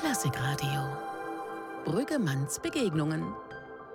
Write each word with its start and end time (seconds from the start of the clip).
Klassikradio. 0.00 0.82
Brüggemanns 1.86 2.58
Begegnungen. 2.60 3.34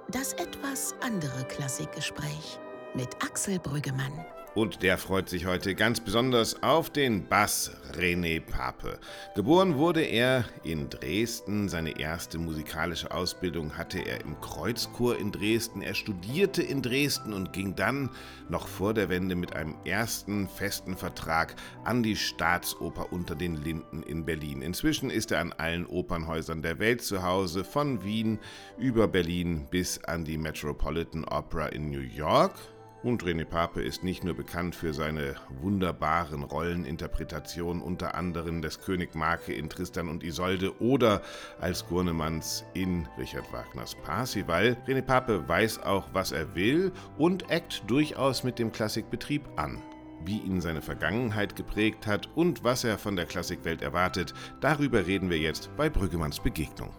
Das 0.10 0.34
etwas 0.34 0.96
andere 1.02 1.44
Klassikgespräch 1.46 2.60
mit 2.96 3.10
Axel 3.24 3.60
Brüggemann. 3.60 4.12
Und 4.54 4.84
der 4.84 4.98
freut 4.98 5.30
sich 5.30 5.46
heute 5.46 5.76
ganz 5.76 6.02
besonders 6.02 6.62
auf 6.62 6.90
den 6.90 7.26
Bass 7.26 7.72
René 7.94 8.42
Pape. 8.42 9.00
Geboren 9.34 9.78
wurde 9.78 10.02
er 10.02 10.44
in 10.66 10.90
Dresden. 10.90 11.70
Seine 11.70 11.98
erste 11.98 12.38
musikalische 12.38 13.12
Ausbildung 13.12 13.78
hatte 13.78 14.00
er 14.00 14.20
im 14.20 14.42
Kreuzchor 14.42 15.18
in 15.18 15.32
Dresden. 15.32 15.82
Er 15.82 15.94
studierte 15.94 16.62
in 16.62 16.82
Dresden 16.82 17.32
und 17.32 17.54
ging 17.54 17.78
dann 17.78 18.10
noch 18.50 18.68
vor 18.68 18.94
der 18.94 19.08
Wende 19.08 19.36
mit 19.36 19.56
einem 19.56 19.76
ersten 19.86 20.50
festen 20.50 20.98
Vertrag 20.98 21.56
an 21.86 22.04
die 22.04 22.18
Staatsoper 22.18 23.14
unter 23.14 23.36
den 23.36 23.56
Linden 23.56 24.04
in 24.04 24.26
Berlin. 24.26 24.62
Inzwischen 24.62 25.10
ist 25.10 25.32
er 25.32 25.40
an 25.40 25.54
allen 25.54 25.86
Opernhäusern 25.86 26.62
der 26.62 26.78
Welt 26.78 27.02
zu 27.02 27.24
Hause, 27.24 27.64
von 27.64 28.04
Wien 28.04 28.38
über 28.78 29.08
Berlin 29.08 29.68
bis 29.72 30.04
an 30.04 30.26
die 30.26 30.38
Metropolitan 30.38 31.24
Opera 31.24 31.68
in 31.68 31.90
New 31.90 32.02
York. 32.02 32.56
Und 33.04 33.24
René 33.24 33.46
Pape 33.46 33.82
ist 33.82 34.04
nicht 34.04 34.24
nur 34.24 34.36
bekannt 34.36 34.76
für 34.76 34.94
seine 34.94 35.36
wunderbaren 35.62 36.44
Rolleninterpretationen, 36.44 37.82
unter 37.82 38.14
anderem 38.14 38.62
des 38.62 38.80
König 38.80 39.16
Marke 39.16 39.54
in 39.54 39.70
Tristan 39.70 40.08
und 40.08 40.24
Isolde 40.24 40.80
oder 40.80 41.24
als 41.60 41.88
Gurnemanns 41.88 42.64
in 42.76 43.08
Richard 43.18 43.52
Wagners 43.52 43.96
Parsival. 43.96 44.78
René 44.88 45.02
Pape 45.02 45.48
weiß 45.48 45.82
auch, 45.82 46.10
was 46.14 46.32
er 46.32 46.54
will 46.54 46.92
und 47.18 47.50
eckt 47.50 47.90
durchaus 47.90 48.44
mit 48.44 48.60
dem 48.60 48.72
Klassikbetrieb 48.72 49.48
an. 49.56 49.82
Wie 50.24 50.38
ihn 50.38 50.62
seine 50.62 50.84
Vergangenheit 50.84 51.56
geprägt 51.56 52.06
hat 52.06 52.30
und 52.36 52.64
was 52.64 52.84
er 52.84 53.00
von 53.00 53.16
der 53.16 53.26
Klassikwelt 53.26 53.82
erwartet, 53.82 54.36
darüber 54.60 55.08
reden 55.08 55.32
wir 55.32 55.40
jetzt 55.40 55.76
bei 55.76 55.90
Brüggemanns 55.90 56.40
Begegnung. 56.40 56.92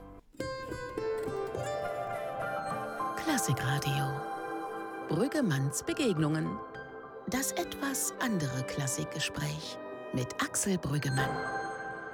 Klassikradio. 3.25 4.32
Brüggemanns 5.13 5.83
Begegnungen. 5.83 6.59
Das 7.27 7.53
etwas 7.53 8.15
andere 8.19 8.63
Klassikgespräch 8.63 9.77
mit 10.15 10.29
Axel 10.43 10.79
Brüggemann. 10.79 11.29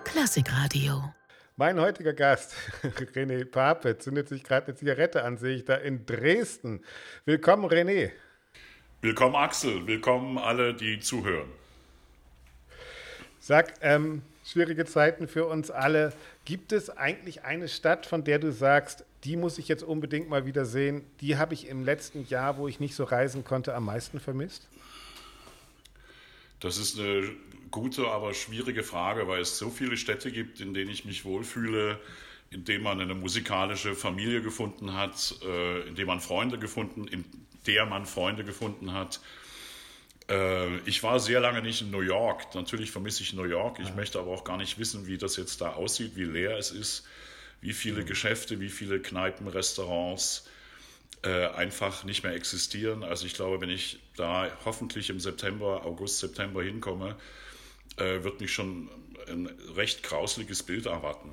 Klassikradio. 0.02 1.14
Mein 1.54 1.78
heutiger 1.78 2.12
Gast, 2.12 2.56
René 3.14 3.44
Pape, 3.44 3.98
zündet 3.98 4.28
sich 4.28 4.42
gerade 4.42 4.66
eine 4.66 4.74
Zigarette 4.74 5.22
an, 5.22 5.38
sehe 5.38 5.54
ich 5.54 5.64
da 5.64 5.76
in 5.76 6.06
Dresden. 6.06 6.82
Willkommen, 7.24 7.66
René. 7.66 8.10
Willkommen, 9.00 9.36
Axel. 9.36 9.86
Willkommen 9.86 10.36
alle, 10.36 10.74
die 10.74 10.98
zuhören. 10.98 11.52
Sag, 13.38 13.74
ähm, 13.80 14.22
schwierige 14.44 14.86
Zeiten 14.86 15.28
für 15.28 15.46
uns 15.46 15.70
alle. 15.70 16.12
Gibt 16.44 16.72
es 16.72 16.90
eigentlich 16.90 17.44
eine 17.44 17.68
Stadt, 17.68 18.06
von 18.06 18.24
der 18.24 18.40
du 18.40 18.50
sagst, 18.50 19.04
die 19.24 19.36
muss 19.36 19.58
ich 19.58 19.68
jetzt 19.68 19.82
unbedingt 19.82 20.28
mal 20.28 20.46
wieder 20.46 20.64
sehen. 20.64 21.04
Die 21.20 21.36
habe 21.36 21.54
ich 21.54 21.66
im 21.66 21.84
letzten 21.84 22.26
Jahr, 22.28 22.56
wo 22.56 22.68
ich 22.68 22.80
nicht 22.80 22.94
so 22.94 23.04
reisen 23.04 23.44
konnte, 23.44 23.74
am 23.74 23.84
meisten 23.84 24.20
vermisst? 24.20 24.68
Das 26.60 26.78
ist 26.78 26.98
eine 26.98 27.30
gute, 27.70 28.06
aber 28.08 28.34
schwierige 28.34 28.82
Frage, 28.82 29.28
weil 29.28 29.40
es 29.40 29.58
so 29.58 29.70
viele 29.70 29.96
Städte 29.96 30.30
gibt, 30.30 30.60
in 30.60 30.74
denen 30.74 30.90
ich 30.90 31.04
mich 31.04 31.24
wohlfühle, 31.24 31.98
in 32.50 32.64
denen 32.64 32.82
man 32.82 33.00
eine 33.00 33.14
musikalische 33.14 33.94
Familie 33.94 34.40
gefunden 34.40 34.94
hat, 34.94 35.34
äh, 35.42 35.88
in 35.88 35.94
denen 35.94 36.06
man 36.06 36.20
Freunde 36.20 36.58
gefunden, 36.58 37.06
in 37.06 37.24
der 37.66 37.86
man 37.86 38.06
Freunde 38.06 38.44
gefunden 38.44 38.92
hat. 38.92 39.20
Äh, 40.30 40.78
ich 40.80 41.02
war 41.02 41.20
sehr 41.20 41.40
lange 41.40 41.60
nicht 41.60 41.82
in 41.82 41.90
New 41.90 42.00
York. 42.00 42.54
Natürlich 42.54 42.90
vermisse 42.90 43.22
ich 43.22 43.34
New 43.34 43.44
York. 43.44 43.78
Ich 43.80 43.88
ja. 43.88 43.94
möchte 43.94 44.18
aber 44.18 44.30
auch 44.30 44.44
gar 44.44 44.56
nicht 44.56 44.78
wissen, 44.78 45.06
wie 45.06 45.18
das 45.18 45.36
jetzt 45.36 45.60
da 45.60 45.72
aussieht, 45.72 46.12
wie 46.14 46.24
leer 46.24 46.56
es 46.56 46.70
ist 46.70 47.04
wie 47.60 47.72
viele 47.72 48.04
Geschäfte, 48.04 48.60
wie 48.60 48.68
viele 48.68 49.00
Kneipen, 49.00 49.48
Restaurants 49.48 50.46
äh, 51.22 51.46
einfach 51.48 52.04
nicht 52.04 52.22
mehr 52.22 52.34
existieren. 52.34 53.02
Also 53.02 53.26
ich 53.26 53.34
glaube, 53.34 53.60
wenn 53.60 53.70
ich 53.70 53.98
da 54.16 54.50
hoffentlich 54.64 55.10
im 55.10 55.18
September, 55.18 55.84
August, 55.84 56.20
September 56.20 56.62
hinkomme, 56.62 57.16
äh, 57.96 58.22
wird 58.22 58.40
mich 58.40 58.52
schon 58.52 58.88
ein 59.28 59.46
recht 59.74 60.02
grausliches 60.02 60.62
Bild 60.62 60.86
erwarten, 60.86 61.30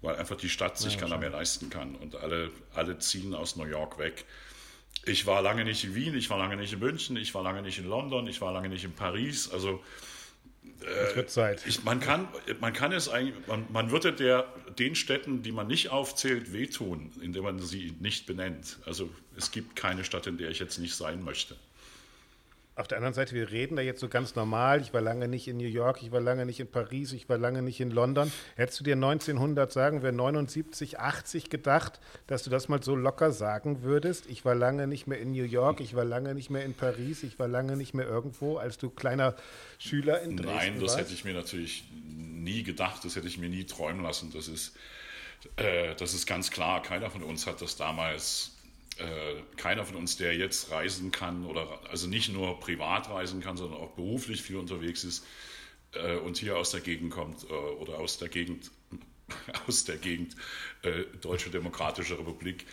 weil 0.00 0.16
einfach 0.16 0.36
die 0.36 0.48
Stadt 0.48 0.78
sich 0.78 0.94
ja, 0.94 1.00
keiner 1.00 1.18
mehr 1.18 1.30
leisten 1.30 1.70
kann 1.70 1.94
und 1.94 2.16
alle, 2.16 2.50
alle 2.74 2.98
ziehen 2.98 3.34
aus 3.34 3.56
New 3.56 3.66
York 3.66 3.98
weg. 3.98 4.24
Ich 5.04 5.26
war 5.26 5.42
lange 5.42 5.64
nicht 5.64 5.84
in 5.84 5.94
Wien, 5.94 6.14
ich 6.14 6.30
war 6.30 6.38
lange 6.38 6.56
nicht 6.56 6.72
in 6.72 6.78
München, 6.80 7.16
ich 7.16 7.34
war 7.34 7.42
lange 7.42 7.62
nicht 7.62 7.78
in 7.78 7.86
London, 7.86 8.26
ich 8.26 8.40
war 8.40 8.52
lange 8.52 8.68
nicht 8.68 8.84
in 8.84 8.92
Paris. 8.92 9.50
Also 9.50 9.82
es 11.08 11.16
wird 11.16 11.30
Zeit. 11.30 11.64
Ich, 11.66 11.84
man, 11.84 12.00
kann, 12.00 12.28
man 12.60 12.72
kann 12.72 12.92
es 12.92 13.08
eigentlich, 13.08 13.46
man, 13.46 13.66
man 13.70 13.90
würde 13.90 14.12
der, 14.12 14.46
den 14.78 14.94
Städten, 14.94 15.42
die 15.42 15.52
man 15.52 15.66
nicht 15.66 15.90
aufzählt, 15.90 16.52
wehtun, 16.52 17.12
indem 17.20 17.44
man 17.44 17.58
sie 17.60 17.94
nicht 18.00 18.26
benennt. 18.26 18.78
Also 18.84 19.08
es 19.36 19.50
gibt 19.50 19.76
keine 19.76 20.04
Stadt, 20.04 20.26
in 20.26 20.38
der 20.38 20.50
ich 20.50 20.58
jetzt 20.58 20.78
nicht 20.78 20.94
sein 20.94 21.22
möchte. 21.22 21.56
Auf 22.74 22.88
der 22.88 22.96
anderen 22.96 23.12
Seite, 23.12 23.34
wir 23.34 23.50
reden 23.50 23.76
da 23.76 23.82
jetzt 23.82 24.00
so 24.00 24.08
ganz 24.08 24.34
normal. 24.34 24.80
Ich 24.80 24.94
war 24.94 25.02
lange 25.02 25.28
nicht 25.28 25.46
in 25.46 25.58
New 25.58 25.66
York, 25.66 26.02
ich 26.02 26.10
war 26.10 26.22
lange 26.22 26.46
nicht 26.46 26.58
in 26.58 26.70
Paris, 26.70 27.12
ich 27.12 27.28
war 27.28 27.36
lange 27.36 27.60
nicht 27.60 27.80
in 27.80 27.90
London. 27.90 28.32
Hättest 28.56 28.80
du 28.80 28.84
dir 28.84 28.94
1900, 28.94 29.70
sagen 29.70 30.02
wir 30.02 30.10
79, 30.10 30.98
80 30.98 31.50
gedacht, 31.50 32.00
dass 32.28 32.44
du 32.44 32.50
das 32.50 32.70
mal 32.70 32.82
so 32.82 32.96
locker 32.96 33.30
sagen 33.30 33.82
würdest? 33.82 34.24
Ich 34.26 34.46
war 34.46 34.54
lange 34.54 34.86
nicht 34.86 35.06
mehr 35.06 35.20
in 35.20 35.32
New 35.32 35.44
York, 35.44 35.80
ich 35.80 35.94
war 35.94 36.06
lange 36.06 36.34
nicht 36.34 36.48
mehr 36.48 36.64
in 36.64 36.72
Paris, 36.72 37.22
ich 37.24 37.38
war 37.38 37.46
lange 37.46 37.76
nicht 37.76 37.92
mehr 37.92 38.06
irgendwo, 38.06 38.56
als 38.56 38.78
du 38.78 38.88
kleiner 38.88 39.36
Schüler 39.78 40.22
in 40.22 40.38
Dresden 40.38 40.56
Nein, 40.56 40.74
das 40.74 40.82
warst? 40.82 40.98
hätte 40.98 41.12
ich 41.12 41.24
mir 41.24 41.34
natürlich 41.34 41.84
nie 41.92 42.62
gedacht, 42.62 43.04
das 43.04 43.16
hätte 43.16 43.28
ich 43.28 43.36
mir 43.36 43.50
nie 43.50 43.64
träumen 43.64 44.02
lassen. 44.02 44.32
Das 44.32 44.48
ist, 44.48 44.74
äh, 45.56 45.94
das 45.96 46.14
ist 46.14 46.24
ganz 46.26 46.50
klar. 46.50 46.80
Keiner 46.80 47.10
von 47.10 47.22
uns 47.22 47.46
hat 47.46 47.60
das 47.60 47.76
damals 47.76 48.52
keiner 49.56 49.84
von 49.84 49.96
uns, 49.96 50.16
der 50.16 50.36
jetzt 50.36 50.70
reisen 50.70 51.10
kann 51.10 51.46
oder 51.46 51.80
also 51.90 52.06
nicht 52.06 52.32
nur 52.32 52.60
privat 52.60 53.08
reisen 53.08 53.40
kann, 53.40 53.56
sondern 53.56 53.80
auch 53.80 53.92
beruflich 53.92 54.42
viel 54.42 54.56
unterwegs 54.56 55.02
ist 55.04 55.24
äh, 55.94 56.16
und 56.16 56.36
hier 56.36 56.56
aus 56.56 56.70
der 56.70 56.80
Gegend 56.80 57.10
kommt 57.10 57.44
äh, 57.44 57.52
oder 57.52 57.98
aus 57.98 58.18
der 58.18 58.28
Gegend 58.28 58.70
aus 59.66 59.84
der 59.84 59.96
Gegend 59.96 60.36
äh, 60.82 61.04
Deutsche 61.20 61.50
Demokratische 61.50 62.18
Republik, 62.18 62.66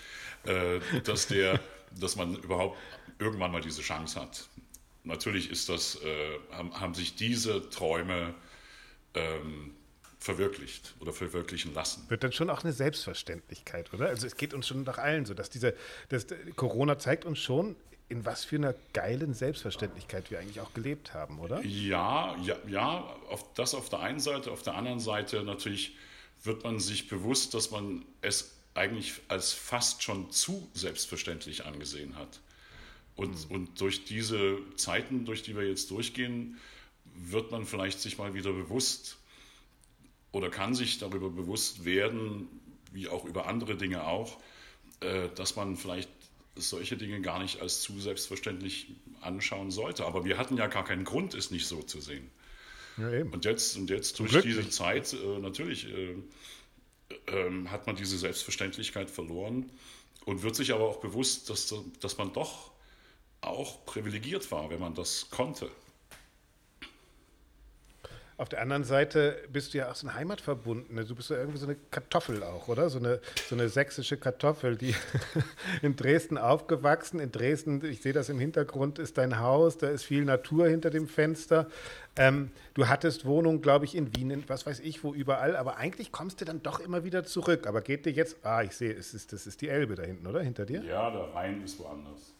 äh, 0.43 0.79
dass 1.03 1.27
der, 1.27 1.59
dass 1.99 2.15
man 2.15 2.35
überhaupt 2.35 2.77
irgendwann 3.19 3.51
mal 3.51 3.61
diese 3.61 3.81
Chance 3.81 4.19
hat. 4.19 4.47
Natürlich 5.03 5.49
ist 5.49 5.69
das, 5.69 6.01
äh, 6.03 6.39
haben, 6.51 6.79
haben, 6.79 6.93
sich 6.93 7.15
diese 7.15 7.69
Träume 7.69 8.35
ähm, 9.13 9.75
verwirklicht 10.19 10.95
oder 10.99 11.13
verwirklichen 11.13 11.73
lassen. 11.73 12.05
Wird 12.09 12.23
dann 12.23 12.33
schon 12.33 12.49
auch 12.49 12.63
eine 12.63 12.73
Selbstverständlichkeit, 12.73 13.93
oder? 13.93 14.07
Also 14.07 14.27
es 14.27 14.35
geht 14.35 14.53
uns 14.53 14.67
schon 14.67 14.83
nach 14.83 14.97
allen 14.97 15.25
so, 15.25 15.33
dass 15.33 15.49
diese, 15.49 15.73
dass 16.09 16.27
Corona 16.55 16.99
zeigt 16.99 17.25
uns 17.25 17.39
schon, 17.39 17.75
in 18.09 18.25
was 18.25 18.43
für 18.43 18.57
einer 18.57 18.75
geilen 18.93 19.33
Selbstverständlichkeit 19.33 20.31
wir 20.31 20.39
eigentlich 20.39 20.59
auch 20.59 20.73
gelebt 20.73 21.13
haben, 21.13 21.39
oder? 21.39 21.63
Ja, 21.63 22.35
ja, 22.43 22.55
ja, 22.67 23.15
auf, 23.29 23.53
das 23.53 23.75
auf 23.75 23.89
der 23.89 23.99
einen 23.99 24.19
Seite, 24.19 24.51
auf 24.51 24.63
der 24.63 24.75
anderen 24.75 24.99
Seite 24.99 25.43
natürlich 25.43 25.95
wird 26.43 26.63
man 26.63 26.79
sich 26.79 27.07
bewusst, 27.07 27.53
dass 27.53 27.71
man 27.71 28.03
es 28.21 28.55
eigentlich 28.73 29.13
als 29.27 29.53
fast 29.53 30.03
schon 30.03 30.31
zu 30.31 30.67
selbstverständlich 30.73 31.65
angesehen 31.65 32.15
hat. 32.15 32.39
Und, 33.15 33.49
mhm. 33.49 33.55
und 33.55 33.81
durch 33.81 34.05
diese 34.05 34.57
Zeiten, 34.75 35.25
durch 35.25 35.43
die 35.43 35.55
wir 35.55 35.67
jetzt 35.67 35.91
durchgehen, 35.91 36.57
wird 37.13 37.51
man 37.51 37.65
vielleicht 37.65 37.99
sich 37.99 38.17
mal 38.17 38.33
wieder 38.33 38.53
bewusst, 38.53 39.18
oder 40.31 40.49
kann 40.49 40.75
sich 40.75 40.97
darüber 40.99 41.29
bewusst 41.29 41.85
werden, 41.85 42.47
wie 42.91 43.07
auch 43.07 43.25
über 43.25 43.47
andere 43.47 43.75
Dinge 43.75 44.05
auch, 44.05 44.39
äh, 45.01 45.29
dass 45.35 45.55
man 45.55 45.77
vielleicht 45.77 46.09
solche 46.55 46.97
Dinge 46.97 47.21
gar 47.21 47.39
nicht 47.39 47.61
als 47.61 47.81
zu 47.81 47.99
selbstverständlich 47.99 48.87
anschauen 49.21 49.71
sollte. 49.71 50.05
Aber 50.05 50.25
wir 50.25 50.37
hatten 50.37 50.57
ja 50.57 50.67
gar 50.67 50.83
keinen 50.83 51.05
Grund, 51.05 51.33
es 51.33 51.51
nicht 51.51 51.67
so 51.67 51.81
zu 51.81 52.01
sehen. 52.01 52.29
Ja, 52.97 53.09
und 53.23 53.45
jetzt, 53.45 53.77
und 53.77 53.89
jetzt 53.89 54.19
durch 54.19 54.31
Glücklich. 54.31 54.55
diese 54.57 54.69
Zeit, 54.69 55.13
äh, 55.13 55.39
natürlich 55.39 55.87
äh, 55.87 56.15
äh, 57.27 57.67
hat 57.67 57.87
man 57.87 57.95
diese 57.95 58.17
Selbstverständlichkeit 58.17 59.09
verloren 59.09 59.69
und 60.25 60.43
wird 60.43 60.55
sich 60.55 60.73
aber 60.73 60.85
auch 60.85 60.99
bewusst, 60.99 61.49
dass, 61.49 61.73
dass 62.01 62.17
man 62.17 62.33
doch 62.33 62.71
auch 63.41 63.85
privilegiert 63.85 64.51
war, 64.51 64.69
wenn 64.69 64.79
man 64.79 64.95
das 64.95 65.29
konnte. 65.29 65.71
Auf 68.39 68.47
der 68.47 68.61
anderen 68.61 68.85
Seite 68.85 69.35
bist 69.51 69.73
du 69.73 69.79
ja 69.79 69.91
auch 69.91 69.95
so 69.95 70.07
ein 70.07 70.15
Heimatverbundener. 70.15 71.03
Du 71.03 71.13
bist 71.13 71.29
ja 71.29 71.35
irgendwie 71.35 71.57
so 71.57 71.65
eine 71.65 71.75
Kartoffel 71.91 72.41
auch, 72.41 72.69
oder? 72.69 72.89
So 72.89 72.97
eine, 72.97 73.19
so 73.49 73.53
eine 73.53 73.67
sächsische 73.67 74.15
Kartoffel, 74.15 74.77
die 74.77 74.95
in 75.81 75.97
Dresden 75.97 76.37
aufgewachsen. 76.37 77.19
In 77.19 77.33
Dresden, 77.33 77.83
ich 77.83 78.01
sehe 78.01 78.13
das 78.13 78.29
im 78.29 78.39
Hintergrund, 78.39 78.97
ist 78.97 79.17
dein 79.17 79.39
Haus, 79.39 79.77
da 79.77 79.89
ist 79.89 80.05
viel 80.05 80.23
Natur 80.23 80.69
hinter 80.69 80.89
dem 80.89 81.09
Fenster. 81.09 81.67
Ähm, 82.15 82.51
du 82.75 82.87
hattest 82.87 83.25
Wohnung, 83.25 83.59
glaube 83.61 83.83
ich, 83.83 83.93
in 83.93 84.15
Wien, 84.15 84.31
in 84.31 84.47
was 84.47 84.65
weiß 84.65 84.79
ich, 84.79 85.03
wo 85.03 85.13
überall, 85.13 85.57
aber 85.57 85.75
eigentlich 85.75 86.13
kommst 86.13 86.39
du 86.39 86.45
dann 86.45 86.63
doch 86.63 86.79
immer 86.79 87.03
wieder 87.03 87.25
zurück. 87.25 87.67
Aber 87.67 87.81
geht 87.81 88.05
dir 88.05 88.13
jetzt, 88.13 88.37
ah, 88.45 88.63
ich 88.63 88.71
sehe, 88.71 88.93
es 88.93 89.13
ist, 89.13 89.33
das 89.33 89.47
ist 89.47 89.59
die 89.59 89.67
Elbe 89.67 89.95
da 89.95 90.03
hinten, 90.03 90.25
oder? 90.25 90.39
Hinter 90.39 90.65
dir? 90.65 90.81
Ja, 90.81 91.11
der 91.11 91.35
Rhein 91.35 91.61
ist 91.61 91.77
woanders. 91.77 92.38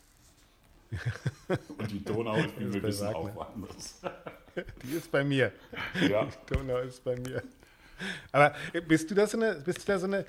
Und 1.77 1.91
die 1.91 2.03
Donau, 2.03 2.37
wie 2.57 2.73
wir 2.73 2.83
wissen, 2.83 3.07
auch 3.07 3.33
woanders. 3.35 4.01
Die 4.83 4.95
ist 4.95 5.11
bei 5.11 5.23
mir. 5.23 5.51
Ja. 6.09 6.25
Die 6.25 6.53
Donau 6.53 6.79
ist 6.79 7.03
bei 7.03 7.15
mir. 7.15 7.43
Aber 8.31 8.53
bist 8.87 9.11
du 9.11 9.15
da 9.15 9.27
so 9.27 9.37
eine, 9.37 9.55
bist 9.55 9.79
du 9.79 9.91
da 9.91 9.99
so 9.99 10.05
eine, 10.05 10.25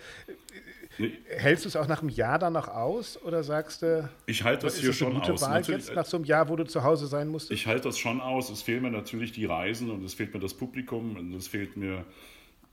nee. 0.99 1.13
hältst 1.29 1.65
du 1.65 1.69
es 1.69 1.77
auch 1.77 1.87
nach 1.87 2.01
einem 2.01 2.11
Jahr 2.11 2.39
dann 2.39 2.53
noch 2.53 2.69
aus 2.69 3.21
oder 3.23 3.45
sagst 3.45 3.83
du, 3.83 4.09
ich 4.27 4.43
halte 4.43 4.67
das 4.67 4.79
hier 4.79 4.93
schon 4.93 5.17
aus. 5.21 5.41
Wahl 5.43 5.63
jetzt 5.65 5.95
nach 5.95 6.05
so 6.05 6.17
einem 6.17 6.27
Jahr, 6.27 6.49
wo 6.49 6.57
du 6.57 6.65
zu 6.65 6.83
Hause 6.83 7.07
sein 7.07 7.29
musst? 7.29 7.51
Ich 7.51 7.67
halte 7.67 7.89
das 7.89 7.99
schon 7.99 8.21
aus. 8.21 8.51
Es 8.51 8.63
fehlen 8.63 8.83
mir 8.83 8.91
natürlich 8.91 9.33
die 9.33 9.45
Reisen 9.45 9.91
und 9.91 10.05
es 10.05 10.15
fehlt 10.15 10.35
mir 10.35 10.41
das 10.41 10.55
Publikum 10.55 11.17
und 11.17 11.33
es 11.35 11.49
fehlt 11.49 11.77
mir, 11.77 12.05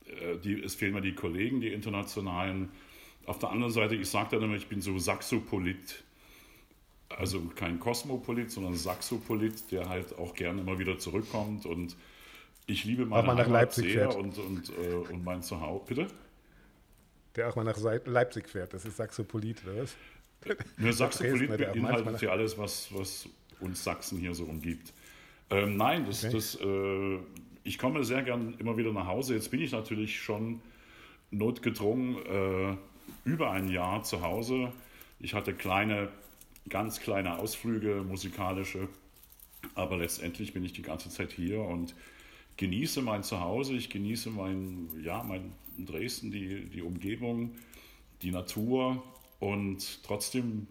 äh, 0.06 0.38
die, 0.44 0.62
es 0.62 0.75
fehlen 0.75 0.94
mir 0.94 1.01
die 1.01 1.16
Kollegen, 1.16 1.62
die 1.62 1.72
internationalen. 1.72 2.69
Auf 3.25 3.39
der 3.39 3.50
anderen 3.50 3.74
Seite, 3.74 3.95
ich 3.95 4.10
sage 4.10 4.30
dann 4.31 4.44
immer, 4.44 4.56
ich 4.56 4.68
bin 4.68 4.81
so 4.81 4.98
Saxopolit. 4.98 6.04
Also 7.09 7.42
kein 7.56 7.80
Kosmopolit, 7.80 8.51
sondern 8.51 8.75
Saxopolit, 8.75 9.71
der 9.71 9.88
halt 9.88 10.18
auch 10.18 10.33
gerne 10.33 10.62
immer 10.62 10.77
wieder 10.77 11.00
zurückkommt 11.00 11.65
und 11.65 11.95
ich 12.65 12.83
liebe 12.83 13.06
meine 13.06 13.33
Heimat 13.33 13.74
sehr 13.74 14.15
und, 14.15 14.38
und, 14.38 14.69
äh, 14.69 14.94
und 14.94 15.24
mein 15.24 15.42
Zuhause. 15.42 15.86
Bitte? 15.88 16.07
Der 17.36 17.48
auch 17.50 17.56
mal 17.56 17.63
nach 17.63 17.77
Leipzig 17.77 18.50
fährt. 18.50 18.74
Das 18.74 18.83
ist 18.83 18.98
Saxopolit, 18.98 19.63
oder 19.65 19.83
was? 19.83 19.95
Eine 20.77 20.92
Saxopolit 20.92 21.57
beinhaltet 21.57 22.21
ja 22.21 22.31
alles, 22.31 22.57
was, 22.57 22.89
was 22.94 23.30
uns 23.60 23.83
Sachsen 23.83 24.19
hier 24.19 24.36
so 24.36 24.44
umgibt. 24.44 24.94
Ähm, 25.50 25.77
nein, 25.77 26.06
das, 26.06 26.25
okay. 26.25 26.33
das, 26.33 26.56
äh, 26.60 27.19
ich 27.63 27.77
komme 27.77 28.03
sehr 28.03 28.24
gern 28.24 28.56
immer 28.60 28.77
wieder 28.77 28.92
nach 28.92 29.07
Hause. 29.07 29.36
Jetzt 29.36 29.50
bin 29.50 29.62
ich 29.62 29.71
natürlich 29.71 30.19
schon 30.19 30.62
notgedrungen 31.31 32.18
äh, 32.25 32.77
über 33.24 33.51
ein 33.51 33.69
Jahr 33.69 34.03
zu 34.03 34.21
Hause. 34.21 34.71
Ich 35.19 35.33
hatte 35.33 35.53
kleine, 35.53 36.10
ganz 36.69 37.00
kleine 37.00 37.40
Ausflüge, 37.40 38.04
musikalische, 38.08 38.90
aber 39.75 39.98
letztendlich 39.98 40.54
bin 40.54 40.64
ich 40.64 40.74
die 40.74 40.81
ganze 40.81 41.10
Zeit 41.10 41.31
hier 41.31 41.62
und 41.62 41.96
genieße 42.58 43.02
mein 43.02 43.24
Zuhause, 43.24 43.74
ich 43.74 43.90
genieße 43.90 44.30
mein, 44.30 44.90
ja, 45.04 45.24
mein 45.24 45.54
Dresden, 45.78 46.31
die, 46.31 46.66
die 46.66 46.81
Umgebung, 46.81 47.56
die 48.22 48.31
Natur 48.31 49.04
und 49.40 50.04
trotzdem, 50.04 50.68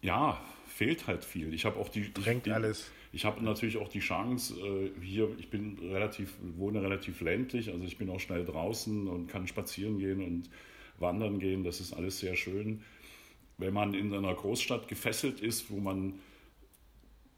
ja, 0.00 0.40
fehlt 0.66 1.06
halt 1.06 1.24
viel. 1.24 1.52
Ich 1.52 1.64
habe 1.64 1.78
auch 1.78 1.88
die. 1.88 2.12
Drängt 2.12 2.46
die, 2.46 2.52
alles. 2.52 2.90
Ich 3.12 3.24
habe 3.24 3.42
natürlich 3.42 3.78
auch 3.78 3.88
die 3.88 4.00
Chance, 4.00 4.54
äh, 4.60 4.90
hier, 5.04 5.28
ich 5.38 5.50
bin 5.50 5.78
relativ, 5.78 6.34
wohne 6.56 6.82
relativ 6.82 7.20
ländlich, 7.20 7.72
also 7.72 7.84
ich 7.84 7.96
bin 7.96 8.10
auch 8.10 8.20
schnell 8.20 8.44
draußen 8.44 9.08
und 9.08 9.28
kann 9.28 9.46
spazieren 9.48 9.98
gehen 9.98 10.22
und 10.22 10.50
wandern 10.98 11.38
gehen. 11.38 11.64
Das 11.64 11.80
ist 11.80 11.92
alles 11.92 12.20
sehr 12.20 12.36
schön. 12.36 12.82
Wenn 13.58 13.74
man 13.74 13.92
in 13.94 14.14
einer 14.14 14.34
Großstadt 14.34 14.88
gefesselt 14.88 15.40
ist, 15.40 15.70
wo 15.70 15.78
man 15.78 16.20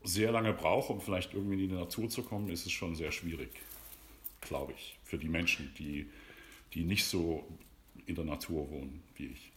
sehr 0.02 0.32
lange 0.32 0.52
braucht, 0.52 0.90
um 0.90 1.00
vielleicht 1.00 1.34
irgendwie 1.34 1.64
in 1.64 1.70
die 1.70 1.74
Natur 1.74 2.08
zu 2.08 2.22
kommen, 2.22 2.48
ist 2.48 2.66
es 2.66 2.72
schon 2.72 2.94
sehr 2.94 3.12
schwierig, 3.12 3.50
glaube 4.40 4.72
ich, 4.72 4.98
für 5.04 5.18
die 5.18 5.28
Menschen, 5.28 5.74
die, 5.78 6.06
die 6.74 6.84
nicht 6.84 7.04
so 7.04 7.46
in 8.06 8.14
der 8.14 8.24
Natur 8.24 8.70
wohnen 8.70 9.02
wie 9.16 9.26
ich. 9.26 9.49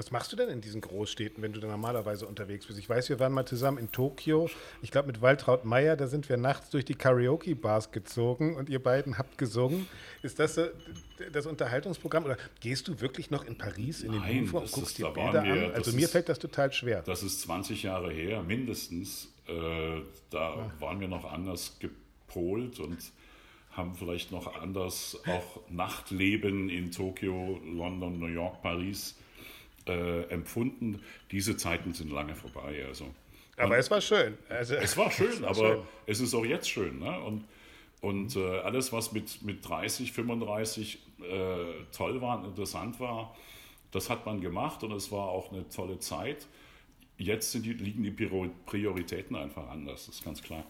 Was 0.00 0.10
machst 0.10 0.32
du 0.32 0.36
denn 0.36 0.48
in 0.48 0.62
diesen 0.62 0.80
Großstädten, 0.80 1.42
wenn 1.42 1.52
du 1.52 1.60
da 1.60 1.68
normalerweise 1.68 2.26
unterwegs 2.26 2.64
bist? 2.64 2.78
Ich 2.78 2.88
weiß, 2.88 3.10
wir 3.10 3.20
waren 3.20 3.34
mal 3.34 3.44
zusammen 3.44 3.76
in 3.76 3.92
Tokio. 3.92 4.48
Ich 4.80 4.90
glaube, 4.90 5.08
mit 5.08 5.20
Waltraud 5.20 5.66
Meyer, 5.66 5.94
da 5.94 6.06
sind 6.06 6.30
wir 6.30 6.38
nachts 6.38 6.70
durch 6.70 6.86
die 6.86 6.94
Karaoke-Bars 6.94 7.92
gezogen 7.92 8.56
und 8.56 8.70
ihr 8.70 8.82
beiden 8.82 9.18
habt 9.18 9.36
gesungen. 9.36 9.86
Ist 10.22 10.38
das 10.38 10.54
so 10.54 10.68
das 11.34 11.44
Unterhaltungsprogramm? 11.44 12.24
Oder 12.24 12.38
gehst 12.60 12.88
du 12.88 13.02
wirklich 13.02 13.30
noch 13.30 13.44
in 13.44 13.58
Paris 13.58 14.00
in 14.00 14.12
den 14.12 14.22
Nein, 14.22 14.46
Louvre 14.46 14.60
und 14.60 14.72
guckst 14.72 14.96
dir 14.96 15.10
Bilder 15.10 15.44
wir, 15.44 15.66
an? 15.66 15.72
Also 15.74 15.92
mir 15.92 16.06
ist, 16.06 16.12
fällt 16.12 16.30
das 16.30 16.38
total 16.38 16.72
schwer. 16.72 17.02
Das 17.02 17.22
ist 17.22 17.42
20 17.42 17.82
Jahre 17.82 18.10
her, 18.10 18.42
mindestens. 18.42 19.28
Äh, 19.48 20.00
da 20.30 20.56
ja. 20.56 20.72
waren 20.78 21.00
wir 21.00 21.08
noch 21.08 21.30
anders 21.30 21.78
gepolt 21.78 22.80
und 22.80 22.96
haben 23.72 23.94
vielleicht 23.94 24.32
noch 24.32 24.62
anders 24.62 25.18
auch 25.26 25.60
Nachtleben 25.68 26.70
in 26.70 26.90
Tokio, 26.90 27.60
London, 27.66 28.18
New 28.18 28.28
York, 28.28 28.62
Paris 28.62 29.14
äh, 29.86 30.22
empfunden. 30.24 31.02
Diese 31.30 31.56
Zeiten 31.56 31.92
sind 31.92 32.10
lange 32.10 32.34
vorbei. 32.34 32.84
Also. 32.86 33.06
Aber 33.56 33.78
es 33.78 33.90
war 33.90 34.00
schön. 34.00 34.38
Also, 34.48 34.74
es 34.74 34.96
war 34.96 35.10
schön, 35.10 35.28
es 35.28 35.42
war 35.42 35.48
aber 35.50 35.74
schön. 35.74 35.82
es 36.06 36.20
ist 36.20 36.34
auch 36.34 36.44
jetzt 36.44 36.68
schön. 36.68 36.98
Ne? 36.98 37.20
Und, 37.20 37.44
und 38.00 38.36
äh, 38.36 38.60
alles, 38.60 38.92
was 38.92 39.12
mit, 39.12 39.42
mit 39.42 39.68
30, 39.68 40.12
35 40.12 40.98
äh, 41.20 41.84
toll 41.92 42.20
war 42.20 42.38
und 42.38 42.46
interessant 42.46 42.98
war, 43.00 43.36
das 43.90 44.08
hat 44.08 44.24
man 44.26 44.40
gemacht 44.40 44.82
und 44.82 44.92
es 44.92 45.10
war 45.10 45.28
auch 45.28 45.52
eine 45.52 45.68
tolle 45.68 45.98
Zeit. 45.98 46.46
Jetzt 47.18 47.52
die, 47.54 47.72
liegen 47.72 48.02
die 48.02 48.10
Prioritäten 48.10 49.36
einfach 49.36 49.68
anders, 49.68 50.06
das 50.06 50.16
ist 50.16 50.24
ganz 50.24 50.42
klar. 50.42 50.64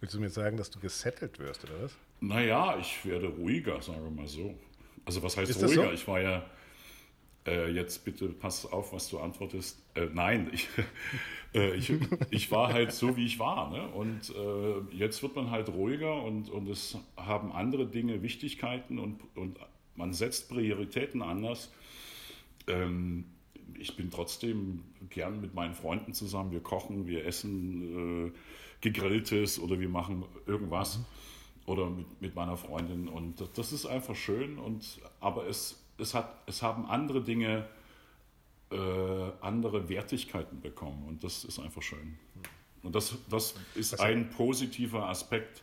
Willst 0.00 0.14
du 0.14 0.20
mir 0.20 0.30
sagen, 0.30 0.56
dass 0.56 0.68
du 0.68 0.80
gesettelt 0.80 1.38
wirst, 1.38 1.64
oder 1.64 1.84
was? 1.84 1.96
Naja, 2.20 2.76
ich 2.78 3.06
werde 3.06 3.28
ruhiger, 3.28 3.80
sagen 3.80 4.02
wir 4.02 4.10
mal 4.10 4.26
so. 4.26 4.54
Also 5.04 5.22
was 5.22 5.36
heißt 5.36 5.62
ruhiger? 5.62 5.86
So? 5.86 5.92
Ich 5.92 6.06
war 6.06 6.20
ja, 6.20 6.44
äh, 7.46 7.70
jetzt 7.70 8.04
bitte 8.04 8.28
pass 8.28 8.70
auf, 8.70 8.92
was 8.92 9.08
du 9.08 9.18
antwortest. 9.18 9.82
Äh, 9.94 10.06
nein, 10.12 10.50
ich, 10.52 10.68
äh, 11.54 11.74
ich, 11.74 11.92
ich, 12.30 12.50
war 12.50 12.72
halt 12.72 12.92
so, 12.92 13.16
wie 13.16 13.26
ich 13.26 13.38
war. 13.38 13.70
Ne? 13.70 13.88
Und 13.88 14.30
äh, 14.30 14.96
jetzt 14.96 15.22
wird 15.22 15.36
man 15.36 15.50
halt 15.50 15.68
ruhiger 15.68 16.22
und, 16.22 16.50
und 16.50 16.68
es 16.68 16.98
haben 17.16 17.52
andere 17.52 17.86
Dinge 17.86 18.22
Wichtigkeiten 18.22 18.98
und, 18.98 19.20
und 19.34 19.58
man 19.96 20.12
setzt 20.12 20.48
Prioritäten 20.48 21.22
anders. 21.22 21.72
Ähm, 22.66 23.24
ich 23.78 23.96
bin 23.96 24.10
trotzdem 24.10 24.84
gern 25.10 25.40
mit 25.40 25.54
meinen 25.54 25.74
Freunden 25.74 26.12
zusammen. 26.12 26.52
Wir 26.52 26.60
kochen, 26.60 27.06
wir 27.06 27.26
essen 27.26 28.28
äh, 28.28 28.32
gegrilltes 28.80 29.58
oder 29.58 29.80
wir 29.80 29.88
machen 29.88 30.24
irgendwas 30.46 30.98
mhm. 30.98 31.04
oder 31.66 31.90
mit, 31.90 32.22
mit 32.22 32.34
meiner 32.34 32.56
Freundin. 32.56 33.08
Und 33.08 33.40
das, 33.40 33.52
das, 33.52 33.72
ist 33.72 33.86
einfach 33.86 34.14
schön. 34.14 34.58
Und, 34.58 35.00
aber 35.20 35.46
es, 35.46 35.81
es, 36.02 36.14
hat, 36.14 36.42
es 36.46 36.62
haben 36.62 36.86
andere 36.86 37.22
Dinge 37.22 37.66
äh, 38.72 39.32
andere 39.40 39.88
Wertigkeiten 39.88 40.60
bekommen. 40.60 41.04
Und 41.06 41.22
das 41.24 41.44
ist 41.44 41.58
einfach 41.58 41.82
schön. 41.82 42.18
Und 42.82 42.94
das, 42.94 43.14
das 43.28 43.54
ist 43.74 44.00
ein 44.00 44.30
positiver 44.30 45.08
Aspekt 45.08 45.62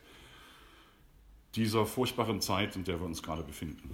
dieser 1.55 1.85
furchtbaren 1.85 2.39
Zeit, 2.39 2.75
in 2.75 2.83
der 2.83 2.99
wir 2.99 3.05
uns 3.05 3.23
gerade 3.23 3.43
befinden 3.43 3.89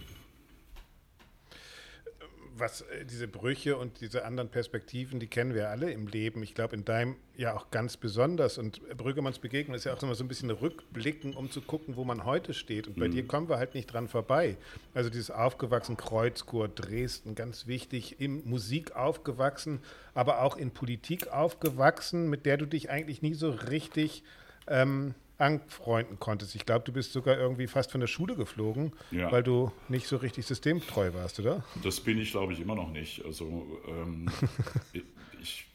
was 2.57 2.81
äh, 2.81 3.05
diese 3.05 3.27
Brüche 3.27 3.77
und 3.77 4.01
diese 4.01 4.25
anderen 4.25 4.49
Perspektiven, 4.49 5.19
die 5.19 5.27
kennen 5.27 5.53
wir 5.53 5.69
alle 5.69 5.91
im 5.91 6.07
Leben. 6.07 6.43
Ich 6.43 6.55
glaube, 6.55 6.75
in 6.75 6.85
deinem 6.85 7.15
ja 7.35 7.55
auch 7.55 7.69
ganz 7.71 7.97
besonders. 7.97 8.57
Und 8.57 8.81
Brüggemanns 8.97 9.39
Begegnung 9.39 9.75
ist 9.75 9.83
ja 9.83 9.93
auch 9.93 10.01
immer 10.01 10.15
so 10.15 10.23
ein 10.23 10.27
bisschen 10.27 10.49
Rückblicken, 10.49 11.33
um 11.33 11.51
zu 11.51 11.61
gucken, 11.61 11.95
wo 11.95 12.03
man 12.03 12.25
heute 12.25 12.53
steht. 12.53 12.87
Und 12.87 12.97
bei 12.97 13.07
mhm. 13.07 13.11
dir 13.11 13.27
kommen 13.27 13.49
wir 13.49 13.57
halt 13.57 13.73
nicht 13.73 13.87
dran 13.87 14.07
vorbei. 14.07 14.57
Also 14.93 15.09
dieses 15.09 15.31
aufgewachsen 15.31 15.97
Kreuzchor 15.97 16.67
Dresden, 16.67 17.35
ganz 17.35 17.67
wichtig, 17.67 18.19
in 18.19 18.47
Musik 18.47 18.95
aufgewachsen, 18.95 19.79
aber 20.13 20.41
auch 20.41 20.57
in 20.57 20.71
Politik 20.71 21.27
aufgewachsen, 21.27 22.29
mit 22.29 22.45
der 22.45 22.57
du 22.57 22.65
dich 22.65 22.89
eigentlich 22.89 23.21
nie 23.21 23.33
so 23.33 23.49
richtig 23.51 24.23
ähm, 24.67 25.13
anfreunden 25.37 26.19
konntest. 26.19 26.55
Ich 26.55 26.65
glaube, 26.65 26.85
du 26.85 26.93
bist 26.93 27.13
sogar 27.13 27.37
irgendwie 27.37 27.67
fast 27.67 27.91
von 27.91 27.99
der 27.99 28.07
Schule 28.07 28.35
geflogen, 28.35 28.93
ja. 29.11 29.31
weil 29.31 29.43
du 29.43 29.71
nicht 29.89 30.07
so 30.07 30.17
richtig 30.17 30.45
systemtreu 30.45 31.13
warst, 31.13 31.39
oder? 31.39 31.63
Das 31.83 31.99
bin 31.99 32.17
ich, 32.19 32.31
glaube 32.31 32.53
ich, 32.53 32.59
immer 32.59 32.75
noch 32.75 32.89
nicht. 32.91 33.23
Also 33.25 33.67
ähm, 33.87 34.29
ich, 35.41 35.67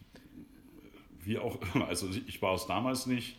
wie 1.22 1.38
auch 1.38 1.58
immer, 1.74 1.88
also 1.88 2.08
ich 2.08 2.40
war 2.40 2.54
es 2.54 2.66
damals 2.66 3.06
nicht. 3.06 3.38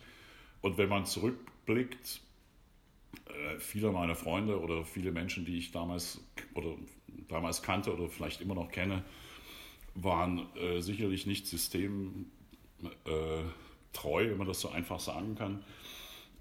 Und 0.60 0.78
wenn 0.78 0.88
man 0.88 1.06
zurückblickt, 1.06 2.20
äh, 3.26 3.58
viele 3.58 3.90
meiner 3.90 4.14
Freunde 4.14 4.60
oder 4.60 4.84
viele 4.84 5.10
Menschen, 5.10 5.44
die 5.44 5.58
ich 5.58 5.72
damals 5.72 6.20
oder 6.54 6.76
damals 7.28 7.62
kannte 7.62 7.92
oder 7.92 8.08
vielleicht 8.08 8.40
immer 8.40 8.54
noch 8.54 8.70
kenne, 8.70 9.04
waren 9.94 10.46
äh, 10.56 10.80
sicherlich 10.80 11.26
nicht 11.26 11.46
systemtreu, 11.46 12.26
wenn 14.02 14.38
man 14.38 14.46
das 14.46 14.60
so 14.60 14.68
einfach 14.68 15.00
sagen 15.00 15.34
kann. 15.34 15.64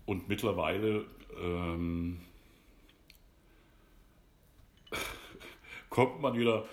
Und 0.06 0.28
mittlerweile 0.28 1.06
ähm, 1.42 2.20
kommt 5.90 6.22
man 6.22 6.38
wieder, 6.38 6.66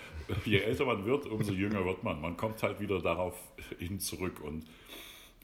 je 0.45 0.59
älter 0.59 0.85
man 0.85 1.05
wird, 1.05 1.27
umso 1.27 1.53
jünger 1.53 1.85
wird 1.85 2.03
man. 2.03 2.21
Man 2.21 2.37
kommt 2.37 2.63
halt 2.63 2.81
wieder 2.81 3.01
darauf 3.01 3.35
hin 3.79 4.01
zurück. 4.01 4.41
Und 4.41 4.67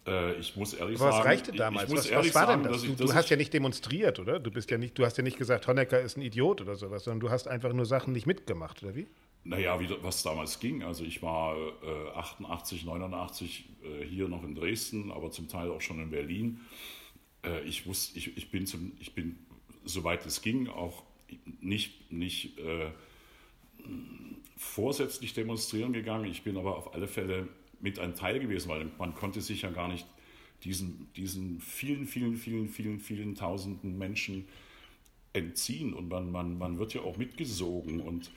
äh, 0.06 0.34
ich 0.34 0.56
muss 0.56 0.74
ehrlich 0.74 1.00
Aber 1.00 1.12
sagen. 1.12 1.24
Was 1.24 1.26
reichte 1.26 1.52
damals? 1.52 1.90
was, 1.90 2.10
was 2.10 2.34
war 2.34 2.46
denn 2.48 2.62
das? 2.64 2.82
du, 2.82 2.94
du 2.94 3.14
hast 3.14 3.30
ja 3.30 3.36
nicht 3.36 3.52
demonstriert, 3.52 4.18
oder? 4.18 4.38
Du 4.38 4.50
bist 4.50 4.70
ja 4.70 4.78
nicht, 4.78 4.98
du 4.98 5.04
hast 5.04 5.16
ja 5.16 5.22
nicht 5.22 5.38
gesagt, 5.38 5.66
Honecker 5.66 6.00
ist 6.00 6.16
ein 6.16 6.22
Idiot 6.22 6.60
oder 6.60 6.76
sowas, 6.76 7.04
sondern 7.04 7.20
du 7.20 7.30
hast 7.30 7.48
einfach 7.48 7.72
nur 7.72 7.86
Sachen 7.86 8.12
nicht 8.12 8.26
mitgemacht, 8.26 8.82
oder 8.82 8.94
wie? 8.94 9.06
Naja, 9.44 9.78
wie, 9.78 9.88
was 10.02 10.22
damals 10.22 10.58
ging. 10.58 10.82
Also 10.82 11.04
ich 11.04 11.22
war 11.22 11.56
äh, 11.56 12.16
88, 12.16 12.84
89 12.84 13.68
äh, 13.82 14.04
hier 14.04 14.28
noch 14.28 14.42
in 14.42 14.54
Dresden, 14.54 15.10
aber 15.10 15.30
zum 15.30 15.48
Teil 15.48 15.70
auch 15.70 15.82
schon 15.82 16.00
in 16.00 16.10
Berlin 16.10 16.60
äh, 17.44 17.62
ich, 17.64 17.86
wusste, 17.86 18.18
ich, 18.18 18.36
ich, 18.36 18.50
bin 18.50 18.66
zum, 18.66 18.92
ich 19.00 19.14
bin, 19.14 19.38
soweit 19.84 20.24
es 20.26 20.42
ging, 20.42 20.68
auch 20.68 21.02
nicht, 21.60 22.12
nicht 22.12 22.58
äh, 22.58 22.90
vorsätzlich 24.56 25.34
demonstrieren 25.34 25.92
gegangen. 25.92 26.30
Ich 26.30 26.42
bin 26.42 26.56
aber 26.56 26.76
auf 26.76 26.94
alle 26.94 27.08
Fälle 27.08 27.48
mit 27.80 27.98
ein 27.98 28.14
Teil 28.14 28.38
gewesen, 28.40 28.68
weil 28.68 28.90
man 28.98 29.14
konnte 29.14 29.40
sich 29.40 29.62
ja 29.62 29.70
gar 29.70 29.88
nicht 29.88 30.06
diesen, 30.64 31.12
diesen 31.14 31.60
vielen, 31.60 32.06
vielen, 32.06 32.36
vielen, 32.36 32.68
vielen, 32.68 33.00
vielen 33.00 33.34
tausenden 33.34 33.98
Menschen 33.98 34.46
entziehen 35.32 35.92
und 35.92 36.08
man, 36.08 36.30
man, 36.30 36.56
man 36.56 36.78
wird 36.78 36.94
ja 36.94 37.02
auch 37.02 37.16
mitgesogen 37.16 38.00
und, 38.00 38.30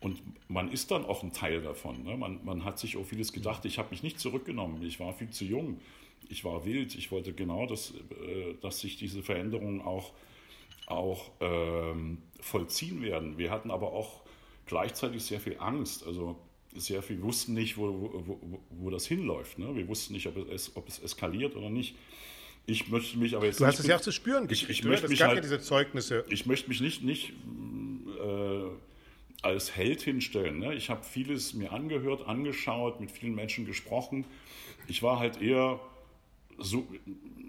und 0.00 0.22
man 0.48 0.70
ist 0.70 0.90
dann 0.90 1.04
auch 1.04 1.22
ein 1.22 1.32
Teil 1.32 1.60
davon. 1.60 2.04
Ne? 2.04 2.16
Man, 2.16 2.40
man 2.44 2.64
hat 2.64 2.78
sich 2.78 2.96
auch 2.96 3.04
vieles 3.04 3.32
gedacht. 3.32 3.64
Ich 3.64 3.78
habe 3.78 3.90
mich 3.90 4.02
nicht 4.02 4.20
zurückgenommen. 4.20 4.82
Ich 4.82 5.00
war 5.00 5.12
viel 5.12 5.30
zu 5.30 5.44
jung. 5.44 5.80
Ich 6.28 6.44
war 6.44 6.64
wild. 6.64 6.94
Ich 6.94 7.10
wollte 7.10 7.32
genau, 7.32 7.66
dass, 7.66 7.92
äh, 7.92 8.54
dass 8.60 8.80
sich 8.80 8.96
diese 8.96 9.22
Veränderungen 9.22 9.80
auch, 9.80 10.12
auch 10.86 11.30
ähm, 11.40 12.18
vollziehen 12.40 13.02
werden. 13.02 13.38
Wir 13.38 13.50
hatten 13.50 13.70
aber 13.70 13.92
auch 13.92 14.22
gleichzeitig 14.66 15.24
sehr 15.24 15.40
viel 15.40 15.56
Angst. 15.58 16.06
Also 16.06 16.36
sehr 16.74 17.02
viel 17.02 17.22
wussten 17.22 17.54
nicht, 17.54 17.76
wo, 17.76 18.12
wo, 18.26 18.60
wo 18.70 18.90
das 18.90 19.06
hinläuft. 19.06 19.58
Ne? 19.58 19.74
Wir 19.74 19.88
wussten 19.88 20.12
nicht, 20.12 20.26
ob 20.26 20.36
es, 20.50 20.76
ob 20.76 20.88
es 20.88 20.98
eskaliert 20.98 21.56
oder 21.56 21.70
nicht. 21.70 21.96
Ich 22.66 22.88
möchte 22.88 23.18
mich 23.18 23.34
aber 23.34 23.46
jetzt. 23.46 23.60
Du 23.60 23.66
hast 23.66 23.80
es 23.80 23.86
ja 23.86 23.96
auch 23.96 24.00
zu 24.00 24.12
spüren 24.12 24.46
ich, 24.50 24.68
ich 24.68 24.84
möchte 24.84 25.08
mich 25.08 25.22
halt, 25.22 25.36
ja 25.36 25.40
diese 25.40 25.58
Zeugnisse. 25.58 26.24
Ich 26.28 26.44
möchte 26.44 26.68
mich 26.68 26.82
nicht, 26.82 27.02
nicht 27.02 27.32
äh, 28.22 28.64
als 29.40 29.74
Held 29.74 30.02
hinstellen. 30.02 30.58
Ne? 30.58 30.74
Ich 30.74 30.90
habe 30.90 31.02
vieles 31.02 31.54
mir 31.54 31.72
angehört, 31.72 32.26
angeschaut, 32.26 33.00
mit 33.00 33.10
vielen 33.10 33.34
Menschen 33.34 33.64
gesprochen. 33.64 34.26
Ich 34.86 35.02
war 35.02 35.18
halt 35.18 35.40
eher 35.40 35.80
so 36.58 36.86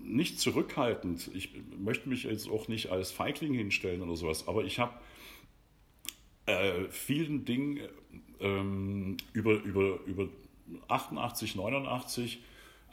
nicht 0.04 0.40
zurückhaltend. 0.40 1.30
Ich 1.34 1.52
möchte 1.78 2.10
mich 2.10 2.24
jetzt 2.24 2.50
auch 2.50 2.68
nicht 2.68 2.92
als 2.92 3.12
Feigling 3.12 3.54
hinstellen 3.54 4.02
oder 4.02 4.16
sowas, 4.16 4.48
aber 4.48 4.64
ich 4.64 4.80
habe 4.80 4.94
äh, 6.46 6.86
vielen 6.90 7.46
Dingen 7.46 7.80
ähm, 8.40 9.18
über, 9.34 9.62
über, 9.64 10.00
über 10.06 10.30
88, 10.88 11.56
89 11.56 12.42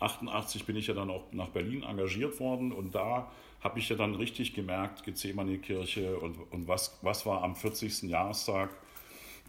88 0.01 0.67
bin 0.67 0.77
ich 0.77 0.87
ja 0.87 0.95
dann 0.95 1.11
auch 1.11 1.33
nach 1.33 1.49
Berlin 1.49 1.83
engagiert 1.83 2.39
worden 2.41 2.73
und 2.73 2.95
da 2.95 3.31
habe 3.61 3.79
ich 3.79 3.89
ja 3.89 3.97
dann 3.97 4.15
richtig 4.15 4.55
gemerkt, 4.55 5.05
Gethsemane-Kirche 5.05 6.19
und, 6.19 6.37
und 6.53 6.69
was, 6.69 6.99
was 7.03 7.25
war 7.27 7.43
am 7.43 7.57
40. 7.57 8.03
Jahrestag. 8.03 8.71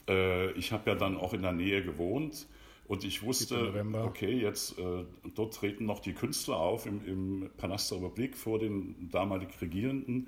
Äh, 0.08 0.52
ich 0.52 0.72
habe 0.72 0.90
ja 0.90 0.96
dann 0.96 1.18
auch 1.18 1.34
in 1.34 1.42
der 1.42 1.52
Nähe 1.52 1.84
gewohnt 1.84 2.48
und 2.88 3.04
ich 3.04 3.24
wusste, 3.24 3.74
okay, 4.04 4.40
jetzt 4.40 4.78
äh, 4.80 5.04
dort 5.36 5.56
treten 5.56 5.86
noch 5.86 6.00
die 6.00 6.14
Künstler 6.14 6.58
auf 6.58 6.86
im, 6.86 7.06
im 7.06 7.50
Palast 7.58 7.92
der 7.92 7.98
Republik 7.98 8.38
vor 8.38 8.60
den 8.60 9.10
damalig 9.12 9.50
Regierenden 9.62 10.28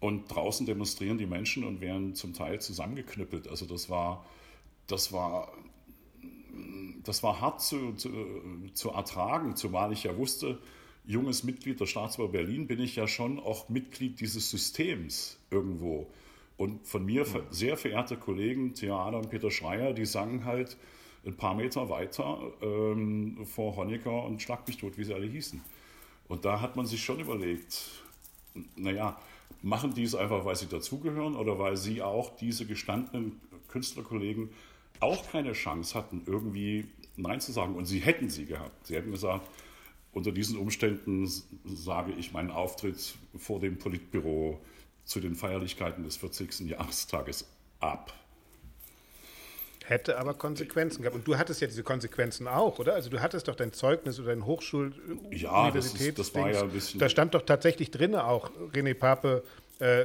und 0.00 0.28
draußen 0.28 0.66
demonstrieren 0.66 1.18
die 1.18 1.26
Menschen 1.26 1.64
und 1.64 1.80
werden 1.80 2.14
zum 2.14 2.34
Teil 2.34 2.60
zusammengeknüppelt. 2.60 3.48
Also 3.48 3.66
das 3.66 3.88
war, 3.88 4.26
das 4.86 5.12
war 5.12 5.52
das 7.04 7.22
war 7.22 7.40
hart 7.40 7.62
zu, 7.62 7.92
zu, 7.94 8.10
zu 8.74 8.90
ertragen, 8.90 9.56
zumal 9.56 9.92
ich 9.92 10.04
ja 10.04 10.16
wusste, 10.16 10.58
junges 11.06 11.42
Mitglied 11.42 11.80
der 11.80 11.86
Staatsbau 11.86 12.28
Berlin 12.28 12.66
bin 12.66 12.80
ich 12.80 12.96
ja 12.96 13.08
schon 13.08 13.38
auch 13.38 13.68
Mitglied 13.68 14.20
dieses 14.20 14.50
Systems 14.50 15.38
irgendwo. 15.50 16.10
Und 16.56 16.86
von 16.86 17.04
mir 17.04 17.24
sehr 17.50 17.76
verehrte 17.76 18.16
Kollegen, 18.16 18.74
Theater 18.74 19.18
und 19.18 19.30
Peter 19.30 19.50
Schreier, 19.50 19.94
die 19.94 20.04
sangen 20.04 20.44
halt 20.44 20.76
ein 21.26 21.36
paar 21.36 21.54
Meter 21.54 21.88
weiter 21.88 22.38
ähm, 22.62 23.44
vor 23.44 23.76
Honecker 23.76 24.24
und 24.24 24.40
Schlag 24.42 24.66
mich 24.66 24.78
tot, 24.78 24.96
wie 24.96 25.04
sie 25.04 25.14
alle 25.14 25.26
hießen. 25.26 25.60
Und 26.28 26.44
da 26.44 26.60
hat 26.60 26.76
man 26.76 26.86
sich 26.86 27.02
schon 27.02 27.20
überlegt, 27.20 27.86
naja, 28.76 29.18
machen 29.62 29.94
die 29.94 30.04
es 30.04 30.14
einfach, 30.14 30.44
weil 30.44 30.56
sie 30.56 30.66
dazugehören 30.66 31.34
oder 31.34 31.58
weil 31.58 31.76
sie 31.76 32.02
auch 32.02 32.36
diese 32.36 32.66
gestandenen 32.66 33.40
Künstlerkollegen 33.68 34.50
auch 35.00 35.30
keine 35.30 35.52
Chance 35.52 35.96
hatten, 35.96 36.22
irgendwie 36.26 36.86
Nein 37.16 37.40
zu 37.40 37.52
sagen. 37.52 37.74
Und 37.74 37.86
sie 37.86 38.00
hätten 38.00 38.28
sie 38.28 38.46
gehabt. 38.46 38.86
Sie 38.86 38.94
hätten 38.94 39.10
gesagt, 39.10 39.48
unter 40.12 40.32
diesen 40.32 40.58
Umständen 40.58 41.30
sage 41.64 42.12
ich 42.12 42.32
meinen 42.32 42.50
Auftritt 42.50 43.16
vor 43.36 43.60
dem 43.60 43.78
Politbüro 43.78 44.60
zu 45.04 45.20
den 45.20 45.34
Feierlichkeiten 45.34 46.04
des 46.04 46.16
40. 46.16 46.60
Jahrestages 46.60 47.48
ab. 47.80 48.12
Hätte 49.88 50.18
aber 50.18 50.34
Konsequenzen 50.34 51.00
gehabt. 51.00 51.16
Und 51.16 51.26
du 51.26 51.38
hattest 51.38 51.62
ja 51.62 51.66
diese 51.66 51.82
Konsequenzen 51.82 52.46
auch, 52.46 52.78
oder? 52.78 52.92
Also 52.92 53.08
du 53.08 53.22
hattest 53.22 53.48
doch 53.48 53.54
dein 53.54 53.72
Zeugnis 53.72 54.20
oder 54.20 54.28
dein 54.28 54.44
Hochschul 54.44 54.92
ja, 55.30 55.62
Universitäts 55.62 56.16
das, 56.16 56.26
ist, 56.26 56.34
das 56.36 56.42
war 56.42 56.50
ja 56.52 56.60
ein 56.60 56.68
bisschen. 56.68 57.00
Da 57.00 57.08
stand 57.08 57.32
doch 57.32 57.40
tatsächlich 57.40 57.90
drin 57.90 58.14
auch, 58.14 58.50
René 58.74 58.92
Pape 58.92 59.42
äh, 59.78 60.04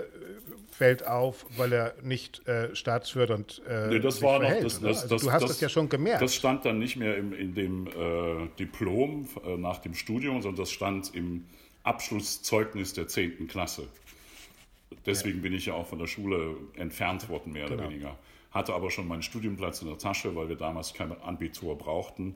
fällt 0.72 1.06
auf, 1.06 1.46
weil 1.58 1.74
er 1.74 1.96
nicht 2.02 2.48
äh, 2.48 2.74
staatsfördernd 2.74 3.62
äh, 3.68 3.88
nee, 3.88 4.00
das 4.00 4.22
war 4.22 4.40
verhält, 4.40 4.64
noch, 4.64 4.70
das, 4.70 4.80
das, 4.80 5.12
also 5.12 5.18
du 5.18 5.32
hast 5.34 5.42
das, 5.42 5.52
das, 5.52 5.60
ja 5.60 5.68
schon 5.68 5.90
gemerkt. 5.90 6.22
Das 6.22 6.34
stand 6.34 6.64
dann 6.64 6.80
nicht 6.80 6.96
mehr 6.96 7.18
im, 7.18 7.34
in 7.34 7.54
dem 7.54 7.88
äh, 7.88 8.48
Diplom 8.58 9.28
äh, 9.46 9.58
nach 9.58 9.80
dem 9.80 9.96
Studium, 9.96 10.42
sondern 10.42 10.62
das 10.62 10.72
stand 10.72 11.14
im 11.14 11.44
Abschlusszeugnis 11.84 12.94
der 12.94 13.10
10. 13.10 13.50
Klasse. 13.50 13.90
Deswegen 15.06 15.40
ja. 15.40 15.44
bin 15.44 15.54
ich 15.54 15.66
ja 15.66 15.74
auch 15.74 15.88
von 15.88 16.00
der 16.00 16.08
Schule 16.08 16.56
entfernt 16.76 17.28
worden, 17.28 17.52
mehr 17.52 17.68
genau. 17.68 17.84
oder 17.84 17.90
weniger. 17.92 18.18
Hatte 18.54 18.74
aber 18.74 18.92
schon 18.92 19.08
meinen 19.08 19.24
Studienplatz 19.24 19.82
in 19.82 19.88
der 19.88 19.98
Tasche, 19.98 20.36
weil 20.36 20.48
wir 20.48 20.56
damals 20.56 20.94
kein 20.94 21.12
Abitur 21.22 21.78
brauchten. 21.78 22.36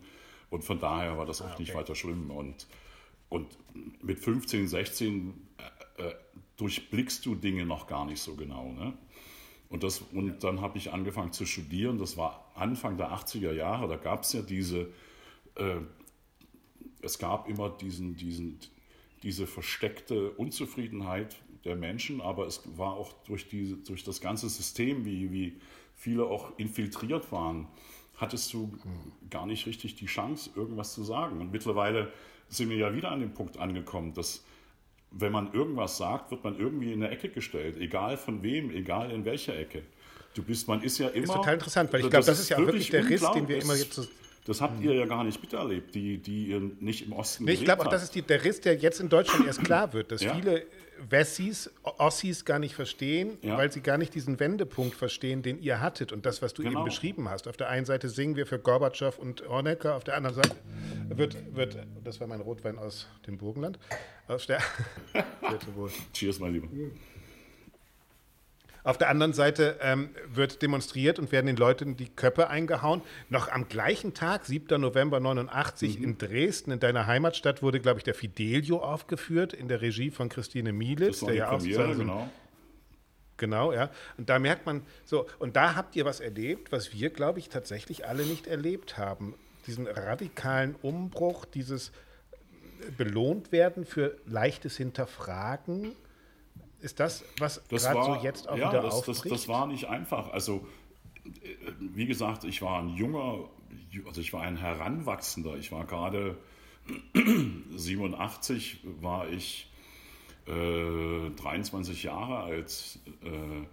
Und 0.50 0.64
von 0.64 0.80
daher 0.80 1.18
war 1.18 1.26
das 1.26 1.42
auch 1.42 1.48
ah, 1.48 1.54
okay. 1.54 1.64
nicht 1.64 1.76
weiter 1.76 1.94
schlimm. 1.94 2.32
Und, 2.32 2.68
und 3.30 3.48
mit 4.02 4.20
15, 4.20 4.68
16 4.68 5.34
äh, 5.98 6.12
durchblickst 6.58 7.26
du 7.26 7.36
Dinge 7.36 7.66
noch 7.66 7.88
gar 7.88 8.06
nicht 8.06 8.20
so 8.20 8.36
genau. 8.36 8.72
Ne? 8.72 8.94
Und, 9.70 9.84
das, 9.84 10.02
und 10.14 10.44
dann 10.44 10.62
habe 10.62 10.78
ich 10.78 10.92
angefangen 10.92 11.34
zu 11.34 11.46
studieren. 11.46 11.98
Das 12.00 12.18
war 12.18 12.52
Anfang 12.56 12.98
der 12.98 13.12
80er 13.12 13.52
Jahre. 13.52 13.88
Da 13.88 13.98
gab 13.98 14.24
es 14.24 14.34
ja 14.34 14.42
diese, 14.42 14.90
äh, 15.56 15.76
es 17.02 17.20
gab 17.20 17.48
immer 17.50 17.70
diesen, 17.70 18.16
diesen, 18.16 18.60
diese 19.24 19.46
versteckte 19.46 20.32
Unzufriedenheit 20.32 21.36
der 21.66 21.76
Menschen, 21.76 22.22
aber 22.22 22.48
es 22.48 22.62
war 22.78 22.94
auch 22.94 23.14
durch, 23.24 23.50
diese, 23.50 23.76
durch 23.78 24.04
das 24.04 24.22
ganze 24.22 24.50
System, 24.50 25.06
wie, 25.06 25.32
wie 25.32 25.60
viele 25.98 26.25
auch 26.25 26.58
infiltriert 26.58 27.32
waren, 27.32 27.68
hattest 28.16 28.54
du 28.54 28.72
gar 29.30 29.46
nicht 29.46 29.68
richtig 29.68 29.96
die 29.96 30.06
Chance, 30.06 30.51
irgendwas 30.56 30.94
zu 30.94 31.04
sagen. 31.04 31.42
Und 31.42 31.51
mittlerweile 31.51 32.12
sind 32.48 32.70
wir 32.70 32.77
ja 32.77 32.96
wieder 32.96 33.12
an 33.12 33.20
dem 33.20 33.34
Punkt 33.34 33.58
angekommen, 33.58 34.13
dass 34.13 34.44
wenn 35.12 35.32
man 35.32 35.54
irgendwas 35.54 35.98
sagt, 35.98 36.32
wird 36.32 36.44
man 36.44 36.58
irgendwie 36.58 36.94
in 36.94 37.04
eine 37.04 37.12
Ecke 37.12 37.30
gestellt, 37.30 37.77
egal 37.77 38.18
von 38.18 38.44
wem, 38.44 38.72
egal 38.72 39.12
in 39.12 39.25
welcher 39.25 39.58
Ecke. 39.58 39.84
Du 40.34 40.44
bist, 40.44 40.68
man 40.68 40.82
ist 40.82 40.98
ja 40.98 41.08
immer. 41.10 41.25
Das 41.25 41.30
ist 41.30 41.36
total 41.36 41.54
interessant, 41.56 41.94
weil 41.94 42.01
ich 42.01 42.10
glaube, 42.10 42.25
das 42.25 42.39
ist 42.39 42.50
ja 42.50 42.58
wirklich 42.58 42.89
der 42.89 43.10
Riss, 43.10 43.25
den 43.32 43.48
wir 43.48 43.62
immer 43.62 43.75
jetzt 43.75 43.94
so 43.94 44.06
das 44.48 44.62
habt 44.62 44.82
ihr 44.82 44.94
ja 44.94 45.06
gar 45.06 45.25
nicht 45.25 45.42
miterlebt, 45.42 45.94
die, 45.94 46.20
die 46.20 46.48
ihr 46.48 46.62
nicht 46.80 47.06
im 47.06 47.12
Osten 47.12 47.44
nee, 47.44 47.51
Ich 47.51 47.66
glaube 47.66 47.86
auch, 47.86 47.89
das 47.89 48.04
ist 48.04 48.16
die, 48.16 48.22
der 48.22 48.46
Riss, 48.46 48.62
der 48.62 48.75
jetzt 48.75 49.01
in 49.01 49.10
Deutschland 49.10 49.46
erst 49.46 49.62
klar 49.66 49.92
wird, 49.92 50.10
dass 50.10 50.22
ja. 50.22 50.34
viele 50.36 50.66
Wessis, 51.10 51.72
Ossis 51.84 52.46
gar 52.46 52.60
nicht 52.60 52.75
verstehen, 52.75 53.38
ja. 53.42 53.58
weil 53.58 53.72
sie 53.72 53.82
gar 53.82 53.98
nicht 53.98 54.13
diesen 54.13 54.39
Wendepunkt 54.39 54.96
verstehen, 54.96 55.42
den 55.42 55.62
ihr 55.62 55.82
hattet 55.82 56.12
und 56.12 56.25
das, 56.25 56.42
was 56.42 56.54
du 56.54 56.63
genau. 56.63 56.80
eben 56.80 56.86
beschrieben 56.86 57.30
hast. 57.30 57.48
Auf 57.48 57.58
der 57.58 57.70
einen 57.70 57.86
Seite 57.86 58.10
singen 58.10 58.36
wir 58.36 58.46
für 58.46 58.60
Gorbatschow 58.60 59.18
und 59.18 59.48
Honecker, 59.48 59.96
auf 59.96 60.04
der 60.04 60.16
anderen 60.16 60.36
Seite 60.36 60.56
wird, 61.10 61.56
wird 61.56 61.77
das 62.04 62.20
war 62.20 62.27
mein 62.27 62.42
Rotwein 62.42 62.77
aus 62.77 63.08
dem 63.25 63.38
Burgenland, 63.38 63.80
auf 64.27 64.46
der, 64.46 64.60
Cheers, 66.13 66.39
mein 66.39 66.54
Lieber. 66.54 66.68
Auf 68.88 68.98
der 68.98 69.10
anderen 69.10 69.34
Seite 69.34 69.77
ähm, 69.82 70.12
wird 70.34 70.62
demonstriert 70.62 71.20
und 71.20 71.34
werden 71.34 71.48
den 71.48 71.58
Leuten 71.58 71.98
die 71.98 72.08
Köpfe 72.08 72.50
eingehauen. 72.50 73.01
Noch 73.27 73.50
am 73.50 73.67
gleichen 73.67 74.13
Tag, 74.13 74.46
7. 74.46 74.79
November 74.79 75.20
89, 75.20 75.98
mhm. 75.98 76.03
in 76.06 76.17
Dresden, 76.17 76.72
in 76.72 76.79
deiner 76.79 77.06
Heimatstadt, 77.06 77.62
wurde, 77.62 77.82
glaube 77.82 78.00
ich, 78.00 78.06
der 78.06 78.13
Fidelio 78.13 78.77
aufgeführt 78.82 79.51
in 79.51 79.67
der 79.67 79.82
Regie 79.82 80.10
von 80.10 80.29
Christine 80.29 80.72
Mielitz, 80.72 81.20
der 81.20 81.36
ja 81.36 81.50
auch 81.50 81.58
Premiere, 81.58 81.96
so 81.96 82.00
genau. 82.00 82.29
Genau, 83.36 83.74
ja. 83.74 83.91
Und 84.17 84.29
da 84.29 84.39
merkt 84.39 84.65
man 84.65 84.84
so, 85.03 85.27
und 85.38 85.58
da 85.58 85.75
habt 85.75 85.98
ihr 85.98 86.06
was 86.06 86.22
erlebt, 86.22 86.72
was 86.72 86.94
wir, 86.94 87.10
glaube 87.10 87.39
ich, 87.39 87.50
tatsächlich 87.50 88.08
alle 88.08 88.24
nicht 88.24 88.48
erlebt 88.48 88.98
haben. 88.98 89.36
Diesen 89.67 89.86
radikalen 89.86 90.75
Umbruch, 90.82 91.44
dieses 91.44 91.91
belohnt 92.96 93.51
werden 93.51 93.84
für 93.84 94.15
leichtes 94.25 94.77
Hinterfragen 94.77 95.94
ist 96.81 97.00
das, 97.00 97.24
was 97.39 97.67
gerade 97.69 98.03
so 98.03 98.15
jetzt 98.24 98.48
auch 98.48 98.57
ja, 98.57 98.69
wieder 98.69 98.81
das, 98.84 98.93
aufbricht? 98.93 99.25
Das, 99.25 99.31
das 99.31 99.48
war 99.48 99.67
nicht 99.67 99.86
einfach. 99.86 100.31
Also, 100.31 100.65
wie 101.79 102.05
gesagt, 102.05 102.43
ich 102.43 102.62
war 102.62 102.79
ein 102.79 102.89
junger, 102.89 103.50
also 104.05 104.22
ich 104.22 104.31
war 104.34 104.43
ein 104.43 104.57
Heranwachsender. 104.57 105.57
Ich 105.57 105.72
war 105.72 105.86
gerade 105.86 106.38
87, 107.75 108.81
war 109.01 109.27
ich 109.29 109.69
äh, 110.46 111.29
23 111.31 112.03
Jahre 112.03 112.39
alt. 112.39 113.00
Äh, 113.24 113.65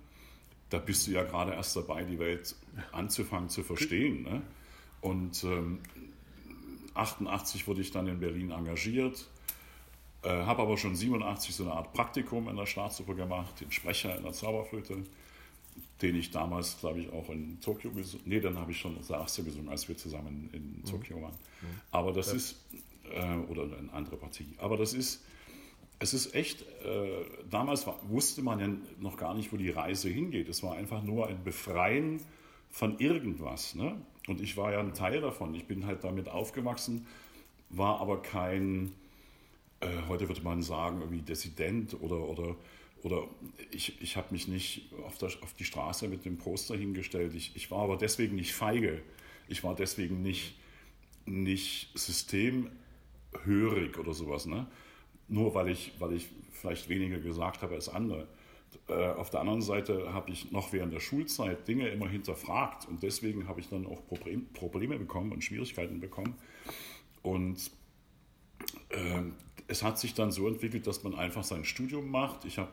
da 0.70 0.78
bist 0.78 1.06
du 1.06 1.12
ja 1.12 1.22
gerade 1.22 1.52
erst 1.52 1.76
dabei, 1.76 2.04
die 2.04 2.18
Welt 2.18 2.56
anzufangen 2.90 3.48
zu 3.48 3.62
verstehen. 3.62 4.22
Ne? 4.22 4.42
Und 5.00 5.44
ähm, 5.44 5.80
88 6.94 7.68
wurde 7.68 7.82
ich 7.82 7.90
dann 7.90 8.06
in 8.06 8.18
Berlin 8.18 8.50
engagiert 8.50 9.28
äh, 10.24 10.28
habe 10.28 10.62
aber 10.62 10.76
schon 10.76 10.96
87 10.96 11.54
so 11.54 11.64
eine 11.64 11.72
Art 11.72 11.92
Praktikum 11.92 12.48
in 12.48 12.56
der 12.56 12.66
Staatsoper 12.66 13.14
gemacht, 13.14 13.60
den 13.60 13.70
Sprecher 13.70 14.16
in 14.16 14.22
der 14.22 14.32
Zauberflöte, 14.32 15.04
den 16.02 16.16
ich 16.16 16.30
damals, 16.30 16.78
glaube 16.80 17.00
ich, 17.00 17.12
auch 17.12 17.28
in 17.30 17.60
Tokio 17.60 17.90
gesungen 17.90 18.26
Nee, 18.26 18.40
dann 18.40 18.58
habe 18.58 18.72
ich 18.72 18.78
schon 18.78 18.98
erste 19.08 19.44
gesungen, 19.44 19.68
als 19.68 19.88
wir 19.88 19.96
zusammen 19.96 20.50
in 20.52 20.82
Tokio 20.90 21.22
waren. 21.22 21.32
Mhm. 21.32 21.66
Aber 21.90 22.12
das 22.12 22.28
ja. 22.28 22.34
ist, 22.34 22.56
äh, 23.12 23.36
oder 23.50 23.64
eine 23.64 23.92
andere 23.92 24.16
Partie. 24.16 24.46
Aber 24.58 24.76
das 24.76 24.94
ist, 24.94 25.24
es 25.98 26.14
ist 26.14 26.34
echt, 26.34 26.62
äh, 26.62 27.24
damals 27.50 27.86
war, 27.86 27.98
wusste 28.08 28.42
man 28.42 28.60
ja 28.60 28.68
noch 29.00 29.16
gar 29.16 29.34
nicht, 29.34 29.52
wo 29.52 29.56
die 29.56 29.70
Reise 29.70 30.08
hingeht. 30.08 30.48
Es 30.48 30.62
war 30.62 30.74
einfach 30.74 31.02
nur 31.02 31.28
ein 31.28 31.42
Befreien 31.44 32.20
von 32.70 32.98
irgendwas. 32.98 33.74
Ne? 33.74 33.96
Und 34.26 34.40
ich 34.40 34.56
war 34.56 34.72
ja 34.72 34.80
ein 34.80 34.94
Teil 34.94 35.20
davon. 35.20 35.54
Ich 35.54 35.66
bin 35.66 35.86
halt 35.86 36.02
damit 36.02 36.28
aufgewachsen, 36.28 37.06
war 37.70 38.00
aber 38.00 38.20
kein, 38.22 38.92
heute 40.08 40.28
würde 40.28 40.42
man 40.42 40.62
sagen, 40.62 41.00
irgendwie 41.00 41.22
Dissident 41.22 42.00
oder, 42.00 42.20
oder, 42.28 42.56
oder 43.02 43.28
ich, 43.70 44.00
ich 44.00 44.16
habe 44.16 44.28
mich 44.30 44.48
nicht 44.48 44.92
auf, 45.04 45.18
der, 45.18 45.30
auf 45.42 45.54
die 45.54 45.64
Straße 45.64 46.08
mit 46.08 46.24
dem 46.24 46.38
Poster 46.38 46.76
hingestellt. 46.76 47.34
Ich, 47.34 47.54
ich 47.56 47.70
war 47.70 47.80
aber 47.80 47.96
deswegen 47.96 48.36
nicht 48.36 48.52
feige. 48.54 49.02
Ich 49.48 49.62
war 49.64 49.74
deswegen 49.74 50.22
nicht, 50.22 50.56
nicht 51.26 51.90
systemhörig 51.98 52.70
oder 53.98 54.14
sowas. 54.14 54.46
Ne? 54.46 54.66
Nur 55.28 55.54
weil 55.54 55.68
ich, 55.68 55.92
weil 55.98 56.14
ich 56.14 56.28
vielleicht 56.52 56.88
weniger 56.88 57.18
gesagt 57.18 57.62
habe 57.62 57.74
als 57.74 57.88
andere. 57.88 58.26
Äh, 58.88 58.92
auf 59.12 59.30
der 59.30 59.40
anderen 59.40 59.62
Seite 59.62 60.12
habe 60.12 60.30
ich 60.30 60.50
noch 60.50 60.72
während 60.72 60.92
der 60.92 61.00
Schulzeit 61.00 61.66
Dinge 61.68 61.88
immer 61.88 62.08
hinterfragt 62.08 62.88
und 62.88 63.02
deswegen 63.02 63.48
habe 63.48 63.60
ich 63.60 63.68
dann 63.68 63.86
auch 63.86 64.02
Probleme 64.06 64.98
bekommen 64.98 65.32
und 65.32 65.44
Schwierigkeiten 65.44 66.00
bekommen. 66.00 66.34
Und 67.22 67.70
äh, 68.90 69.22
es 69.74 69.82
hat 69.82 69.98
sich 69.98 70.14
dann 70.14 70.30
so 70.30 70.46
entwickelt, 70.46 70.86
dass 70.86 71.02
man 71.02 71.16
einfach 71.16 71.42
sein 71.42 71.64
Studium 71.64 72.08
macht. 72.08 72.44
Ich 72.44 72.58
habe 72.58 72.70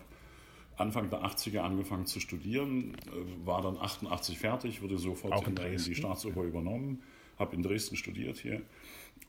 Anfang 0.78 1.10
der 1.10 1.24
80er 1.24 1.62
angefangen 1.62 2.06
zu 2.06 2.20
studieren, 2.20 2.96
äh, 3.08 3.46
war 3.46 3.64
dann 3.64 3.78
88 3.78 4.38
fertig, 4.38 4.84
wurde 4.84 5.00
sofort 5.00 5.48
in, 5.48 5.58
in, 5.58 5.84
die 5.84 5.96
Staatsoper 5.96 6.44
übernommen, 6.44 7.02
habe 7.40 7.56
in 7.56 7.64
Dresden 7.64 7.96
studiert 7.96 8.38
hier. 8.38 8.62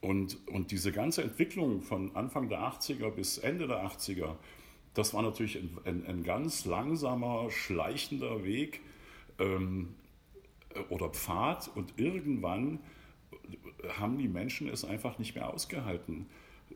Und, 0.03 0.37
und 0.49 0.71
diese 0.71 0.93
ganze 0.93 1.23
Entwicklung 1.23 1.81
von 1.81 2.15
Anfang 2.15 2.51
der 2.51 2.61
80er 2.61 3.11
bis 3.11 3.39
Ende 3.39 3.67
der 3.67 3.87
80er, 3.87 4.37
das 4.93 5.15
war 5.15 5.23
natürlich 5.23 5.57
ein, 5.57 5.79
ein, 5.85 6.07
ein 6.07 6.23
ganz 6.25 6.67
langsamer, 6.67 7.51
schleichender 7.51 8.45
Weg 8.45 8.81
ähm, 9.39 9.95
oder 10.91 11.09
Pfad. 11.09 11.71
Und 11.75 11.95
irgendwann 11.97 12.81
haben 13.99 14.19
die 14.19 14.29
Menschen 14.29 14.69
es 14.69 14.85
einfach 14.85 15.19
nicht 15.19 15.35
mehr 15.35 15.49
ausgehalten. 15.49 16.27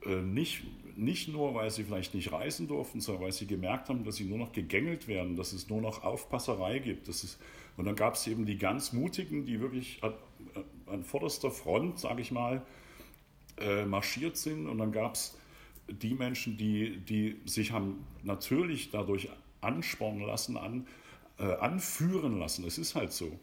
Äh, 0.05 0.23
nicht, 0.23 0.63
nicht 0.97 1.29
nur, 1.29 1.55
weil 1.55 1.71
sie 1.71 1.85
vielleicht 1.85 2.15
nicht 2.15 2.33
reisen 2.33 2.69
durften, 2.69 3.01
sondern 3.01 3.25
weil 3.25 3.33
sie 3.33 3.47
gemerkt 3.47 3.89
haben, 3.89 4.05
dass 4.05 4.17
sie 4.17 4.25
nur 4.25 4.39
noch 4.39 4.53
gegängelt 4.53 5.09
werden, 5.09 5.37
dass 5.37 5.53
es 5.53 5.69
nur 5.69 5.81
noch 5.81 6.03
Aufpasserei 6.03 6.79
gibt. 6.79 7.09
Das 7.09 7.23
ist, 7.23 7.39
und 7.77 7.85
dann 7.85 7.95
gab 7.95 8.15
es 8.15 8.27
eben 8.27 8.47
die 8.47 8.57
ganz 8.57 8.93
Mutigen, 8.93 9.45
die 9.45 9.61
wirklich 9.61 10.03
an, 10.03 10.15
an 10.87 11.05
vorderster 11.05 11.51
Front, 11.51 11.99
sage 11.99 12.23
ich 12.23 12.33
mal, 12.33 12.63
äh, 13.59 13.85
marschiert 13.85 14.37
sind. 14.37 14.67
Und 14.67 14.79
dann 14.79 14.93
gab 14.93 15.15
es 15.15 15.37
die 15.89 16.15
Menschen, 16.15 16.57
die, 16.57 16.97
die 16.97 17.37
sich 17.45 17.73
haben 17.73 18.05
natürlich 18.23 18.91
dadurch 18.91 19.29
anspornen 19.61 20.27
lassen, 20.27 20.57
an, 20.57 20.87
äh, 21.39 21.45
anführen 21.57 22.39
lassen. 22.39 22.67
Es 22.67 22.79
ist 22.79 22.95
halt 22.95 23.13
so. 23.13 23.27
Hm. 23.27 23.39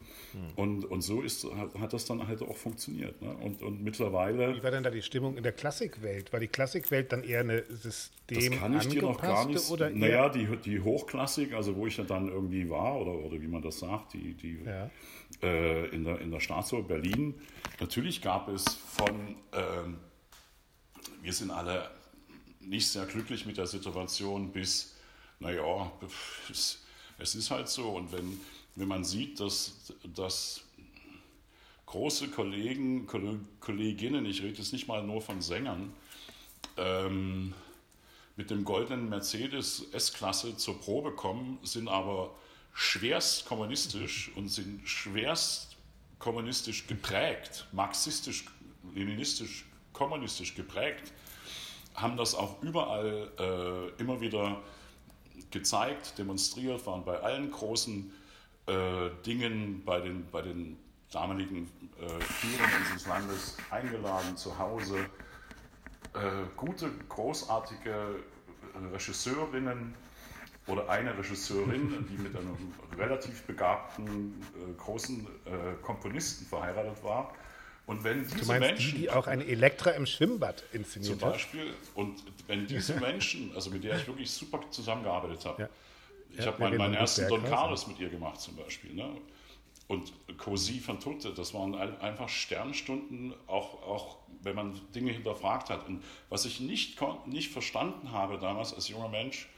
Und, 0.55 0.85
und 0.85 1.01
so 1.01 1.21
ist, 1.21 1.45
hat, 1.55 1.75
hat, 1.75 1.93
das 1.93 2.05
dann 2.05 2.27
halt 2.27 2.41
auch 2.41 2.57
funktioniert. 2.57 3.21
Ne? 3.21 3.35
Und, 3.35 3.61
und 3.61 3.83
mittlerweile. 3.83 4.55
Wie 4.55 4.63
war 4.63 4.71
denn 4.71 4.83
da 4.83 4.89
die 4.89 5.01
Stimmung 5.01 5.37
in 5.37 5.43
der 5.43 5.51
Klassikwelt? 5.51 6.33
War 6.33 6.39
die 6.39 6.47
Klassikwelt 6.47 7.11
dann 7.11 7.23
eher 7.23 7.41
eine 7.41 7.63
System 7.69 8.51
Das 8.51 8.59
kann 8.59 8.77
ich 8.77 8.87
dir 8.87 9.01
noch 9.03 9.21
gar 9.21 9.45
nicht. 9.47 9.69
Oder 9.69 9.89
naja, 9.91 10.29
die, 10.29 10.47
die 10.57 10.81
Hochklassik, 10.81 11.53
also 11.53 11.75
wo 11.75 11.85
ich 11.85 11.95
dann 11.95 12.29
irgendwie 12.29 12.69
war, 12.69 12.99
oder, 12.99 13.13
oder 13.13 13.41
wie 13.41 13.47
man 13.47 13.61
das 13.61 13.79
sagt, 13.79 14.13
die, 14.13 14.33
die 14.33 14.63
ja. 14.65 14.89
äh, 15.41 15.87
in, 15.89 16.03
der, 16.03 16.19
in 16.19 16.31
der 16.31 16.39
Staatsoper 16.39 16.87
Berlin. 16.87 17.35
Natürlich 17.79 18.21
gab 18.21 18.47
es 18.49 18.65
von. 18.65 19.35
Äh, 19.51 19.93
wir 21.21 21.33
sind 21.33 21.51
alle 21.51 21.89
nicht 22.59 22.87
sehr 22.87 23.05
glücklich 23.05 23.45
mit 23.45 23.57
der 23.57 23.67
Situation 23.67 24.51
bis, 24.51 24.95
naja, 25.39 25.91
es, 26.49 26.82
es 27.17 27.35
ist 27.35 27.51
halt 27.51 27.69
so. 27.69 27.89
Und 27.89 28.11
wenn, 28.11 28.39
wenn 28.75 28.87
man 28.87 29.03
sieht, 29.03 29.39
dass, 29.39 29.93
dass 30.15 30.61
große 31.85 32.29
Kollegen, 32.29 33.07
Kolleginnen, 33.59 34.25
ich 34.25 34.41
rede 34.41 34.57
jetzt 34.57 34.73
nicht 34.73 34.87
mal 34.87 35.03
nur 35.03 35.21
von 35.21 35.41
Sängern, 35.41 35.93
ähm, 36.77 37.53
mit 38.35 38.49
dem 38.49 38.63
goldenen 38.63 39.09
Mercedes 39.09 39.87
S-Klasse 39.91 40.57
zur 40.57 40.79
Probe 40.79 41.11
kommen, 41.11 41.59
sind 41.61 41.87
aber 41.87 42.33
schwerst 42.73 43.45
kommunistisch 43.45 44.31
und 44.35 44.49
sind 44.49 44.87
schwerst 44.87 45.77
kommunistisch 46.17 46.87
geprägt, 46.87 47.67
marxistisch, 47.73 48.45
leninistisch, 48.95 49.65
kommunistisch 49.91 50.55
geprägt 50.55 51.11
haben 51.95 52.17
das 52.17 52.35
auch 52.35 52.61
überall 52.61 53.31
äh, 53.39 54.01
immer 54.01 54.21
wieder 54.21 54.61
gezeigt, 55.51 56.17
demonstriert, 56.17 56.85
waren 56.85 57.03
bei 57.05 57.19
allen 57.19 57.51
großen 57.51 58.11
äh, 58.67 59.09
Dingen 59.25 59.83
bei 59.85 59.99
den, 59.99 60.29
bei 60.31 60.41
den 60.41 60.77
damaligen 61.11 61.69
äh, 61.99 62.07
Führern 62.21 62.69
unseres 62.81 63.07
Landes 63.07 63.57
eingeladen 63.69 64.35
zu 64.37 64.57
Hause. 64.57 64.97
Äh, 66.13 66.45
gute, 66.55 66.89
großartige 67.09 67.89
äh, 67.89 68.93
Regisseurinnen 68.93 69.93
oder 70.67 70.89
eine 70.89 71.17
Regisseurin, 71.17 72.05
die 72.09 72.21
mit 72.21 72.35
einem 72.35 72.55
relativ 72.97 73.43
begabten 73.43 74.41
äh, 74.55 74.73
großen 74.77 75.27
Komponisten 75.81 76.45
verheiratet 76.45 77.03
war, 77.03 77.33
und 77.85 78.03
wenn 78.03 78.23
diese 78.23 78.37
du 78.37 78.45
meinst 78.45 78.67
Menschen. 78.67 78.91
Die, 78.91 79.01
die 79.01 79.09
auch 79.09 79.27
eine 79.27 79.45
Elektra 79.45 79.91
im 79.91 80.05
Schwimmbad 80.05 80.63
inszeniert 80.71 81.19
Zum 81.19 81.29
Beispiel. 81.31 81.67
Hat? 81.67 81.75
Und 81.95 82.23
wenn 82.47 82.65
diese 82.65 82.95
Menschen, 82.99 83.53
also 83.55 83.71
mit 83.71 83.83
der 83.83 83.97
ich 83.97 84.07
wirklich 84.07 84.31
super 84.31 84.61
zusammengearbeitet 84.69 85.45
habe, 85.45 85.63
ja. 85.63 85.69
ich 86.31 86.39
ja, 86.39 86.45
habe 86.47 86.59
meinen, 86.59 86.77
meinen 86.77 86.93
ersten 86.93 87.27
Don 87.27 87.43
Carlos 87.43 87.87
mit 87.87 87.99
ihr 87.99 88.09
gemacht 88.09 88.39
zum 88.39 88.55
Beispiel. 88.55 88.93
Ne? 88.93 89.09
Und 89.87 90.13
Cosi 90.37 90.81
van 90.85 90.99
Tutte, 90.99 91.33
das 91.33 91.53
waren 91.53 91.75
einfach 91.75 92.29
Sternstunden, 92.29 93.33
auch, 93.47 93.83
auch 93.83 94.17
wenn 94.41 94.55
man 94.55 94.79
Dinge 94.95 95.11
hinterfragt 95.11 95.69
hat. 95.69 95.85
Und 95.87 96.03
was 96.29 96.45
ich 96.45 96.61
nicht, 96.61 96.97
nicht 97.25 97.51
verstanden 97.51 98.11
habe 98.11 98.37
damals 98.37 98.73
als 98.73 98.87
junger 98.87 99.09
Mensch, 99.09 99.49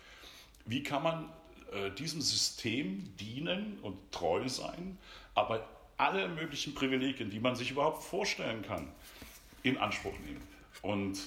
wie 0.66 0.82
kann 0.82 1.04
man 1.04 1.30
äh, 1.72 1.92
diesem 1.92 2.22
System 2.22 3.16
dienen 3.18 3.78
und 3.84 3.98
treu 4.12 4.50
sein, 4.50 4.98
aber 5.36 5.68
alle 5.98 6.28
möglichen 6.28 6.74
Privilegien, 6.74 7.30
die 7.30 7.40
man 7.40 7.56
sich 7.56 7.72
überhaupt 7.72 8.04
vorstellen 8.04 8.62
kann, 8.64 8.88
in 9.64 9.78
Anspruch 9.78 10.18
nehmen. 10.20 10.42
Und 10.82 11.20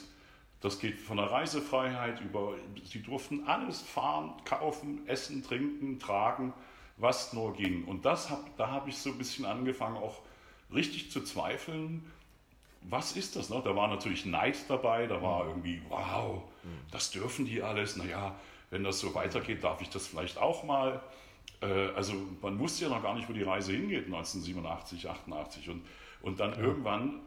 das 0.60 0.78
geht 0.78 0.98
von 0.98 1.16
der 1.16 1.30
Reisefreiheit 1.30 2.20
über, 2.20 2.54
sie 2.84 3.02
durften 3.02 3.46
alles 3.46 3.80
fahren, 3.80 4.32
kaufen, 4.44 5.06
essen, 5.06 5.42
trinken, 5.42 5.98
tragen, 5.98 6.52
was 6.96 7.32
nur 7.32 7.54
ging. 7.54 7.84
Und 7.84 8.04
das 8.04 8.28
hab, 8.30 8.56
da 8.56 8.68
habe 8.68 8.90
ich 8.90 8.98
so 8.98 9.10
ein 9.10 9.18
bisschen 9.18 9.44
angefangen, 9.44 9.96
auch 9.96 10.20
richtig 10.72 11.10
zu 11.10 11.22
zweifeln, 11.22 12.04
was 12.82 13.16
ist 13.16 13.36
das? 13.36 13.50
Ne? 13.50 13.60
Da 13.64 13.74
war 13.74 13.88
natürlich 13.88 14.24
Neid 14.24 14.56
dabei, 14.68 15.06
da 15.06 15.20
war 15.20 15.46
irgendwie, 15.46 15.82
wow, 15.88 16.42
das 16.90 17.10
dürfen 17.10 17.44
die 17.44 17.62
alles. 17.62 17.96
Naja, 17.96 18.34
wenn 18.70 18.84
das 18.84 19.00
so 19.00 19.14
weitergeht, 19.14 19.64
darf 19.64 19.80
ich 19.80 19.90
das 19.90 20.06
vielleicht 20.06 20.38
auch 20.38 20.64
mal. 20.64 21.02
Äh, 21.60 21.66
also 21.66 22.14
man 22.42 22.58
wusste 22.58 22.84
ja 22.84 22.90
noch 22.90 23.02
gar 23.02 23.14
nicht, 23.14 23.28
wo 23.28 23.32
die 23.32 23.42
Reise 23.42 23.72
hingeht 23.72 24.06
1987, 24.06 25.08
88 25.08 25.68
und, 25.70 25.84
und 26.22 26.40
dann 26.40 26.52
ja. 26.52 26.58
irgendwann 26.58 27.20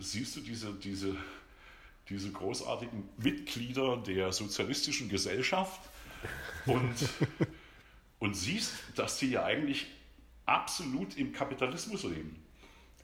siehst 0.00 0.36
du 0.36 0.40
diese, 0.40 0.72
diese, 0.74 1.16
diese 2.08 2.32
großartigen 2.32 3.08
Mitglieder 3.18 3.96
der 3.96 4.32
sozialistischen 4.32 5.08
Gesellschaft 5.08 5.80
und, 6.66 6.94
und 8.18 8.34
siehst, 8.34 8.74
dass 8.96 9.18
die 9.18 9.30
ja 9.30 9.44
eigentlich 9.44 9.86
absolut 10.44 11.16
im 11.16 11.32
Kapitalismus 11.32 12.02
leben, 12.02 12.42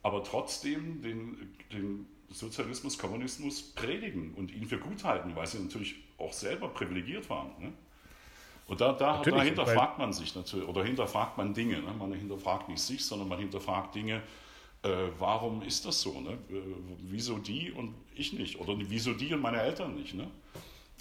aber 0.03 0.23
trotzdem 0.25 1.01
den, 1.03 1.55
den 1.73 2.07
Sozialismus, 2.29 2.99
Kommunismus 2.99 3.63
predigen 3.75 4.35
und 4.35 4.53
ihn 4.53 4.67
für 4.67 4.79
gut 4.79 5.05
halten, 5.05 5.37
weil 5.37 5.47
sie 5.47 5.59
natürlich 5.59 5.97
auch 6.19 6.33
selber 6.33 6.69
privilegiert 6.69 7.31
waren. 7.31 7.51
Ne? 7.61 7.73
Und 8.69 8.81
da, 8.81 8.93
da, 8.93 9.23
da 9.23 9.43
hinterfragt 9.43 9.99
man 9.99 10.13
sich 10.13 10.35
natürlich, 10.35 10.69
oder 10.69 10.85
hinterfragt 10.85 11.39
man 11.39 11.55
Dinge. 11.55 11.79
Ne? 11.81 11.93
Man 11.97 12.13
hinterfragt 12.13 12.69
nicht 12.69 12.81
sich, 12.81 13.05
sondern 13.05 13.29
man 13.29 13.39
hinterfragt 13.39 13.95
Dinge, 13.95 14.23
äh, 14.83 14.89
warum 15.19 15.63
ist 15.63 15.85
das 15.87 16.01
so? 16.01 16.21
Ne? 16.21 16.37
Wieso 16.99 17.39
die 17.39 17.71
und 17.71 17.95
ich 18.15 18.33
nicht? 18.33 18.59
Oder 18.61 18.75
wieso 18.77 19.15
die 19.15 19.33
und 19.35 19.41
meine 19.41 19.61
Eltern 19.61 19.95
nicht? 19.95 20.15
Ne? 20.15 20.29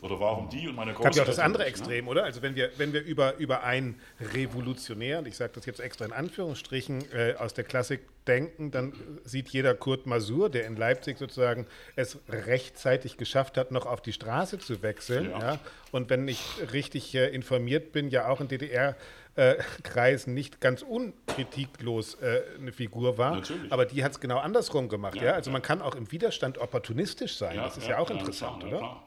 Oder 0.06 0.20
warum 0.20 0.50
die 0.50 0.68
und 0.68 0.76
meine 0.76 0.94
Großeltern? 0.94 1.12
Gab 1.12 1.16
ja 1.16 1.24
auch 1.24 1.28
das 1.28 1.40
andere 1.40 1.64
ne? 1.64 1.70
Extrem, 1.70 2.06
ne? 2.06 2.12
oder? 2.12 2.24
Also 2.26 2.44
wenn 2.44 2.56
wir, 2.56 2.70
wenn 2.78 2.94
wir 2.94 3.04
über, 3.04 3.38
über 3.38 3.64
einen 3.64 4.00
Revolutionär, 4.34 5.20
und 5.20 5.28
ich 5.28 5.36
sage 5.36 5.54
das 5.56 5.66
jetzt 5.66 5.80
extra 5.80 6.06
in 6.06 6.14
Anführungsstrichen, 6.14 7.12
äh, 7.12 7.34
aus 7.40 7.56
der 7.56 7.64
Klassik 7.64 8.02
denken, 8.28 8.70
dann 8.70 8.94
sieht 9.24 9.50
jeder 9.50 9.74
Kurt 9.74 10.06
Masur, 10.06 10.50
der 10.50 10.66
in 10.68 10.76
Leipzig 10.76 11.18
sozusagen 11.18 11.66
es 11.96 12.20
rechtzeitig 12.30 13.18
geschafft 13.18 13.58
hat, 13.58 13.72
noch 13.72 13.88
auf 13.88 14.02
die 14.02 14.14
Straße 14.14 14.60
zu 14.60 14.84
wechseln. 14.84 15.32
Ja. 15.32 15.40
ja? 15.40 15.60
Und 15.92 16.12
wenn 16.12 16.28
ich 16.28 16.40
richtig 16.72 17.14
äh, 17.16 17.28
informiert 17.30 17.92
bin, 17.92 18.10
ja 18.10 18.28
auch 18.28 18.42
in 18.42 18.48
DDR 18.48 18.96
äh, 19.36 19.56
Kreisen 19.84 20.34
nicht 20.34 20.62
ganz 20.62 20.82
unkritiklos 20.82 22.16
äh, 22.16 22.42
eine 22.60 22.72
Figur 22.72 23.18
war. 23.18 23.36
Natürlich. 23.36 23.72
Aber 23.72 23.86
die 23.86 24.04
hat 24.04 24.12
es 24.14 24.20
genau 24.20 24.38
andersrum 24.38 24.88
gemacht. 24.88 25.16
Ja, 25.16 25.24
ja? 25.24 25.32
Also 25.34 25.50
ja. 25.50 25.54
man 25.54 25.62
kann 25.62 25.82
auch 25.82 25.96
im 25.96 26.12
Widerstand 26.12 26.58
opportunistisch 26.58 27.38
sein. 27.38 27.58
das 27.58 27.78
ist 27.78 27.88
ja, 27.88 27.98
auch 27.98 28.10
interessant, 28.10 28.64
oder? 28.64 29.02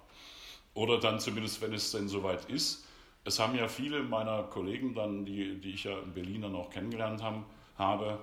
Oder 0.79 1.01
dann 1.01 1.19
zumindest, 1.19 1.61
wenn 1.61 1.73
es 1.73 1.91
denn 1.91 2.09
soweit 2.09 2.49
ist. 2.49 2.85
Es 3.25 3.41
haben 3.41 3.57
ja 3.57 3.67
viele 3.67 4.01
meiner 4.05 4.45
Kollegen 4.45 4.95
dann, 4.95 5.25
die, 5.25 5.61
die 5.61 5.73
ich 5.73 5.83
ja 5.83 5.99
in 5.99 6.15
Berlin 6.15 6.43
dann 6.43 6.55
auch 6.55 6.71
kennengelernt 6.71 7.21
haben, 7.21 7.45
habe, 7.77 8.21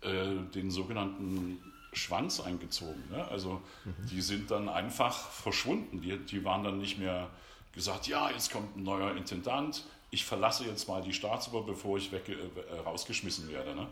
äh, 0.00 0.42
den 0.52 0.72
sogenannten 0.72 1.62
Schwanz 1.92 2.40
eingezogen. 2.40 3.04
Ne? 3.12 3.28
Also 3.28 3.62
mhm. 3.84 3.94
die 4.10 4.20
sind 4.22 4.50
dann 4.50 4.68
einfach 4.68 5.16
verschwunden. 5.16 6.00
Die, 6.00 6.18
die 6.18 6.44
waren 6.44 6.64
dann 6.64 6.78
nicht 6.78 6.98
mehr 6.98 7.30
gesagt, 7.72 8.08
ja, 8.08 8.28
jetzt 8.28 8.50
kommt 8.50 8.76
ein 8.76 8.82
neuer 8.82 9.14
Intendant, 9.16 9.84
ich 10.10 10.24
verlasse 10.24 10.64
jetzt 10.64 10.88
mal 10.88 11.00
die 11.00 11.12
Staatsoper, 11.12 11.62
bevor 11.64 11.96
ich 11.96 12.10
weg, 12.10 12.28
äh, 12.28 12.80
rausgeschmissen 12.80 13.48
werde. 13.52 13.76
Ne? 13.76 13.86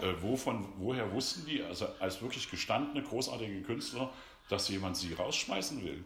Äh, 0.00 0.12
wovon, 0.20 0.68
woher 0.76 1.10
wussten 1.10 1.46
die, 1.46 1.62
also 1.62 1.86
als 2.00 2.20
wirklich 2.20 2.50
gestandene, 2.50 3.02
großartige 3.02 3.62
Künstler, 3.62 4.10
dass 4.50 4.68
jemand 4.68 4.98
sie 4.98 5.14
rausschmeißen 5.14 5.82
will? 5.82 6.04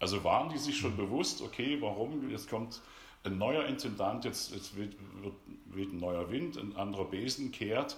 Also 0.00 0.24
waren 0.24 0.48
die 0.48 0.58
sich 0.58 0.78
schon 0.78 0.96
bewusst, 0.96 1.42
okay, 1.42 1.76
warum, 1.80 2.30
jetzt 2.30 2.48
kommt 2.48 2.80
ein 3.22 3.36
neuer 3.36 3.66
Intendant, 3.66 4.24
jetzt, 4.24 4.52
jetzt 4.52 4.76
weht, 4.76 4.96
wird, 5.22 5.34
weht 5.66 5.92
ein 5.92 6.00
neuer 6.00 6.30
Wind, 6.30 6.56
ein 6.56 6.74
anderer 6.74 7.04
Besen 7.04 7.52
kehrt. 7.52 7.96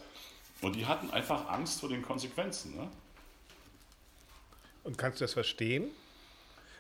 Und 0.61 0.77
die 0.77 0.87
hatten 0.87 1.11
einfach 1.11 1.49
Angst 1.49 1.81
vor 1.81 1.89
den 1.89 2.03
Konsequenzen. 2.03 2.75
Ne? 2.77 2.89
Und 4.85 4.99
kannst 4.99 5.21
du 5.21 5.25
das 5.25 5.33
verstehen? 5.33 5.91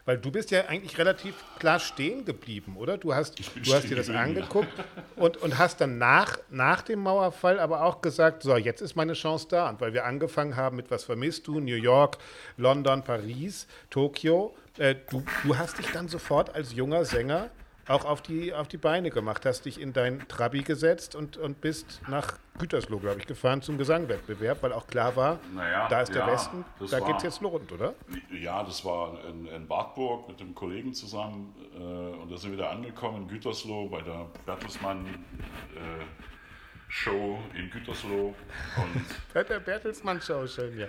Weil 0.04 0.18
du 0.18 0.32
bist 0.32 0.50
ja 0.50 0.66
eigentlich 0.66 0.98
relativ 0.98 1.37
klar 1.61 1.78
stehen 1.78 2.24
geblieben, 2.24 2.76
oder? 2.76 2.98
Du 2.98 3.14
hast, 3.14 3.38
du 3.38 3.72
hast 3.72 3.88
dir 3.88 3.94
das 3.94 4.11
angeguckt 4.11 4.72
und, 5.14 5.37
und 5.37 5.58
hast 5.58 5.80
dann 5.80 5.98
nach, 5.98 6.38
nach 6.50 6.82
dem 6.82 6.98
Mauerfall 6.98 7.61
aber 7.61 7.85
auch 7.85 8.00
gesagt, 8.00 8.42
so, 8.42 8.56
jetzt 8.56 8.80
ist 8.80 8.96
meine 8.96 9.12
Chance 9.12 9.46
da. 9.48 9.70
Und 9.70 9.80
weil 9.80 9.92
wir 9.92 10.04
angefangen 10.04 10.56
haben 10.56 10.74
mit 10.74 10.90
Was 10.90 11.04
vermisst 11.04 11.46
du? 11.46 11.61
New 11.61 11.76
York, 11.76 12.18
London, 12.56 13.04
Paris, 13.04 13.68
Tokio. 13.90 14.56
Äh, 14.78 14.94
du, 15.11 15.22
du 15.44 15.58
hast 15.58 15.78
dich 15.78 15.90
dann 15.92 16.08
sofort 16.08 16.54
als 16.54 16.72
junger 16.72 17.04
Sänger 17.04 17.50
auch 17.88 18.04
auf 18.04 18.22
die, 18.22 18.54
auf 18.54 18.68
die 18.68 18.76
Beine 18.76 19.11
gemacht, 19.11 19.44
hast 19.44 19.64
dich 19.64 19.80
in 19.80 19.92
dein 19.92 20.26
Trabi 20.28 20.62
gesetzt 20.62 21.14
und, 21.14 21.37
und 21.37 21.61
bist 21.61 22.00
nach 22.08 22.38
Gütersloh, 22.58 22.98
glaube 22.98 23.20
ich, 23.20 23.26
gefahren 23.26 23.61
zum 23.61 23.76
Gesangwettbewerb, 23.76 24.62
weil 24.62 24.72
auch 24.72 24.87
klar 24.87 25.16
war, 25.16 25.40
naja, 25.54 25.88
da 25.88 26.02
ist 26.02 26.14
der 26.14 26.26
ja, 26.26 26.32
Westen, 26.32 26.64
da 26.90 27.00
geht 27.00 27.16
es 27.16 27.22
jetzt 27.24 27.42
rund, 27.42 27.72
oder? 27.72 27.94
Ja, 28.30 28.62
das 28.62 28.85
war 28.85 29.18
in, 29.24 29.46
in 29.46 29.68
Wartburg 29.68 30.28
mit 30.28 30.38
dem 30.38 30.54
Kollegen 30.54 30.94
zusammen 30.94 31.54
äh, 31.74 31.78
und 31.78 32.30
da 32.30 32.37
sind 32.37 32.52
wir 32.52 32.58
da 32.58 32.70
angekommen 32.70 33.22
in 33.22 33.28
Gütersloh 33.28 33.88
bei 33.88 34.00
der 34.00 34.26
Bertelsmann 34.46 35.06
äh, 35.06 36.04
Show 36.88 37.38
in 37.54 37.70
Gütersloh. 37.70 38.35
Und 38.76 39.04
bei 39.35 39.42
der 39.42 39.61
Bertelsmann 39.61 40.20
Show, 40.20 40.46
schön, 40.46 40.78
ja. 40.78 40.87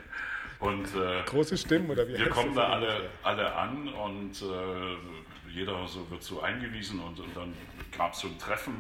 Und, 0.63 0.95
äh, 0.95 1.23
Große 1.26 1.58
Stimmen 1.58 1.89
oder 1.89 2.08
wie 2.08 2.13
Wir 2.13 2.30
kommen 2.30 2.56
da 2.56 2.69
alle, 2.69 3.10
alle 3.21 3.54
an 3.54 3.89
und 3.89 4.41
äh, 4.41 5.52
jeder 5.52 5.86
so, 5.89 6.10
wird 6.10 6.23
so 6.23 6.41
eingewiesen 6.41 7.02
und, 7.02 7.19
und 7.19 7.36
dann 7.36 7.54
gab 7.91 8.13
es 8.13 8.19
so 8.19 8.30
ein 8.30 8.39
Treffen 8.39 8.73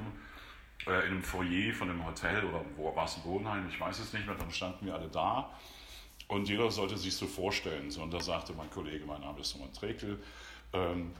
äh, 0.87 0.91
in 0.91 1.11
einem 1.11 1.23
Foyer 1.23 1.73
von 1.73 1.89
einem 1.89 2.05
Hotel 2.05 2.45
oder 2.45 2.63
wo 2.77 2.95
war 2.95 3.03
es 3.03 3.17
ein 3.17 3.25
Wohnheim, 3.25 3.67
ich 3.67 3.77
weiß 3.77 3.99
es 3.99 4.13
nicht 4.13 4.25
mehr, 4.25 4.35
dann 4.35 4.49
standen 4.49 4.85
wir 4.85 4.95
alle 4.95 5.09
da 5.09 5.51
und 6.29 6.47
jeder 6.47 6.71
sollte 6.71 6.97
sich 6.97 7.17
so 7.17 7.27
vorstellen. 7.27 7.91
So, 7.91 8.01
und 8.01 8.13
da 8.13 8.21
sagte 8.21 8.53
mein 8.53 8.69
Kollege, 8.69 9.05
mein 9.05 9.19
Name 9.19 9.41
ist 9.41 9.53
Roman 9.55 9.73
Trekel, 9.73 10.17
ähm, 10.71 11.11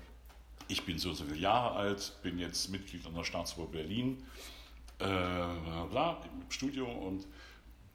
ich 0.70 0.86
bin 0.86 0.98
so 0.98 1.12
so 1.12 1.26
viele 1.26 1.40
Jahre 1.40 1.76
alt, 1.76 2.14
bin 2.24 2.40
jetzt 2.40 2.70
Mitglied 2.70 3.06
an 3.06 3.14
der 3.14 3.26
Staatsoper 3.26 3.70
Berlin, 3.70 4.26
äh, 5.00 5.04
bla, 5.04 6.22
im 6.24 6.50
Studio 6.50 6.86
und 6.86 7.26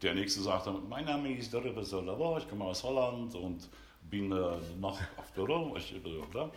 der 0.02 0.14
nächste 0.14 0.40
sagte, 0.40 0.72
mein 0.88 1.04
Name 1.04 1.32
ist 1.32 1.52
Doribe 1.52 1.84
Solava, 1.84 2.38
ich 2.38 2.48
komme 2.48 2.64
aus 2.64 2.82
Holland 2.84 3.34
und 3.34 3.68
bin 4.02 4.30
äh, 4.32 4.56
noch 4.80 4.98
auf 5.16 5.32
Büro. 5.34 5.74
Ich, 5.76 5.92
äh. 5.92 6.48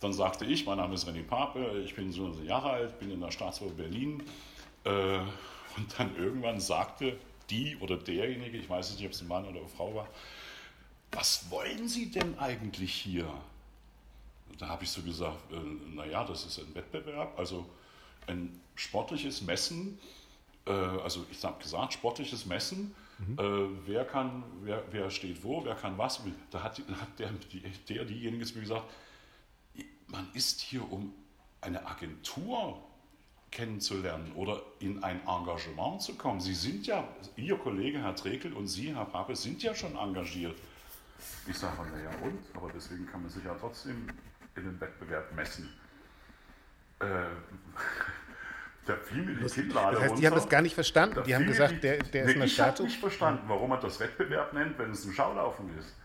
Dann 0.00 0.12
sagte 0.12 0.44
ich, 0.44 0.64
mein 0.66 0.78
Name 0.78 0.94
ist 0.94 1.06
René 1.06 1.22
Pape, 1.22 1.82
ich 1.84 1.94
bin 1.94 2.12
so 2.12 2.30
Jahre 2.44 2.70
alt, 2.70 2.98
bin 2.98 3.10
in 3.10 3.20
der 3.20 3.30
Staatsoper 3.30 3.72
Berlin. 3.72 4.22
Äh, 4.84 5.18
und 5.76 5.98
dann 5.98 6.16
irgendwann 6.16 6.60
sagte 6.60 7.16
die 7.48 7.76
oder 7.76 7.96
derjenige, 7.96 8.58
ich 8.58 8.68
weiß 8.68 8.92
nicht, 8.92 9.04
ob 9.04 9.12
es 9.12 9.20
ein 9.20 9.28
Mann 9.28 9.44
oder 9.44 9.60
eine 9.60 9.68
Frau 9.68 9.94
war, 9.94 10.08
was 11.12 11.50
wollen 11.50 11.88
Sie 11.88 12.10
denn 12.10 12.38
eigentlich 12.38 12.92
hier? 12.92 13.28
Da 14.58 14.68
habe 14.68 14.84
ich 14.84 14.90
so 14.90 15.02
gesagt, 15.02 15.52
äh, 15.52 15.94
naja, 15.94 16.24
das 16.24 16.44
ist 16.44 16.58
ein 16.58 16.74
Wettbewerb, 16.74 17.38
also 17.38 17.66
ein 18.26 18.60
sportliches 18.74 19.42
Messen, 19.42 19.98
also 20.70 21.26
ich 21.30 21.44
habe 21.44 21.62
gesagt, 21.62 21.92
sportliches 21.92 22.46
Messen, 22.46 22.94
mhm. 23.18 23.38
äh, 23.38 23.86
wer 23.86 24.04
kann, 24.04 24.44
wer, 24.62 24.82
wer 24.90 25.10
steht 25.10 25.42
wo, 25.42 25.64
wer 25.64 25.74
kann 25.74 25.96
was. 25.98 26.20
Da 26.50 26.62
hat, 26.62 26.78
hat 26.78 27.18
der, 27.18 27.30
der, 27.88 28.04
diejenige 28.04 28.44
zu 28.44 28.54
mir 28.54 28.62
gesagt, 28.62 28.90
man 30.06 30.28
ist 30.34 30.60
hier, 30.60 30.90
um 30.90 31.12
eine 31.60 31.86
Agentur 31.86 32.82
kennenzulernen 33.50 34.32
oder 34.34 34.62
in 34.78 35.02
ein 35.02 35.20
Engagement 35.26 36.02
zu 36.02 36.14
kommen. 36.14 36.40
Sie 36.40 36.54
sind 36.54 36.86
ja, 36.86 37.06
Ihr 37.36 37.58
Kollege 37.58 38.00
Herr 38.00 38.14
Trekel 38.14 38.52
und 38.52 38.68
Sie, 38.68 38.94
Herr 38.94 39.06
Pape, 39.06 39.34
sind 39.34 39.62
ja 39.62 39.74
schon 39.74 39.96
engagiert. 39.96 40.56
Ich 41.46 41.58
sage, 41.58 41.76
naja 41.90 42.10
und? 42.22 42.38
Aber 42.54 42.70
deswegen 42.72 43.06
kann 43.06 43.22
man 43.22 43.30
sich 43.30 43.44
ja 43.44 43.54
trotzdem 43.54 44.06
in 44.56 44.64
den 44.64 44.80
Wettbewerb 44.80 45.34
messen. 45.34 45.68
Äh, 47.00 47.26
da 48.86 48.96
fiel 48.96 49.22
mir 49.22 49.34
die 49.34 49.46
Kinnlade 49.46 49.96
Das 49.96 50.04
heißt, 50.04 50.18
die 50.18 50.26
haben 50.26 50.34
das 50.34 50.48
gar 50.48 50.62
nicht 50.62 50.74
verstanden. 50.74 51.22
Die 51.26 51.34
haben 51.34 51.46
gesagt, 51.46 51.74
die, 51.74 51.80
der, 51.80 51.98
der 51.98 52.24
nee, 52.24 52.30
ist 52.30 52.36
eine 52.36 52.44
Ich 52.46 52.60
habe 52.60 52.82
nicht 52.82 53.00
verstanden, 53.00 53.44
warum 53.46 53.70
man 53.70 53.80
das 53.80 54.00
Wettbewerb 54.00 54.52
nennt, 54.52 54.78
wenn 54.78 54.90
es 54.90 55.04
ein 55.04 55.12
Schaulaufen 55.12 55.66
ist. 55.78 55.96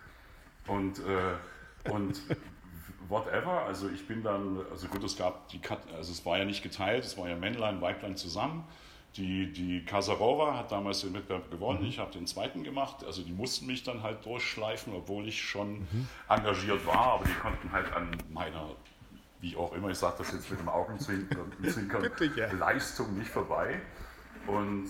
Und, 0.67 0.99
äh, 0.99 1.89
und 1.89 2.21
whatever. 3.09 3.63
Also 3.63 3.89
ich 3.89 4.07
bin 4.07 4.23
dann, 4.23 4.59
also 4.71 4.87
gut, 4.87 5.03
es 5.03 5.17
gab 5.17 5.47
die, 5.49 5.61
also 5.95 6.11
es 6.11 6.25
war 6.25 6.37
ja 6.37 6.45
nicht 6.45 6.63
geteilt, 6.63 7.05
es 7.05 7.17
war 7.17 7.29
ja 7.29 7.35
Männlein, 7.35 7.81
Weiblein 7.81 8.15
zusammen. 8.15 8.65
Die, 9.17 9.53
die 9.53 9.85
Kasarova 9.85 10.57
hat 10.57 10.73
damals 10.73 11.01
den 11.01 11.13
Wettbewerb 11.13 11.49
gewonnen, 11.49 11.83
mhm. 11.83 11.87
ich 11.87 11.99
habe 11.99 12.11
den 12.11 12.27
zweiten 12.27 12.63
gemacht. 12.63 13.03
Also 13.05 13.23
die 13.23 13.31
mussten 13.31 13.65
mich 13.65 13.83
dann 13.83 14.03
halt 14.03 14.25
durchschleifen, 14.25 14.93
obwohl 14.93 15.27
ich 15.27 15.41
schon 15.41 15.79
mhm. 15.79 16.07
engagiert 16.27 16.85
war, 16.85 17.13
aber 17.13 17.25
die 17.25 17.33
konnten 17.35 17.71
halt 17.71 17.93
an 17.93 18.11
meiner, 18.29 18.75
wie 19.45 19.55
auch 19.55 19.73
immer, 19.73 19.89
ich 19.89 19.97
sage 19.97 20.15
das 20.17 20.31
jetzt 20.31 20.49
mit 20.49 20.59
dem 20.59 20.69
Augenzwinkern, 20.69 21.51
ja. 22.35 22.51
Leistung 22.51 23.15
nicht 23.17 23.29
vorbei. 23.29 23.79
Und, 24.47 24.89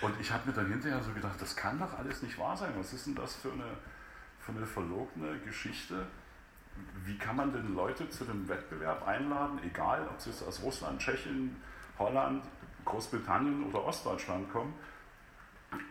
und 0.00 0.20
ich 0.20 0.32
habe 0.32 0.48
mir 0.48 0.54
dann 0.54 0.68
hinterher 0.68 1.02
so 1.02 1.12
gedacht, 1.12 1.40
das 1.40 1.54
kann 1.54 1.78
doch 1.78 1.98
alles 1.98 2.22
nicht 2.22 2.38
wahr 2.38 2.56
sein. 2.56 2.72
Was 2.78 2.94
ist 2.94 3.06
denn 3.06 3.14
das 3.14 3.34
für 3.34 3.52
eine, 3.52 3.76
für 4.38 4.52
eine 4.52 4.66
verlogene 4.66 5.38
Geschichte? 5.40 6.06
wie 7.04 7.18
kann 7.18 7.36
man 7.36 7.52
denn 7.52 7.74
Leute 7.74 8.08
zu 8.08 8.24
dem 8.24 8.48
Wettbewerb 8.48 9.06
einladen, 9.06 9.60
egal 9.64 10.08
ob 10.08 10.20
sie 10.20 10.30
aus 10.30 10.62
Russland, 10.62 11.00
Tschechien, 11.00 11.56
Holland, 11.98 12.44
Großbritannien 12.84 13.64
oder 13.64 13.84
Ostdeutschland 13.84 14.50
kommen? 14.50 14.72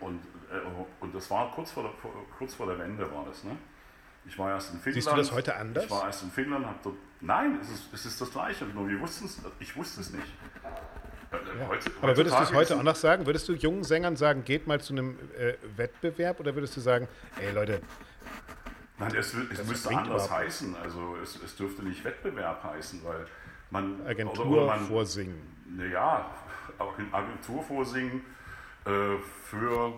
Und, 0.00 0.20
äh, 0.50 0.60
und 1.00 1.14
das 1.14 1.30
war 1.30 1.52
kurz 1.52 1.70
vor, 1.72 1.84
der, 1.84 1.92
kurz 2.36 2.54
vor 2.54 2.66
der 2.66 2.78
Wende 2.78 3.10
war 3.12 3.24
das. 3.24 3.44
Ne? 3.44 3.56
Ich 4.24 4.38
war 4.38 4.50
erst 4.50 4.72
in 4.72 4.78
Finnland. 4.78 5.04
Siehst 5.04 5.12
du 5.12 5.16
das 5.16 5.32
heute 5.32 5.56
anders? 5.56 5.84
Ich 5.84 5.90
war 5.90 6.06
erst 6.06 6.22
in 6.22 6.30
Finnland, 6.30 6.66
habe 6.66 6.78
dort. 6.82 6.96
Nein, 7.20 7.58
es 7.60 7.70
ist, 7.70 7.92
es 7.92 8.06
ist 8.06 8.20
das 8.20 8.30
Gleiche, 8.30 8.64
nur 8.66 8.88
wir 8.88 9.00
wussten 9.00 9.26
es, 9.26 9.40
ich 9.60 9.76
wusste 9.76 10.00
es 10.00 10.10
nicht. 10.10 10.26
Äh, 11.32 11.58
ja. 11.58 11.68
Heute, 11.68 11.90
Aber 12.00 12.16
würdest 12.16 12.38
du 12.38 12.42
es 12.42 12.52
heute 12.52 12.78
anders 12.78 13.00
sagen? 13.00 13.26
Würdest 13.26 13.48
du 13.48 13.54
jungen 13.54 13.84
Sängern 13.84 14.16
sagen, 14.16 14.44
geht 14.44 14.66
mal 14.66 14.80
zu 14.80 14.92
einem 14.92 15.18
äh, 15.36 15.54
Wettbewerb 15.76 16.40
oder 16.40 16.54
würdest 16.54 16.76
du 16.76 16.80
sagen, 16.80 17.08
ey 17.40 17.52
Leute, 17.52 17.80
Nein, 18.98 19.14
es, 19.16 19.34
es 19.34 19.66
müsste 19.66 19.96
anders 19.96 20.30
heißen. 20.30 20.76
Also 20.76 21.16
es, 21.22 21.40
es, 21.42 21.56
dürfte 21.56 21.82
nicht 21.82 22.04
Wettbewerb 22.04 22.62
heißen, 22.62 23.02
weil 23.04 23.26
man. 23.70 24.06
Agentur 24.06 24.46
oder, 24.46 24.62
oder 24.62 24.66
man, 24.66 24.86
vorsingen. 24.86 25.40
Ja, 25.92 26.30
Agentur 27.12 27.62
vorsingen 27.62 28.24
äh, 28.84 29.16
für 29.44 29.92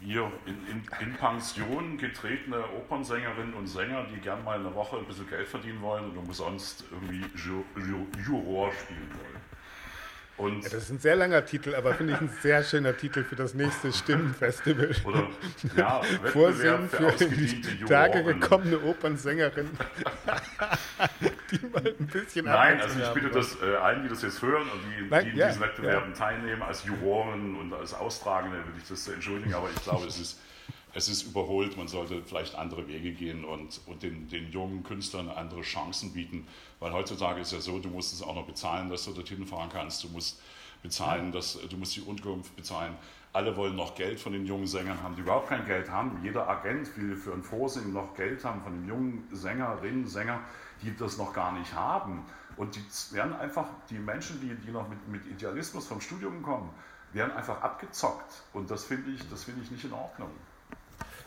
wir 0.00 0.30
in, 0.46 0.66
in, 0.66 0.82
in, 1.00 1.14
Pension 1.14 1.96
getretene 1.98 2.64
Opernsängerinnen 2.76 3.54
und 3.54 3.66
Sänger, 3.66 4.04
die 4.04 4.20
gern 4.20 4.42
mal 4.44 4.58
eine 4.58 4.74
Woche 4.74 4.98
ein 4.98 5.06
bisschen 5.06 5.28
Geld 5.28 5.48
verdienen 5.48 5.80
wollen 5.80 6.10
und 6.10 6.18
umsonst 6.18 6.84
irgendwie 6.90 7.24
Juror 7.36 8.72
spielen 8.72 9.08
wollen. 9.10 9.31
Und 10.38 10.62
ja, 10.64 10.70
das 10.70 10.84
ist 10.84 10.90
ein 10.90 10.98
sehr 10.98 11.14
langer 11.14 11.44
Titel, 11.44 11.74
aber 11.74 11.94
finde 11.94 12.14
ich 12.14 12.20
ein 12.20 12.30
sehr 12.40 12.64
schöner 12.64 12.96
Titel 12.96 13.22
für 13.22 13.36
das 13.36 13.54
nächste 13.54 13.92
Stimmenfestival. 13.92 14.90
Oder 15.04 15.28
ja, 15.76 16.00
Vorsingen 16.32 16.88
für 16.88 17.12
die 17.12 17.84
Tage 17.84 18.24
gekommene 18.24 18.80
Opernsängerin, 18.80 19.68
die 21.50 21.66
mal 21.66 21.94
ein 21.98 22.06
bisschen 22.06 22.46
Nein, 22.46 22.80
also 22.80 22.98
ich 22.98 23.08
bitte 23.10 23.28
das 23.28 23.56
äh, 23.62 23.76
allen, 23.76 24.02
die 24.02 24.08
das 24.08 24.22
jetzt 24.22 24.40
hören 24.40 24.62
und 24.62 24.80
die, 24.82 25.08
Nein, 25.08 25.24
die 25.26 25.30
in 25.32 25.36
ja, 25.36 25.48
diesen 25.48 25.60
Wettbewerben 25.60 26.10
ja. 26.10 26.16
teilnehmen, 26.16 26.62
als 26.62 26.84
Juroren 26.84 27.56
und 27.56 27.74
als 27.74 27.92
Austragende, 27.92 28.56
würde 28.56 28.78
ich 28.78 28.88
das 28.88 29.06
entschuldigen, 29.08 29.54
aber 29.54 29.68
ich 29.74 29.82
glaube, 29.82 30.06
es 30.06 30.18
ist 30.18 30.40
es 30.94 31.08
ist 31.08 31.22
überholt, 31.22 31.76
man 31.76 31.88
sollte 31.88 32.22
vielleicht 32.22 32.54
andere 32.54 32.86
Wege 32.86 33.12
gehen 33.12 33.44
und, 33.44 33.80
und 33.86 34.02
den, 34.02 34.28
den 34.28 34.50
jungen 34.50 34.82
Künstlern 34.82 35.28
andere 35.28 35.62
Chancen 35.62 36.12
bieten, 36.12 36.46
weil 36.82 36.92
heutzutage 36.92 37.40
ist 37.40 37.52
ja 37.52 37.60
so, 37.60 37.78
du 37.78 37.88
musst 37.88 38.12
es 38.12 38.22
auch 38.22 38.34
noch 38.34 38.46
bezahlen, 38.46 38.90
dass 38.90 39.04
du 39.04 39.12
dorthin 39.12 39.46
fahren 39.46 39.68
kannst, 39.72 40.02
du 40.02 40.08
musst 40.08 40.42
bezahlen, 40.82 41.30
dass, 41.30 41.58
du 41.68 41.76
musst 41.76 41.94
die 41.94 42.00
Unterkunft 42.00 42.56
bezahlen. 42.56 42.96
alle 43.32 43.56
wollen 43.56 43.76
noch 43.76 43.94
Geld 43.94 44.18
von 44.20 44.32
den 44.32 44.44
jungen 44.44 44.66
Sängern 44.66 45.00
haben, 45.02 45.14
die 45.14 45.22
überhaupt 45.22 45.48
kein 45.48 45.64
Geld 45.64 45.88
haben. 45.88 46.18
Jeder 46.22 46.48
Agent 46.48 46.94
will 46.96 47.16
für 47.16 47.32
ein 47.32 47.42
Vorsingen 47.42 47.92
noch 47.92 48.14
Geld 48.14 48.44
haben 48.44 48.60
von 48.62 48.72
den 48.72 48.88
jungen 48.88 49.28
Sängerinnen, 49.30 50.06
Sängern, 50.06 50.40
die 50.82 50.94
das 50.96 51.16
noch 51.16 51.32
gar 51.32 51.52
nicht 51.52 51.72
haben. 51.72 52.26
Und 52.56 52.74
die 52.74 53.14
werden 53.14 53.32
einfach, 53.34 53.66
die 53.88 53.98
Menschen, 53.98 54.40
die, 54.40 54.54
die 54.54 54.72
noch 54.72 54.88
mit, 54.88 55.08
mit 55.08 55.26
Idealismus 55.26 55.86
vom 55.86 56.00
Studium 56.00 56.42
kommen, 56.42 56.68
werden 57.12 57.32
einfach 57.32 57.62
abgezockt. 57.62 58.42
Und 58.52 58.70
das 58.70 58.84
finde 58.84 59.12
ich, 59.12 59.28
das 59.30 59.46
ich 59.48 59.70
nicht 59.70 59.84
in 59.84 59.92
Ordnung. 59.92 60.30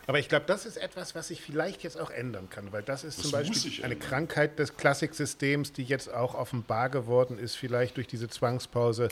Aber 0.06 0.18
ich 0.20 0.28
glaube, 0.28 0.46
das 0.46 0.66
ist 0.66 0.76
etwas, 0.76 1.14
was 1.14 1.28
sich 1.28 1.42
vielleicht 1.42 1.82
jetzt 1.82 1.98
auch 1.98 2.10
ändern 2.10 2.48
kann, 2.48 2.72
weil 2.72 2.82
das 2.82 3.02
ist 3.02 3.18
das 3.18 3.24
zum 3.24 3.32
Beispiel 3.32 3.84
eine 3.84 3.96
Krankheit 3.96 4.58
des 4.58 4.76
Klassiksystems, 4.76 5.72
die 5.72 5.82
jetzt 5.82 6.12
auch 6.12 6.34
offenbar 6.34 6.90
geworden 6.90 7.38
ist, 7.38 7.56
vielleicht 7.56 7.96
durch 7.96 8.06
diese 8.06 8.28
Zwangspause 8.28 9.08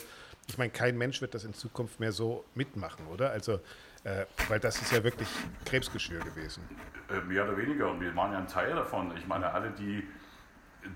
ich 0.47 0.57
meine, 0.57 0.71
kein 0.71 0.97
Mensch 0.97 1.21
wird 1.21 1.33
das 1.33 1.43
in 1.43 1.53
Zukunft 1.53 1.99
mehr 1.99 2.11
so 2.11 2.45
mitmachen, 2.53 3.07
oder? 3.07 3.31
Also, 3.31 3.59
äh, 4.03 4.25
weil 4.47 4.59
das 4.59 4.81
ist 4.81 4.91
ja 4.91 5.03
wirklich 5.03 5.27
Krebsgeschwür 5.65 6.19
gewesen. 6.19 6.63
Äh, 7.09 7.21
mehr 7.21 7.43
oder 7.43 7.57
weniger. 7.57 7.89
Und 7.89 7.99
wir 7.99 8.15
waren 8.15 8.31
ja 8.31 8.39
ein 8.39 8.47
Teil 8.47 8.75
davon. 8.75 9.15
Ich 9.17 9.25
meine, 9.25 9.51
alle, 9.51 9.71
die, 9.71 10.07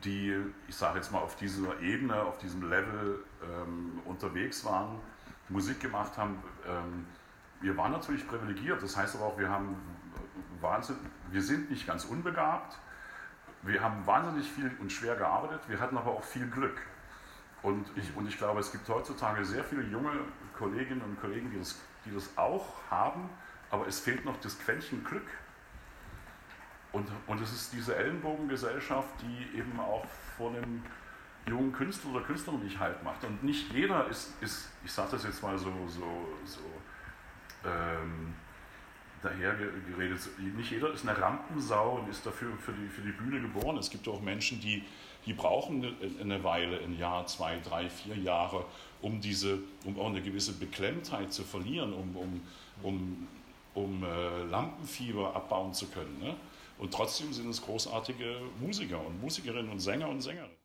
die 0.04 0.36
ich 0.68 0.76
sage 0.76 1.00
jetzt 1.00 1.12
mal, 1.12 1.20
auf 1.20 1.36
dieser 1.36 1.80
Ebene, 1.82 2.22
auf 2.22 2.38
diesem 2.38 2.70
Level 2.70 3.20
ähm, 3.44 4.02
unterwegs 4.06 4.64
waren, 4.66 5.00
Musik 5.50 5.80
gemacht 5.80 6.16
haben, 6.18 6.44
ähm, 6.68 7.08
wir 7.62 7.76
waren 7.78 7.92
natürlich 7.92 8.28
privilegiert. 8.28 8.82
Das 8.82 8.96
heißt 8.96 9.16
aber 9.16 9.26
auch, 9.26 9.38
wir 9.38 9.50
haben 9.50 9.76
Wahnsinn, 10.62 10.98
wir 11.32 11.42
sind 11.42 11.70
nicht 11.70 11.86
ganz 11.88 12.06
unbegabt. 12.06 12.78
Wir 13.62 13.82
haben 13.82 14.06
wahnsinnig 14.06 14.50
viel 14.50 14.72
und 14.80 14.92
schwer 14.92 15.16
gearbeitet. 15.16 15.62
Wir 15.68 15.80
hatten 15.80 15.98
aber 15.98 16.12
auch 16.12 16.24
viel 16.24 16.48
Glück. 16.50 16.80
Und 17.62 17.86
ich, 17.98 18.16
und 18.16 18.28
ich 18.28 18.38
glaube, 18.38 18.62
es 18.62 18.72
gibt 18.72 18.88
heutzutage 18.88 19.44
sehr 19.44 19.64
viele 19.64 19.84
junge 19.84 20.12
Kolleginnen 20.58 21.02
und 21.02 21.20
Kollegen, 21.20 21.52
die 21.52 21.60
das, 21.60 21.78
die 22.06 22.14
das 22.14 22.38
auch 22.38 22.76
haben, 22.90 23.30
aber 23.70 23.86
es 23.88 24.00
fehlt 24.00 24.24
noch 24.24 24.40
das 24.40 24.58
Quäntchen 24.60 25.04
Glück. 25.04 25.28
Und, 26.94 27.08
und 27.28 27.42
es 27.42 27.52
ist 27.52 27.74
diese 27.74 27.96
Ellenbogengesellschaft, 27.96 29.10
die 29.22 29.58
eben 29.58 29.80
auch 29.80 30.06
vor 30.38 30.52
einem 30.52 30.82
jungen 31.48 31.74
Künstler 31.74 32.12
oder 32.12 32.22
Künstlerin 32.22 32.64
nicht 32.64 32.80
halt 32.80 33.04
macht. 33.04 33.24
Und 33.26 33.44
nicht 33.44 33.72
jeder 33.74 34.08
ist, 34.08 34.42
ist 34.42 34.70
ich 34.84 34.92
sage 34.92 35.12
das 35.12 35.24
jetzt 35.24 35.44
mal 35.44 35.58
so, 35.58 35.72
so, 35.88 36.28
so 36.46 36.62
ähm, 37.66 38.34
dahergeredet, 39.22 40.30
nicht 40.56 40.72
jeder 40.72 40.94
ist 40.94 41.08
eine 41.08 41.20
Rampensau 41.20 42.00
und 42.00 42.10
ist 42.10 42.26
dafür 42.26 42.52
für 42.58 42.72
die, 42.72 42.88
für 42.88 43.02
die 43.02 43.12
Bühne 43.12 43.42
geboren. 43.42 43.78
Es 43.78 43.90
gibt 43.90 44.08
auch 44.08 44.22
Menschen, 44.22 44.62
die 44.62 44.84
die 45.26 45.34
brauchen 45.34 45.96
eine 46.20 46.44
Weile, 46.44 46.80
ein 46.80 46.98
Jahr, 46.98 47.28
zwei, 47.28 47.60
drei, 47.60 47.90
vier 47.90 48.16
Jahre, 48.16 48.66
um, 49.02 49.22
diese, 49.22 49.60
um 49.86 50.00
auch 50.00 50.08
eine 50.08 50.22
gewisse 50.22 50.54
Beklemmtheit 50.54 51.34
zu 51.34 51.44
verlieren, 51.44 51.94
um, 51.94 52.16
um, 52.16 52.48
um, 52.84 53.28
um 53.74 54.04
äh, 54.04 54.44
Lampenfieber 54.46 55.36
abbauen 55.36 55.74
zu 55.74 55.88
können. 55.88 56.20
Ne? 56.20 56.36
Und 56.78 56.94
trotzdem 56.94 57.34
sind 57.34 57.50
es 57.50 57.62
großartige 57.62 58.42
Musiker 58.60 59.06
und 59.06 59.22
Musikerinnen 59.22 59.70
und 59.70 59.80
Sänger 59.80 60.10
und 60.10 60.22
Sängerinnen. 60.22 60.56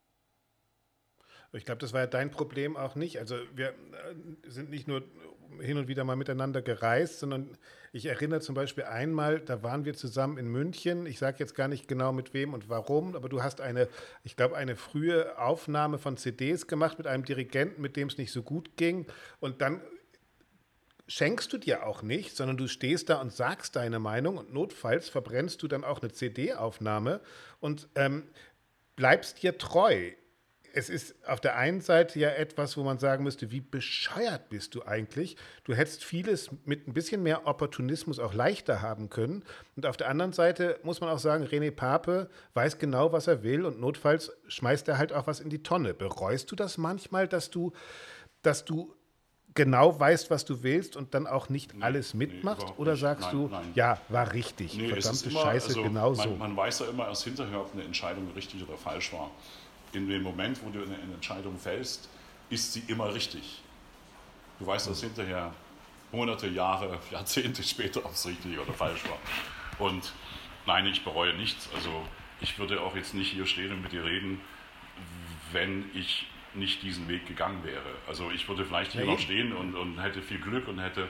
Ich 1.53 1.65
glaube, 1.65 1.81
das 1.81 1.93
war 1.93 2.01
ja 2.01 2.07
dein 2.07 2.31
Problem 2.31 2.77
auch 2.77 2.97
nicht. 2.97 3.19
Also 3.19 3.37
wir 3.55 3.69
äh, 3.69 3.75
sind 4.49 4.71
nicht 4.71 4.89
nur 4.89 5.03
hin 5.61 5.79
und 5.79 5.89
wieder 5.89 6.05
mal 6.05 6.17
miteinander 6.17 6.63
gereist, 6.63 7.19
sondern 7.19 7.57
ich 7.93 8.07
erinnere 8.07 8.41
zum 8.41 8.55
Beispiel 8.55 8.85
einmal, 8.85 9.41
da 9.41 9.63
waren 9.63 9.85
wir 9.85 9.95
zusammen 9.95 10.39
in 10.39 10.49
München. 10.49 11.07
Ich 11.07 11.19
sage 11.19 11.37
jetzt 11.39 11.55
gar 11.55 11.69
nicht 11.69 11.87
genau 11.87 12.13
mit 12.13 12.35
wem 12.35 12.55
und 12.55 12.69
warum, 12.69 13.15
aber 13.15 13.29
du 13.29 13.43
hast 13.43 13.61
eine, 13.61 13.89
ich 14.25 14.37
glaube, 14.37 14.57
eine 14.57 14.77
frühe 14.77 15.39
Aufnahme 15.39 15.99
von 15.99 16.17
CDs 16.17 16.67
gemacht 16.67 16.99
mit 16.99 17.07
einem 17.07 17.25
Dirigenten, 17.25 17.81
mit 17.81 17.97
dem 17.97 18.09
es 18.09 18.19
nicht 18.19 18.33
so 18.33 18.43
gut 18.43 18.77
ging. 18.77 19.07
Und 19.41 19.61
dann 19.61 19.81
schenkst 21.07 21.53
du 21.53 21.59
dir 21.59 21.87
auch 21.87 22.03
nicht, 22.03 22.37
sondern 22.37 22.57
du 22.57 22.67
stehst 22.67 23.11
da 23.11 23.21
und 23.21 23.33
sagst 23.33 23.77
deine 23.77 23.99
Meinung 23.99 24.39
und 24.39 24.53
notfalls 24.53 25.09
verbrennst 25.09 25.63
du 25.63 25.69
dann 25.69 25.85
auch 25.85 26.01
eine 26.01 26.13
CD-Aufnahme 26.13 27.21
und 27.61 27.89
ähm, 27.95 28.25
bleibst 28.97 29.43
dir 29.43 29.59
treu 29.59 30.13
es 30.77 30.91
ist 30.91 31.15
auf 31.27 31.41
der 31.41 31.57
einen 31.57 31.81
Seite 31.81 32.19
ja 32.19 32.31
etwas, 32.31 32.77
wo 32.77 32.83
man 32.83 32.99
sagen 32.99 33.23
müsste, 33.23 33.53
wie 33.53 33.61
bescheuert 33.61 34.49
bist 34.49 34.75
du 34.75 34.85
eigentlich? 34.85 35.37
Du 35.63 35.73
hättest 35.73 36.05
vieles 36.05 36.51
mit 36.65 36.89
ein 36.89 36.95
bisschen 36.95 37.23
mehr 37.23 37.47
Opportunismus 37.47 38.19
auch 38.19 38.35
leichter 38.35 38.83
haben 38.83 39.09
können. 39.09 39.45
Und 39.77 39.87
auf 39.87 39.97
der 39.97 40.09
anderen 40.09 40.33
Seite 40.33 40.79
muss 40.83 41.01
man 41.01 41.11
auch 41.11 41.19
sagen, 41.19 41.45
René 41.45 41.71
Pape 41.71 42.29
weiß 42.55 42.79
genau, 42.79 43.13
was 43.13 43.29
er 43.29 43.45
will 43.45 43.65
und 43.65 43.81
notfalls 43.81 44.33
schmeißt 44.49 44.89
er 44.89 44.99
halt 44.99 45.13
auch 45.13 45.29
was 45.29 45.39
in 45.39 45.49
die 45.49 45.63
Tonne. 45.63 45.95
Bereust 45.95 46.51
du 46.51 46.57
das 46.57 46.77
manchmal, 46.77 47.29
dass 47.29 47.51
du, 47.51 47.73
dass 48.43 48.65
du 48.65 48.95
genau 49.55 49.99
weißt, 49.99 50.31
was 50.31 50.45
du 50.45 50.65
willst 50.65 50.97
und 50.97 51.15
dann 51.15 51.29
auch 51.29 51.49
nicht 51.49 51.73
nee, 51.75 51.85
alles 51.85 52.15
mitmachst? 52.15 52.67
Nee, 52.67 52.75
Oder 52.79 52.97
sagst 52.97 53.29
nein, 53.29 53.33
du, 53.33 53.49
nein. 53.49 53.73
ja, 53.77 54.01
war 54.09 54.33
richtig, 54.33 54.77
nee, 54.77 54.89
verdammte 54.89 55.29
immer, 55.29 55.41
Scheiße, 55.41 55.69
also 55.69 55.83
genau 55.85 56.15
so? 56.15 56.31
Man, 56.31 56.39
man 56.39 56.57
weiß 56.57 56.81
ja 56.81 56.87
immer 56.87 57.07
erst 57.07 57.23
hinterher, 57.23 57.61
ob 57.61 57.73
eine 57.73 57.85
Entscheidung 57.85 58.29
richtig 58.35 58.67
oder 58.67 58.77
falsch 58.77 59.13
war 59.13 59.31
in 59.95 60.09
dem 60.09 60.23
Moment, 60.23 60.63
wo 60.63 60.71
du 60.71 60.83
eine 60.83 60.97
Entscheidung 61.15 61.59
fällst, 61.59 62.09
ist 62.51 62.73
sie 62.73 62.83
immer 62.89 63.13
richtig. 63.15 63.63
Du 64.59 64.67
weißt 64.67 64.89
das 64.89 65.01
hinterher 65.01 65.53
Monate, 66.13 66.47
Jahre, 66.47 66.99
Jahrzehnte 67.11 67.63
später, 67.63 68.05
ob 68.05 68.13
es 68.13 68.27
richtig 68.27 68.59
oder 68.59 68.73
falsch 68.73 69.03
war. 69.09 69.19
Und 69.87 70.13
nein, 70.67 70.87
ich 70.87 71.03
bereue 71.03 71.35
nichts. 71.35 71.69
Also 71.75 71.91
ich 72.41 72.59
würde 72.59 72.81
auch 72.81 72.95
jetzt 72.95 73.15
nicht 73.15 73.33
hier 73.33 73.47
stehen 73.47 73.73
und 73.73 73.83
mit 73.83 73.93
dir 73.93 74.05
reden, 74.05 74.41
wenn 75.53 75.91
ich 75.95 76.27
nicht 76.55 76.83
diesen 76.83 77.09
Weg 77.09 77.27
gegangen 77.27 77.65
wäre. 77.65 77.83
Also 78.07 78.31
ich 78.31 78.49
würde 78.49 78.65
vielleicht 78.65 78.93
hier 78.93 79.05
nee. 79.05 79.11
noch 79.11 79.19
stehen 79.19 79.53
und, 79.53 79.75
und, 79.75 80.01
hätte 80.01 80.23
viel 80.23 80.39
Glück 80.39 80.69
und 80.69 80.79
hätte, 80.79 81.09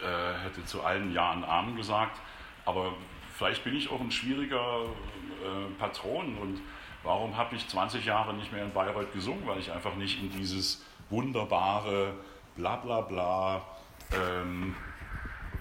äh, 0.00 0.44
hätte 0.44 0.64
zu 0.64 0.82
allen 0.82 1.12
Jahren 1.12 1.42
Amen 1.42 1.76
gesagt. 1.76 2.20
Aber 2.64 2.94
vielleicht 3.36 3.64
bin 3.64 3.76
ich 3.76 3.90
auch 3.90 4.00
ein 4.00 4.12
schwieriger 4.12 4.84
äh, 4.84 5.80
Patron 5.80 6.38
und 6.38 6.60
Warum 7.02 7.36
habe 7.36 7.56
ich 7.56 7.66
20 7.68 8.04
Jahre 8.04 8.34
nicht 8.34 8.52
mehr 8.52 8.64
in 8.64 8.72
Bayreuth 8.72 9.12
gesungen? 9.12 9.46
Weil 9.46 9.58
ich 9.58 9.72
einfach 9.72 9.94
nicht 9.96 10.20
in 10.20 10.30
dieses 10.30 10.84
wunderbare 11.10 12.14
Blablabla 12.56 13.00
bla, 13.02 13.62
bla, 14.10 14.40
ähm, 14.42 14.76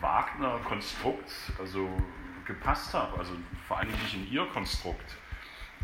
Wagner-Konstrukt 0.01 1.31
also 1.59 1.89
gepasst 2.45 2.93
habe. 2.93 3.17
Also 3.17 3.33
vor 3.67 3.77
allem 3.77 3.91
nicht 3.91 4.13
in 4.13 4.31
ihr 4.31 4.45
Konstrukt. 4.47 5.17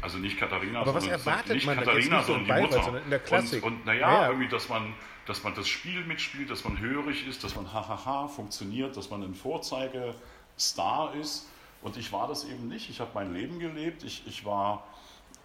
Also 0.02 0.20
nicht 0.20 0.38
Katharina, 0.38 0.82
Aber 0.82 0.94
sondern, 0.94 1.12
was 1.12 1.26
erwartet 1.26 1.56
nicht 1.56 1.66
man 1.66 1.78
Katharina, 1.78 2.22
sondern 2.22 2.46
die 2.46 2.62
Mutter. 2.62 2.84
Sondern 2.84 3.04
in 3.04 3.10
der 3.10 3.20
Klassik. 3.20 3.64
Und, 3.64 3.78
und 3.78 3.86
naja, 3.86 4.12
ja, 4.12 4.28
irgendwie, 4.28 4.48
dass 4.48 4.70
man, 4.70 4.94
dass 5.26 5.44
man 5.44 5.56
das 5.56 5.68
Spiel 5.68 6.04
mitspielt, 6.06 6.52
dass 6.52 6.64
man 6.64 6.80
hörig 6.80 7.28
ist, 7.28 7.44
dass 7.44 7.56
man 7.56 7.74
hahaha 7.74 8.28
funktioniert, 8.28 8.96
dass 8.96 9.10
man 9.10 9.24
ein 9.24 9.34
Vorzeigestar 9.34 11.16
ist. 11.16 11.50
Und 11.82 11.98
ich 11.98 12.12
war 12.12 12.28
das 12.28 12.46
eben 12.46 12.68
nicht. 12.68 12.90
Ich 12.90 13.00
habe 13.00 13.12
mein 13.16 13.34
Leben 13.34 13.60
gelebt. 13.60 14.04
Ich, 14.04 14.28
ich 14.28 14.46
war 14.46 14.84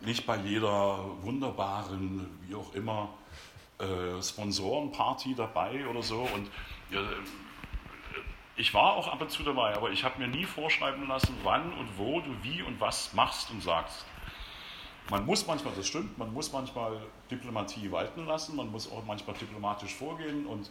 nicht 0.04 0.26
bei 0.26 0.36
jeder 0.36 1.04
wunderbaren, 1.22 2.28
wie 2.46 2.54
auch 2.54 2.74
immer, 2.74 3.10
äh, 3.78 4.22
Sponsorenparty 4.22 5.34
dabei 5.34 5.86
oder 5.86 6.02
so. 6.02 6.20
Und 6.20 6.46
äh, 6.90 6.98
ich 8.56 8.74
war 8.74 8.94
auch 8.94 9.08
ab 9.08 9.20
und 9.20 9.30
zu 9.30 9.42
dabei, 9.42 9.74
aber 9.74 9.90
ich 9.90 10.04
habe 10.04 10.18
mir 10.18 10.28
nie 10.28 10.44
vorschreiben 10.44 11.08
lassen, 11.08 11.34
wann 11.42 11.72
und 11.72 11.98
wo 11.98 12.20
du 12.20 12.30
wie 12.42 12.62
und 12.62 12.80
was 12.80 13.12
machst 13.14 13.50
und 13.50 13.62
sagst. 13.62 14.04
Man 15.10 15.26
muss 15.26 15.46
manchmal, 15.46 15.74
das 15.74 15.88
stimmt, 15.88 16.16
man 16.16 16.32
muss 16.32 16.52
manchmal 16.52 17.00
Diplomatie 17.30 17.90
walten 17.90 18.24
lassen, 18.26 18.54
man 18.54 18.70
muss 18.70 18.90
auch 18.90 19.04
manchmal 19.04 19.36
diplomatisch 19.36 19.94
vorgehen 19.94 20.46
und, 20.46 20.70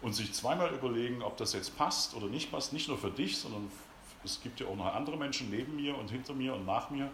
und 0.00 0.14
sich 0.14 0.32
zweimal 0.32 0.72
überlegen, 0.72 1.22
ob 1.22 1.36
das 1.36 1.52
jetzt 1.52 1.76
passt 1.76 2.14
oder 2.14 2.26
nicht 2.26 2.50
passt, 2.50 2.72
nicht 2.72 2.88
nur 2.88 2.96
für 2.96 3.10
dich, 3.10 3.36
sondern 3.36 3.70
es 4.24 4.40
gibt 4.42 4.60
ja 4.60 4.66
auch 4.66 4.76
noch 4.76 4.94
andere 4.94 5.16
Menschen 5.16 5.50
neben 5.50 5.76
mir 5.76 5.96
und 5.96 6.10
hinter 6.10 6.32
mir 6.32 6.54
und 6.54 6.64
nach 6.64 6.90
mir. 6.90 7.10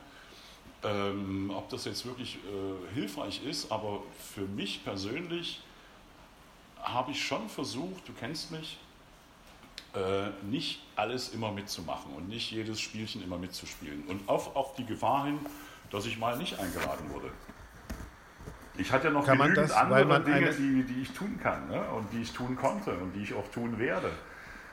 Ähm, 0.84 1.52
ob 1.54 1.68
das 1.68 1.84
jetzt 1.84 2.04
wirklich 2.06 2.36
äh, 2.36 2.94
hilfreich 2.94 3.44
ist, 3.44 3.70
aber 3.70 4.02
für 4.34 4.46
mich 4.46 4.82
persönlich 4.84 5.62
habe 6.82 7.12
ich 7.12 7.24
schon 7.24 7.48
versucht, 7.48 8.08
du 8.08 8.12
kennst 8.12 8.50
mich, 8.50 8.78
äh, 9.94 10.30
nicht 10.42 10.82
alles 10.96 11.28
immer 11.28 11.52
mitzumachen 11.52 12.12
und 12.14 12.28
nicht 12.28 12.50
jedes 12.50 12.80
Spielchen 12.80 13.22
immer 13.22 13.38
mitzuspielen. 13.38 14.04
Und 14.08 14.28
auf, 14.28 14.56
auf 14.56 14.74
die 14.74 14.86
Gefahr 14.86 15.26
hin, 15.26 15.38
dass 15.90 16.06
ich 16.06 16.18
mal 16.18 16.36
nicht 16.36 16.58
eingeladen 16.58 17.10
wurde. 17.10 17.30
Ich 18.78 18.90
hatte 18.90 19.08
ja 19.08 19.12
noch 19.12 19.26
kann 19.26 19.36
genügend 19.36 19.58
das, 19.58 19.72
andere 19.72 20.22
Dinge, 20.22 20.50
die, 20.52 20.82
die 20.84 21.02
ich 21.02 21.10
tun 21.10 21.38
kann 21.42 21.68
ne? 21.68 21.84
und 21.90 22.10
die 22.12 22.22
ich 22.22 22.32
tun 22.32 22.56
konnte 22.56 22.92
und 22.94 23.12
die 23.12 23.22
ich 23.22 23.34
auch 23.34 23.46
tun 23.48 23.78
werde. 23.78 24.10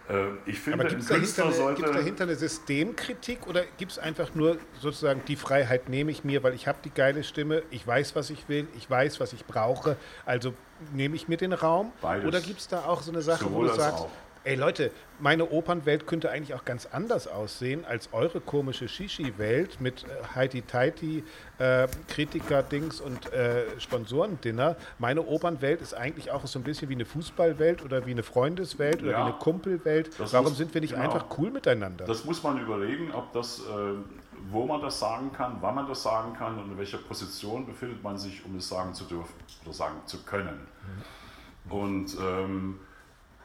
Äh, 0.09 0.29
ich 0.45 0.59
finde, 0.59 0.79
Aber 0.79 0.89
gibt 0.89 1.01
es 1.01 1.07
dahinter, 1.35 1.91
dahinter 1.91 2.23
eine 2.23 2.35
Systemkritik 2.35 3.45
oder 3.47 3.63
gibt 3.77 3.91
es 3.91 3.99
einfach 3.99 4.33
nur 4.33 4.57
sozusagen 4.79 5.21
die 5.27 5.35
Freiheit 5.35 5.87
nehme 5.87 6.11
ich 6.11 6.23
mir, 6.23 6.41
weil 6.41 6.55
ich 6.55 6.67
habe 6.67 6.79
die 6.83 6.89
geile 6.89 7.23
Stimme, 7.23 7.61
ich 7.69 7.85
weiß, 7.85 8.15
was 8.15 8.31
ich 8.31 8.49
will, 8.49 8.67
ich 8.75 8.89
weiß, 8.89 9.19
was 9.19 9.33
ich 9.33 9.45
brauche, 9.45 9.97
also 10.25 10.53
nehme 10.93 11.15
ich 11.15 11.27
mir 11.27 11.37
den 11.37 11.53
Raum? 11.53 11.91
Beides. 12.01 12.27
Oder 12.27 12.41
gibt 12.41 12.59
es 12.59 12.67
da 12.67 12.85
auch 12.85 13.03
so 13.03 13.11
eine 13.11 13.21
Sache, 13.21 13.43
Sowohl 13.43 13.67
wo 13.67 13.69
du 13.69 13.75
sagst, 13.75 14.05
Ey 14.45 14.55
Leute, 14.55 14.91
meine 15.19 15.49
Opernwelt 15.49 16.07
könnte 16.07 16.29
eigentlich 16.31 16.53
auch 16.53 16.65
ganz 16.65 16.85
anders 16.85 17.27
aussehen 17.27 17.83
als 17.85 18.09
eure 18.13 18.39
komische 18.39 18.87
Shishi-Welt 18.87 19.81
mit 19.81 20.03
äh, 20.05 20.07
Heidi-Tighty, 20.35 21.23
äh, 21.57 21.87
Kritiker-Dings 22.07 23.01
und 23.01 23.31
äh, 23.33 23.63
Sponsorendinner. 23.79 24.75
Meine 24.97 25.21
Opernwelt 25.25 25.81
ist 25.81 25.93
eigentlich 25.93 26.31
auch 26.31 26.45
so 26.47 26.59
ein 26.59 26.63
bisschen 26.63 26.89
wie 26.89 26.93
eine 26.95 27.05
Fußballwelt 27.05 27.83
oder 27.83 28.05
wie 28.05 28.11
eine 28.11 28.23
Freundeswelt 28.23 29.01
oder 29.01 29.11
Ja. 29.11 29.17
wie 29.25 29.29
eine 29.31 29.39
Kumpelwelt. 29.39 30.11
Warum 30.31 30.45
muss- 30.49 30.57
sind 30.57 30.73
wir 30.73 30.81
nicht 30.81 30.93
genau. 30.93 31.05
einfach 31.05 31.25
cool 31.37 31.51
miteinander? 31.51 32.05
Das 32.05 32.23
muss 32.25 32.41
man 32.43 32.59
überlegen, 32.61 33.11
ob 33.13 33.33
das, 33.33 33.59
äh, 33.59 33.63
wo 34.51 34.65
man 34.65 34.81
das 34.81 34.99
sagen 34.99 35.31
kann, 35.33 35.57
wann 35.59 35.75
man 35.75 35.87
das 35.87 36.01
sagen 36.03 36.33
kann 36.33 36.57
und 36.59 36.71
in 36.71 36.77
welcher 36.77 36.97
Position 36.99 37.65
befindet 37.65 38.01
man 38.03 38.17
sich, 38.17 38.45
um 38.45 38.55
es 38.57 38.69
sagen 38.69 38.93
zu 38.93 39.03
dürfen 39.03 39.33
oder 39.65 39.73
sagen 39.73 39.97
zu 40.05 40.23
können. 40.23 40.67
Und 41.69 42.15
ähm, 42.19 42.79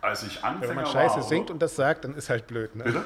als 0.04 0.22
ich 0.22 0.44
Anfänger 0.44 0.68
Wenn 0.68 0.76
man 0.76 0.86
Scheiße 0.86 1.16
war, 1.16 1.22
singt 1.22 1.50
und 1.50 1.60
das 1.60 1.76
sagt, 1.76 2.04
dann 2.04 2.14
ist 2.14 2.28
halt 2.28 2.46
blöd. 2.46 2.76
Ne? 2.76 2.84
Bitte? 2.84 3.04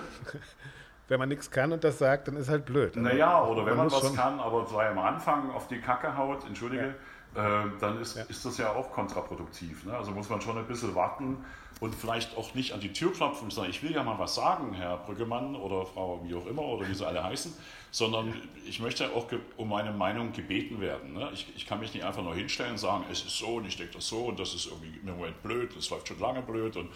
Wenn 1.09 1.19
man 1.19 1.31
nichts 1.31 1.51
kann 1.51 1.73
und 1.73 1.83
das 1.85 1.99
sagt, 1.99 2.29
dann 2.29 2.37
ist 2.37 2.51
halt 2.51 2.67
blöd. 2.67 2.95
Aber 2.95 3.09
Naja, 3.09 3.43
oder 3.43 3.65
wenn 3.65 3.79
man, 3.79 3.87
muss 3.87 4.03
was 4.03 4.15
kann, 4.15 4.39
aber 4.41 4.67
gleich 4.67 4.91
am 4.91 4.99
Anfang 4.99 5.51
auf 5.53 5.67
die 5.67 5.81
Kacke 5.81 6.15
haut, 6.15 6.45
entschuldige, 6.47 6.97
äh, 7.35 7.63
dann 7.81 7.99
ist, 7.99 8.19
ist 8.29 8.45
das 8.45 8.59
ja 8.59 8.73
auch 8.73 8.93
kontraproduktiv. 8.93 9.87
Ne? 9.87 9.97
Also 9.97 10.11
muss 10.11 10.29
man 10.29 10.43
schon 10.43 10.59
ein 10.59 10.67
bisschen 10.67 10.95
warten 10.95 11.43
und 11.81 11.95
vielleicht 11.95 12.37
auch 12.37 12.55
nicht 12.55 12.73
an 12.73 12.81
die 12.81 12.93
Tür 12.93 13.13
klopfen 13.13 13.45
und 13.45 13.53
sagen, 13.53 13.71
ich 13.71 13.83
will 13.83 13.93
ja 13.93 14.03
mal 14.03 14.19
was 14.19 14.35
sagen, 14.35 14.75
Herr 14.75 14.97
Brüggemann 14.99 15.55
oder 15.55 15.87
Frau 15.87 16.21
wie 16.25 16.35
auch 16.35 16.47
immer 16.47 16.63
oder 16.63 16.89
wie 16.89 16.95
sie 16.95 17.07
alle 17.07 17.23
heißen, 17.23 17.53
sondern 17.91 18.35
ich 18.67 18.81
möchte 18.81 19.13
auch 19.15 19.27
um 19.57 19.69
meine 19.69 19.93
Meinung 19.93 20.33
gebeten 20.33 20.81
werden. 20.81 21.15
Ne? 21.15 21.31
Ich, 21.33 21.47
ich 21.57 21.67
kann 21.67 21.81
mich 21.81 21.95
nicht 21.95 22.05
einfach 22.05 22.23
nur 22.23 22.35
hinstellen 22.35 22.73
und 22.73 22.79
sagen, 22.79 23.05
es 23.11 23.23
ist 23.23 23.39
so 23.39 23.57
und 23.57 23.67
ich 23.67 23.77
denke 23.77 23.95
das 23.95 24.09
so 24.09 24.27
und 24.27 24.41
das 24.41 24.55
ist 24.55 24.67
irgendwie 24.67 24.99
im 24.99 25.17
Moment 25.17 25.43
blöd, 25.43 25.71
das 25.77 25.89
läuft 25.91 26.09
schon 26.09 26.19
lange 26.21 26.43
blöd, 26.43 26.77
und, 26.77 26.91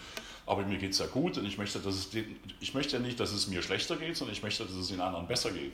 aber 0.45 0.63
mir 0.63 0.77
geht 0.77 0.91
es 0.91 0.99
ja 0.99 1.07
gut 1.07 1.37
und 1.37 1.45
ich 1.45 1.57
möchte, 1.57 1.79
dass 1.79 1.95
es 1.95 2.09
den, 2.09 2.37
ich 2.59 2.73
möchte 2.73 2.97
ja 2.97 3.01
nicht, 3.01 3.19
dass 3.19 3.31
es 3.31 3.47
mir 3.47 3.61
schlechter 3.61 3.95
geht, 3.95 4.17
sondern 4.17 4.35
ich 4.35 4.43
möchte, 4.43 4.65
dass 4.65 4.73
es 4.73 4.89
den 4.89 5.01
anderen 5.01 5.27
besser 5.27 5.51
geht. 5.51 5.73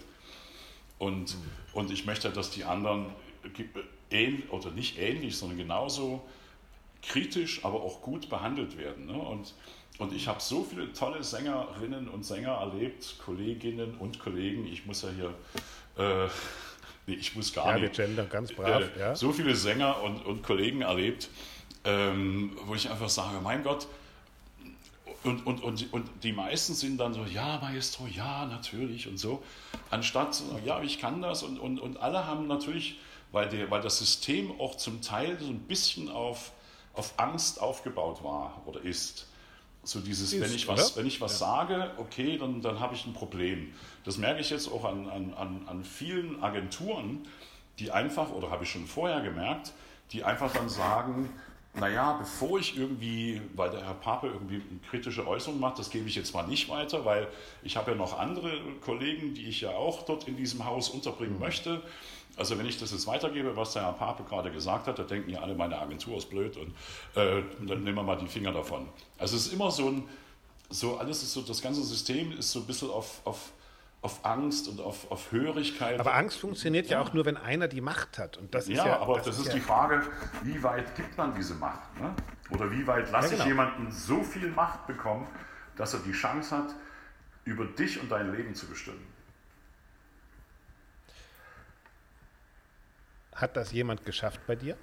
Und, 1.00 1.36
und 1.74 1.92
ich 1.92 2.06
möchte, 2.06 2.30
dass 2.30 2.52
die 2.52 2.66
anderen 2.66 3.08
ähn, 4.12 4.44
oder 4.50 4.72
nicht 4.72 5.00
ähnlich, 5.00 5.38
sondern 5.38 5.58
genauso 5.58 6.22
kritisch, 7.02 7.64
aber 7.64 7.82
auch 7.82 8.02
gut 8.02 8.30
behandelt 8.30 8.78
werden. 8.78 9.06
Ne? 9.08 9.14
Und, 9.14 9.54
und 9.98 10.14
ich 10.14 10.28
habe 10.28 10.42
so 10.42 10.64
viele 10.64 10.92
tolle 10.94 11.24
Sängerinnen 11.24 12.08
und 12.08 12.26
Sänger 12.26 12.52
erlebt, 12.54 13.16
Kolleginnen 13.24 13.96
und 14.00 14.20
Kollegen. 14.20 14.66
Ich 14.68 14.86
muss 14.86 15.02
ja 15.02 15.10
hier, 15.10 15.34
äh, 16.04 16.28
nee, 17.08 17.16
ich 17.16 17.36
muss 17.36 17.54
gar 17.54 17.68
Ja, 17.68 17.80
nicht. 17.80 17.98
wir 17.98 18.06
gendern 18.06 18.30
ganz 18.30 18.52
brav. 18.54 18.84
Äh, 18.96 19.00
ja. 19.00 19.16
So 19.16 19.32
viele 19.32 19.56
Sänger 19.56 20.02
und, 20.04 20.26
und 20.26 20.44
Kollegen 20.44 20.82
erlebt, 20.82 21.30
ähm, 21.84 22.58
wo 22.66 22.76
ich 22.76 22.90
einfach 22.90 23.10
sage, 23.10 23.40
mein 23.42 23.64
Gott, 23.64 23.88
und, 25.24 25.46
und, 25.46 25.62
und, 25.64 25.92
und 25.94 26.10
die 26.24 26.32
meisten 26.32 26.74
sind 26.74 26.98
dann 26.98 27.14
so, 27.14 27.26
ja, 27.26 27.60
Maestro, 27.62 28.08
ja, 28.08 28.46
natürlich 28.46 29.08
und 29.08 29.18
so, 29.18 29.44
anstatt, 29.90 30.34
zu 30.34 30.46
sagen, 30.46 30.66
ja, 30.66 30.82
ich 30.82 31.00
kann 31.00 31.22
das 31.22 31.44
und, 31.44 31.60
und, 31.60 31.80
und 31.80 31.98
alle 31.98 32.26
haben 32.26 32.48
natürlich, 32.48 33.00
weil, 33.32 33.50
der, 33.50 33.70
weil 33.70 33.82
das 33.82 34.00
System 34.00 34.60
auch 34.60 34.76
zum 34.76 35.02
Teil 35.02 35.38
so 35.40 35.48
ein 35.48 35.60
bisschen 35.60 36.10
auf, 36.10 36.52
auf 37.00 37.14
Angst 37.18 37.62
aufgebaut 37.62 38.24
war 38.24 38.62
oder 38.66 38.82
ist. 38.82 39.26
So 39.84 40.02
dieses, 40.02 40.34
Ist, 40.34 40.42
wenn 40.42 40.54
ich 40.54 40.68
was, 40.68 40.92
oder? 40.92 41.02
wenn 41.02 41.08
ich 41.08 41.22
was 41.22 41.40
sage, 41.40 41.92
okay, 41.98 42.38
dann, 42.38 42.62
dann 42.62 42.82
habe 42.82 42.94
ich 42.94 43.06
ein 43.06 43.14
Problem. 43.14 43.74
Das 44.04 44.18
merke 44.18 44.42
ich 44.42 44.50
jetzt 44.50 44.70
auch 44.70 44.84
an, 44.84 45.10
an, 45.10 45.34
an, 45.34 45.64
an 45.68 45.84
vielen 45.86 46.44
Agenturen, 46.44 47.26
die 47.80 47.90
einfach, 47.90 48.30
oder 48.32 48.52
habe 48.52 48.66
ich 48.66 48.72
schon 48.72 48.86
vorher 48.86 49.22
gemerkt, 49.22 49.72
die 50.12 50.26
einfach 50.26 50.52
dann 50.52 50.68
sagen, 50.68 51.30
naja, 51.76 52.18
bevor 52.20 52.60
ich 52.60 52.78
irgendwie, 52.78 53.42
weil 53.56 53.70
der 53.70 53.86
Herr 53.86 53.94
Pape 53.94 54.28
irgendwie 54.28 54.56
eine 54.56 54.80
kritische 54.90 55.26
Äußerung 55.26 55.60
macht, 55.60 55.80
das 55.80 55.90
gebe 55.90 56.10
ich 56.10 56.16
jetzt 56.16 56.34
mal 56.34 56.46
nicht 56.46 56.68
weiter, 56.68 57.06
weil 57.06 57.28
ich 57.64 57.78
habe 57.78 57.92
ja 57.92 57.98
noch 57.98 58.20
andere 58.20 58.60
Kollegen, 58.82 59.34
die 59.34 59.48
ich 59.48 59.62
ja 59.62 59.72
auch 59.72 60.04
dort 60.04 60.28
in 60.28 60.36
diesem 60.36 60.66
Haus 60.66 60.90
unterbringen 60.90 61.40
möchte. 61.40 61.82
Also 62.40 62.58
wenn 62.58 62.66
ich 62.66 62.80
das 62.80 62.92
jetzt 62.92 63.06
weitergebe, 63.06 63.56
was 63.58 63.74
der 63.74 63.84
Herr 63.84 63.92
Pape 63.92 64.24
gerade 64.24 64.50
gesagt 64.50 64.88
hat, 64.88 64.98
da 64.98 65.04
denken 65.04 65.30
ja 65.30 65.42
alle, 65.42 65.56
meine 65.56 65.78
Agentur 65.78 66.18
ist 66.18 66.30
blöd 66.30 66.56
und 66.56 66.70
äh, 67.16 67.44
dann 67.60 67.84
nehmen 67.84 67.96
wir 67.96 68.04
mal 68.04 68.18
die 68.18 68.28
Finger 68.28 68.54
davon. 68.54 68.88
Also 69.18 69.36
es 69.36 69.48
ist 69.48 69.54
immer 69.54 69.70
so 69.72 69.90
ein, 69.90 70.08
so 70.70 70.98
alles 70.98 71.22
ist 71.22 71.34
so, 71.34 71.42
das 71.42 71.62
ganze 71.62 71.84
System 71.84 72.32
ist 72.32 72.52
so 72.52 72.60
ein 72.60 72.66
bisschen 72.66 72.90
auf, 72.90 73.20
auf, 73.26 73.52
auf 74.02 74.24
Angst 74.24 74.70
und 74.70 74.80
auf, 74.80 75.12
auf 75.12 75.34
Hörigkeit. 75.34 76.00
Aber 76.00 76.16
Angst 76.16 76.40
funktioniert 76.40 76.88
ja. 76.88 77.02
Ja. 77.02 77.06
auch 77.06 77.14
nur, 77.14 77.26
wenn 77.26 77.36
einer 77.36 77.68
die 77.68 77.82
Macht 77.82 78.18
hat. 78.18 78.38
Und 78.38 78.56
das 78.56 78.70
ist 78.70 78.78
Ja, 78.78 78.88
ja, 78.88 79.00
aber 79.00 79.20
das, 79.20 79.38
ist 79.38 79.48
ja, 79.48 79.54
die 79.56 79.60
Frage, 79.60 80.02
wie 80.44 80.64
weit 80.64 80.96
gibt 80.96 81.18
man 81.18 81.36
diese 81.36 81.56
Macht? 81.56 82.00
Ne? 82.00 82.14
Oder 82.52 82.72
wie 82.72 82.88
weit 82.88 83.12
lasse 83.12 83.32
genau. 83.32 83.44
ich 83.44 83.48
jemanden 83.50 83.92
so 83.92 84.24
viel 84.24 84.50
Macht 84.52 84.88
bekommen, 84.88 85.28
dass 85.76 85.94
er 85.94 86.00
die 86.00 86.14
Chance 86.14 86.56
hat, 86.56 86.74
über 87.44 87.66
dich 87.66 88.02
und 88.02 88.10
dein 88.10 88.34
Leben 88.34 88.56
zu 88.56 88.66
bestimmen? 88.66 89.06
Hat 93.40 93.56
das 93.56 93.72
jemand 93.72 94.06
geschafft 94.06 94.42
bei 94.48 94.56
dir? 94.56 94.76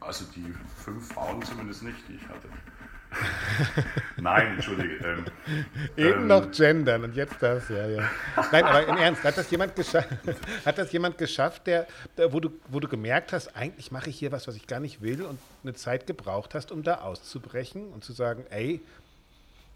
Also 0.00 0.24
die 0.34 0.54
fünf 0.84 1.12
Frauen 1.12 1.42
zumindest 1.42 1.82
nicht, 1.82 1.96
die 2.08 2.14
ich 2.14 2.28
hatte. 2.28 2.48
Nein, 4.16 4.54
entschuldige. 4.54 4.96
Ähm, 4.96 5.24
Eben 5.96 6.20
ähm, 6.22 6.26
noch 6.26 6.50
gendern 6.50 7.04
und 7.04 7.14
jetzt 7.14 7.36
das, 7.40 7.68
ja, 7.68 7.86
ja. 7.86 8.10
Nein, 8.50 8.64
aber 8.64 8.86
im 8.86 8.96
Ernst, 8.96 9.22
hat 9.22 9.38
das 9.38 9.50
jemand 9.50 9.76
geschafft, 9.76 10.08
hat 10.64 10.78
das 10.78 10.92
jemand 10.92 11.18
geschafft, 11.18 11.66
der, 11.66 11.86
der, 12.16 12.32
wo, 12.32 12.40
du, 12.40 12.50
wo 12.68 12.80
du 12.80 12.88
gemerkt 12.88 13.32
hast, 13.32 13.56
eigentlich 13.56 13.92
mache 13.92 14.10
ich 14.10 14.18
hier 14.18 14.32
was, 14.32 14.48
was 14.48 14.56
ich 14.56 14.66
gar 14.66 14.80
nicht 14.80 15.02
will 15.02 15.22
und 15.22 15.38
eine 15.62 15.74
Zeit 15.74 16.06
gebraucht 16.06 16.54
hast, 16.54 16.72
um 16.72 16.82
da 16.82 16.96
auszubrechen 16.96 17.88
und 17.88 18.04
zu 18.04 18.12
sagen, 18.12 18.44
ey, 18.50 18.80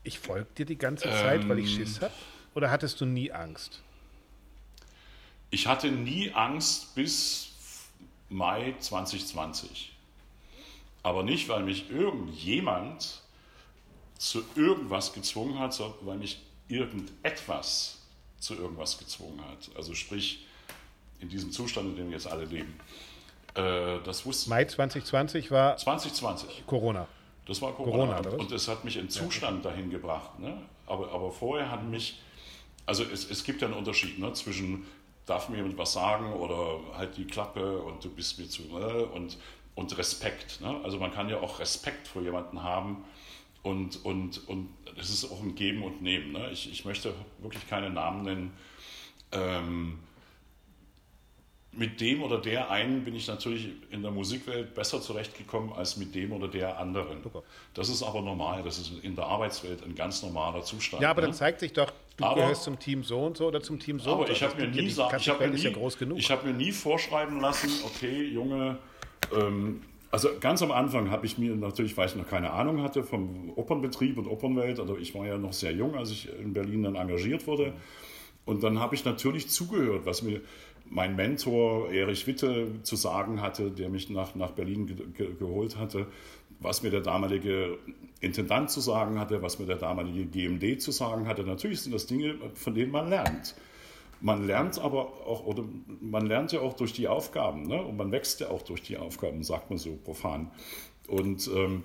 ich 0.03 0.19
folge 0.19 0.49
dir 0.59 0.67
die 0.67 0.79
ganze 0.79 1.09
Zeit, 1.09 1.49
weil 1.49 1.61
ich 1.61 1.75
Schiss 1.75 2.01
habe? 2.01 2.13
Oder 2.55 2.71
hattest 2.71 3.01
du 3.01 3.07
nie 3.07 3.31
Angst? 3.31 3.83
Ich 5.51 5.67
hatte 5.67 5.91
nie 5.91 6.31
Angst 6.33 6.95
bis 6.95 7.53
Mai 8.29 8.75
2020. 8.79 9.93
Aber 11.03 11.23
nicht, 11.23 11.49
weil 11.49 11.63
mich 11.63 11.91
irgendjemand 11.91 13.23
zu 14.19 14.43
irgendwas 14.55 15.13
gezwungen 15.13 15.59
hat, 15.59 15.73
sondern 15.73 16.07
weil 16.07 16.19
mich 16.19 16.41
irgendetwas 16.69 17.99
zu 18.39 18.55
irgendwas 18.55 18.99
gezwungen 18.99 19.41
hat. 19.51 19.71
Also 19.77 19.95
sprich, 19.95 20.47
in 21.21 21.29
diesem 21.29 21.53
Zustand, 21.53 21.89
in 21.91 21.97
dem 21.97 22.07
wir 22.07 22.17
jetzt 22.17 22.27
alle 22.27 22.45
leben. 22.45 22.79
Äh, 23.55 23.99
das 24.05 24.25
wusste 24.25 24.51
Mai 24.51 24.65
2020 24.65 25.51
war 25.51 25.77
2020. 25.77 26.65
Corona. 26.67 27.09
Das 27.47 27.61
war 27.61 27.73
Corona. 27.73 28.15
Corona, 28.17 28.37
und, 28.37 28.53
es 28.53 28.69
hat 28.69 28.85
mich 28.85 28.97
in 28.97 29.11
Zustand 29.11 29.65
dahin 29.65 29.91
gebracht. 29.91 30.39
Ne? 30.39 30.57
Aber, 30.87 31.11
aber 31.11 31.33
vorher 31.33 31.71
hat 31.71 31.85
mich, 31.85 32.21
also 32.87 33.03
es, 33.05 33.29
es 33.29 33.45
gibt 33.45 33.61
ja 33.63 33.69
einen 33.69 33.77
Unterschied 33.77 34.19
ne? 34.19 34.33
zwischen, 34.35 34.87
darf 35.31 35.49
mir 35.49 35.59
jemand 35.59 35.79
was 35.79 35.93
sagen 35.93 36.33
oder 36.33 36.81
halt 36.97 37.17
die 37.17 37.25
Klappe 37.25 37.79
und 37.79 38.05
du 38.05 38.11
bist 38.11 38.39
mir 38.39 38.49
zu, 38.49 38.63
ne? 38.63 39.07
und, 39.07 39.39
und 39.77 39.97
Respekt. 39.97 40.61
Ne? 40.61 40.81
Also 40.83 40.99
man 40.99 41.13
kann 41.13 41.29
ja 41.29 41.41
auch 41.41 41.61
Respekt 41.61 42.09
vor 42.09 42.23
jemanden 42.23 42.63
haben 42.63 43.05
und, 43.63 44.05
und, 44.05 44.49
und 44.49 44.69
ist 44.97 45.31
auch 45.31 45.41
ein 45.41 45.55
Geben 45.55 45.83
und 45.85 46.03
Nehmen. 46.03 46.33
Ne? 46.33 46.51
Ich, 46.51 46.71
ich 46.71 46.85
möchte 46.85 47.15
wirklich 47.39 47.69
keine 47.69 47.91
Namen 47.91 48.23
nennen. 48.23 48.53
Ähm, 49.33 50.01
mit 51.73 52.01
dem 52.01 52.23
oder 52.23 52.39
der 52.39 52.71
einen 52.71 53.05
bin 53.05 53.15
ich 53.15 53.29
natürlich 53.29 53.69
in 53.91 54.03
der 54.03 54.11
Musikwelt 54.11 54.75
besser 54.75 55.01
zurechtgekommen 55.01 55.73
als 55.73 55.97
mit 55.97 56.15
dem 56.15 56.33
oder 56.33 56.49
der 56.49 56.79
anderen. 56.79 57.23
Super. 57.23 57.45
Das 57.75 57.89
ist 57.89 58.03
aber 58.03 58.23
normal, 58.23 58.63
das 58.65 58.79
ist 58.79 58.93
in 59.03 59.15
der 59.15 59.27
Arbeitswelt 59.27 59.85
ein 59.85 59.95
ganz 59.95 60.23
normaler 60.23 60.63
Zustand. 60.63 61.03
Ja, 61.03 61.11
aber 61.11 61.21
ne? 61.21 61.29
dann 61.29 61.35
zeigt 61.35 61.61
sich 61.61 61.73
doch, 61.73 61.93
du 62.17 62.25
Aber- 62.25 62.41
gehörst 62.41 62.65
zum 62.65 62.79
Team 62.79 63.05
so 63.05 63.21
und 63.21 63.37
so 63.37 63.47
oder 63.47 63.63
zum 63.63 63.79
Team 63.79 64.01
so 64.01 64.11
aber 64.11 64.27
so. 64.27 64.33
ich 64.33 64.43
habe 64.43 64.57
mir, 64.57 64.63
gibt 64.63 64.77
ja 64.77 64.83
nie 64.83 64.89
ich 64.89 64.99
hab 64.99 65.39
mir, 65.41 65.47
ja 65.57 66.17
ich 66.17 66.31
hab 66.31 66.45
mir 66.45 66.53
nie 66.53 66.73
vorschreiben 66.73 67.41
lassen, 67.41 67.71
okay, 67.85 68.25
Junge, 68.25 68.79
ähm, 69.33 69.83
also 70.11 70.29
ganz 70.41 70.61
am 70.63 70.73
Anfang 70.73 71.11
habe 71.13 71.25
ich 71.25 71.39
mir 71.39 71.55
natürlich, 71.55 71.97
weil 71.97 72.09
ich 72.09 72.17
noch 72.17 72.29
keine 72.29 72.51
Ahnung 72.51 72.83
hatte 72.83 73.05
vom 73.05 73.53
Opernbetrieb 73.55 74.19
und 74.19 74.27
Opernwelt, 74.27 74.81
also 74.81 74.97
ich 74.97 75.15
war 75.15 75.25
ja 75.25 75.39
noch 75.39 75.53
sehr 75.53 75.73
jung, 75.73 75.95
als 75.95 76.11
ich 76.11 76.29
in 76.37 76.53
Berlin 76.53 76.83
dann 76.83 76.97
engagiert 76.97 77.47
wurde. 77.47 77.75
Und 78.45 78.65
dann 78.65 78.81
habe 78.81 78.97
ich 78.97 79.05
natürlich 79.05 79.49
zugehört, 79.49 80.07
was 80.07 80.23
mir 80.23 80.41
mein 80.91 81.17
Mentor 81.17 81.91
Erich 81.93 82.27
Witte 82.27 82.83
zu 82.83 82.97
sagen 82.97 83.41
hatte, 83.41 83.71
der 83.71 83.89
mich 83.89 84.11
nach, 84.11 84.35
nach 84.35 84.51
Berlin 84.51 84.87
ge 84.87 84.97
ge 85.17 85.35
geholt 85.39 85.79
hatte, 85.79 86.07
was 86.59 86.83
mir 86.83 86.91
der 86.91 87.01
damalige 87.01 87.79
Intendant 88.21 88.71
zu 88.71 88.81
sagen 88.81 89.19
hatte, 89.19 89.41
was 89.41 89.59
mir 89.59 89.67
der 89.67 89.77
damalige 89.77 90.27
GMD 90.27 90.83
zu 90.83 90.91
sagen 90.91 91.27
hatte. 91.27 91.45
Natürlich 91.45 91.81
sind 91.81 91.95
das 91.95 92.07
Dinge, 92.07 92.35
von 92.55 92.75
denen 92.75 92.91
man 92.91 93.09
lernt. 93.09 93.55
Man 94.21 94.47
lernt 94.47 94.79
aber 94.79 95.27
auch, 95.27 95.47
oder 95.47 95.65
man 96.03 96.27
lernt 96.27 96.53
ja 96.53 96.61
auch 96.61 96.75
durch 96.75 96.93
die 96.93 97.09
Aufgaben, 97.09 97.63
ne? 97.63 97.83
und 97.83 97.97
man 97.97 98.13
wächst 98.13 98.41
ja 98.41 98.51
auch 98.51 98.61
durch 98.61 98.83
die 98.83 98.99
Aufgaben, 98.99 99.43
sagt 99.43 99.71
man 99.71 99.79
so 99.79 99.97
profan. 100.05 100.51
Und 101.09 101.49
ähm, 101.55 101.85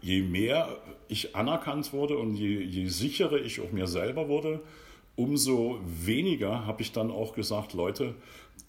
je 0.00 0.22
mehr 0.22 0.76
ich 1.08 1.34
anerkannt 1.34 1.92
wurde 1.92 2.16
und 2.18 2.34
je, 2.34 2.60
je 2.60 2.86
sicherer 2.86 3.38
ich 3.38 3.60
auch 3.60 3.72
mir 3.72 3.88
selber 3.88 4.28
wurde, 4.28 4.60
umso 5.18 5.80
weniger 5.84 6.64
habe 6.64 6.80
ich 6.82 6.92
dann 6.92 7.10
auch 7.10 7.34
gesagt, 7.34 7.72
Leute, 7.72 8.14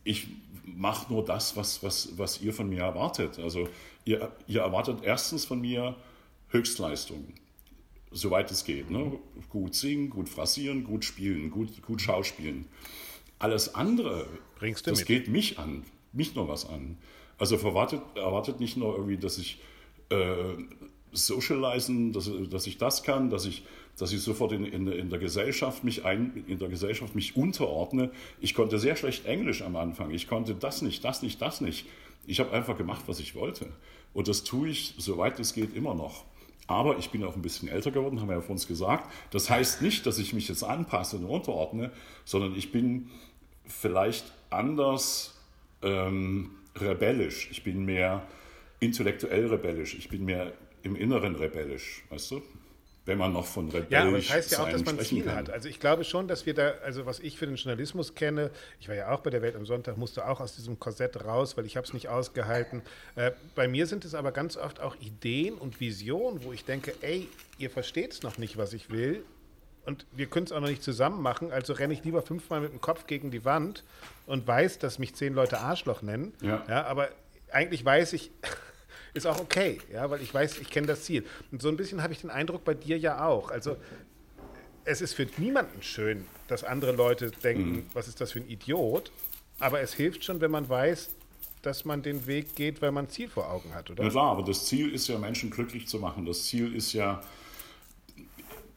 ich 0.04 0.28
mache 0.66 1.14
nur 1.14 1.24
das, 1.24 1.56
was, 1.56 1.84
was, 1.84 2.18
was 2.18 2.42
ihr 2.42 2.54
von 2.54 2.70
mir 2.70 2.82
erwartet. 2.82 3.38
Also 3.38 3.70
ihr, 4.04 4.32
ihr 4.48 4.62
erwartet 4.62 5.00
erstens 5.04 5.46
von 5.46 5.62
mir 5.62 5.96
Höchstleistung, 6.50 7.34
soweit 8.10 8.50
es 8.50 8.66
geht. 8.66 8.90
Ne? 8.90 9.20
Gut 9.50 9.76
singen, 9.76 10.10
gut 10.10 10.28
phrasieren, 10.28 10.84
gut 10.84 11.06
spielen, 11.06 11.52
gut, 11.52 11.84
gut 11.84 12.02
schauspielen. 12.02 12.66
Alles 13.38 13.76
andere, 13.76 14.26
Bringst 14.58 14.88
du 14.88 14.92
das 14.92 15.00
mit. 15.00 15.08
geht 15.08 15.28
mich 15.28 15.60
an, 15.60 15.84
mich 16.14 16.34
nur 16.34 16.48
was 16.48 16.68
an. 16.68 16.98
Also 17.38 17.58
erwartet, 17.58 18.02
erwartet 18.16 18.60
nicht 18.60 18.76
nur 18.76 18.96
irgendwie, 18.96 19.18
dass 19.18 19.38
ich 19.38 19.62
äh, 20.10 20.56
socialisen, 21.12 22.14
dass, 22.14 22.30
dass 22.50 22.68
ich 22.68 22.78
das 22.78 23.04
kann, 23.04 23.30
dass 23.30 23.46
ich, 23.46 23.64
dass 23.98 24.12
ich 24.12 24.22
sofort 24.22 24.52
in, 24.52 24.66
in, 24.66 24.88
in, 24.88 25.10
der 25.10 25.20
Gesellschaft 25.20 25.84
mich 25.84 26.06
ein, 26.06 26.44
in 26.48 26.60
der 26.60 26.70
Gesellschaft 26.70 27.16
mich 27.16 27.36
unterordne. 27.36 28.12
Ich 28.40 28.54
konnte 28.54 28.80
sehr 28.80 28.96
schlecht 28.96 29.26
Englisch 29.26 29.62
am 29.62 29.76
Anfang. 29.76 30.12
Ich 30.12 30.28
konnte 30.28 30.56
das 30.56 30.82
nicht, 30.82 31.04
das 31.04 31.22
nicht, 31.22 31.42
das 31.42 31.62
nicht. 31.62 31.86
Ich 32.28 32.40
habe 32.40 32.52
einfach 32.52 32.78
gemacht, 32.78 33.04
was 33.08 33.20
ich 33.20 33.36
wollte. 33.36 33.68
Und 34.14 34.28
das 34.28 34.44
tue 34.44 34.70
ich, 34.70 34.96
soweit 34.98 35.40
es 35.40 35.54
geht, 35.54 35.76
immer 35.76 35.96
noch. 35.96 36.26
Aber 36.68 37.00
ich 37.00 37.10
bin 37.10 37.24
auch 37.24 37.36
ein 37.36 37.42
bisschen 37.42 37.68
älter 37.68 37.90
geworden, 37.90 38.22
haben 38.22 38.28
wir 38.28 38.36
ja 38.36 38.42
vor 38.42 38.52
uns 38.52 38.68
gesagt. 38.68 39.12
Das 39.32 39.50
heißt 39.50 39.82
nicht, 39.82 40.06
dass 40.06 40.20
ich 40.20 40.34
mich 40.34 40.48
jetzt 40.48 40.64
anpasse 40.64 41.18
und 41.18 41.26
unterordne, 41.26 41.92
sondern 42.26 42.56
ich 42.56 42.72
bin 42.72 43.10
vielleicht 43.66 44.32
anders 44.52 45.36
ähm, 45.82 46.52
rebellisch. 46.76 47.50
Ich 47.52 47.64
bin 47.64 47.86
mehr 47.86 48.24
intellektuell 48.80 49.48
rebellisch. 49.48 49.96
Ich 49.96 50.10
bin 50.10 50.26
mehr 50.26 50.54
im 50.84 50.96
Inneren 50.96 51.36
rebellisch, 51.36 52.04
weißt 52.10 52.32
du? 52.32 52.42
Wenn 53.06 53.18
man 53.18 53.34
noch 53.34 53.48
von 53.48 53.70
rebellisch 53.70 53.92
Ja, 53.92 54.04
aber 54.04 54.18
das 54.18 54.30
heißt 54.30 54.52
ja 54.52 54.60
auch, 54.60 54.70
dass 54.70 54.86
man 54.86 54.96
sprechen 54.96 55.18
Ziel 55.18 55.24
kann. 55.24 55.36
hat. 55.36 55.50
Also 55.50 55.68
ich 55.68 55.80
glaube 55.80 56.04
schon, 56.04 56.28
dass 56.28 56.46
wir 56.46 56.54
da, 56.54 56.74
also 56.84 57.08
was 57.08 57.20
ich 57.20 57.40
für 57.40 57.48
den 57.48 57.56
Journalismus 57.56 58.14
kenne, 58.14 58.52
ich 58.80 58.88
war 58.88 58.96
ja 58.96 59.12
auch 59.12 59.22
bei 59.22 59.32
der 59.32 59.42
Welt 59.42 59.56
am 59.56 59.66
Sonntag, 59.66 59.98
musste 59.98 60.28
auch 60.28 60.40
aus 60.40 60.56
diesem 60.56 60.80
Korsett 60.80 61.26
raus, 61.26 61.58
weil 61.58 61.66
ich 61.66 61.76
habe 61.76 61.88
es 61.88 61.94
nicht 61.94 62.08
ausgehalten. 62.08 62.84
Äh, 63.16 63.32
bei 63.56 63.68
mir 63.68 63.88
sind 63.88 64.06
es 64.06 64.14
aber 64.14 64.32
ganz 64.32 64.58
oft 64.58 64.80
auch 64.80 64.96
Ideen 65.00 65.56
und 65.56 65.80
Visionen, 65.80 66.44
wo 66.44 66.54
ich 66.54 66.66
denke, 66.66 66.94
ey, 67.02 67.28
ihr 67.58 67.72
versteht 67.72 68.14
es 68.14 68.22
noch 68.22 68.38
nicht, 68.38 68.58
was 68.58 68.74
ich 68.74 68.92
will. 68.92 69.24
Und 69.86 70.06
wir 70.12 70.28
können 70.28 70.46
es 70.46 70.52
auch 70.52 70.60
noch 70.60 70.68
nicht 70.68 70.84
zusammen 70.84 71.24
machen, 71.24 71.52
also 71.52 71.74
renne 71.74 71.94
ich 71.96 72.04
lieber 72.04 72.22
fünfmal 72.22 72.62
mit 72.62 72.72
dem 72.72 72.82
Kopf 72.82 73.08
gegen 73.08 73.32
die 73.32 73.44
Wand 73.44 73.84
und 74.28 74.46
weiß, 74.46 74.78
dass 74.78 75.00
mich 75.00 75.16
zehn 75.16 75.34
Leute 75.34 75.60
Arschloch 75.60 76.04
nennen. 76.04 76.32
Ja. 76.42 76.64
Ja, 76.68 76.86
aber 76.86 77.10
eigentlich 77.52 77.84
weiß 77.84 78.14
ich, 78.14 78.30
ist 79.14 79.26
auch 79.26 79.40
okay, 79.40 79.80
ja, 79.92 80.10
weil 80.10 80.22
ich 80.22 80.34
weiß, 80.34 80.60
ich 80.60 80.70
kenne 80.70 80.88
das 80.88 81.04
Ziel. 81.04 81.26
Und 81.52 81.62
so 81.62 81.70
ein 81.70 81.78
bisschen 81.78 82.02
habe 82.04 82.14
ich 82.14 82.22
den 82.22 82.30
Eindruck 82.30 82.64
bei 82.64 82.74
dir 82.74 82.98
ja 82.98 83.26
auch. 83.26 83.50
Also 83.52 83.78
es 84.86 85.02
ist 85.02 85.14
für 85.14 85.28
niemanden 85.38 85.82
schön, 85.82 86.26
dass 86.48 86.64
andere 86.64 86.92
Leute 86.94 87.32
denken, 87.44 87.72
Mhm. 87.72 87.86
was 87.94 88.08
ist 88.08 88.22
das 88.22 88.32
für 88.32 88.40
ein 88.40 88.50
Idiot. 88.50 89.12
Aber 89.60 89.82
es 89.82 89.94
hilft 89.94 90.24
schon, 90.24 90.40
wenn 90.42 90.52
man 90.52 90.70
weiß, 90.70 91.10
dass 91.62 91.84
man 91.84 92.02
den 92.02 92.26
Weg 92.28 92.56
geht, 92.56 92.82
weil 92.82 92.92
man 92.92 93.06
ein 93.06 93.10
Ziel 93.10 93.28
vor 93.28 93.52
Augen 93.52 93.74
hat, 93.76 93.90
oder? 93.92 94.04
Na 94.04 94.10
klar, 94.10 94.32
aber 94.32 94.44
das 94.44 94.66
Ziel 94.66 94.94
ist 94.94 95.08
ja, 95.10 95.18
Menschen 95.18 95.50
glücklich 95.52 95.88
zu 95.88 96.00
machen. 96.00 96.26
Das 96.26 96.46
Ziel 96.46 96.74
ist 96.74 96.94
ja, 96.94 97.22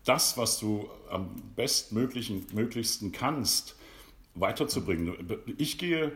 das, 0.05 0.37
was 0.37 0.59
du 0.59 0.91
am 1.09 1.31
bestmöglichen, 1.55 2.45
möglichsten 2.53 3.13
kannst, 3.13 3.77
weiterzubringen. 4.35 5.15
Ich 5.59 5.79
gehe, 5.79 6.11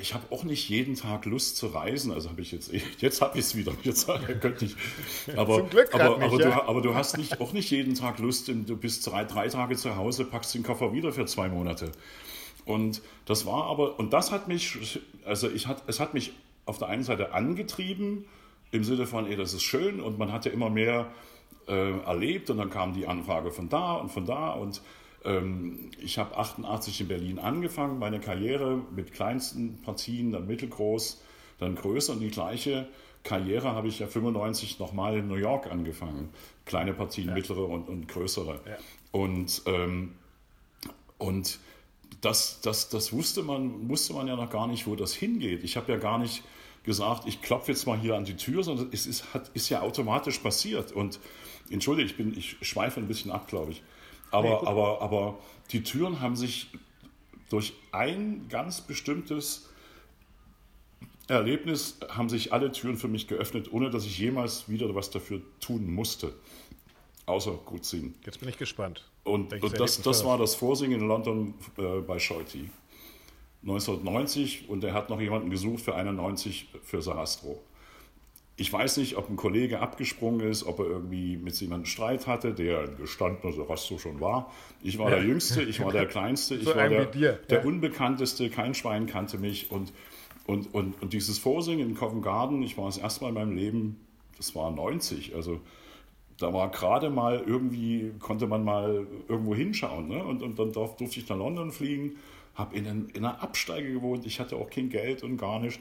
ich 0.00 0.14
habe 0.14 0.24
auch 0.30 0.44
nicht 0.44 0.68
jeden 0.68 0.94
Tag 0.94 1.24
Lust 1.24 1.56
zu 1.56 1.66
reisen. 1.68 2.12
Also 2.12 2.30
habe 2.30 2.40
ich 2.40 2.52
jetzt, 2.52 2.70
jetzt 3.00 3.20
habe 3.20 3.38
ich 3.38 3.44
es 3.44 3.56
wieder. 3.56 3.72
Jetzt 3.82 4.06
könnte 4.40 4.64
ich. 4.64 4.76
Aber, 5.36 5.56
Zum 5.58 5.70
Glück 5.70 5.92
aber, 5.92 6.18
nicht, 6.18 6.32
aber, 6.32 6.40
ja. 6.40 6.50
du, 6.50 6.62
aber 6.62 6.80
du 6.80 6.94
hast 6.94 7.18
nicht, 7.18 7.40
auch 7.40 7.52
nicht 7.52 7.70
jeden 7.70 7.94
Tag 7.94 8.18
Lust. 8.18 8.48
Du 8.48 8.76
bist 8.76 9.06
drei, 9.06 9.24
drei 9.24 9.48
Tage 9.48 9.76
zu 9.76 9.96
Hause, 9.96 10.24
packst 10.24 10.54
den 10.54 10.62
Koffer 10.62 10.92
wieder 10.92 11.12
für 11.12 11.26
zwei 11.26 11.48
Monate. 11.48 11.90
Und 12.64 13.02
das 13.24 13.46
war 13.46 13.64
aber, 13.64 13.98
und 13.98 14.12
das 14.12 14.30
hat 14.30 14.46
mich, 14.46 14.78
also 15.24 15.48
ich 15.50 15.66
hat, 15.66 15.82
es 15.86 16.00
hat 16.00 16.14
mich 16.14 16.32
auf 16.66 16.78
der 16.78 16.88
einen 16.88 17.02
Seite 17.02 17.32
angetrieben, 17.32 18.26
im 18.70 18.84
Sinne 18.84 19.06
von, 19.06 19.26
ey, 19.26 19.36
das 19.36 19.54
ist 19.54 19.62
schön 19.62 20.00
und 20.00 20.18
man 20.18 20.32
hatte 20.32 20.50
immer 20.50 20.68
mehr 20.68 21.10
äh, 21.66 21.98
erlebt 22.00 22.50
und 22.50 22.58
dann 22.58 22.70
kam 22.70 22.92
die 22.92 23.06
Anfrage 23.06 23.50
von 23.50 23.68
da 23.68 23.94
und 23.94 24.10
von 24.10 24.26
da 24.26 24.50
und 24.50 24.82
ich 26.00 26.18
habe 26.18 26.36
88 26.36 27.00
in 27.02 27.08
Berlin 27.08 27.38
angefangen, 27.38 27.98
meine 27.98 28.20
Karriere 28.20 28.80
mit 28.94 29.12
kleinsten 29.12 29.82
Partien, 29.82 30.32
dann 30.32 30.46
mittelgroß, 30.46 31.20
dann 31.58 31.74
größer 31.74 32.12
und 32.12 32.20
die 32.20 32.30
gleiche 32.30 32.88
Karriere 33.24 33.72
habe 33.72 33.88
ich 33.88 33.98
ja 33.98 34.06
95 34.06 34.78
nochmal 34.78 35.18
in 35.18 35.28
New 35.28 35.34
York 35.34 35.70
angefangen. 35.70 36.30
Kleine 36.64 36.94
Partien, 36.94 37.34
mittlere 37.34 37.68
und, 37.68 37.88
und 37.88 38.08
größere. 38.08 38.60
Und, 39.10 39.62
ähm, 39.66 40.14
und 41.18 41.58
das, 42.20 42.60
das, 42.62 42.88
das 42.88 43.12
wusste, 43.12 43.42
man, 43.42 43.88
wusste 43.88 44.14
man 44.14 44.28
ja 44.28 44.36
noch 44.36 44.50
gar 44.50 44.66
nicht, 44.66 44.86
wo 44.86 44.96
das 44.96 45.14
hingeht. 45.14 45.62
Ich 45.64 45.76
habe 45.76 45.92
ja 45.92 45.98
gar 45.98 46.18
nicht 46.18 46.42
gesagt, 46.84 47.26
ich 47.26 47.42
klopfe 47.42 47.72
jetzt 47.72 47.86
mal 47.86 47.98
hier 47.98 48.16
an 48.16 48.24
die 48.24 48.36
Tür, 48.36 48.62
sondern 48.62 48.88
es 48.92 49.06
ist, 49.06 49.34
hat, 49.34 49.50
ist 49.52 49.68
ja 49.68 49.82
automatisch 49.82 50.38
passiert. 50.38 50.92
Und 50.92 51.20
entschuldige, 51.70 52.08
ich, 52.08 52.16
bin, 52.16 52.36
ich 52.36 52.56
schweife 52.62 53.00
ein 53.00 53.08
bisschen 53.08 53.30
ab, 53.30 53.48
glaube 53.48 53.72
ich. 53.72 53.82
Aber, 54.30 54.66
aber, 54.66 55.02
aber 55.02 55.38
die 55.72 55.82
Türen 55.82 56.20
haben 56.20 56.36
sich 56.36 56.68
durch 57.50 57.72
ein 57.92 58.46
ganz 58.48 58.82
bestimmtes 58.82 59.68
Erlebnis, 61.28 61.98
haben 62.08 62.28
sich 62.28 62.52
alle 62.52 62.72
Türen 62.72 62.96
für 62.96 63.08
mich 63.08 63.28
geöffnet, 63.28 63.72
ohne 63.72 63.90
dass 63.90 64.04
ich 64.06 64.18
jemals 64.18 64.68
wieder 64.68 64.94
was 64.94 65.10
dafür 65.10 65.40
tun 65.60 65.92
musste. 65.92 66.34
Außer 67.26 67.52
gut 67.52 67.84
singen. 67.84 68.14
Jetzt 68.24 68.40
bin 68.40 68.48
ich 68.48 68.56
gespannt. 68.56 69.04
Und, 69.24 69.52
und 69.62 69.78
das, 69.78 70.00
das 70.00 70.24
war 70.24 70.38
das 70.38 70.54
Vorsingen 70.54 71.00
in 71.00 71.08
London 71.08 71.54
äh, 71.76 72.00
bei 72.00 72.18
Scholti. 72.18 72.70
1990 73.62 74.68
und 74.68 74.84
er 74.84 74.94
hat 74.94 75.10
noch 75.10 75.20
jemanden 75.20 75.50
gesucht 75.50 75.82
für 75.82 75.94
91 75.94 76.68
für 76.82 77.02
Sarastro. 77.02 77.60
Ich 78.60 78.72
weiß 78.72 78.96
nicht, 78.96 79.16
ob 79.16 79.30
ein 79.30 79.36
Kollege 79.36 79.78
abgesprungen 79.78 80.40
ist, 80.40 80.64
ob 80.64 80.80
er 80.80 80.86
irgendwie 80.86 81.36
mit 81.36 81.58
jemandem 81.60 81.86
Streit 81.86 82.26
hatte, 82.26 82.52
der 82.52 82.80
ein 82.80 82.96
gestandener 82.96 83.52
Sarastro 83.52 83.98
schon 83.98 84.20
war. 84.20 84.52
Ich 84.82 84.98
war 84.98 85.10
der 85.10 85.22
Jüngste, 85.22 85.62
ich 85.62 85.80
war 85.80 85.92
der 85.92 86.06
Kleinste, 86.08 86.56
ich 86.56 86.64
So 86.64 86.74
war 86.74 86.88
der, 86.88 87.06
dir, 87.06 87.34
der 87.48 87.60
ja. 87.60 87.64
Unbekannteste, 87.64 88.50
kein 88.50 88.74
Schwein 88.74 89.06
kannte 89.06 89.38
mich. 89.38 89.70
Und, 89.70 89.92
und, 90.44 90.74
und, 90.74 91.00
und 91.00 91.12
dieses 91.12 91.38
Vorsingen 91.38 91.90
in 91.90 91.94
Covent 91.94 92.24
Garden, 92.24 92.60
ich 92.62 92.76
war 92.76 92.86
das 92.86 92.98
erste 92.98 93.22
Mal 93.22 93.28
in 93.28 93.34
meinem 93.34 93.56
Leben, 93.56 94.00
das 94.38 94.56
war 94.56 94.72
90, 94.72 95.36
also 95.36 95.60
da 96.38 96.52
war 96.52 96.70
gerade 96.70 97.10
mal 97.10 97.42
irgendwie, 97.46 98.12
konnte 98.18 98.46
man 98.46 98.64
mal 98.64 99.06
irgendwo 99.28 99.54
hinschauen. 99.54 100.08
Ne? 100.08 100.24
Und, 100.24 100.42
und 100.42 100.58
dann 100.58 100.72
darf, 100.72 100.96
durfte 100.96 101.20
ich 101.20 101.28
nach 101.28 101.36
London 101.36 101.70
fliegen, 101.70 102.16
habe 102.54 102.76
in, 102.76 102.86
in 102.86 103.24
einer 103.24 103.42
Absteige 103.42 103.92
gewohnt, 103.92 104.26
ich 104.26 104.40
hatte 104.40 104.56
auch 104.56 104.70
kein 104.70 104.88
Geld 104.88 105.22
und 105.22 105.36
gar 105.36 105.60
nicht. 105.60 105.80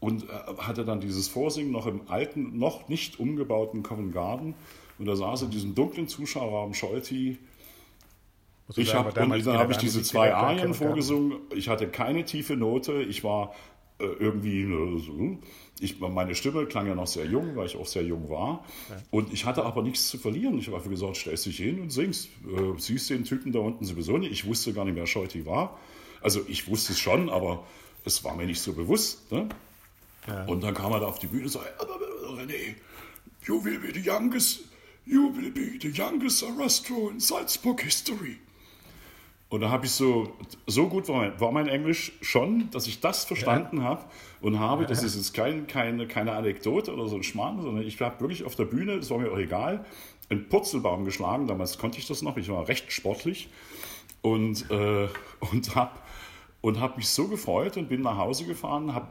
Und 0.00 0.24
äh, 0.24 0.26
hatte 0.58 0.84
dann 0.84 1.00
dieses 1.00 1.28
Vorsingen 1.28 1.72
noch 1.72 1.86
im 1.86 2.08
alten, 2.08 2.58
noch 2.58 2.88
nicht 2.88 3.18
umgebauten 3.18 3.82
Covent 3.82 4.12
Garden. 4.12 4.54
Und 4.98 5.06
da 5.06 5.16
saß 5.16 5.42
in 5.42 5.50
diesem 5.50 5.74
dunklen 5.74 6.08
Zuschauerraum 6.08 6.74
Scholti. 6.74 7.38
Man 8.68 8.80
Ich 8.80 8.94
war 8.94 9.06
und 9.06 9.16
dann 9.16 9.58
habe 9.58 9.72
ich 9.72 9.78
diese 9.78 10.02
zwei 10.02 10.34
Arien 10.34 10.74
vorgesungen. 10.74 11.38
Ich 11.54 11.68
hatte 11.68 11.88
keine 11.88 12.24
tiefe 12.24 12.56
Note. 12.56 13.02
Ich 13.02 13.24
war 13.24 13.54
äh, 13.98 14.04
irgendwie 14.04 14.62
äh, 14.62 14.98
so. 14.98 15.38
Ich, 15.80 16.00
meine 16.00 16.34
Stimme 16.34 16.66
klang 16.66 16.86
ja 16.86 16.94
noch 16.94 17.06
sehr 17.06 17.26
jung, 17.26 17.56
weil 17.56 17.66
ich 17.66 17.76
auch 17.76 17.86
sehr 17.86 18.02
jung 18.02 18.28
war. 18.28 18.64
Und 19.10 19.32
ich 19.32 19.44
hatte 19.44 19.64
aber 19.64 19.82
nichts 19.82 20.08
zu 20.08 20.18
verlieren. 20.18 20.58
Ich 20.58 20.66
habe 20.66 20.76
einfach 20.76 20.90
gesagt, 20.90 21.16
stellst 21.16 21.46
dich 21.46 21.56
hin 21.56 21.80
und 21.80 21.90
singst. 21.90 22.28
Äh, 22.46 22.78
siehst 22.78 23.10
den 23.10 23.24
Typen 23.24 23.52
da 23.52 23.60
unten 23.60 23.84
sowieso 23.84 24.18
nicht. 24.18 24.32
Ich 24.32 24.46
wusste 24.46 24.72
gar 24.72 24.84
nicht, 24.84 24.96
wer 24.96 25.06
Scholti 25.06 25.46
war. 25.46 25.78
Also 26.20 26.40
ich 26.48 26.68
wusste 26.68 26.92
es 26.92 26.98
schon, 26.98 27.30
aber 27.30 27.64
es 28.04 28.24
war 28.24 28.34
mir 28.36 28.46
nicht 28.46 28.60
so 28.60 28.72
bewusst. 28.72 29.30
Ne? 29.30 29.48
Und 30.46 30.62
dann 30.62 30.74
kam 30.74 30.92
er 30.92 31.00
da 31.00 31.06
auf 31.06 31.18
die 31.18 31.26
Bühne 31.26 31.44
und 31.44 31.50
sagte, 31.50 31.68
René, 32.26 32.74
you 33.46 33.62
will 33.64 33.78
be 33.78 33.92
the 33.92 34.08
youngest, 34.08 34.60
you 35.04 35.34
will 35.34 35.50
be 35.50 35.78
the 35.80 35.90
youngest 35.90 36.38
Sarastro 36.38 37.10
in 37.10 37.20
Salzburg 37.20 37.80
history. 37.80 38.38
Und 39.50 39.62
da 39.62 39.70
habe 39.70 39.86
ich 39.86 39.92
so, 39.92 40.34
so 40.66 40.88
gut 40.88 41.08
war 41.08 41.16
mein, 41.16 41.40
war 41.40 41.52
mein 41.52 41.68
Englisch 41.68 42.12
schon, 42.20 42.70
dass 42.70 42.86
ich 42.86 43.00
das 43.00 43.24
verstanden 43.24 43.82
habe 43.82 44.04
und 44.42 44.58
habe, 44.58 44.84
das 44.84 45.02
ist 45.02 45.16
jetzt 45.16 45.32
kein, 45.32 45.66
keine, 45.66 46.06
keine 46.06 46.32
Anekdote 46.32 46.92
oder 46.92 47.08
so 47.08 47.16
ein 47.16 47.22
Schmarrn, 47.22 47.62
sondern 47.62 47.86
ich 47.86 47.98
habe 48.02 48.20
wirklich 48.20 48.44
auf 48.44 48.56
der 48.56 48.66
Bühne, 48.66 48.98
das 48.98 49.08
war 49.08 49.16
mir 49.16 49.32
auch 49.32 49.38
egal, 49.38 49.86
einen 50.28 50.50
Purzelbaum 50.50 51.06
geschlagen, 51.06 51.46
damals 51.46 51.78
konnte 51.78 51.98
ich 51.98 52.06
das 52.06 52.20
noch, 52.20 52.36
ich 52.36 52.50
war 52.50 52.68
recht 52.68 52.92
sportlich 52.92 53.48
und, 54.20 54.70
äh, 54.70 55.08
und 55.40 55.74
habe 55.74 55.92
und 56.60 56.80
hab 56.80 56.98
mich 56.98 57.08
so 57.08 57.28
gefreut 57.28 57.78
und 57.78 57.88
bin 57.88 58.02
nach 58.02 58.18
Hause 58.18 58.44
gefahren, 58.44 58.94
habe 58.94 59.08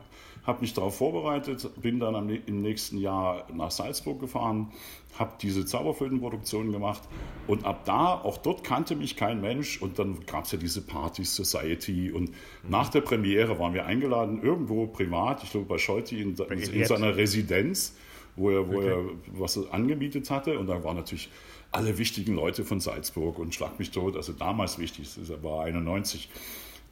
hab 0.47 0.61
mich 0.61 0.73
darauf 0.73 0.97
vorbereitet, 0.97 1.69
bin 1.81 1.99
dann 1.99 2.15
am, 2.15 2.29
im 2.29 2.61
nächsten 2.61 2.97
Jahr 2.97 3.45
nach 3.53 3.69
Salzburg 3.69 4.21
gefahren, 4.21 4.71
habe 5.19 5.33
diese 5.41 5.65
Zauberflötenproduktion 5.65 6.71
gemacht 6.71 7.01
und 7.47 7.65
ab 7.65 7.83
da, 7.83 8.13
auch 8.13 8.37
dort 8.37 8.63
kannte 8.63 8.95
mich 8.95 9.17
kein 9.17 9.41
Mensch 9.41 9.81
und 9.81 9.99
dann 9.99 10.25
gab 10.25 10.45
es 10.45 10.53
ja 10.53 10.57
diese 10.57 10.81
Partys 10.81 11.35
Society 11.35 12.11
und 12.11 12.31
nach 12.67 12.87
der 12.87 13.01
Premiere 13.01 13.59
waren 13.59 13.73
wir 13.73 13.85
eingeladen, 13.85 14.41
irgendwo 14.41 14.87
privat, 14.87 15.43
ich 15.43 15.51
glaube 15.51 15.65
bei 15.65 15.77
Scholti 15.77 16.21
in, 16.21 16.35
in, 16.35 16.59
in 16.59 16.85
seiner 16.85 17.17
Residenz, 17.17 17.97
wo 18.37 18.49
er, 18.49 18.71
wo 18.71 18.79
er 18.79 19.03
was 19.33 19.57
angemietet 19.71 20.31
hatte 20.31 20.57
und 20.57 20.67
da 20.67 20.81
waren 20.81 20.95
natürlich 20.95 21.29
alle 21.73 21.97
wichtigen 21.97 22.35
Leute 22.35 22.63
von 22.63 22.79
Salzburg 22.79 23.37
und 23.37 23.53
Schlag 23.53 23.77
mich 23.79 23.91
tot, 23.91 24.15
also 24.15 24.31
damals 24.31 24.79
wichtig, 24.79 25.09
das 25.13 25.43
war 25.43 25.65
91 25.65 26.29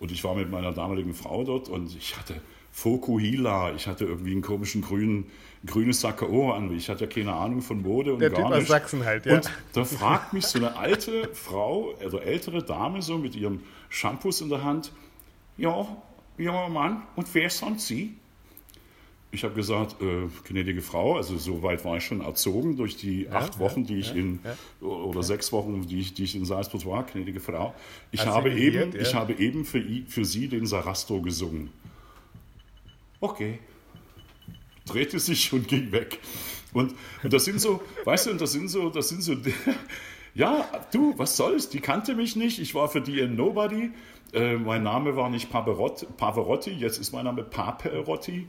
und 0.01 0.11
ich 0.11 0.25
war 0.25 0.35
mit 0.35 0.51
meiner 0.51 0.73
damaligen 0.73 1.13
Frau 1.13 1.45
dort 1.45 1.69
und 1.69 1.95
ich 1.95 2.17
hatte 2.17 2.41
Fokuhila. 2.75 3.73
Ich 3.73 3.87
hatte 3.87 4.03
irgendwie 4.03 4.33
einen 4.33 4.41
komischen 4.41 4.81
grünen, 4.81 5.27
grünes 5.65 6.01
Sakko 6.01 6.51
an. 6.51 6.75
Ich 6.75 6.89
hatte 6.89 7.05
ja 7.05 7.09
keine 7.09 7.33
Ahnung 7.33 7.61
von 7.61 7.81
Mode 7.81 8.13
und 8.13 8.19
Der 8.19 8.29
gar 8.29 8.51
Typ 8.51 8.61
aus. 8.61 8.67
Sachsen 8.67 9.05
halt, 9.05 9.25
ja. 9.25 9.35
Und 9.35 9.49
da 9.71 9.85
fragt 9.85 10.33
mich 10.33 10.45
so 10.45 10.59
eine 10.59 10.75
alte 10.75 11.29
Frau, 11.33 11.93
also 12.01 12.19
ältere 12.19 12.61
Dame 12.63 13.01
so 13.01 13.17
mit 13.17 13.33
ihrem 13.33 13.61
Shampoos 13.87 14.41
in 14.41 14.49
der 14.49 14.65
Hand, 14.65 14.91
ja, 15.55 15.87
junger 16.37 16.67
Mann, 16.67 17.03
und 17.15 17.33
wer 17.33 17.49
sind 17.49 17.79
Sie? 17.79 18.17
Ich 19.31 19.45
habe 19.45 19.53
gesagt, 19.53 20.01
äh, 20.01 20.27
gnädige 20.45 20.81
Frau, 20.81 21.15
also 21.15 21.37
so 21.37 21.63
weit 21.63 21.85
war 21.85 21.95
ich 21.95 22.03
schon 22.03 22.19
erzogen 22.19 22.75
durch 22.75 22.97
die 22.97 23.29
acht 23.29 23.57
Wochen, 23.57 23.85
die 23.85 23.99
ich 23.99 24.13
in, 24.13 24.39
oder 24.81 25.23
sechs 25.23 25.53
Wochen, 25.53 25.87
die 25.87 26.01
ich, 26.01 26.13
die 26.13 26.25
ich 26.25 26.35
in 26.35 26.43
Salzburg 26.43 26.85
war, 26.85 27.03
gnädige 27.03 27.39
Frau. 27.39 27.73
Ich, 28.11 28.25
habe 28.25 28.49
Assimiliert, 28.49 28.87
eben, 28.87 28.95
ja. 28.95 29.01
ich 29.01 29.15
habe 29.15 29.33
eben 29.33 29.63
für, 29.63 29.81
für 30.07 30.25
Sie 30.25 30.49
den 30.49 30.65
Sarastro 30.65 31.21
gesungen. 31.21 31.69
Okay. 33.25 33.59
Drehte 34.85 35.19
sich 35.19 35.51
und 35.51 35.67
ging 35.67 35.91
weg. 35.91 36.19
Und, 36.73 36.93
und 37.23 37.33
das 37.33 37.45
sind 37.45 37.59
so, 37.59 37.81
weißt 38.03 38.27
du, 38.27 38.31
und 38.31 38.41
das 38.41 38.51
sind 38.51 38.67
so, 38.67 38.89
das 38.89 39.09
sind 39.09 39.23
so, 39.23 39.35
ja, 40.35 40.69
du, 40.91 41.17
was 41.17 41.35
soll's? 41.37 41.69
Die 41.69 41.79
kannte 41.79 42.13
mich 42.13 42.35
nicht. 42.35 42.59
Ich 42.59 42.75
war 42.75 42.87
für 42.87 43.01
die 43.01 43.21
ein 43.21 43.35
Nobody. 43.35 43.91
Äh, 44.33 44.57
mein 44.57 44.83
Name 44.83 45.15
war 45.15 45.29
nicht 45.29 45.49
Pavarotti, 45.49 46.07
Pavarotti, 46.17 46.71
jetzt 46.71 46.97
ist 46.97 47.13
mein 47.13 47.23
Name 47.25 47.43
Paperotti. 47.43 48.47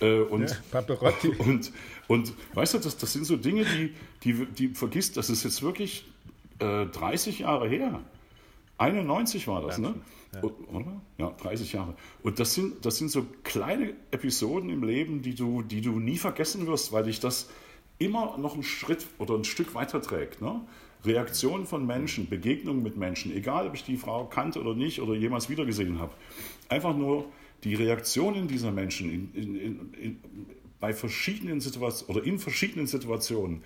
Äh, 0.00 0.20
und, 0.20 0.50
Ja, 0.50 0.56
Paperotti. 0.70 1.28
Und, 1.38 1.72
und 2.08 2.32
weißt 2.54 2.74
du, 2.74 2.78
das, 2.78 2.96
das 2.96 3.12
sind 3.12 3.26
so 3.26 3.36
Dinge, 3.36 3.64
die, 3.64 3.94
die, 4.24 4.46
die 4.46 4.68
vergisst, 4.68 5.16
das 5.16 5.28
ist 5.28 5.44
jetzt 5.44 5.62
wirklich 5.62 6.06
äh, 6.58 6.86
30 6.86 7.40
Jahre 7.40 7.68
her. 7.68 8.00
91 8.78 9.46
war 9.46 9.62
das, 9.62 9.78
ne? 9.78 9.94
O- 10.42 10.76
Oder? 10.76 11.00
Ja, 11.18 11.30
30 11.30 11.72
Jahre. 11.72 11.94
Und 12.22 12.38
das 12.38 12.54
sind, 12.54 12.84
das 12.84 12.98
sind 12.98 13.10
so 13.10 13.26
kleine 13.44 13.94
Episoden 14.10 14.70
im 14.70 14.82
Leben, 14.82 15.22
die 15.22 15.34
du, 15.34 15.62
die 15.62 15.80
du 15.80 15.98
nie 16.00 16.18
vergessen 16.18 16.66
wirst, 16.66 16.92
weil 16.92 17.04
dich 17.04 17.20
das 17.20 17.48
immer 17.98 18.36
noch 18.38 18.54
einen 18.54 18.62
Schritt 18.62 19.06
oder 19.18 19.34
ein 19.34 19.44
Stück 19.44 19.74
weiter 19.74 20.02
trägt. 20.02 20.42
Ne? 20.42 20.60
Reaktionen 21.04 21.66
von 21.66 21.86
Menschen, 21.86 22.28
Begegnungen 22.28 22.82
mit 22.82 22.96
Menschen, 22.96 23.34
egal 23.34 23.68
ob 23.68 23.74
ich 23.74 23.84
die 23.84 23.96
Frau 23.96 24.24
kannte 24.26 24.60
oder 24.60 24.74
nicht 24.74 25.00
oder 25.00 25.14
jemals 25.14 25.48
wiedergesehen 25.48 25.98
habe. 25.98 26.12
Einfach 26.68 26.94
nur 26.96 27.26
die 27.64 27.74
Reaktionen 27.74 28.48
dieser 28.48 28.70
Menschen 28.72 29.10
in, 29.10 29.34
in, 29.34 29.94
in, 29.94 30.20
bei 30.80 30.92
verschiedenen 30.92 31.60
Situationen 31.60 32.16
oder 32.16 32.26
in 32.26 32.38
verschiedenen 32.38 32.86
Situationen. 32.86 33.62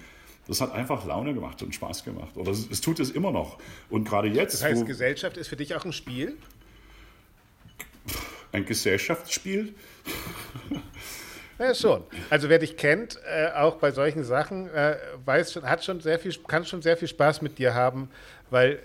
Das 0.46 0.60
hat 0.60 0.72
einfach 0.72 1.04
Laune 1.06 1.34
gemacht 1.34 1.62
und 1.62 1.74
Spaß 1.74 2.04
gemacht. 2.04 2.36
Oder 2.36 2.50
es, 2.52 2.68
es 2.70 2.80
tut 2.80 2.98
es 3.00 3.10
immer 3.10 3.30
noch. 3.30 3.58
Und 3.88 4.08
gerade 4.08 4.28
jetzt, 4.28 4.54
Das 4.54 4.64
heißt, 4.64 4.86
Gesellschaft 4.86 5.36
ist 5.36 5.48
für 5.48 5.56
dich 5.56 5.74
auch 5.74 5.84
ein 5.84 5.92
Spiel? 5.92 6.36
Ein 8.52 8.64
Gesellschaftsspiel, 8.66 9.74
Ja, 11.58 11.74
schon. 11.74 12.04
Also 12.30 12.48
wer 12.48 12.58
dich 12.58 12.76
kennt, 12.78 13.18
äh, 13.26 13.50
auch 13.54 13.76
bei 13.76 13.90
solchen 13.90 14.24
Sachen, 14.24 14.68
äh, 14.70 14.96
weiß 15.26 15.52
schon, 15.52 15.62
hat 15.68 15.84
schon 15.84 16.00
sehr 16.00 16.18
viel, 16.18 16.34
kann 16.48 16.64
schon 16.64 16.80
sehr 16.80 16.96
viel 16.96 17.08
Spaß 17.08 17.42
mit 17.42 17.58
dir 17.58 17.74
haben, 17.74 18.08
weil 18.48 18.72
äh, 18.72 18.78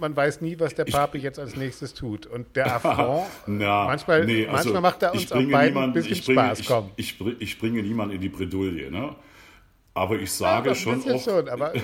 man 0.00 0.16
weiß 0.16 0.40
nie, 0.40 0.58
was 0.58 0.74
der 0.74 0.84
Pape 0.86 1.18
jetzt 1.18 1.38
als 1.38 1.54
nächstes 1.54 1.94
tut. 1.94 2.26
Und 2.26 2.56
der 2.56 2.66
Affront, 2.74 3.26
Na, 3.46 3.84
manchmal, 3.84 4.24
nee, 4.24 4.44
also 4.48 4.54
manchmal 4.72 4.82
macht 4.82 5.02
er 5.04 5.12
uns 5.14 5.30
auch 5.30 5.36
beiden 5.36 5.54
ein 5.54 5.66
niemand- 5.68 5.94
bisschen 5.94 6.12
ich 6.14 6.24
bringe, 6.26 6.40
Spaß. 6.40 6.58
ich, 6.60 6.66
Komm. 6.66 6.90
Ich, 6.96 7.20
ich 7.38 7.58
bringe 7.60 7.80
niemanden 7.80 8.16
in 8.16 8.20
die 8.20 8.28
Bredouille. 8.28 8.90
Ne? 8.90 9.14
Aber 9.94 10.18
ich 10.18 10.32
sage 10.32 10.70
Ja, 10.70 10.74
schon 10.74 11.02
auch, 11.10 11.22
schon, 11.22 11.48
aber 11.48 11.74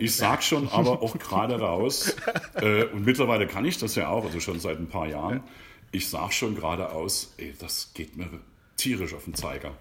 ich 0.00 0.14
sage 0.14 0.42
schon 0.42 0.68
aber 0.68 1.02
auch 1.02 1.18
gerade 1.18 1.58
raus, 1.58 2.14
äh, 2.56 2.84
und 2.84 3.06
mittlerweile 3.06 3.46
kann 3.46 3.64
ich 3.64 3.78
das 3.78 3.94
ja 3.94 4.08
auch, 4.08 4.24
also 4.24 4.38
schon 4.38 4.60
seit 4.60 4.78
ein 4.78 4.88
paar 4.88 5.06
Jahren, 5.06 5.42
ich 5.90 6.08
sage 6.08 6.32
schon 6.32 6.54
geradeaus, 6.54 7.32
ey, 7.38 7.54
das 7.58 7.92
geht 7.94 8.16
mir 8.16 8.28
tierisch 8.76 9.14
auf 9.14 9.24
den 9.24 9.34
Zeiger. 9.34 9.74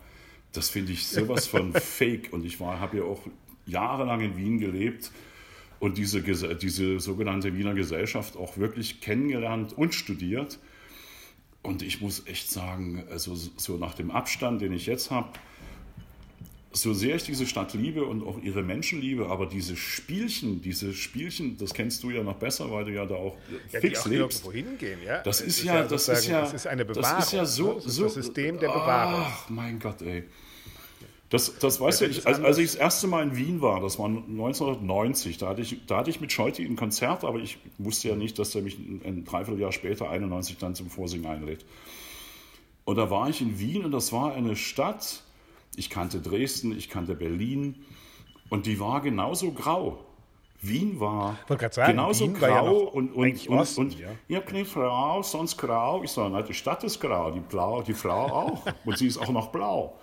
Das 0.54 0.70
finde 0.70 0.94
ich 0.94 1.08
sowas 1.08 1.46
von 1.46 1.74
fake. 1.74 2.32
Und 2.32 2.46
ich 2.46 2.60
habe 2.60 2.98
ja 2.98 3.04
auch 3.04 3.22
jahrelang 3.66 4.22
in 4.22 4.38
Wien 4.38 4.60
gelebt 4.60 5.12
und 5.80 5.98
diese, 5.98 6.22
diese 6.22 7.00
sogenannte 7.00 7.56
Wiener 7.56 7.74
Gesellschaft 7.74 8.38
auch 8.38 8.58
wirklich 8.58 9.02
kennengelernt 9.02 9.74
und 9.74 9.94
studiert. 9.94 10.58
Und 11.62 11.82
ich 11.82 12.02
muss 12.02 12.26
echt 12.28 12.50
sagen, 12.50 13.04
also 13.12 13.36
so 13.36 13.78
nach 13.78 13.94
dem 13.94 14.10
Abstand, 14.10 14.62
den 14.62 14.72
ich 14.72 14.86
jetzt 14.86 15.12
habe, 15.12 15.30
so 16.72 16.94
sehr 16.94 17.16
ich 17.16 17.24
diese 17.24 17.48
Stadt 17.48 17.74
liebe 17.74 18.06
und 18.06 18.22
auch 18.26 18.40
ihre 18.42 18.62
Menschen 18.62 19.02
liebe, 19.02 19.28
aber 19.30 19.46
diese 19.48 19.76
Spielchen, 19.76 20.62
diese 20.62 20.94
Spielchen, 20.94 21.58
das 21.58 21.74
kennst 21.74 22.04
du 22.04 22.12
ja 22.12 22.24
noch 22.24 22.36
besser, 22.36 22.70
weil 22.72 22.86
du 22.86 22.94
ja 22.94 23.06
da 23.06 23.16
auch 23.16 23.38
Ja, 23.72 23.80
die 23.80 23.88
fix 23.88 24.02
auch 24.02 24.06
lebst. 24.08 24.46
nirgendwo 24.46 24.52
hingehen, 24.52 25.00
ja. 25.06 25.22
Das 25.24 25.42
Es 25.42 25.48
ist 25.60 25.64
ja, 25.64 25.84
das 25.84 26.08
ist 26.10 26.28
ja, 26.28 26.42
das 26.42 26.54
ist 26.54 26.68
eine 26.68 26.86
Das 26.86 26.98
Bewahrung. 26.98 27.20
ist 27.20 27.32
ja 27.34 27.46
so, 27.46 27.68
ne? 27.70 27.74
das 27.76 27.86
ist 27.86 27.96
so 27.96 28.04
das 28.04 28.14
System 28.14 28.60
der 28.60 28.68
Bewahrung. 28.70 29.24
Ach, 29.26 29.50
mein 29.50 29.80
Gott, 29.80 30.02
ey. 30.02 30.24
Das, 31.30 31.58
das 31.60 31.82
weißt 31.82 32.02
das 32.02 32.08
du, 32.08 32.12
ist 32.12 32.18
ich, 32.20 32.28
als, 32.28 32.40
als 32.40 32.58
ich 32.58 32.68
das 32.68 32.76
erste 32.76 33.08
Mal 33.08 33.24
in 33.24 33.36
Wien 33.36 33.62
war, 33.62 33.82
das 33.82 34.00
war 34.00 34.06
1990, 34.06 35.38
da 35.38 35.50
hatte 35.50 35.62
ich, 35.62 35.86
da 35.86 35.98
hatte 35.98 36.10
ich 36.10 36.22
mit 36.22 36.32
Scholti 36.32 36.64
ein 36.64 36.76
Konzert, 36.78 37.24
aber 37.26 37.40
ich 37.40 37.58
wusste 37.78 38.10
ja 38.10 38.16
nicht, 38.16 38.40
dass 38.40 38.56
er 38.56 38.62
mich 38.62 38.78
ein, 38.78 39.02
ein 39.04 39.26
Dreivierteljahr 39.26 39.72
später, 39.74 40.10
91, 40.10 40.58
dann 40.58 40.74
zum 40.76 40.90
Vorsingen 40.90 41.30
einlädt. 41.30 41.66
Und 42.86 42.96
da 42.96 43.10
war 43.10 43.30
ich 43.30 43.42
in 43.42 43.60
Wien 43.60 43.84
und 43.84 43.92
das 43.92 44.14
war 44.14 44.34
eine 44.34 44.56
Stadt, 44.56 45.24
ich 45.78 45.90
kannte 45.90 46.20
Dresden, 46.20 46.78
ich 46.78 46.90
kannte 46.90 47.16
Berlin 47.16 47.86
und 48.50 48.66
die 48.66 48.80
war 48.80 49.00
genauso 49.02 49.52
grau. 49.52 50.04
Wien 50.60 51.00
war 51.00 51.38
sagen, 51.70 51.92
genauso 51.92 52.26
Wien 52.26 52.42
war 52.42 52.50
ja 52.50 52.62
grau 52.62 52.80
und, 52.80 53.14
und, 53.14 53.48
und, 53.48 53.60
Osten, 53.60 53.82
und 53.82 53.98
ja. 54.28 54.40
keine 54.42 54.66
Frau, 54.66 55.22
sonst 55.22 55.56
grau. 55.56 56.04
Ich 56.04 56.12
sage, 56.12 56.32
na, 56.34 56.42
die 56.42 56.56
Stadt 56.56 56.84
ist 56.84 57.00
grau, 57.00 57.30
die, 57.30 57.42
blau, 57.42 57.84
die 57.84 57.94
Frau 57.94 58.26
auch. 58.26 58.66
Und 58.84 58.98
sie 58.98 59.08
ist 59.08 59.20
auch 59.20 59.30
noch 59.30 59.52
blau. 59.52 60.00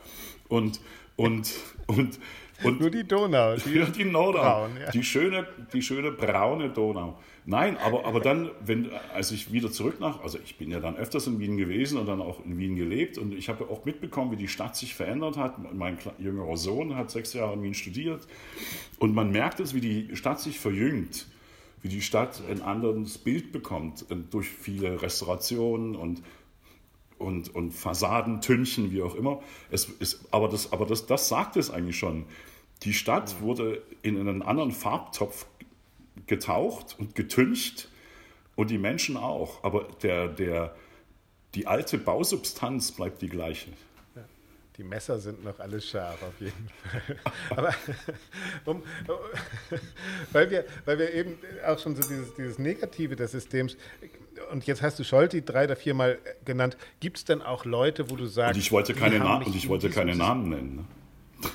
Und, 0.49 0.81
und, 1.17 1.53
und, 1.89 2.21
und 2.63 2.81
Nur 2.81 2.91
die 2.91 3.03
Donau. 3.03 3.57
Die, 3.57 3.71
ja, 3.75 3.87
die 3.87 4.05
Donau, 4.05 4.31
Braun, 4.31 4.77
ja. 4.81 4.93
die, 4.93 5.03
schöne, 5.03 5.45
die 5.73 5.83
schöne 5.83 6.13
braune 6.13 6.71
Donau. 6.71 7.19
Nein, 7.47 7.77
aber, 7.77 8.07
aber 8.07 8.21
dann, 8.21 8.51
wenn, 8.65 8.91
als 9.13 9.31
ich 9.31 9.53
wieder 9.53 9.71
zurück 9.71 10.01
nach, 10.01 10.23
also 10.23 10.39
ich 10.43 10.57
bin 10.57 10.71
ja 10.71 10.81
dann 10.81 10.97
öfters 10.97 11.27
in 11.27 11.39
Wien 11.39 11.59
gewesen 11.59 11.99
und 11.99 12.07
dann 12.07 12.23
auch 12.23 12.43
in 12.43 12.57
Wien 12.57 12.75
gelebt 12.75 13.19
und 13.19 13.35
ich 13.35 13.51
habe 13.51 13.69
auch 13.69 13.85
mitbekommen, 13.85 14.33
wie 14.33 14.37
die 14.37 14.49
Stadt 14.49 14.77
sich 14.77 14.95
verändert 14.95 15.37
hat. 15.37 15.75
Mein 15.75 15.99
jüngerer 16.19 16.57
Sohn 16.57 16.97
hat 16.97 17.11
sechs 17.11 17.35
Jahre 17.35 17.53
in 17.53 17.63
Wien 17.63 17.75
studiert 17.75 18.27
und 18.99 19.15
man 19.15 19.31
merkt 19.31 19.61
es, 19.61 19.75
wie 19.75 19.83
die 19.83 20.17
Stadt 20.17 20.41
sich 20.41 20.59
verjüngt, 20.59 21.27
wie 21.83 21.89
die 21.89 22.01
Stadt 22.01 22.43
ein 22.51 22.63
anderes 22.63 23.19
Bild 23.19 23.53
bekommt 23.53 24.11
äh, 24.11 24.17
durch 24.31 24.49
viele 24.49 25.03
Restaurationen 25.03 25.97
und 25.97 26.23
und, 27.17 27.55
und 27.55 27.71
Fassadentünchen, 27.71 28.91
wie 28.91 29.01
auch 29.01 29.15
immer. 29.15 29.41
Es 29.71 29.85
ist, 29.85 30.27
aber 30.33 30.49
das, 30.49 30.73
aber 30.73 30.85
das, 30.85 31.07
das 31.07 31.29
sagt 31.29 31.57
es 31.57 31.71
eigentlich 31.71 31.97
schon. 31.97 32.27
Die 32.83 32.93
Stadt 32.93 33.41
wurde 33.41 33.83
in 34.03 34.19
einen 34.19 34.43
anderen 34.43 34.73
Farbtopf 34.73 35.47
getaucht 36.27 36.97
und 36.99 37.15
getüncht 37.15 37.89
und 38.57 38.71
die 38.71 38.79
Menschen 38.79 39.17
auch. 39.17 39.63
Aber 39.65 39.89
der, 40.03 40.29
der, 40.29 40.75
die 41.55 41.67
alte 41.67 41.99
Bausubstanz 41.99 42.93
bleibt 42.93 43.23
die 43.23 43.29
gleiche. 43.29 43.71
Die 44.77 44.83
Messer 44.83 45.21
sind 45.21 45.45
noch 45.45 45.61
alles 45.61 45.89
scharf 45.89 46.21
auf 46.21 46.41
jeden 46.41 46.69
Fall. 46.83 47.17
Aber 47.57 47.75
um, 48.65 48.83
weil, 50.33 50.51
wir, 50.51 50.65
weil 50.85 50.99
wir 50.99 51.15
eben 51.15 51.39
auch 51.65 51.79
schon 51.79 51.95
so 51.95 52.03
dieses, 52.03 52.35
dieses 52.35 52.59
Negative 52.59 53.15
des 53.15 53.31
Systems, 53.31 53.77
und 54.51 54.67
jetzt 54.67 54.83
hast 54.83 54.99
du 54.99 55.05
Scholti 55.05 55.45
drei 55.45 55.65
oder 55.65 55.77
viermal 55.77 56.19
genannt, 56.45 56.77
gibt 56.99 57.19
es 57.19 57.25
denn 57.25 57.41
auch 57.41 57.65
Leute, 57.65 58.11
wo 58.11 58.17
du 58.17 58.27
sagst... 58.27 58.57
Und 58.57 58.61
ich 58.61 58.73
wollte 58.73 58.95
keine, 58.95 59.21
Na 59.21 59.37
und 59.37 59.55
ich 59.55 59.69
wollte 59.69 59.91
keine 59.91 60.17
Namen 60.17 60.49
nennen. 60.49 60.77
Ne? 60.77 60.85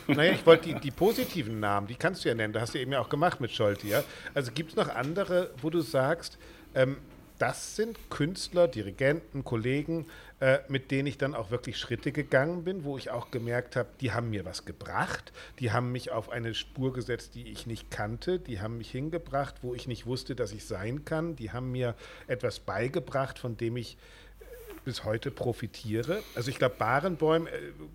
Naja, 0.07 0.33
ich 0.33 0.45
wollte 0.45 0.73
die, 0.73 0.79
die 0.79 0.91
positiven 0.91 1.59
Namen, 1.59 1.87
die 1.87 1.95
kannst 1.95 2.23
du 2.23 2.29
ja 2.29 2.35
nennen. 2.35 2.53
Das 2.53 2.63
hast 2.63 2.75
du 2.75 2.79
eben 2.79 2.91
ja 2.91 2.99
auch 2.99 3.09
gemacht 3.09 3.39
mit 3.41 3.51
Scholti. 3.51 3.89
Ja? 3.89 4.03
Also 4.33 4.51
gibt 4.51 4.71
es 4.71 4.75
noch 4.75 4.89
andere, 4.89 5.51
wo 5.61 5.69
du 5.69 5.81
sagst, 5.81 6.37
ähm, 6.75 6.97
das 7.39 7.77
sind 7.77 7.97
Künstler, 8.09 8.67
Dirigenten, 8.67 9.45
Kollegen, 9.45 10.05
äh, 10.41 10.59
mit 10.67 10.91
denen 10.91 11.07
ich 11.07 11.17
dann 11.17 11.33
auch 11.33 11.51
wirklich 11.51 11.77
Schritte 11.77 12.11
gegangen 12.11 12.65
bin, 12.65 12.83
wo 12.83 12.97
ich 12.97 13.09
auch 13.11 13.31
gemerkt 13.31 13.77
habe, 13.77 13.87
die 14.01 14.11
haben 14.11 14.29
mir 14.29 14.43
was 14.43 14.65
gebracht, 14.65 15.31
die 15.59 15.71
haben 15.71 15.91
mich 15.91 16.11
auf 16.11 16.29
eine 16.29 16.53
Spur 16.53 16.91
gesetzt, 16.91 17.35
die 17.35 17.47
ich 17.47 17.65
nicht 17.65 17.89
kannte, 17.89 18.39
die 18.39 18.59
haben 18.59 18.77
mich 18.77 18.91
hingebracht, 18.91 19.55
wo 19.61 19.73
ich 19.73 19.87
nicht 19.87 20.05
wusste, 20.05 20.35
dass 20.35 20.51
ich 20.51 20.65
sein 20.65 21.05
kann, 21.05 21.37
die 21.37 21.51
haben 21.51 21.71
mir 21.71 21.95
etwas 22.27 22.59
beigebracht, 22.59 23.39
von 23.39 23.55
dem 23.55 23.77
ich 23.77 23.97
äh, 24.41 24.45
bis 24.83 25.05
heute 25.05 25.31
profitiere. 25.31 26.21
Also 26.35 26.49
ich 26.49 26.57
glaube, 26.57 26.75
Barenbäum 26.77 27.47
äh, 27.47 27.51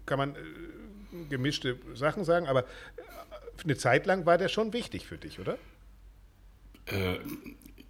kann 0.07 0.19
man 0.19 0.37
äh, 0.37 0.39
gemischte 1.29 1.79
Sachen 1.95 2.25
sagen, 2.25 2.47
aber 2.47 2.61
äh, 2.61 2.65
eine 3.63 3.77
Zeit 3.77 4.07
lang 4.07 4.27
war 4.27 4.39
der 4.39 4.49
schon 4.49 4.73
wichtig 4.73 5.07
für 5.07 5.19
dich, 5.19 5.41
oder? 5.41 5.57
Äh, 6.87 7.19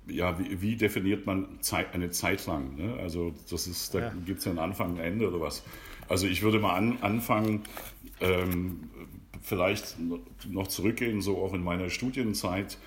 ja, 0.07 0.39
wie, 0.39 0.61
wie 0.61 0.77
definiert 0.77 1.27
man 1.27 1.61
Zeit, 1.61 1.95
eine 1.95 2.11
Zeit 2.11 2.47
lang? 2.47 2.77
Ne? 2.77 2.97
Also 3.01 3.35
das 3.51 3.67
ist, 3.67 3.95
da 3.95 4.01
Ja. 4.01 4.13
gibt 4.27 4.41
es 4.41 4.45
ja 4.45 4.51
einen 4.51 4.59
Anfang, 4.59 4.99
ein 4.99 5.05
Ende 5.05 5.29
oder 5.29 5.41
was. 5.41 5.63
Also 6.09 6.27
ich 6.27 6.43
würde 6.43 6.59
mal 6.59 6.75
an, 6.75 6.99
anfangen, 7.01 7.63
ähm, 8.21 8.91
vielleicht 9.43 9.97
noch 10.49 10.69
zurückgehen, 10.69 11.21
so 11.23 11.39
auch 11.39 11.55
in 11.55 11.63
meiner 11.63 11.91
Studienzeit 11.91 12.79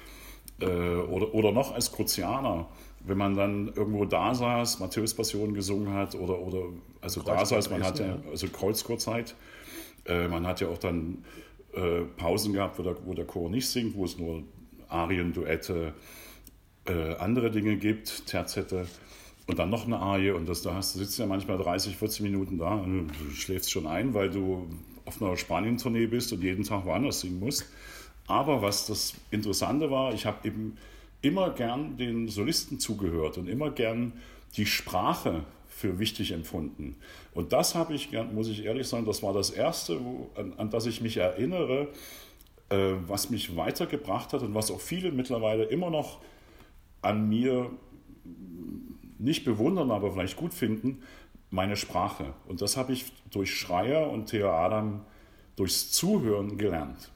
äh, 0.59 0.65
oder, 0.65 1.33
oder 1.33 1.51
noch 1.51 1.73
als 1.73 1.91
Kruzianer, 1.91 2.67
wenn 3.01 3.17
man 3.17 3.35
dann 3.35 3.67
irgendwo 3.75 4.05
da 4.05 4.33
saß, 4.35 4.79
Matthäus 4.79 5.13
Passion 5.13 5.53
gesungen 5.53 5.93
hat 5.93 6.15
oder, 6.15 6.39
oder 6.39 6.63
also 7.01 7.21
da 7.21 7.45
saß, 7.45 7.69
man 7.69 7.83
hat 7.83 7.99
ja, 7.99 8.17
also 8.29 8.47
Kreuzchorzeit, 8.47 9.35
äh, 10.07 10.27
man 10.27 10.45
hat 10.47 10.61
ja 10.61 10.67
auch 10.67 10.77
dann 10.77 11.23
äh, 11.73 12.01
Pausen 12.17 12.53
gehabt, 12.53 12.79
wo 12.79 12.83
der, 12.83 12.95
wo 13.05 13.13
der 13.13 13.25
Chor 13.25 13.49
nicht 13.49 13.69
singt, 13.69 13.95
wo 13.95 14.05
es 14.05 14.17
nur 14.17 14.43
Arien, 14.89 15.33
Duette, 15.33 15.93
äh, 16.85 17.15
andere 17.15 17.51
Dinge 17.51 17.77
gibt, 17.77 18.25
Terzette 18.27 18.87
und 19.47 19.59
dann 19.59 19.69
noch 19.69 19.85
eine 19.85 19.99
Arie 19.99 20.31
und 20.31 20.47
das, 20.47 20.61
da 20.61 20.75
hast, 20.75 20.95
du 20.95 20.99
sitzt 20.99 21.17
ja 21.19 21.25
manchmal 21.25 21.57
30, 21.57 21.95
40 21.95 22.21
Minuten 22.21 22.57
da 22.57 22.75
und 22.75 23.07
du 23.07 23.29
schläfst 23.31 23.71
schon 23.71 23.87
ein, 23.87 24.13
weil 24.13 24.29
du 24.29 24.67
auf 25.05 25.21
einer 25.21 25.37
Spanien-Tournee 25.37 26.07
bist 26.07 26.33
und 26.33 26.43
jeden 26.43 26.63
Tag 26.63 26.85
woanders 26.85 27.21
singen 27.21 27.39
musst. 27.39 27.65
Aber 28.27 28.61
was 28.61 28.87
das 28.87 29.13
Interessante 29.31 29.89
war, 29.89 30.13
ich 30.13 30.25
habe 30.25 30.45
eben 30.47 30.77
immer 31.21 31.51
gern 31.51 31.97
den 31.97 32.27
Solisten 32.27 32.79
zugehört 32.79 33.37
und 33.37 33.47
immer 33.47 33.71
gern 33.71 34.13
die 34.57 34.65
Sprache 34.65 35.43
für 35.77 35.99
wichtig 35.99 36.31
empfunden. 36.31 36.95
Und 37.35 37.53
das 37.53 37.75
habe 37.75 37.93
ich, 37.93 38.09
muss 38.33 38.49
ich 38.49 38.65
ehrlich 38.65 38.87
sagen, 38.87 39.05
das 39.05 39.21
war 39.21 39.31
das 39.31 39.51
Erste, 39.51 40.03
wo, 40.03 40.31
an, 40.33 40.53
an, 40.57 40.71
das 40.71 40.87
ich 40.87 41.01
mich 41.01 41.17
erinnere, 41.17 41.89
äh, 42.69 42.93
was 43.05 43.29
mich 43.29 43.55
weitergebracht 43.55 44.33
hat 44.33 44.41
und 44.41 44.55
was 44.55 44.71
auch 44.71 44.81
viele 44.81 45.11
mittlerweile 45.11 45.65
immer 45.65 45.91
noch 45.91 46.19
an 47.03 47.29
mir 47.29 47.69
nicht 49.19 49.45
bewundern, 49.45 49.91
aber 49.91 50.11
vielleicht 50.11 50.35
gut 50.35 50.55
finden, 50.55 51.03
meine 51.51 51.75
Sprache. 51.75 52.33
Und 52.47 52.63
das 52.63 52.75
habe 52.75 52.93
ich 52.93 53.11
durch 53.29 53.53
Schreier 53.53 54.09
und 54.09 54.31
Theo 54.31 54.49
Adam 54.49 55.05
durchs 55.57 55.91
Zuhören 55.91 56.57
gelernt. 56.57 57.11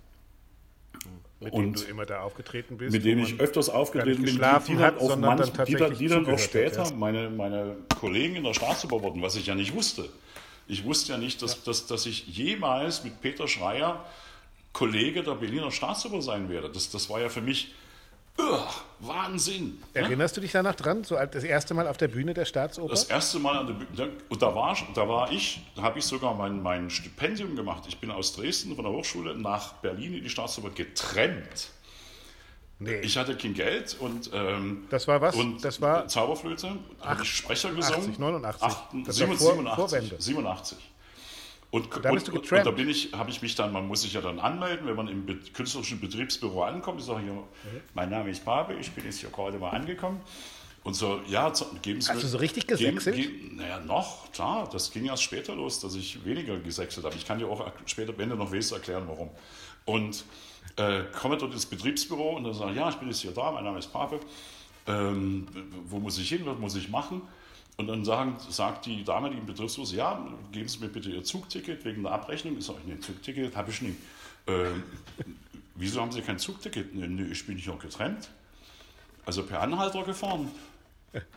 Mit 1.42 1.56
dem 1.56 1.74
du 1.74 1.82
immer 1.84 2.06
da 2.06 2.22
aufgetreten 2.22 2.78
bist. 2.78 2.92
Mit 2.94 3.04
dem 3.04 3.20
ich 3.20 3.40
öfters 3.40 3.68
aufgetreten 3.68 4.24
bin, 4.24 4.36
die, 4.36 4.42
die, 4.68 4.76
dann 4.78 4.98
auch 5.00 5.18
manch, 5.18 5.52
die, 5.66 5.76
die 5.98 6.08
dann 6.08 6.26
auch 6.28 6.38
später 6.38 6.86
hat, 6.86 6.96
meine, 6.96 7.32
meine 7.32 7.78
Kollegen 8.00 8.36
in 8.36 8.44
der 8.44 8.54
Staatsoper 8.54 9.02
wurden, 9.02 9.24
was 9.24 9.36
ich 9.36 9.48
ja 9.48 9.56
nicht 9.56 9.74
wusste. 9.74 10.08
Ich 10.68 10.86
wusste 10.86 11.14
ja 11.14 11.18
nicht, 11.18 11.42
dass, 11.42 11.56
ja. 11.56 11.62
dass, 11.66 11.88
dass 11.88 12.06
ich 12.06 12.28
jemals 12.28 13.04
mit 13.04 13.20
Peter 13.22 13.48
Schreier 13.48 14.06
Kollege 14.72 15.24
der 15.24 15.34
Berliner 15.34 15.72
Staatsoper 15.72 16.22
sein 16.22 16.48
werde. 16.48 16.70
Das, 16.70 16.92
das 16.92 17.10
war 17.10 17.20
ja 17.20 17.30
für 17.30 17.42
mich 17.42 17.74
Wahnsinn. 19.00 19.80
Ne? 19.94 20.02
Erinnerst 20.02 20.38
du 20.38 20.42
dich 20.42 20.52
danach 20.52 20.76
dran? 20.76 21.04
So 21.04 21.16
das 21.16 21.44
erste 21.44 21.74
Mal 21.74 21.88
auf 21.88 21.98
der 21.98 22.08
Bühne 22.08 22.34
der 22.34 22.46
Staatsoper? 22.46 22.90
Das 22.90 23.06
erste 23.06 23.40
Mal 23.40 23.60
an 23.60 23.68
der 23.68 23.74
Bühne. 23.74 24.12
Und 24.30 24.42
da 24.42 24.54
war, 24.54 24.78
da 24.94 25.08
war 25.08 25.32
ich, 25.32 25.62
da 25.76 25.82
habe 25.82 26.00
ich 26.00 26.06
sogar 26.06 26.36
mein, 26.36 26.62
mein 26.62 26.90
Stipendium 26.90 27.56
gemacht. 27.56 27.84
Ich 27.88 28.00
bin 28.00 28.12
aus 28.12 28.36
Dresden 28.36 28.76
von 28.76 28.86
der 28.86 28.94
Hochschule 28.94 29.36
nach 29.36 29.74
Berlin 29.76 30.14
in 30.14 30.24
die 30.24 30.30
Staatsoper 30.30 30.70
getrennt. 30.70 31.70
Nee. 32.84 33.00
Ich 33.02 33.16
hatte 33.16 33.38
kein 33.38 33.54
Geld 33.54 33.96
und 34.00 34.32
ähm, 34.34 34.88
das 34.90 35.08
war 35.08 35.22
was? 35.22 35.36
Und 35.36 35.64
das 35.64 35.80
war 35.82 36.08
Zauberflöte. 36.08 36.78
Habe 37.00 37.22
ich 37.22 37.30
Sprecher 37.30 37.72
gesungen. 37.76 38.10
80, 38.10 38.18
89. 38.18 38.64
8, 38.64 39.14
87, 39.14 40.14
87. 40.18 40.78
Und, 41.72 41.96
und, 41.96 42.30
und, 42.30 42.52
und, 42.52 42.52
da 42.52 42.72
bin 42.72 42.90
ich, 42.90 43.14
habe 43.14 43.32
ich 43.32 43.42
mich 43.42 43.56
dann, 43.56 43.72
man 43.72 43.88
muss 43.88 44.02
sich 44.02 44.12
ja 44.12 44.20
dann 44.20 44.40
anmelden, 44.40 44.86
wenn 44.88 44.96
man 44.96 45.08
im 45.08 45.26
Be 45.26 45.38
künstlerischen 45.54 46.02
Betriebsbüro 46.02 46.64
ankommt. 46.64 47.00
Ich 47.00 47.06
sage, 47.06 47.22
mhm. 47.22 47.42
mein 47.94 48.10
Name 48.10 48.30
ist 48.30 48.44
Pape, 48.44 48.74
ich 48.74 48.92
bin 48.92 49.06
jetzt 49.06 49.22
hier 49.22 49.30
gerade 49.30 49.58
mal 49.58 49.70
angekommen. 49.70 50.20
Und 50.84 50.96
so, 50.96 51.22
ja, 51.28 51.52
geben 51.82 52.02
Sie 52.02 52.10
Hast 52.10 52.18
mir, 52.18 52.22
du 52.24 52.28
so 52.28 52.38
richtig 52.40 52.68
gesächselt? 52.68 53.16
Geben, 53.16 53.56
naja, 53.56 53.80
noch, 53.80 54.32
klar, 54.34 54.68
das 54.70 54.92
ging 54.92 55.06
erst 55.06 55.24
später 55.24 55.56
los, 55.56 55.80
dass 55.80 55.96
ich 55.96 56.26
weniger 56.26 56.58
gesächselt 56.58 57.06
habe. 57.06 57.16
Ich 57.16 57.26
kann 57.26 57.40
dir 57.40 57.48
auch 57.48 57.72
später, 57.86 58.18
wenn 58.18 58.30
du 58.30 58.36
noch 58.36 58.52
willst, 58.52 58.74
erklären, 58.74 59.04
warum. 59.08 59.30
Und 59.86 60.26
äh, 60.76 61.04
komme 61.20 61.38
dort 61.38 61.54
ins 61.54 61.68
Betriebsbüro 61.68 62.36
und 62.36 62.44
dann 62.44 62.54
sage 62.54 62.72
ich, 62.72 62.78
ja, 62.78 62.90
ich 62.90 62.96
bin 62.96 63.08
jetzt 63.08 63.22
hier 63.22 63.32
da, 63.32 63.52
mein 63.52 63.64
Name 63.64 63.80
ist 63.80 63.94
Pape. 63.94 64.20
Ähm, 64.88 65.48
wo 65.86 66.00
muss 66.00 66.18
ich 66.18 66.28
hin, 66.28 66.42
was 66.46 66.58
muss 66.58 66.76
ich 66.76 66.90
machen? 66.90 67.22
Und 67.82 67.88
dann 67.88 68.06
sagen, 68.06 68.36
sagt 68.48 68.86
die 68.86 69.04
Dame, 69.04 69.32
die 69.32 69.38
im 69.38 69.48
Betriebsbus, 69.48 69.94
ja, 69.94 70.24
geben 70.52 70.68
Sie 70.68 70.78
mir 70.78 70.88
bitte 70.88 71.10
Ihr 71.10 71.24
Zugticket 71.24 71.84
wegen 71.84 72.04
der 72.04 72.12
Abrechnung. 72.12 72.56
Ich 72.60 72.66
sage, 72.68 72.78
nee, 72.86 73.00
Zugticket 73.00 73.56
habe 73.56 73.72
ich 73.72 73.82
nicht. 73.82 73.98
Äh, 74.46 74.66
wieso 75.74 76.00
haben 76.00 76.12
Sie 76.12 76.22
kein 76.22 76.38
Zugticket? 76.38 76.94
Nee, 76.94 77.08
nee, 77.08 77.32
ich 77.32 77.44
bin 77.48 77.58
hier 77.58 77.74
getrennt. 77.78 78.30
Also 79.26 79.42
per 79.42 79.62
Anhalter 79.62 80.04
gefahren. 80.04 80.52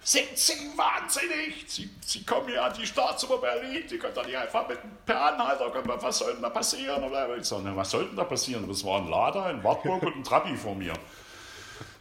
Sind 0.03 0.37
Sie 0.37 0.53
wahnsinnig? 0.77 1.65
Sie, 1.67 1.89
Sie 2.05 2.23
kommen 2.25 2.53
ja 2.53 2.67
an 2.67 2.75
die 2.79 2.87
Staatsoper 2.87 3.39
Berlin, 3.39 3.83
Sie 3.89 3.97
können 3.97 4.15
doch 4.15 4.27
nicht 4.27 4.37
einfach 4.37 4.69
mit 4.69 4.79
per 5.07 5.25
Anhalter 5.25 5.71
kommen. 5.71 5.91
Was 5.99 6.19
soll 6.19 6.35
denn 6.35 6.43
da 6.43 6.51
passieren? 6.51 7.03
Ich 7.41 7.47
sage, 7.47 7.75
was 7.75 7.91
soll 7.91 8.05
denn 8.05 8.17
da 8.17 8.25
passieren? 8.25 8.69
Das 8.69 8.85
war 8.85 9.01
ein 9.01 9.09
Lader, 9.09 9.47
ein 9.47 9.65
Wartburg 9.65 10.03
und 10.03 10.17
ein 10.17 10.25
Trabi 10.25 10.55
vor 10.59 10.75
mir. 10.75 10.93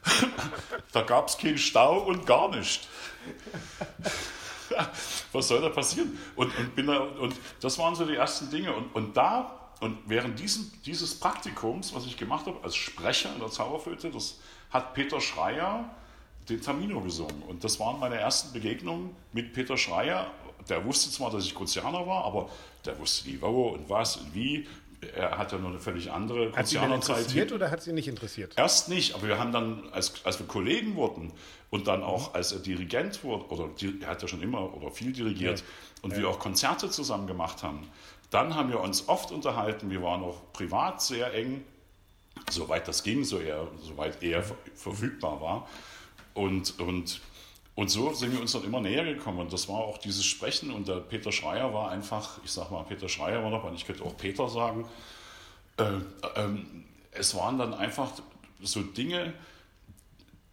da 0.92 1.02
gab 1.04 1.30
es 1.30 1.38
keinen 1.38 1.58
Stau 1.58 2.00
und 2.00 2.26
gar 2.26 2.50
nichts. 2.50 2.90
Was 5.32 5.48
soll 5.48 5.62
da 5.62 5.70
passieren? 5.70 6.18
Und, 6.36 6.58
und, 6.58 6.76
bin 6.76 6.88
da, 6.88 7.00
und 7.00 7.36
das 7.62 7.78
waren 7.78 7.96
so 7.96 8.06
die 8.06 8.16
ersten 8.16 8.50
Dinge. 8.50 8.74
Und, 8.74 8.96
und 8.96 9.16
da, 9.18 9.72
und 9.82 9.98
während 10.06 10.40
diesem, 10.40 10.72
dieses 10.86 11.20
Praktikums, 11.20 11.94
was 11.94 12.06
ich 12.06 12.18
gemacht 12.18 12.46
habe 12.46 12.58
als 12.64 12.76
Sprecher 12.76 13.34
in 13.34 13.40
der 13.40 13.50
Zauberflöte, 13.50 14.12
das 14.12 14.40
hat 14.70 14.94
Peter 14.94 15.20
Schreier 15.20 15.90
den 16.50 16.62
Tamino 16.62 17.02
gesungen. 17.02 17.42
Und 17.44 17.64
das 17.64 17.80
waren 17.80 18.00
meine 18.00 18.16
ersten 18.16 18.54
Begegnungen 18.54 19.16
mit 19.32 19.54
Peter 19.54 19.78
Schreier. 19.78 20.32
Der 20.70 20.86
wusste 20.86 21.12
zwar, 21.12 21.32
dass 21.32 21.46
ich 21.46 21.56
Kruzianer 21.56 22.06
war, 22.08 22.24
aber 22.26 22.50
der 22.86 22.98
wusste 23.00 23.30
nie 23.30 23.40
wo 23.42 23.70
und 23.70 23.90
was 23.90 24.18
und 24.18 24.34
wie 24.34 24.68
er 25.16 25.38
hat 25.38 25.52
ja 25.52 25.58
noch 25.58 25.70
eine 25.70 25.80
völlig 25.80 26.12
andere 26.12 26.52
Hat 26.56 26.68
sie 26.68 26.78
interessiert 26.78 27.52
oder 27.52 27.72
hat 27.72 27.82
sie 27.82 27.94
nicht 27.94 28.08
interessiert? 28.08 28.54
Erst 28.58 28.90
nicht, 28.90 29.16
aber 29.16 29.28
wir 29.28 29.40
haben 29.40 29.52
dann, 29.52 29.90
als, 29.92 30.26
als 30.26 30.40
wir 30.40 30.48
Kollegen 30.48 30.96
wurden 30.96 31.32
und 31.70 31.88
dann 31.88 32.04
auch 32.04 32.34
als 32.34 32.52
er 32.52 32.60
Dirigent 32.60 33.24
wurde, 33.24 33.46
oder 33.48 33.70
er 34.02 34.08
hat 34.08 34.22
ja 34.22 34.28
schon 34.28 34.42
immer 34.42 34.74
oder 34.76 34.92
viel 34.92 35.12
dirigiert, 35.12 35.60
ja. 35.60 35.66
und 36.02 36.12
ja. 36.12 36.18
wir 36.20 36.30
auch 36.30 36.40
Konzerte 36.40 36.90
zusammen 36.90 37.28
gemacht 37.28 37.64
haben, 37.64 37.88
dann 38.30 38.56
haben 38.56 38.70
wir 38.70 38.80
uns 38.80 39.08
oft 39.10 39.32
unterhalten, 39.32 39.90
wir 39.90 40.02
waren 40.02 40.24
auch 40.24 40.38
privat 40.54 41.02
sehr 41.02 41.34
eng, 41.34 41.64
soweit 42.50 42.88
das 42.88 43.04
ging, 43.04 43.24
so 43.24 43.38
er, 43.38 43.68
soweit 43.82 44.22
er 44.24 44.44
verfügbar 44.76 45.40
war. 45.40 45.68
Und, 46.34 46.80
und 46.80 47.22
und 47.76 47.90
so 47.90 48.14
sind 48.14 48.32
wir 48.32 48.40
uns 48.40 48.52
dann 48.52 48.64
immer 48.64 48.82
näher 48.82 49.04
gekommen. 49.04 49.40
Und 49.40 49.52
das 49.52 49.68
war 49.68 49.78
auch 49.78 49.98
dieses 49.98 50.26
Sprechen. 50.26 50.72
Und 50.72 50.88
der 50.88 50.98
Peter 50.98 51.32
Schreier 51.32 51.74
war 51.74 51.90
einfach, 51.90 52.40
ich 52.44 52.52
sag 52.52 52.70
mal, 52.70 52.84
Peter 52.84 53.10
Schreier 53.10 53.44
war 53.44 53.50
noch, 53.50 53.64
und 53.64 53.74
ich 53.74 53.86
könnte 53.86 54.04
auch 54.04 54.16
Peter 54.16 54.48
sagen. 54.48 54.86
Äh, 55.78 55.84
ähm, 56.36 56.86
es 57.12 57.36
waren 57.36 57.58
dann 57.58 57.74
einfach 57.74 58.12
so 58.62 58.82
Dinge, 58.84 59.34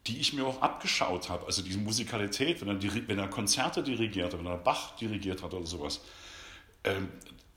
die 0.07 0.19
ich 0.19 0.33
mir 0.33 0.47
auch 0.47 0.63
abgeschaut 0.63 1.29
habe. 1.29 1.45
Also 1.45 1.63
diese 1.63 1.79
Musikalität, 1.79 2.61
wenn 2.63 2.69
er, 2.69 3.09
wenn 3.09 3.19
er 3.19 3.29
Konzerte 3.29 3.83
dirigiert 3.83 4.33
hat, 4.33 4.41
wenn 4.41 4.47
er 4.47 4.57
Bach 4.57 4.97
dirigiert 4.97 5.43
hat 5.43 5.53
oder 5.53 5.67
sowas. 5.67 6.01
Ähm, 6.85 7.09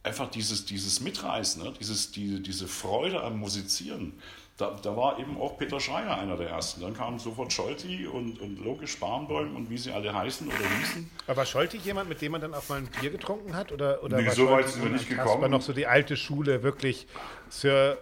einfach 0.04 0.30
dieses, 0.30 0.66
dieses 0.66 1.00
Mitreißen, 1.00 1.64
ne? 1.64 1.74
dieses, 1.80 2.12
die, 2.12 2.44
diese 2.44 2.68
Freude 2.68 3.24
am 3.24 3.40
Musizieren. 3.40 4.14
Da, 4.56 4.78
da, 4.84 4.96
war 4.96 5.18
eben 5.18 5.36
auch 5.42 5.58
Peter 5.58 5.80
Schreier 5.80 6.16
einer 6.16 6.38
der 6.38 6.50
ersten. 6.50 6.82
Dann 6.82 6.94
kamen 6.94 7.18
sofort 7.18 7.52
Scholti 7.52 8.06
und, 8.06 8.40
und 8.40 8.64
Loke 8.64 8.86
Sparnbäum 8.86 9.56
und 9.56 9.70
wie 9.72 9.78
sie 9.80 9.92
alle 9.92 10.14
heißen 10.14 10.48
oder 10.48 10.58
hießen. 10.80 11.10
Aber 11.26 11.38
war 11.38 11.46
Scholti 11.46 11.78
jemand, 11.78 12.08
mit 12.08 12.22
dem 12.22 12.34
man 12.34 12.42
dann 12.42 12.54
auch 12.54 12.70
mal 12.70 12.78
ein 12.78 12.88
Bier 13.02 13.10
getrunken 13.10 13.56
hat? 13.56 13.72
Oder, 13.72 14.04
oder 14.04 14.22
nee, 14.22 14.30
so 14.30 14.48
weit 14.52 14.70
sind 14.70 14.84
wir 14.84 14.92
nicht 14.92 15.10
gekommen. 15.10 15.42
War 15.42 15.50
noch 15.50 15.64
so 15.64 15.74
die 15.74 15.88
alte 15.88 16.16
Schule, 16.16 16.62
wirklich 16.62 17.08
Sir 17.50 17.98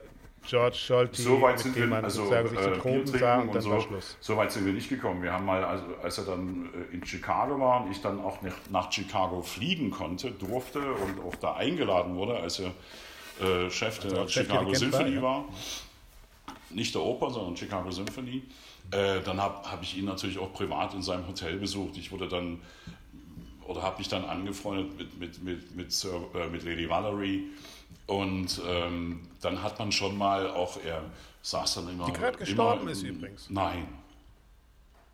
George 0.46 0.76
Scholti, 0.76 1.22
so 1.22 1.40
weit 1.40 1.60
sind 1.60 1.76
wir, 1.76 1.86
man 1.86 2.04
also, 2.04 2.24
sozusagen 2.24 2.50
sich 2.50 2.60
zu 2.60 2.72
Tropen 2.72 3.06
sah 3.06 3.36
und, 3.36 3.48
und 3.48 3.56
dann 3.56 3.62
so, 3.62 3.70
war 3.70 3.82
Schluss. 3.82 4.18
So 4.20 4.36
weit 4.38 4.52
sind 4.52 4.66
wir 4.66 4.74
nicht 4.74 4.90
gekommen. 4.90 5.22
Wir 5.22 5.32
haben 5.32 5.46
mal, 5.46 5.64
also, 5.64 5.86
als 6.02 6.18
er 6.18 6.26
dann 6.26 6.70
äh, 6.92 6.96
in 6.96 7.06
Chicago 7.06 7.60
war 7.60 7.86
und 7.86 7.92
ich 7.92 8.02
dann 8.02 8.20
auch 8.20 8.40
nach 8.72 8.92
Chicago 8.92 9.44
fliegen 9.44 9.92
konnte, 9.92 10.32
durfte 10.32 10.80
und 10.80 11.24
auch 11.24 11.36
da 11.36 11.54
eingeladen 11.54 12.16
wurde, 12.16 12.38
als 12.38 12.60
er 12.60 12.72
äh, 13.40 13.70
Chef 13.70 14.00
der 14.00 14.12
also 14.12 14.28
Chicago 14.28 14.74
Symphony 14.74 15.22
war, 15.22 15.46
ja 15.48 15.56
nicht 16.76 16.96
der 16.96 17.02
Oper, 17.02 17.30
sondern 17.32 17.58
Chicago 17.58 17.92
Symphony. 17.92 18.44
Äh, 18.92 19.22
dann 19.22 19.40
habe 19.42 19.70
hab 19.70 19.82
ich 19.84 19.98
ihn 19.98 20.06
natürlich 20.06 20.38
auch 20.40 20.54
privat 20.54 20.94
in 20.94 21.02
seinem 21.02 21.28
Hotel 21.28 21.58
besucht. 21.58 21.98
Ich 21.98 22.12
wurde 22.12 22.28
dann 22.28 22.62
oder 23.72 23.84
habe 23.84 24.00
mich 24.00 24.10
dann 24.10 24.26
angefreundet 24.26 24.98
mit, 24.98 25.20
mit, 25.20 25.44
mit, 25.44 25.76
mit, 25.76 25.92
Sir, 25.92 26.22
äh, 26.36 26.48
mit 26.48 26.64
Lady 26.64 26.90
Valerie. 26.90 27.50
Und 28.08 28.62
ähm, 28.68 29.22
dann 29.42 29.64
hat 29.64 29.80
man 29.80 29.92
schon 29.92 30.18
mal 30.18 30.50
auch, 30.50 30.78
er 30.84 31.04
saß 31.42 31.76
dann 31.76 31.90
immer. 31.90 32.06
Die 32.06 32.14
gerade 32.14 32.38
gestorben 32.38 32.88
ist 32.90 33.04
übrigens. 33.04 33.50
Nein. 33.50 33.88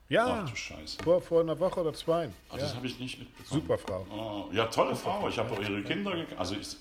Ja, 0.10 0.44
Ach, 0.44 0.50
du 0.50 0.56
Scheiße. 0.56 1.04
Vor, 1.04 1.22
vor 1.22 1.42
einer 1.42 1.60
Woche 1.60 1.82
oder 1.82 1.94
zwei. 1.94 2.30
Ach, 2.50 2.56
ja. 2.56 2.62
Das 2.62 2.76
habe 2.76 2.88
ich 2.88 2.98
nicht 2.98 3.20
mitbekommen. 3.20 3.62
Super 3.62 3.78
Frau. 3.78 4.06
Oh, 4.10 4.54
ja, 4.54 4.66
tolle 4.68 4.96
Frau. 4.96 5.28
Ich 5.28 5.38
habe 5.38 5.54
auch 5.54 5.60
ihre 5.60 5.84
Kinder, 5.84 6.14
also 6.38 6.56
ich, 6.56 6.78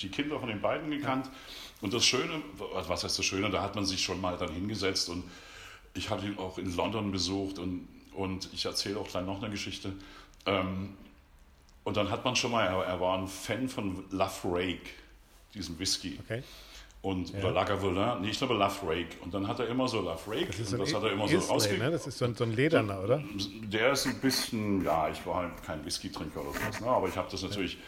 die 0.00 0.08
Kinder 0.08 0.38
von 0.38 0.48
den 0.48 0.60
beiden 0.60 0.90
gekannt. 0.90 1.30
Und 1.80 1.92
das 1.92 2.04
Schöne, 2.04 2.42
was 2.58 3.04
heißt 3.04 3.18
das 3.18 3.24
Schöne, 3.24 3.50
da 3.50 3.62
hat 3.62 3.74
man 3.74 3.84
sich 3.84 4.02
schon 4.02 4.20
mal 4.20 4.36
dann 4.36 4.52
hingesetzt 4.52 5.08
und 5.08 5.24
ich 5.94 6.10
habe 6.10 6.26
ihn 6.26 6.38
auch 6.38 6.58
in 6.58 6.74
London 6.74 7.12
besucht 7.12 7.58
und, 7.58 7.86
und 8.14 8.48
ich 8.52 8.64
erzähle 8.64 8.98
auch 8.98 9.08
gleich 9.08 9.24
noch 9.24 9.42
eine 9.42 9.50
Geschichte. 9.50 9.92
Ähm, 10.46 10.94
und 11.84 11.96
dann 11.96 12.10
hat 12.10 12.24
man 12.24 12.34
schon 12.34 12.50
mal, 12.50 12.64
er, 12.64 13.00
war 13.00 13.18
ein 13.18 13.28
Fan 13.28 13.68
von 13.68 14.04
Love 14.10 14.32
Rake, 14.44 14.90
diesem 15.54 15.78
Whisky. 15.78 16.18
Okay. 16.24 16.42
Und, 17.04 17.34
ja. 17.34 17.40
Oder 17.40 17.50
Lagavulin, 17.50 18.22
nee, 18.22 18.30
ich 18.30 18.38
glaube 18.38 18.54
Lafrake. 18.54 19.18
Und 19.20 19.34
dann 19.34 19.46
hat 19.46 19.60
er 19.60 19.68
immer 19.68 19.86
so 19.86 20.00
Lafrake. 20.00 20.46
Das, 20.46 20.72
und 20.72 20.78
das 20.78 20.94
hat 20.94 21.02
er 21.02 21.12
immer 21.12 21.28
so 21.28 21.36
rausgegeben. 21.36 21.84
Ne? 21.84 21.92
Das 21.92 22.06
ist 22.06 22.16
so 22.16 22.24
ein, 22.24 22.34
so 22.34 22.44
ein 22.44 22.52
Lederner, 22.52 22.98
oder? 22.98 23.22
Der 23.64 23.92
ist 23.92 24.06
ein 24.06 24.18
bisschen, 24.20 24.82
ja, 24.82 25.10
ich 25.10 25.24
war 25.26 25.42
halt 25.42 25.62
kein 25.62 25.84
Whisky-Trinker 25.84 26.40
oder 26.40 26.58
sowas, 26.58 26.80
ne? 26.80 26.86
aber 26.86 27.06
ich 27.06 27.16
habe 27.18 27.28
das 27.30 27.42
natürlich, 27.42 27.72
ich 27.74 27.78
habe 27.78 27.84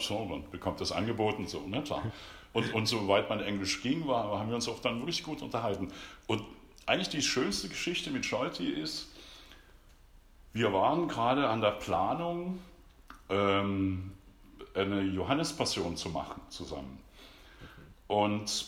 so, 0.00 0.24
man 0.24 0.50
bekommt 0.50 0.80
das 0.80 0.92
angeboten, 0.92 1.46
so, 1.46 1.66
ne, 1.66 1.82
klar. 1.82 2.02
Und, 2.52 2.74
und 2.74 2.86
soweit 2.86 3.28
mein 3.28 3.40
Englisch 3.40 3.82
ging, 3.82 4.06
war, 4.06 4.38
haben 4.38 4.48
wir 4.48 4.56
uns 4.56 4.68
auch 4.68 4.80
dann 4.80 4.98
wirklich 4.98 5.22
gut 5.22 5.40
unterhalten. 5.40 5.88
Und 6.26 6.42
eigentlich 6.86 7.08
die 7.08 7.22
schönste 7.22 7.68
Geschichte 7.68 8.10
mit 8.10 8.26
Scholti 8.26 8.68
ist, 8.68 9.08
wir 10.52 10.72
waren 10.72 11.06
gerade 11.06 11.48
an 11.48 11.60
der 11.60 11.70
Planung, 11.70 12.58
ähm, 13.28 14.12
eine 14.74 15.02
Johannespassion 15.02 15.96
zu 15.96 16.08
machen 16.10 16.40
zusammen. 16.48 16.98
Und 18.08 18.66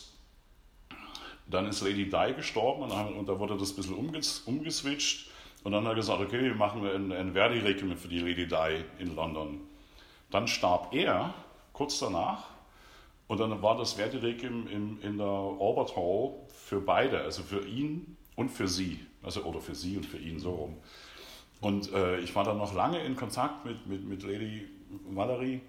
dann 1.47 1.67
ist 1.67 1.81
Lady 1.81 2.09
Di 2.09 2.33
gestorben 2.35 2.83
und, 2.83 2.95
haben, 2.95 3.15
und 3.15 3.27
da 3.27 3.37
wurde 3.37 3.57
das 3.57 3.71
ein 3.71 3.75
bisschen 3.75 3.95
umges 3.95 4.39
umgeswitcht. 4.45 5.29
Und 5.63 5.73
dann 5.73 5.83
hat 5.83 5.91
er 5.91 5.95
gesagt, 5.95 6.21
okay, 6.21 6.41
wir 6.41 6.55
machen 6.55 6.85
ein, 6.85 7.11
ein 7.11 7.33
Verdi-Requiem 7.33 7.97
für 7.97 8.07
die 8.07 8.19
Lady 8.19 8.47
Di 8.47 8.83
in 8.99 9.15
London. 9.15 9.61
Dann 10.33 10.47
starb 10.47 10.95
er 10.95 11.31
kurz 11.73 11.99
danach 11.99 12.45
und 13.27 13.39
dann 13.39 13.61
war 13.61 13.77
das 13.77 13.93
Verdi-Requiem 13.93 14.67
in, 14.67 15.01
in 15.01 15.19
der 15.19 15.27
Albert 15.27 15.95
Hall 15.95 16.33
für 16.47 16.81
beide, 16.81 17.21
also 17.21 17.43
für 17.43 17.67
ihn 17.67 18.17
und 18.35 18.49
für 18.49 18.67
sie. 18.67 18.99
Also, 19.21 19.43
oder 19.43 19.61
für 19.61 19.75
sie 19.75 19.95
und 19.95 20.07
für 20.07 20.17
ihn 20.17 20.39
so 20.39 20.55
rum. 20.55 20.77
Und 21.61 21.93
äh, 21.93 22.17
ich 22.17 22.35
war 22.35 22.43
dann 22.43 22.57
noch 22.57 22.73
lange 22.73 22.99
in 23.03 23.15
Kontakt 23.15 23.63
mit, 23.63 23.85
mit, 23.85 24.05
mit 24.05 24.23
Lady 24.23 24.67
Valerie 25.11 25.61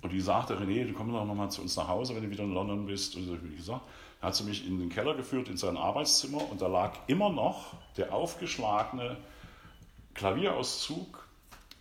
und 0.00 0.10
die 0.10 0.22
sagte, 0.22 0.56
René, 0.58 0.86
du 0.86 0.94
kommst 0.94 1.14
doch 1.14 1.26
nochmal 1.26 1.50
zu 1.50 1.60
uns 1.60 1.76
nach 1.76 1.88
Hause, 1.88 2.16
wenn 2.16 2.22
du 2.22 2.30
wieder 2.30 2.44
in 2.44 2.54
London 2.54 2.86
bist. 2.86 3.14
Und 3.14 3.44
wie 3.44 3.56
gesagt, 3.56 3.82
hat 4.22 4.34
sie 4.34 4.44
mich 4.44 4.66
in 4.66 4.78
den 4.78 4.88
Keller 4.88 5.14
geführt, 5.14 5.48
in 5.48 5.58
sein 5.58 5.76
Arbeitszimmer 5.76 6.50
und 6.50 6.62
da 6.62 6.66
lag 6.66 6.94
immer 7.08 7.28
noch 7.28 7.74
der 7.98 8.14
aufgeschlagene 8.14 9.18
Klavierauszug 10.14 11.27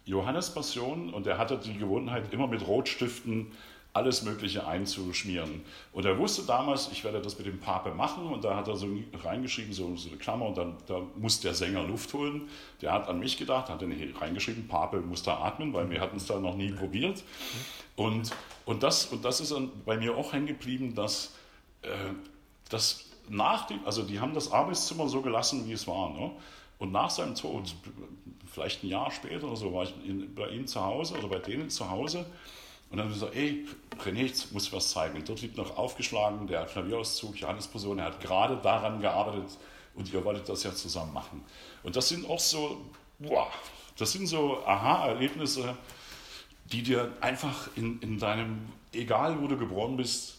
Johannes 0.07 0.53
Passion 0.53 1.13
und 1.13 1.27
er 1.27 1.37
hatte 1.37 1.57
die 1.57 1.77
Gewohnheit, 1.77 2.33
immer 2.33 2.47
mit 2.47 2.65
Rotstiften 2.65 3.51
alles 3.93 4.21
Mögliche 4.21 4.65
einzuschmieren. 4.67 5.61
Und 5.91 6.05
er 6.05 6.17
wusste 6.17 6.43
damals, 6.43 6.89
ich 6.91 7.03
werde 7.03 7.19
das 7.19 7.37
mit 7.37 7.47
dem 7.47 7.59
Pape 7.59 7.93
machen 7.93 8.27
und 8.27 8.43
da 8.43 8.55
hat 8.55 8.67
er 8.67 8.75
so 8.75 8.87
reingeschrieben, 9.23 9.73
so, 9.73 9.87
eine 9.87 10.17
Klammer 10.17 10.45
und 10.45 10.57
dann 10.57 10.77
da 10.85 11.01
muss 11.15 11.39
der 11.39 11.53
Sänger 11.55 11.83
Luft 11.83 12.13
holen. 12.13 12.47
Der 12.81 12.93
hat 12.93 13.07
an 13.07 13.19
mich 13.19 13.37
gedacht, 13.37 13.69
hat 13.69 13.81
dann 13.81 13.93
reingeschrieben, 14.19 14.67
Pape 14.67 15.01
muss 15.01 15.23
da 15.23 15.37
atmen, 15.39 15.73
weil 15.73 15.89
wir 15.89 15.99
hatten 15.99 16.17
es 16.17 16.27
da 16.27 16.39
noch 16.39 16.55
nie 16.55 16.71
probiert. 16.71 17.23
Und, 17.95 18.31
und, 18.65 18.83
das, 18.83 19.07
und 19.07 19.25
das 19.25 19.41
ist 19.41 19.53
bei 19.83 19.97
mir 19.97 20.15
auch 20.15 20.31
hängen 20.31 20.47
geblieben, 20.47 20.93
dass, 20.93 21.35
äh, 21.81 21.89
dass 22.69 23.05
nach 23.29 23.65
dem, 23.65 23.83
also 23.85 24.03
die 24.03 24.19
haben 24.19 24.35
das 24.35 24.51
Arbeitszimmer 24.51 25.09
so 25.09 25.21
gelassen, 25.21 25.67
wie 25.67 25.73
es 25.73 25.87
war. 25.87 26.11
Ne? 26.11 26.31
Und 26.77 26.91
nach 26.91 27.09
seinem 27.09 27.33
Tod, 27.33 27.73
vielleicht 28.57 28.83
ein 28.83 28.87
Jahr 28.87 29.11
später 29.11 29.47
oder 29.47 29.55
so, 29.55 29.73
war 29.73 29.83
ich 29.83 29.93
in, 30.03 30.33
bei 30.33 30.49
ihm 30.49 30.65
zu 30.65 30.83
Hause 30.83 31.15
oder 31.17 31.27
bei 31.27 31.39
denen 31.39 31.69
zu 31.69 31.89
Hause 31.89 32.25
und 32.89 32.97
dann 32.97 33.05
haben 33.05 33.09
wir 33.09 33.19
gesagt, 33.19 33.35
ey, 33.35 33.65
René, 34.03 34.25
ich 34.25 34.51
muss 34.51 34.71
was 34.71 34.91
zeigen. 34.91 35.17
Und 35.17 35.27
dort 35.27 35.41
liegt 35.41 35.57
noch 35.57 35.77
aufgeschlagen 35.77 36.47
der 36.47 36.65
Klavierauszug, 36.65 37.37
Johannes 37.37 37.67
Person, 37.67 37.99
er 37.99 38.05
hat 38.05 38.21
gerade 38.21 38.57
daran 38.57 39.01
gearbeitet 39.01 39.57
und 39.93 40.11
ihr 40.13 40.23
wolltet 40.23 40.47
das 40.47 40.63
ja 40.63 40.73
zusammen 40.73 41.13
machen. 41.13 41.43
Und 41.83 41.95
das 41.95 42.07
sind 42.09 42.29
auch 42.29 42.39
so, 42.39 42.77
boah, 43.19 43.51
das 43.97 44.11
sind 44.13 44.27
so 44.27 44.63
Aha-Erlebnisse, 44.65 45.75
die 46.71 46.81
dir 46.81 47.11
einfach 47.19 47.69
in, 47.75 47.99
in 47.99 48.19
deinem, 48.19 48.69
egal 48.93 49.41
wo 49.41 49.47
du 49.47 49.57
geboren 49.57 49.97
bist, 49.97 50.37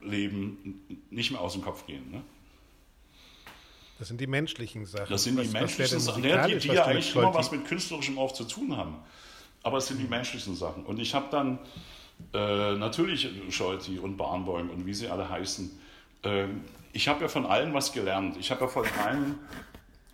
Leben 0.00 1.06
nicht 1.10 1.30
mehr 1.30 1.40
aus 1.40 1.52
dem 1.54 1.62
Kopf 1.62 1.86
gehen. 1.86 2.10
Ne? 2.10 2.22
Das 3.98 4.08
sind 4.08 4.20
die 4.20 4.26
menschlichen 4.26 4.86
Sachen. 4.86 5.06
Das 5.08 5.24
sind 5.24 5.38
die 5.38 5.46
was, 5.46 5.52
menschlichen 5.52 5.96
was 5.96 6.04
Sachen, 6.04 6.22
die, 6.22 6.58
die 6.58 6.68
ja 6.68 6.84
eigentlich 6.84 7.14
immer 7.14 7.32
was 7.34 7.50
mit 7.50 7.64
Künstlerischem 7.66 8.18
auch 8.18 8.32
zu 8.32 8.44
tun 8.44 8.76
haben 8.76 8.96
aber 9.64 9.78
es 9.78 9.88
sind 9.88 9.98
die 9.98 10.06
menschlichen 10.06 10.54
Sachen. 10.54 10.84
Und 10.84 11.00
ich 11.00 11.14
habe 11.14 11.26
dann 11.30 11.58
äh, 12.32 12.74
natürlich 12.76 13.28
Scholti 13.50 13.98
und 13.98 14.16
Barnbäum 14.16 14.70
und 14.70 14.86
wie 14.86 14.94
sie 14.94 15.08
alle 15.08 15.28
heißen. 15.28 15.70
Äh, 16.22 16.44
ich 16.92 17.08
habe 17.08 17.22
ja 17.22 17.28
von 17.28 17.46
allen 17.46 17.74
was 17.74 17.92
gelernt. 17.92 18.36
Ich 18.38 18.50
habe 18.50 18.60
ja 18.60 18.68
von 18.68 18.84
allen. 19.04 19.38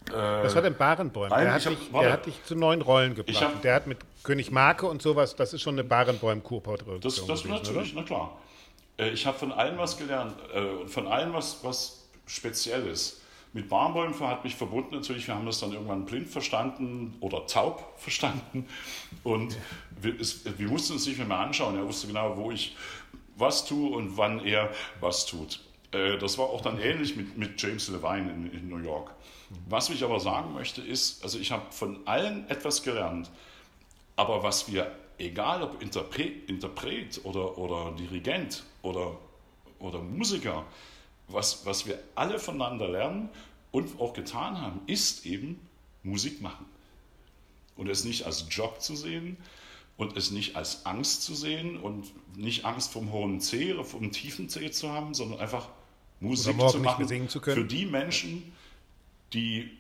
Äh, 0.09 0.45
was 0.45 0.55
war 0.55 0.63
denn 0.63 0.77
Barenbäum? 0.77 1.29
Der, 1.29 1.53
hat, 1.53 1.67
hab, 1.67 1.77
dich, 1.77 1.91
der 1.93 2.13
hat 2.13 2.27
dich 2.27 2.45
zu 2.45 2.55
neuen 2.55 2.81
Rollen 2.81 3.15
gebracht. 3.15 3.43
Hab, 3.43 3.61
der 3.61 3.75
hat 3.75 3.87
mit 3.87 3.99
König 4.23 4.51
Marke 4.51 4.87
und 4.87 5.03
sowas, 5.03 5.37
das 5.37 5.53
ist 5.53 5.63
schon 5.63 5.75
eine 5.75 5.85
Barenbäum-Kurproduktion. 5.85 7.01
Das, 7.01 7.17
das 7.27 7.43
gewesen, 7.43 7.51
natürlich, 7.51 7.93
oder? 7.93 8.03
na 8.03 8.07
klar. 8.07 8.39
Äh, 8.99 9.11
ich 9.11 9.27
habe 9.27 9.37
von 9.37 9.53
allen 9.53 9.77
was 9.79 9.99
gelernt 9.99 10.35
äh, 10.55 10.61
und 10.61 10.91
von 10.91 11.09
allen 11.09 11.33
was, 11.33 11.59
was 11.63 12.09
Spezielles. 12.27 13.21
Mit 13.53 13.69
Barnbäumen 13.69 14.19
hat 14.21 14.45
mich 14.45 14.55
verbunden 14.55 14.95
natürlich, 14.95 15.27
wir 15.27 15.35
haben 15.35 15.47
das 15.47 15.59
dann 15.59 15.73
irgendwann 15.73 16.05
blind 16.05 16.29
verstanden 16.29 17.17
oder 17.21 17.47
taub 17.47 17.95
verstanden 17.97 18.67
und 19.25 19.57
wir, 20.01 20.19
es, 20.21 20.45
wir 20.59 20.69
mussten 20.69 20.93
uns 20.95 21.07
nicht 21.07 21.19
mehr, 21.19 21.27
mehr 21.27 21.39
anschauen. 21.39 21.77
Er 21.77 21.87
wusste 21.87 22.07
genau, 22.07 22.37
wo 22.37 22.53
ich 22.53 22.77
was 23.37 23.65
tue 23.65 23.91
und 23.91 24.17
wann 24.17 24.45
er 24.45 24.71
was 25.01 25.27
tut. 25.27 25.61
Äh, 25.93 26.19
das 26.19 26.39
war 26.39 26.47
auch 26.47 26.61
dann 26.61 26.81
ähnlich 26.81 27.17
mit, 27.17 27.37
mit 27.37 27.61
James 27.61 27.89
Levine 27.89 28.31
in, 28.31 28.53
in 28.53 28.69
New 28.69 28.79
York. 28.79 29.15
Was 29.69 29.91
ich 29.91 30.05
aber 30.05 30.21
sagen 30.21 30.53
möchte 30.55 30.81
ist, 30.81 31.25
also 31.25 31.39
ich 31.39 31.51
habe 31.51 31.65
von 31.71 32.07
allen 32.07 32.49
etwas 32.49 32.85
gelernt, 32.85 33.31
aber 34.15 34.45
was 34.45 34.71
wir, 34.71 34.95
egal 35.19 35.63
ob 35.63 35.83
Interpret, 35.83 36.49
Interpret 36.49 37.21
oder, 37.25 37.59
oder 37.59 37.93
Dirigent 37.99 38.63
oder, 38.83 39.19
oder 39.81 39.99
Musiker, 39.99 40.65
was, 41.33 41.65
was 41.67 41.87
wir 41.87 41.99
alle 42.15 42.39
voneinander 42.39 42.89
lernen 42.89 43.29
und 43.71 44.01
auch 44.01 44.13
getan 44.13 44.61
haben, 44.61 44.81
ist 44.87 45.27
eben 45.27 45.61
Musik 46.03 46.41
machen. 46.41 46.67
Und 47.77 47.89
es 47.89 48.05
nicht 48.05 48.27
als 48.27 48.47
Job 48.51 48.81
zu 48.81 48.95
sehen 48.97 49.37
und 49.97 50.17
es 50.17 50.31
nicht 50.31 50.57
als 50.57 50.87
Angst 50.87 51.23
zu 51.23 51.35
sehen 51.35 51.79
und 51.79 52.11
nicht 52.37 52.65
Angst 52.65 52.93
vom 52.93 53.13
hohen 53.13 53.41
C 53.41 53.73
oder 53.73 53.85
vom 53.85 54.13
tiefen 54.13 54.49
C 54.49 54.71
zu 54.71 54.91
haben, 54.91 55.15
sondern 55.15 55.41
einfach 55.41 55.69
Musik 56.21 56.57
zu 56.71 56.79
machen 56.79 57.29
zu 57.29 57.41
für 57.41 57.65
die 57.65 57.87
Menschen, 57.87 58.53
die 59.33 59.71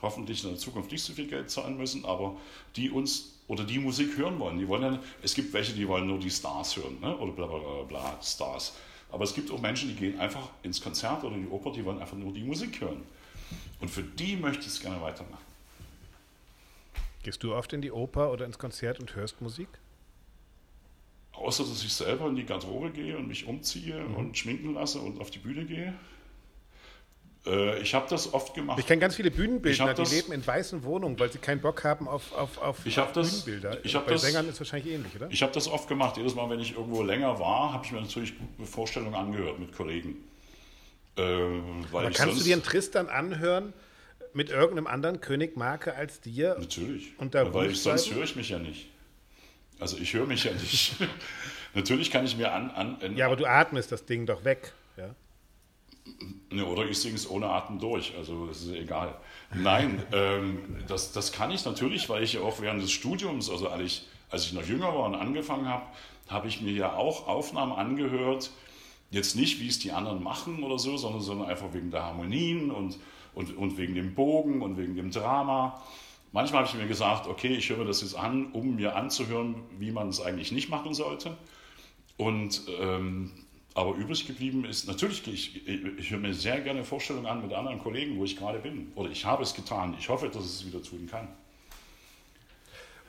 hoffentlich 0.00 0.42
in 0.42 0.50
der 0.50 0.58
Zukunft 0.58 0.90
nicht 0.90 1.02
so 1.02 1.12
viel 1.12 1.26
Geld 1.26 1.50
zahlen 1.50 1.76
müssen, 1.76 2.04
aber 2.04 2.36
die 2.76 2.90
uns 2.90 3.38
oder 3.48 3.64
die 3.64 3.78
Musik 3.78 4.16
hören 4.16 4.38
wollen. 4.38 4.58
Die 4.58 4.68
wollen 4.68 4.82
ja, 4.82 4.98
es 5.22 5.34
gibt 5.34 5.52
welche, 5.52 5.72
die 5.72 5.86
wollen 5.86 6.06
nur 6.06 6.18
die 6.18 6.30
Stars 6.30 6.76
hören 6.76 6.98
ne? 7.00 7.16
oder 7.16 7.32
bla 7.32 7.46
bla 7.46 7.58
bla, 7.58 7.82
bla 7.82 8.18
Stars. 8.22 8.74
Aber 9.12 9.24
es 9.24 9.34
gibt 9.34 9.50
auch 9.50 9.60
Menschen, 9.60 9.90
die 9.90 9.94
gehen 9.94 10.18
einfach 10.18 10.48
ins 10.62 10.80
Konzert 10.80 11.22
oder 11.22 11.36
in 11.36 11.42
die 11.42 11.50
Oper, 11.50 11.70
die 11.70 11.84
wollen 11.84 12.00
einfach 12.00 12.16
nur 12.16 12.32
die 12.32 12.42
Musik 12.42 12.80
hören. 12.80 13.02
Und 13.80 13.90
für 13.90 14.02
die 14.02 14.36
möchte 14.36 14.62
ich 14.62 14.68
es 14.68 14.80
gerne 14.80 15.00
weitermachen. 15.02 15.44
Gehst 17.22 17.42
du 17.42 17.54
oft 17.54 17.72
in 17.72 17.82
die 17.82 17.92
Oper 17.92 18.32
oder 18.32 18.46
ins 18.46 18.58
Konzert 18.58 18.98
und 18.98 19.14
hörst 19.14 19.40
Musik? 19.42 19.68
Außer 21.32 21.62
dass 21.64 21.84
ich 21.84 21.92
selber 21.92 22.28
in 22.28 22.36
die 22.36 22.44
Garderobe 22.44 22.90
gehe 22.90 23.16
und 23.16 23.28
mich 23.28 23.46
umziehe 23.46 24.00
mhm. 24.00 24.16
und 24.16 24.38
schminken 24.38 24.74
lasse 24.74 25.00
und 25.00 25.20
auf 25.20 25.30
die 25.30 25.38
Bühne 25.38 25.66
gehe. 25.66 25.94
Äh, 27.44 27.80
ich 27.80 27.94
habe 27.94 28.06
das 28.08 28.32
oft 28.32 28.54
gemacht. 28.54 28.78
Ich 28.78 28.86
kenne 28.86 29.00
ganz 29.00 29.16
viele 29.16 29.30
Bühnenbildner, 29.30 29.94
die 29.94 30.02
leben 30.02 30.32
in 30.32 30.46
weißen 30.46 30.84
Wohnungen, 30.84 31.18
weil 31.18 31.32
sie 31.32 31.38
keinen 31.38 31.60
Bock 31.60 31.82
haben 31.82 32.06
auf, 32.06 32.32
auf, 32.32 32.58
auf, 32.58 32.78
ich 32.84 32.98
auf 33.00 33.12
das, 33.12 33.42
Bühnenbilder. 33.42 33.84
Ich 33.84 33.94
Bei 33.94 34.04
das, 34.04 34.22
Sängern 34.22 34.46
ist 34.46 34.54
es 34.54 34.60
wahrscheinlich 34.60 34.94
ähnlich, 34.94 35.14
oder? 35.16 35.28
Ich 35.30 35.42
habe 35.42 35.52
das 35.52 35.68
oft 35.68 35.88
gemacht. 35.88 36.16
Jedes 36.16 36.34
Mal, 36.34 36.48
wenn 36.50 36.60
ich 36.60 36.76
irgendwo 36.76 37.02
länger 37.02 37.38
war, 37.40 37.72
habe 37.72 37.84
ich 37.84 37.92
mir 37.92 38.00
natürlich 38.00 38.34
Vorstellungen 38.64 39.14
angehört 39.14 39.58
mit 39.58 39.72
Kollegen. 39.76 40.16
Äh, 41.16 41.22
Aber 41.92 42.10
kannst 42.10 42.40
du 42.40 42.44
dir 42.44 42.54
einen 42.54 42.62
Tristan 42.62 43.08
anhören 43.08 43.72
mit 44.34 44.50
irgendeinem 44.50 44.86
anderen 44.86 45.20
König 45.20 45.56
Marke 45.56 45.94
als 45.94 46.20
dir? 46.20 46.56
Natürlich. 46.58 47.18
Und 47.18 47.34
da 47.34 47.52
weil 47.52 47.70
ich, 47.70 47.82
sonst 47.82 48.14
höre 48.14 48.24
ich 48.24 48.36
mich 48.36 48.50
ja 48.50 48.58
nicht. 48.58 48.88
Also 49.80 49.96
ich 49.98 50.14
höre 50.14 50.26
mich 50.26 50.44
ja 50.44 50.52
nicht. 50.52 50.94
natürlich 51.74 52.10
kann 52.12 52.24
ich 52.24 52.36
mir 52.36 52.52
an, 52.52 52.70
an, 52.70 53.16
Ja, 53.16 53.26
aber 53.26 53.36
du 53.36 53.46
atmest 53.46 53.90
das 53.90 54.06
Ding 54.06 54.26
doch 54.26 54.44
weg. 54.44 54.72
Ne, 56.50 56.66
oder 56.66 56.84
ich 56.84 56.98
singe 56.98 57.14
es 57.14 57.28
ohne 57.30 57.48
Atem 57.48 57.78
durch, 57.78 58.12
also 58.16 58.46
das 58.46 58.62
ist 58.62 58.72
egal. 58.72 59.16
Nein, 59.54 60.02
ähm, 60.12 60.78
das, 60.86 61.12
das 61.12 61.32
kann 61.32 61.50
ich 61.50 61.64
natürlich, 61.64 62.08
weil 62.08 62.22
ich 62.22 62.34
ja 62.34 62.40
auch 62.42 62.60
während 62.60 62.82
des 62.82 62.92
Studiums, 62.92 63.48
also 63.48 63.68
als 63.68 63.82
ich, 63.82 64.06
als 64.30 64.44
ich 64.46 64.52
noch 64.52 64.64
jünger 64.64 64.88
war 64.88 65.04
und 65.04 65.14
angefangen 65.14 65.66
habe, 65.66 65.84
habe 66.28 66.48
ich 66.48 66.60
mir 66.60 66.72
ja 66.72 66.94
auch 66.94 67.26
Aufnahmen 67.26 67.72
angehört, 67.72 68.50
jetzt 69.10 69.36
nicht, 69.36 69.60
wie 69.60 69.68
es 69.68 69.78
die 69.78 69.92
anderen 69.92 70.22
machen 70.22 70.62
oder 70.62 70.78
so, 70.78 70.96
sondern, 70.96 71.20
sondern 71.20 71.48
einfach 71.48 71.72
wegen 71.72 71.90
der 71.90 72.04
Harmonien 72.04 72.70
und, 72.70 72.98
und, 73.34 73.56
und 73.56 73.76
wegen 73.76 73.94
dem 73.94 74.14
Bogen 74.14 74.62
und 74.62 74.76
wegen 74.76 74.96
dem 74.96 75.10
Drama. 75.10 75.82
Manchmal 76.32 76.64
habe 76.64 76.74
ich 76.74 76.82
mir 76.82 76.88
gesagt, 76.88 77.26
okay, 77.26 77.54
ich 77.54 77.68
höre 77.68 77.78
mir 77.78 77.84
das 77.84 78.00
jetzt 78.00 78.14
an, 78.14 78.52
um 78.52 78.76
mir 78.76 78.96
anzuhören, 78.96 79.56
wie 79.78 79.92
man 79.92 80.08
es 80.08 80.20
eigentlich 80.20 80.50
nicht 80.50 80.70
machen 80.70 80.94
sollte. 80.94 81.36
Und 82.16 82.62
ähm, 82.80 83.32
aber 83.74 83.94
übrig 83.94 84.26
geblieben 84.26 84.64
ist, 84.64 84.86
natürlich, 84.86 85.26
ich, 85.26 85.66
ich 85.66 86.10
höre 86.10 86.18
mir 86.18 86.34
sehr 86.34 86.60
gerne 86.60 86.84
Vorstellungen 86.84 87.26
an 87.26 87.42
mit 87.42 87.52
anderen 87.52 87.78
Kollegen, 87.78 88.18
wo 88.18 88.24
ich 88.24 88.36
gerade 88.36 88.58
bin. 88.58 88.92
Oder 88.94 89.10
ich 89.10 89.24
habe 89.24 89.42
es 89.42 89.54
getan. 89.54 89.96
Ich 89.98 90.08
hoffe, 90.08 90.28
dass 90.28 90.44
ich 90.44 90.50
es 90.50 90.66
wieder 90.66 90.82
tun 90.82 91.08
kann. 91.10 91.28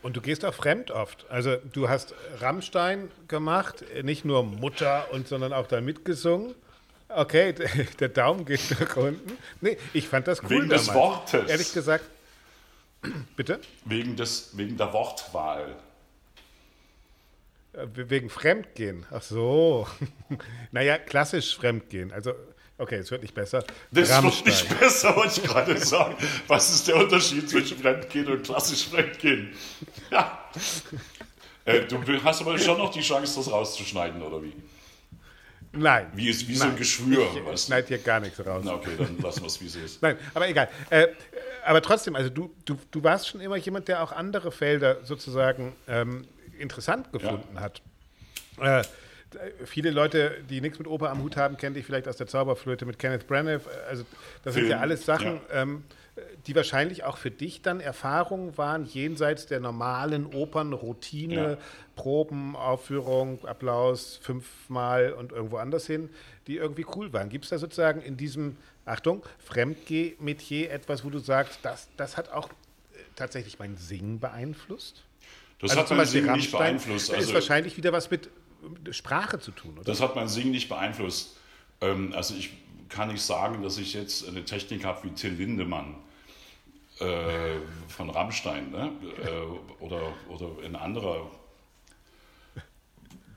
Und 0.01 0.18
du 0.18 0.22
gehst 0.22 0.43
auch 0.43 0.53
fremd 0.53 0.91
oft. 0.91 1.26
Also 1.30 1.55
du 1.72 1.88
hast 1.89 2.14
Rammstein 2.39 3.09
gemacht, 3.28 3.86
nicht 4.03 4.26
nur 4.26 4.43
Mutter 4.43 5.07
und 5.11 5.28
sondern 5.28 5.53
auch 5.53 5.68
da 5.68 5.82
mitgesungen. 5.82 6.55
Okay, 7.09 7.53
der 7.99 8.09
Daumen 8.09 8.45
geht 8.45 8.61
nach 8.80 8.97
unten. 8.97 9.38
Nee, 9.61 9.78
ich 9.93 10.07
fand 10.07 10.28
das 10.28 10.41
cool 10.43 10.49
Wegen 10.49 10.70
damals. 10.70 10.86
des 10.86 10.93
Wortes. 10.95 11.49
Ehrlich 11.49 11.74
gesagt, 11.74 12.05
bitte? 13.36 13.59
Wegen, 13.86 14.16
des, 14.16 14.57
wegen 14.57 14.78
der 14.78 14.91
Wortwahl. 14.93 15.76
Äh, 17.74 17.88
Wegen 18.09 18.30
Fremdgehen. 18.30 19.05
Ach 19.11 19.21
so. 19.21 19.88
naja, 20.71 20.97
klassisch 20.97 21.55
Fremdgehen. 21.55 22.11
Also, 22.11 22.34
okay, 22.78 22.97
es 22.97 23.11
wird 23.11 23.21
nicht 23.24 23.34
besser. 23.34 23.59
Das 23.91 24.09
wird 24.09 24.09
Rammstein. 24.11 24.53
nicht 24.53 24.80
besser, 24.80 25.15
wollte 25.15 25.41
ich 25.41 25.47
gerade 25.47 25.78
sagen. 25.78 26.15
Was 26.47 26.69
ist 26.74 26.88
der 26.88 26.97
Unterschied 26.97 27.49
zwischen 27.49 27.78
Fremdgehen 27.78 28.28
und 28.28 28.43
klassisch 28.43 28.88
Fremdgehen? 28.88 29.53
Ja. 30.11 30.49
Äh, 31.65 31.82
du 31.86 32.01
hast 32.24 32.41
aber 32.41 32.57
schon 32.57 32.78
noch 32.78 32.91
die 32.91 33.01
Chance, 33.01 33.38
das 33.38 33.51
rauszuschneiden, 33.51 34.21
oder 34.21 34.43
wie? 34.43 34.53
Nein. 35.71 36.11
Wie, 36.13 36.30
ist, 36.30 36.47
wie 36.47 36.55
so 36.55 36.65
ein 36.65 36.69
Nein. 36.69 36.78
Geschwür. 36.78 37.28
Ich 37.36 37.43
weißt 37.43 37.63
du? 37.63 37.67
schneide 37.67 37.88
hier 37.88 37.97
gar 37.97 38.19
nichts 38.19 38.45
raus. 38.45 38.63
Na 38.63 38.74
okay, 38.76 38.91
dann 38.97 39.17
lassen 39.19 39.41
wir 39.41 39.47
es, 39.47 39.59
wie 39.59 39.65
es 39.65 39.76
ist. 39.76 40.01
Nein, 40.01 40.17
aber 40.34 40.47
egal. 40.47 40.69
Äh, 40.91 41.07
aber 41.65 41.82
trotzdem, 41.82 42.15
also 42.15 42.30
du, 42.30 42.53
du, 42.65 42.78
du 42.91 43.03
warst 43.03 43.30
schon 43.30 43.41
immer 43.41 43.55
jemand, 43.55 43.88
der 43.88 44.03
auch 44.03 44.11
andere 44.11 44.51
Felder 44.51 45.03
sozusagen 45.03 45.74
ähm, 45.88 46.28
interessant 46.64 47.11
gefunden 47.11 47.59
hat. 47.59 47.82
Äh, 48.59 48.84
viele 49.66 49.91
Leute, 49.91 50.43
die 50.49 50.61
nichts 50.61 50.80
mit 50.80 50.88
Oper 50.88 51.09
am 51.09 51.22
Hut 51.22 51.38
haben, 51.38 51.57
kennen 51.57 51.76
dich 51.76 51.86
vielleicht 51.86 52.07
aus 52.07 52.18
der 52.18 52.28
Zauberflöte 52.28 52.86
mit 52.86 52.99
Kenneth 52.99 53.28
Branagh. 53.28 53.61
Also 53.89 54.03
das 54.43 54.53
sind 54.53 54.64
Film, 54.64 54.72
ja 54.72 54.80
alles 54.80 55.05
Sachen, 55.05 55.39
ja. 55.49 55.61
ähm, 55.61 55.84
die 56.45 56.55
wahrscheinlich 56.55 57.03
auch 57.03 57.18
für 57.18 57.32
dich 57.32 57.61
dann 57.61 57.80
Erfahrungen 57.80 58.57
waren, 58.57 58.86
jenseits 58.86 59.47
der 59.47 59.59
normalen 59.59 60.28
Opernroutine, 60.28 61.36
Ja. 61.36 61.57
Proben, 61.95 62.55
Aufführung, 62.55 63.43
Applaus, 63.45 64.18
fünfmal 64.22 65.14
und 65.14 65.32
irgendwo 65.32 65.57
anders 65.57 65.88
hin, 65.88 66.09
die 66.47 66.57
irgendwie 66.57 66.86
cool 66.95 67.14
waren. 67.14 67.30
Gibt 67.30 67.45
es 67.45 67.49
da 67.49 67.57
sozusagen 67.57 68.01
in 68.01 68.18
diesem, 68.18 68.57
Achtung, 68.86 69.24
Fremdgeh-Metier 69.39 70.72
etwas, 70.72 71.03
wo 71.05 71.09
du 71.09 71.20
sagst, 71.20 71.59
das, 71.64 71.88
das 71.97 72.18
hat 72.18 72.32
auch 72.32 72.49
äh, 72.49 72.97
tatsächlich 73.16 73.59
mein 73.59 73.78
Singen 73.78 74.20
beeinflusst? 74.20 75.03
Das 75.64 75.72
Also 75.72 75.82
hat 75.82 75.88
zum 75.88 75.97
mein 75.97 76.03
Beispiel 76.05 76.22
Singen 76.24 76.36
nicht 76.36 76.53
Rammstein 76.53 76.72
beeinflusst. 76.78 77.09
ist 77.09 77.16
Also, 77.16 77.34
wahrscheinlich 77.34 77.78
wieder 77.78 77.93
was 77.93 78.11
mit 78.11 78.30
Sprache 78.91 79.39
zu 79.39 79.51
tun, 79.51 79.76
oder? 79.76 79.84
das 79.86 80.01
hat 80.01 80.16
mein 80.16 80.28
Singen 80.28 80.51
nicht 80.51 80.68
beeinflusst. 80.68 81.38
Ähm, 81.80 82.11
also 82.14 82.36
ich 82.36 82.51
kann 82.89 83.07
nicht 83.07 83.22
sagen, 83.22 83.64
dass 83.64 83.78
ich 83.78 83.93
jetzt 83.93 84.28
eine 84.28 84.43
Technik 84.43 84.84
habe 84.84 85.05
wie 85.05 85.11
Till 85.11 85.32
Lindemann 85.32 85.95
äh, 86.99 87.05
von 87.88 88.09
Rammstein 88.09 88.72
ne? 88.72 88.91
äh, 89.24 89.84
oder, 89.84 90.01
oder 90.28 90.49
ein 90.66 90.76
anderer 90.76 91.32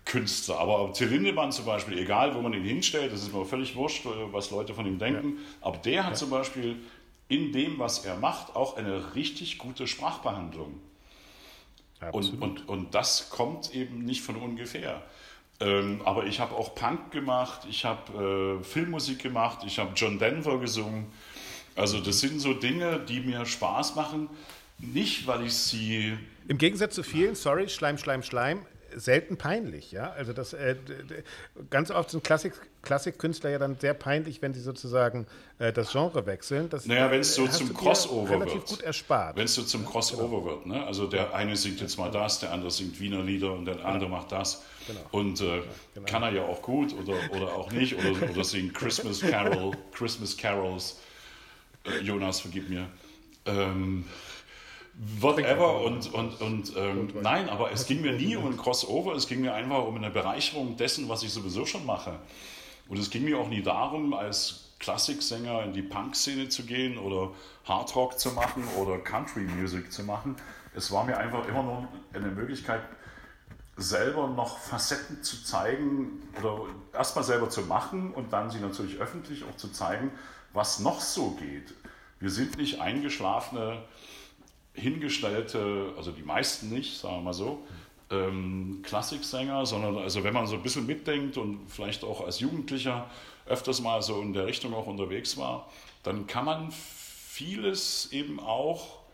Künstler. 0.05 0.59
Aber 0.59 0.93
Till 0.93 1.09
Lindemann 1.09 1.53
zum 1.53 1.65
Beispiel, 1.65 1.97
egal 1.99 2.35
wo 2.35 2.41
man 2.41 2.53
ihn 2.53 2.65
hinstellt, 2.65 3.13
das 3.13 3.23
ist 3.23 3.33
mir 3.33 3.45
völlig 3.45 3.77
wurscht, 3.77 4.05
äh, 4.05 4.33
was 4.33 4.51
Leute 4.51 4.75
von 4.75 4.85
ihm 4.85 4.99
denken. 4.99 5.39
Aber 5.61 5.79
der 5.79 6.07
hat 6.07 6.17
zum 6.17 6.31
Beispiel 6.31 6.77
in 7.29 7.53
dem, 7.53 7.79
was 7.79 8.05
er 8.05 8.17
macht, 8.17 8.57
auch 8.57 8.77
eine 8.77 9.15
richtig 9.15 9.59
gute 9.59 9.87
Sprachbehandlung. 9.87 10.81
Und, 12.13 12.43
und, 12.43 12.69
und 12.69 12.95
das 12.95 13.31
kommt 13.31 13.75
eben 13.75 14.05
nicht 14.05 14.23
von 14.23 14.37
ungefähr. 14.37 15.03
Ähm, 15.61 16.03
aber 16.05 16.27
ich 16.27 16.41
habe 16.41 16.55
auch 16.55 16.75
Punk 16.75 17.11
gemacht, 17.11 17.67
ich 17.69 17.85
habe 17.85 18.59
äh, 18.61 18.65
Filmmusik 18.65 19.23
gemacht, 19.23 19.61
ich 19.67 19.79
habe 19.79 19.93
John 19.97 20.19
Denver 20.19 20.59
gesungen. 20.59 21.07
Also 21.75 22.01
das 22.01 22.21
sind 22.21 22.41
so 22.41 22.53
Dinge, 22.53 23.01
die 23.01 23.21
mir 23.21 23.47
Spaß 23.47 23.95
machen. 23.95 24.29
Nicht, 24.79 25.27
weil 25.27 25.47
ich 25.47 25.55
sie... 25.55 26.19
Im 26.49 26.59
Gegensatz 26.59 26.95
zu 26.95 27.03
vielen, 27.03 27.35
sorry, 27.35 27.69
Schleim, 27.69 27.97
Schleim, 27.97 28.23
Schleim, 28.23 28.67
selten 28.95 29.39
peinlich, 29.39 29.93
ja. 29.93 30.11
Also 30.11 30.33
das 30.33 30.53
äh, 30.53 30.77
ganz 31.71 31.91
oft 31.91 32.11
sind 32.11 32.23
Klassik, 32.23 32.53
Klassikkünstler 32.87 33.51
ja 33.51 33.59
dann 33.59 33.77
sehr 33.79 33.93
peinlich, 33.93 34.41
wenn 34.41 34.55
sie 34.55 34.61
sozusagen 34.61 35.27
äh, 35.59 35.73
das 35.73 35.93
Genre 35.93 36.25
wechseln. 36.25 36.71
Das 36.71 36.87
Naja, 36.87 37.11
wenn 37.11 37.21
es 37.21 37.35
so 37.35 37.47
zum 37.47 37.75
Crossover 37.75 38.31
relativ 38.31 38.55
wird. 38.55 38.69
gut 38.69 38.81
erspart. 38.83 39.37
Wenn 39.37 39.45
es 39.45 39.55
so 39.55 39.63
zum 39.63 39.85
Crossover 39.85 40.45
wird. 40.45 40.67
Ne? 40.67 40.83
Also 40.87 41.07
der 41.07 41.35
eine 41.35 41.57
singt 41.57 41.81
jetzt 41.81 41.99
mal 41.99 42.11
das, 42.11 42.39
der 42.39 42.53
andere 42.53 42.71
singt 42.71 42.99
Wiener 42.99 43.23
Lieder 43.23 43.53
und 43.53 43.67
der 43.67 43.85
andere 43.85 44.09
macht 44.09 44.33
das. 44.33 44.63
Und 45.11 45.41
äh, 45.41 45.63
kann 46.07 46.23
er 46.23 46.33
ja 46.33 46.43
auch 46.45 46.63
gut 46.63 46.95
oder, 46.95 47.15
oder 47.37 47.55
auch 47.55 47.71
nicht. 47.73 47.97
Oder, 47.99 48.31
oder 48.31 48.45
singt 48.45 48.73
Christmas 48.73 49.21
Carol, 49.21 49.73
Christmas 49.93 50.37
Carols. 50.37 51.01
Äh, 51.85 52.03
Jonas, 52.03 52.41
vergib 52.41 52.69
mir. 52.69 52.87
Ähm, 53.47 54.05
whatever 55.21 55.83
und, 55.83 56.13
und, 56.15 56.41
und 56.41 56.73
ähm, 56.77 57.09
nein, 57.23 57.49
aber 57.49 57.73
es 57.73 57.87
ging 57.87 58.01
mir 58.01 58.13
nie 58.13 58.37
um 58.37 58.47
ein 58.47 58.57
Crossover, 58.57 59.15
es 59.15 59.27
ging 59.27 59.41
mir 59.41 59.53
einfach 59.53 59.85
um 59.85 59.97
eine 59.97 60.11
Bereicherung 60.11 60.77
dessen, 60.77 61.09
was 61.09 61.23
ich 61.23 61.33
sowieso 61.33 61.67
schon 61.67 61.85
mache. 61.85 62.19
Und 62.89 62.99
es 62.99 63.11
ging 63.11 63.25
mir 63.25 63.39
auch 63.39 63.49
nie 63.49 63.63
darum, 63.63 64.15
als 64.15 64.75
Klassiksänger 64.79 65.63
in 65.65 65.73
die 65.73 65.83
Punk-Szene 65.83 66.49
zu 66.49 66.65
gehen 66.65 66.99
oder 66.99 67.33
Hardrock 67.65 68.19
zu 68.19 68.33
machen 68.33 68.65
oder 68.79 68.99
Country-Music 68.99 69.93
zu 69.93 70.05
machen. 70.05 70.37
Es 70.75 70.93
war 70.93 71.05
mir 71.05 71.17
einfach 71.17 71.49
immer 71.49 71.63
nur 71.63 71.89
eine 72.13 72.29
Möglichkeit, 72.29 72.83
selber 73.77 74.29
noch 74.29 74.59
Facetten 74.59 75.23
zu 75.23 75.43
zeigen 75.45 76.23
oder 76.39 76.67
erstmal 76.93 77.25
selber 77.25 77.51
zu 77.51 77.63
machen 77.63 78.13
und 78.13 78.33
dann 78.33 78.51
sie 78.51 78.61
natürlich 78.61 78.99
öffentlich 78.99 79.45
auch 79.45 79.57
zu 79.57 79.69
zeigen, 79.69 80.11
was 80.53 80.81
noch 80.81 81.01
so 81.01 81.33
geht. 81.33 81.75
Wir 82.19 82.31
sind 82.31 82.57
nicht 82.57 82.81
eingeschlafene, 82.81 83.83
hingestellte, 84.73 85.93
also 85.97 86.11
die 86.11 86.23
meisten 86.23 86.71
nicht, 86.71 87.01
sagen 87.01 87.17
wir 87.17 87.23
mal 87.23 87.35
so, 87.35 87.67
ähm, 88.11 88.81
Klassiksänger, 88.83 89.67
sondern 89.67 89.99
also 89.99 90.23
wenn 90.25 90.35
man 90.35 90.47
so 90.47 90.57
ein 90.57 90.63
bisschen 90.63 90.87
mitdenkt 90.87 91.37
und 91.37 91.61
vielleicht 91.69 92.05
auch 92.05 92.25
als 92.25 92.41
Jugendlicher 92.41 93.11
öfters 93.47 93.81
mal 93.81 94.03
so 94.03 94.21
in 94.21 94.33
der 94.33 94.47
Richtung 94.47 94.75
auch 94.75 94.87
unterwegs 94.87 95.37
war, 95.37 95.69
dann 96.03 96.27
kann 96.27 96.45
man 96.45 96.71
vieles 96.71 98.11
eben 98.13 98.41
auch 98.41 99.07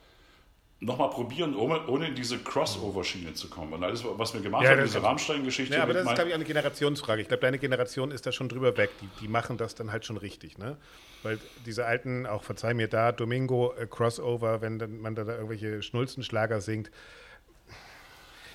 nochmal 0.82 1.10
probieren, 1.10 1.54
ohne, 1.54 1.86
ohne 1.86 2.08
in 2.08 2.14
diese 2.14 2.38
Crossover-Schiene 2.38 3.34
zu 3.34 3.48
kommen. 3.48 3.72
Und 3.72 3.84
alles, 3.84 4.04
was 4.04 4.34
wir 4.34 4.40
gemacht 4.40 4.64
Ja, 4.64 4.70
haben, 4.70 4.82
diese 4.82 5.02
Rammstein-Geschichte. 5.02 5.76
Ja, 5.76 5.84
aber 5.84 5.94
das 5.94 6.06
ist, 6.06 6.14
glaube 6.14 6.30
ich, 6.30 6.34
eine 6.34 6.44
Generationsfrage. 6.44 7.22
Ich 7.22 7.28
glaube, 7.28 7.40
deine 7.40 7.58
Generation 7.58 8.10
ist 8.10 8.26
da 8.26 8.32
schon 8.32 8.48
drüber 8.48 8.76
weg. 8.76 8.90
Die, 9.00 9.08
die 9.20 9.28
machen 9.28 9.56
das 9.56 9.76
dann 9.76 9.92
halt 9.92 10.04
schon 10.04 10.16
richtig, 10.16 10.58
ne? 10.58 10.76
Weil 11.22 11.38
diese 11.66 11.86
alten, 11.86 12.26
auch 12.26 12.42
verzeih 12.42 12.74
mir 12.74 12.88
da, 12.88 13.12
Domingo 13.12 13.72
äh, 13.78 13.86
Crossover, 13.86 14.60
wenn 14.60 14.80
dann, 14.80 15.00
man 15.00 15.14
da 15.14 15.22
irgendwelche 15.22 15.82
Schnulzenschlager 15.82 16.60
singt, 16.60 16.90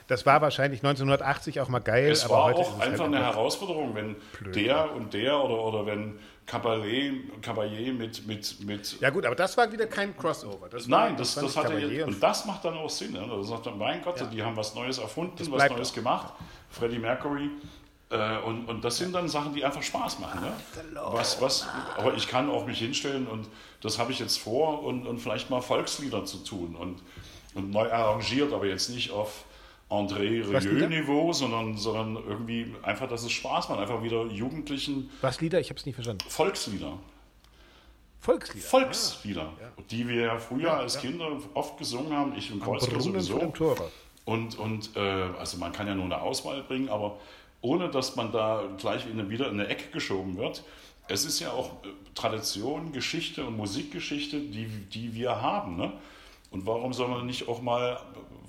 das 0.08 0.26
war 0.26 0.42
wahrscheinlich 0.42 0.80
1980 0.80 1.60
auch 1.60 1.70
mal 1.70 1.80
geil, 1.80 2.12
Es 2.12 2.24
aber 2.26 2.34
war 2.34 2.44
heute 2.46 2.60
auch 2.60 2.62
ist 2.62 2.76
es 2.76 2.82
einfach 2.82 3.06
halt 3.06 3.16
eine 3.16 3.26
Herausforderung, 3.26 3.96
wenn 3.96 4.16
der 4.54 4.94
und 4.94 5.14
der 5.14 5.44
oder, 5.44 5.62
oder 5.62 5.86
wenn 5.86 6.20
Caballé, 6.48 7.14
Caballé 7.42 7.92
mit, 7.92 8.26
mit, 8.26 8.66
mit 8.66 9.02
Ja 9.02 9.10
gut, 9.10 9.26
aber 9.26 9.36
das 9.36 9.58
war 9.58 9.70
wieder 9.70 9.86
kein 9.86 10.16
Crossover. 10.16 10.70
Das 10.70 10.88
Nein, 10.88 11.18
das, 11.18 11.36
war 11.36 11.44
das 11.44 11.56
nicht 11.56 11.58
hat 11.58 11.72
er 11.72 11.78
Cavalier 11.78 11.98
jetzt, 12.00 12.08
und 12.08 12.24
das 12.24 12.46
macht 12.46 12.64
dann 12.64 12.78
auch 12.78 12.90
Sinn. 12.90 13.12
Ne? 13.12 13.28
Das 13.30 13.48
sagt 13.50 13.66
dann, 13.66 13.78
mein 13.78 14.02
Gott, 14.02 14.26
die 14.32 14.42
haben 14.42 14.56
was 14.56 14.74
Neues 14.74 14.98
erfunden, 14.98 15.36
was 15.52 15.70
Neues 15.70 15.92
auch. 15.92 15.96
gemacht. 15.96 16.34
Freddie 16.70 17.00
Mercury. 17.00 17.50
Äh, 18.10 18.38
und, 18.46 18.66
und 18.70 18.86
das 18.86 18.98
sind 18.98 19.14
dann 19.14 19.28
Sachen, 19.28 19.54
die 19.54 19.66
einfach 19.66 19.84
Spaß 19.84 20.20
machen. 20.20 20.40
Ne? 20.40 20.54
Was, 21.12 21.42
was, 21.42 21.68
aber 21.98 22.14
ich 22.14 22.30
kann 22.30 22.50
auch 22.50 22.66
mich 22.66 22.80
hinstellen 22.80 23.28
und 23.28 23.50
das 23.82 24.00
habe 24.00 24.14
ich 24.14 24.20
jetzt 24.20 24.38
vor 24.38 24.84
und, 24.84 25.06
und 25.06 25.20
vielleicht 25.20 25.50
mal 25.50 25.62
Volkslieder 25.62 26.24
zu 26.24 26.38
tun 26.38 26.78
und, 26.78 27.02
und 27.56 27.72
neu 27.72 27.92
arrangiert, 27.92 28.54
aber 28.54 28.66
jetzt 28.66 28.90
nicht 28.90 29.12
auf 29.12 29.44
André 29.90 30.44
Was 30.52 30.66
Lieder? 30.66 30.90
Rieu-Niveau, 30.90 31.32
sondern, 31.32 31.78
sondern 31.78 32.24
irgendwie 32.28 32.76
einfach, 32.84 33.08
dass 33.08 33.24
es 33.24 33.32
Spaß 33.32 33.70
macht. 33.70 33.80
Einfach 33.80 34.04
wieder 34.04 34.26
Jugendlichen 34.26 35.10
Was 35.22 35.40
Lieder? 35.40 35.60
Ich 35.60 35.70
habe 35.70 35.80
es 35.80 35.86
nicht 35.86 35.96
verstanden. 35.96 36.26
Volkslieder. 36.30 36.98
Volkslieder. 38.20 38.68
Volkslieder, 38.68 39.54
die 39.90 40.08
wir 40.10 40.22
ja 40.22 40.38
früher 40.38 40.74
als 40.74 41.00
Kinder 41.00 41.40
oft 41.54 41.78
gesungen 41.78 42.12
haben, 42.12 42.34
ich 42.36 42.52
im 42.52 42.60
Kreuzberg 42.60 43.02
sowieso. 43.02 43.54
Und, 44.26 44.60
und 44.60 44.96
äh, 44.98 45.00
also 45.00 45.58
man 45.58 45.72
kann 45.72 45.88
ja 45.88 45.96
nur 45.96 46.04
eine 46.04 46.20
Auswahl 46.22 46.62
bringen, 46.64 46.90
aber 46.90 47.18
ohne 47.62 47.90
dass 47.90 48.18
man 48.18 48.34
da 48.34 48.64
gleich 48.78 49.06
in 49.06 49.14
eine, 49.14 49.30
wieder 49.30 49.48
in 49.48 49.60
eine 49.60 49.70
Ecke 49.70 49.90
geschoben 49.92 50.38
wird. 50.38 50.64
Es 51.08 51.24
ist 51.24 51.40
ja 51.40 51.52
auch 51.52 51.84
äh, 51.86 51.88
Tradition, 52.14 52.92
Geschichte 52.92 53.46
und 53.46 53.56
Musikgeschichte, 53.56 54.42
die, 54.42 54.68
die 54.92 55.16
wir 55.16 55.42
haben. 55.42 55.78
Ne? 55.78 55.94
Und 56.52 56.66
warum 56.66 56.92
soll 56.92 57.08
man 57.08 57.26
nicht 57.26 57.48
auch 57.48 57.62
mal 57.62 58.00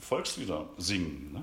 Volkslieder 0.01 0.67
singen? 0.79 1.31
Ne? 1.35 1.41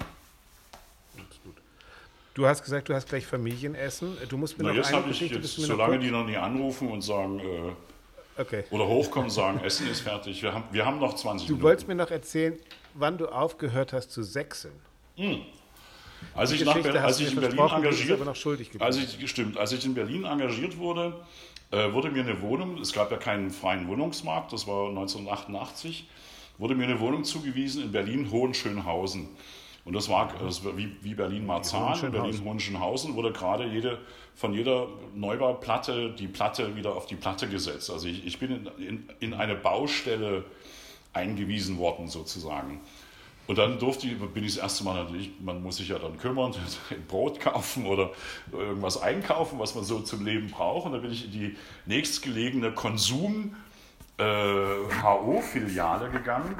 Du 2.34 2.46
hast 2.46 2.64
gesagt, 2.64 2.90
du 2.90 2.94
hast 2.94 3.08
gleich 3.08 3.26
Familienessen. 3.26 4.18
Du 4.28 4.38
musst 4.38 4.58
mir 4.58 4.66
Na, 4.66 4.70
noch 4.72 4.76
jetzt 4.78 4.92
habe 4.92 5.10
ich 5.10 5.22
jetzt, 5.22 5.58
du 5.58 5.62
solange 5.62 6.00
die 6.00 6.12
noch 6.12 6.26
nie 6.26 6.36
anrufen 6.36 6.90
und 6.92 7.02
sagen, 7.02 7.40
äh, 7.40 7.72
Okay. 8.38 8.66
oder 8.70 8.86
hochkommen, 8.86 9.30
sagen, 9.30 9.62
Essen 9.64 9.88
ist 9.90 10.02
fertig, 10.02 10.44
wir 10.44 10.54
haben, 10.54 10.66
wir 10.72 10.86
haben 10.86 11.00
noch 11.00 11.14
20 11.16 11.48
Du 11.48 11.54
Minuten. 11.54 11.64
wolltest 11.64 11.88
mir 11.88 11.96
noch 11.96 12.12
erzählen, 12.12 12.60
wann 12.94 13.18
du 13.18 13.28
aufgehört 13.28 13.94
hast 13.94 14.12
zu 14.12 14.24
sechseln. 14.24 14.74
Als 16.34 16.50
Die 16.50 16.58
ich, 16.58 16.66
nach, 16.66 16.76
als 16.76 17.18
du 17.18 17.24
ich 17.24 17.32
in 17.32 17.40
Berlin 17.40 17.56
du 17.58 17.64
engagiert, 17.64 18.82
als 18.82 18.98
ich, 18.98 19.30
stimmt, 19.30 19.58
als 19.58 19.72
ich 19.72 19.86
in 19.86 19.94
Berlin 19.94 20.26
engagiert 20.26 20.78
wurde, 20.78 21.16
äh, 21.72 21.94
wurde 21.94 22.12
mir 22.12 22.24
eine 22.24 22.42
Wohnung, 22.42 22.78
es 22.82 22.92
gab 22.92 23.10
ja 23.10 23.16
keinen 23.18 23.52
freien 23.52 23.88
Wohnungsmarkt, 23.88 24.52
das 24.52 24.68
war 24.68 24.90
1988, 24.90 26.06
wurde 26.58 26.76
mir 26.76 26.86
eine 26.86 27.00
Wohnung 27.00 27.24
zugewiesen 27.24 27.84
in 27.84 27.92
Berlin-Hohenschönhausen. 27.92 29.28
Und 29.84 29.94
das 29.94 30.10
war, 30.10 30.34
das 30.40 30.66
war 30.66 30.76
wie, 30.78 30.96
wie 31.02 31.14
Berlin-Marzahn, 31.14 31.94
Berlin-Hohenschönhausen 32.12 33.16
wurde 33.16 33.32
gerade 33.32 33.66
jede, 33.68 34.00
von 34.34 34.54
jeder 34.54 34.88
Neubauplatte 35.14 36.12
die 36.12 36.28
Platte 36.28 36.76
wieder 36.76 36.96
auf 36.96 37.06
die 37.06 37.16
Platte 37.16 37.48
gesetzt. 37.48 37.92
Also 37.92 38.08
ich, 38.08 38.26
ich 38.26 38.40
bin 38.40 38.52
in, 38.52 38.88
in, 38.88 39.10
in 39.20 39.34
eine 39.36 39.56
Baustelle 39.56 40.44
eingewiesen 41.14 41.78
worden 41.78 42.08
sozusagen. 42.08 42.82
Und 43.48 43.60
dann 43.60 43.78
durfte 43.78 44.08
ich, 44.08 44.18
bin 44.18 44.44
ich 44.44 44.56
das 44.56 44.64
erste 44.64 44.84
Mal 44.84 45.04
natürlich, 45.04 45.30
man 45.40 45.62
muss 45.62 45.78
sich 45.78 45.90
ja 45.90 46.00
dann 46.00 46.18
kümmern, 46.18 46.56
Brot 47.08 47.40
kaufen 47.40 47.86
oder 47.86 48.10
irgendwas 48.52 49.00
einkaufen, 49.00 49.60
was 49.60 49.76
man 49.76 49.84
so 49.84 50.00
zum 50.00 50.26
Leben 50.26 50.50
braucht. 50.50 50.88
Und 50.88 50.94
dann 50.94 51.02
bin 51.04 51.12
ich 51.12 51.26
in 51.26 51.32
die 51.32 51.56
nächstgelegene 51.86 52.72
Konsum- 52.72 53.56
HO-Filiale 54.18 56.10
gegangen 56.10 56.56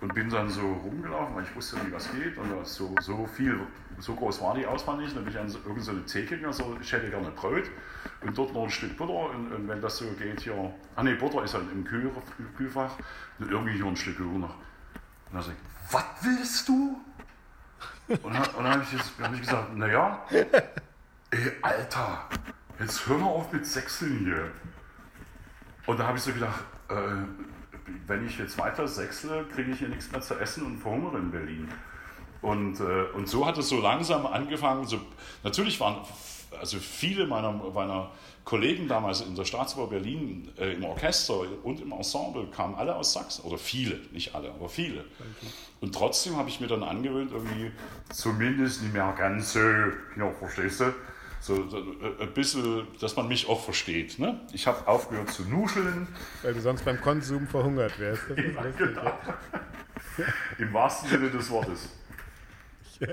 und 0.00 0.14
bin 0.14 0.30
dann 0.30 0.48
so 0.48 0.60
rumgelaufen, 0.60 1.34
weil 1.34 1.42
ich 1.42 1.54
wusste 1.56 1.76
nicht, 1.78 1.92
was 1.92 2.10
geht. 2.12 2.38
Und 2.38 2.66
so, 2.66 2.94
so 3.00 3.26
viel, 3.26 3.58
so 3.98 4.14
groß 4.14 4.40
war 4.40 4.54
die 4.54 4.64
Auswahl 4.64 4.98
nicht. 4.98 5.16
Dann 5.16 5.24
bin 5.24 5.32
ich 5.32 5.38
an 5.38 5.48
irgendeine 5.48 5.82
so 5.82 5.92
Theke 6.06 6.36
gegangen, 6.36 6.52
so, 6.52 6.76
ich 6.80 6.92
hätte 6.92 7.10
gerne 7.10 7.30
Brot 7.30 7.64
und 8.20 8.38
dort 8.38 8.54
noch 8.54 8.62
ein 8.64 8.70
Stück 8.70 8.96
Butter. 8.96 9.30
Und, 9.30 9.52
und 9.52 9.68
wenn 9.68 9.80
das 9.80 9.96
so 9.96 10.04
geht, 10.18 10.40
hier, 10.40 10.72
ah 10.94 11.02
ne, 11.02 11.16
Butter 11.16 11.42
ist 11.42 11.54
halt 11.54 11.64
im 11.72 11.84
Kühl, 11.84 12.12
Kühlfach 12.56 12.92
und 13.40 13.50
irgendwie 13.50 13.72
hier 13.72 13.86
ein 13.86 13.96
Stück 13.96 14.18
Kuchen 14.18 14.40
noch. 14.40 14.54
Und 14.54 15.34
dann 15.34 15.42
sag 15.42 15.52
ich, 15.52 15.92
was 15.92 16.04
willst 16.22 16.68
du? 16.68 17.00
Und 18.22 18.34
dann, 18.34 18.42
und 18.42 18.64
dann 18.64 18.72
habe 18.72 18.84
ich, 18.84 19.22
hab 19.22 19.34
ich 19.34 19.40
gesagt, 19.40 19.76
naja, 19.76 20.24
ey, 20.30 21.52
Alter, 21.62 22.28
jetzt 22.78 23.06
hör 23.08 23.18
mal 23.18 23.26
auf 23.26 23.52
mit 23.52 23.66
Sechseln 23.66 24.18
hier. 24.20 24.50
Und 25.86 25.98
da 25.98 26.06
habe 26.06 26.18
ich 26.18 26.22
so 26.22 26.32
gedacht, 26.32 26.64
äh, 26.90 27.24
wenn 28.06 28.26
ich 28.26 28.38
jetzt 28.38 28.58
weiter 28.58 28.86
sechsle, 28.86 29.44
kriege 29.54 29.72
ich 29.72 29.78
hier 29.78 29.88
nichts 29.88 30.10
mehr 30.10 30.20
zu 30.20 30.34
essen 30.34 30.64
und 30.64 30.78
verhungere 30.78 31.18
in 31.18 31.30
Berlin. 31.30 31.68
Und, 32.42 32.80
äh, 32.80 33.04
und 33.14 33.28
so 33.28 33.46
hat 33.46 33.58
es 33.58 33.68
so 33.68 33.80
langsam 33.80 34.26
angefangen. 34.26 34.86
So, 34.86 35.00
natürlich 35.42 35.78
waren 35.80 35.98
also 36.58 36.78
viele 36.78 37.26
meiner, 37.26 37.52
meiner 37.52 38.10
Kollegen 38.44 38.88
damals 38.88 39.20
in 39.20 39.34
der 39.34 39.44
Staatsoper 39.44 39.88
Berlin 39.88 40.50
äh, 40.58 40.74
im 40.74 40.84
Orchester 40.84 41.44
und 41.62 41.80
im 41.80 41.92
Ensemble 41.92 42.46
kamen 42.46 42.74
alle 42.74 42.96
aus 42.96 43.12
Sachsen. 43.12 43.44
Oder 43.44 43.58
viele, 43.58 44.00
nicht 44.12 44.34
alle, 44.34 44.50
aber 44.50 44.68
viele. 44.68 45.04
Und 45.80 45.94
trotzdem 45.94 46.36
habe 46.36 46.48
ich 46.48 46.60
mir 46.60 46.66
dann 46.66 46.82
angewöhnt, 46.82 47.32
irgendwie 47.32 47.70
zumindest 48.12 48.82
nicht 48.82 48.92
mehr 48.94 49.14
ganz 49.16 49.52
so, 49.52 49.60
ja, 49.60 50.30
verstehst 50.38 50.80
du? 50.80 50.94
So, 51.40 51.54
äh, 51.54 52.22
ein 52.22 52.34
bisschen, 52.34 52.86
dass 53.00 53.16
man 53.16 53.26
mich 53.26 53.48
auch 53.48 53.64
versteht. 53.64 54.18
Ne? 54.18 54.40
Ich 54.52 54.66
habe 54.66 54.86
aufgehört 54.86 55.30
zu 55.30 55.44
nuscheln. 55.44 56.06
Weil 56.42 56.54
du 56.54 56.60
sonst 56.60 56.84
beim 56.84 57.00
Konsum 57.00 57.46
verhungert 57.46 57.98
wärst. 57.98 58.22
Das 58.28 58.36
ja, 58.36 58.70
genau. 58.76 59.12
Im 60.58 60.72
wahrsten 60.72 61.08
Sinne 61.08 61.30
des 61.30 61.48
Wortes. 61.50 61.88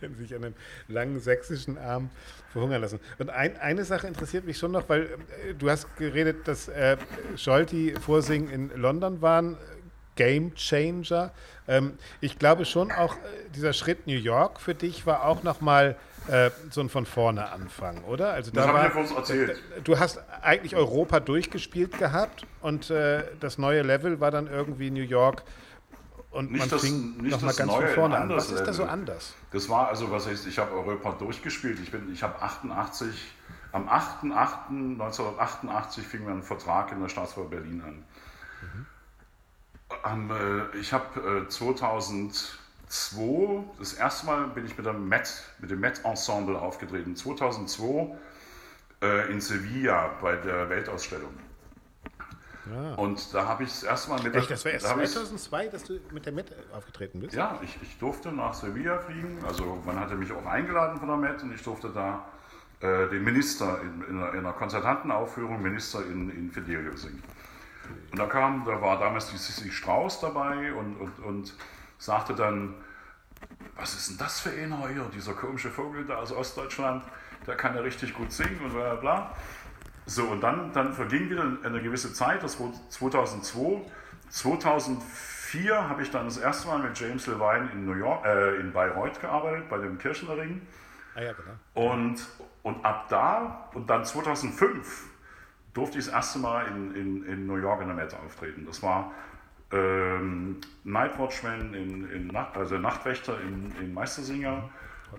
Wenn 0.00 0.14
sich 0.14 0.34
an 0.34 0.44
einem 0.44 0.54
langen 0.88 1.20
sächsischen 1.20 1.76
Arm 1.76 2.08
verhungern 2.52 2.80
lassen. 2.80 3.00
Und 3.18 3.28
ein, 3.28 3.58
eine 3.58 3.84
Sache 3.84 4.06
interessiert 4.06 4.46
mich 4.46 4.56
schon 4.56 4.72
noch, 4.72 4.88
weil 4.88 5.02
äh, 5.02 5.54
du 5.54 5.68
hast 5.68 5.94
geredet, 5.96 6.48
dass 6.48 6.68
äh, 6.68 6.96
Scholti, 7.36 7.94
Vorsing 8.00 8.48
in 8.48 8.70
London 8.74 9.20
waren. 9.20 9.58
Game 10.16 10.54
Changer. 10.56 11.32
Ähm, 11.68 11.98
ich 12.20 12.38
glaube 12.38 12.64
schon 12.64 12.90
auch, 12.90 13.14
äh, 13.14 13.18
dieser 13.54 13.72
Schritt 13.72 14.06
New 14.06 14.16
York 14.16 14.60
für 14.60 14.74
dich 14.74 15.06
war 15.06 15.24
auch 15.24 15.42
nochmal 15.44 15.96
äh, 16.28 16.50
so 16.70 16.80
ein 16.80 16.88
von 16.88 17.06
vorne 17.06 17.50
anfangen, 17.50 18.04
oder? 18.04 18.32
Also 18.32 18.50
da 18.50 18.66
das 18.66 18.74
war, 18.74 18.88
ich 18.88 18.94
uns 18.94 19.12
erzählt. 19.12 19.62
Du 19.84 19.98
hast 19.98 20.20
eigentlich 20.42 20.76
Europa 20.76 21.20
durchgespielt 21.20 21.98
gehabt 21.98 22.46
und 22.60 22.90
äh, 22.90 23.24
das 23.40 23.58
neue 23.58 23.82
Level 23.82 24.20
war 24.20 24.30
dann 24.30 24.46
irgendwie 24.46 24.90
New 24.90 25.02
York 25.02 25.42
und 26.30 26.52
nicht 26.52 26.60
man 26.60 26.68
das, 26.68 26.82
fing 26.82 27.16
nochmal 27.22 27.54
ganz 27.54 27.72
neue, 27.72 27.86
von 27.86 27.94
vorne 27.94 28.16
ein 28.16 28.22
an. 28.22 28.36
Was 28.36 28.50
ist 28.50 28.64
da 28.64 28.72
so 28.72 28.84
anders? 28.84 29.34
Das 29.50 29.68
war 29.68 29.88
also, 29.88 30.10
was 30.10 30.26
heißt, 30.26 30.46
ich 30.46 30.58
habe 30.58 30.72
Europa 30.72 31.12
durchgespielt. 31.12 31.78
Ich, 31.80 31.90
bin, 31.90 32.12
ich 32.12 32.22
habe 32.22 32.40
88, 32.40 33.08
am 33.72 33.88
8.8.1988 33.88 36.02
fing 36.02 36.24
mein 36.24 36.42
Vertrag 36.42 36.92
in 36.92 37.00
der 37.00 37.08
Staatsoper 37.08 37.48
Berlin 37.48 37.82
an. 37.84 38.04
Am, 40.02 40.30
äh, 40.30 40.76
ich 40.78 40.92
habe 40.92 41.46
äh, 41.46 41.48
2002, 42.88 43.64
das 43.78 43.92
erste 43.94 44.26
Mal 44.26 44.46
bin 44.48 44.64
ich 44.66 44.76
mit, 44.76 44.86
der 44.86 44.92
Met, 44.94 45.44
mit 45.58 45.70
dem 45.70 45.80
Met-Ensemble 45.80 46.58
aufgetreten. 46.60 47.14
2002 47.16 48.16
äh, 49.02 49.30
in 49.30 49.40
Sevilla 49.40 50.10
bei 50.20 50.36
der 50.36 50.68
Weltausstellung. 50.70 51.32
Ja. 52.72 52.94
Und 52.94 53.32
da 53.32 53.46
habe 53.46 53.62
ich 53.64 53.70
das 53.70 53.82
erste 53.82 54.10
Mal 54.10 54.22
mit 54.22 54.34
Echt, 54.34 54.50
das 54.50 54.64
war 54.64 54.72
erst 54.72 54.84
da 54.86 54.90
hab 54.90 55.00
ich- 55.00 55.10
2002, 55.10 55.68
dass 55.68 55.84
du 55.84 56.00
mit 56.12 56.26
der 56.26 56.32
Met 56.32 56.52
aufgetreten 56.72 57.20
bist? 57.20 57.34
ja, 57.34 57.58
ich, 57.62 57.78
ich 57.82 57.98
durfte 57.98 58.30
nach 58.30 58.52
Sevilla 58.52 58.98
fliegen. 58.98 59.38
Also 59.46 59.82
man 59.86 59.98
hatte 59.98 60.16
mich 60.16 60.30
auch 60.32 60.44
eingeladen 60.44 60.98
von 60.98 61.08
der 61.08 61.16
Met 61.16 61.42
und 61.42 61.54
ich 61.54 61.62
durfte 61.62 61.88
da 61.88 62.26
äh, 62.80 63.08
den 63.08 63.24
Minister 63.24 63.80
in, 63.80 64.02
in, 64.02 64.16
einer, 64.22 64.32
in 64.32 64.38
einer 64.40 64.52
Konzertantenaufführung 64.52 65.62
Minister 65.62 66.04
in, 66.04 66.28
in 66.30 66.50
Fidelio 66.50 66.94
singen. 66.96 67.22
Und 68.12 68.18
da 68.18 68.26
kam, 68.26 68.64
da 68.66 68.80
war 68.82 68.98
damals 68.98 69.30
die 69.30 69.38
Sissi 69.38 69.70
Strauß 69.70 70.20
dabei 70.20 70.72
und, 70.74 70.96
und, 70.96 71.18
und 71.20 71.54
sagte 71.98 72.34
dann, 72.34 72.74
was 73.76 73.94
ist 73.94 74.10
denn 74.10 74.18
das 74.18 74.40
für 74.40 74.50
einer 74.50 74.88
hier, 74.88 75.04
dieser 75.14 75.34
komische 75.34 75.70
Vogel 75.70 76.04
da 76.04 76.16
aus 76.16 76.32
Ostdeutschland, 76.32 77.04
der 77.46 77.56
kann 77.56 77.74
ja 77.74 77.80
richtig 77.80 78.14
gut 78.14 78.32
singen 78.32 78.60
und 78.64 78.72
bla 78.72 78.94
bla 78.94 79.00
bla. 79.00 79.36
So, 80.06 80.24
und 80.24 80.40
dann, 80.40 80.72
dann 80.72 80.94
verging 80.94 81.28
wieder 81.28 81.44
eine 81.62 81.82
gewisse 81.82 82.12
Zeit, 82.12 82.42
das 82.42 82.58
war 82.58 82.72
2002. 82.88 83.82
2004 84.30 85.88
habe 85.88 86.02
ich 86.02 86.10
dann 86.10 86.24
das 86.24 86.38
erste 86.38 86.68
Mal 86.68 86.78
mit 86.78 86.98
James 86.98 87.26
Levine 87.26 87.70
in, 87.72 87.84
New 87.84 87.94
York, 87.94 88.24
äh, 88.24 88.56
in 88.56 88.72
Bayreuth 88.72 89.20
gearbeitet, 89.20 89.68
bei 89.68 89.78
dem 89.78 89.98
Kirchener 89.98 90.36
Ring. 90.36 90.62
Ah 91.14 91.22
ja, 91.22 91.32
genau. 91.32 91.90
Und, 91.92 92.26
und 92.62 92.84
ab 92.84 93.08
da, 93.08 93.68
und 93.74 93.88
dann 93.90 94.04
2005, 94.04 95.04
durfte 95.74 95.98
ich 95.98 96.06
das 96.06 96.14
erste 96.14 96.38
Mal 96.38 96.66
in, 96.68 96.94
in, 96.94 97.24
in 97.26 97.46
New 97.46 97.56
York 97.56 97.80
in 97.82 97.88
der 97.88 97.96
Met 97.96 98.14
auftreten. 98.14 98.64
Das 98.66 98.82
war 98.82 99.12
ähm, 99.72 100.60
Night 100.84 101.18
Watchman, 101.18 101.74
in, 101.74 102.10
in 102.10 102.26
Nacht, 102.28 102.56
also 102.56 102.78
Nachtwächter 102.78 103.40
in, 103.40 103.74
in 103.80 103.92
Meistersinger 103.92 104.68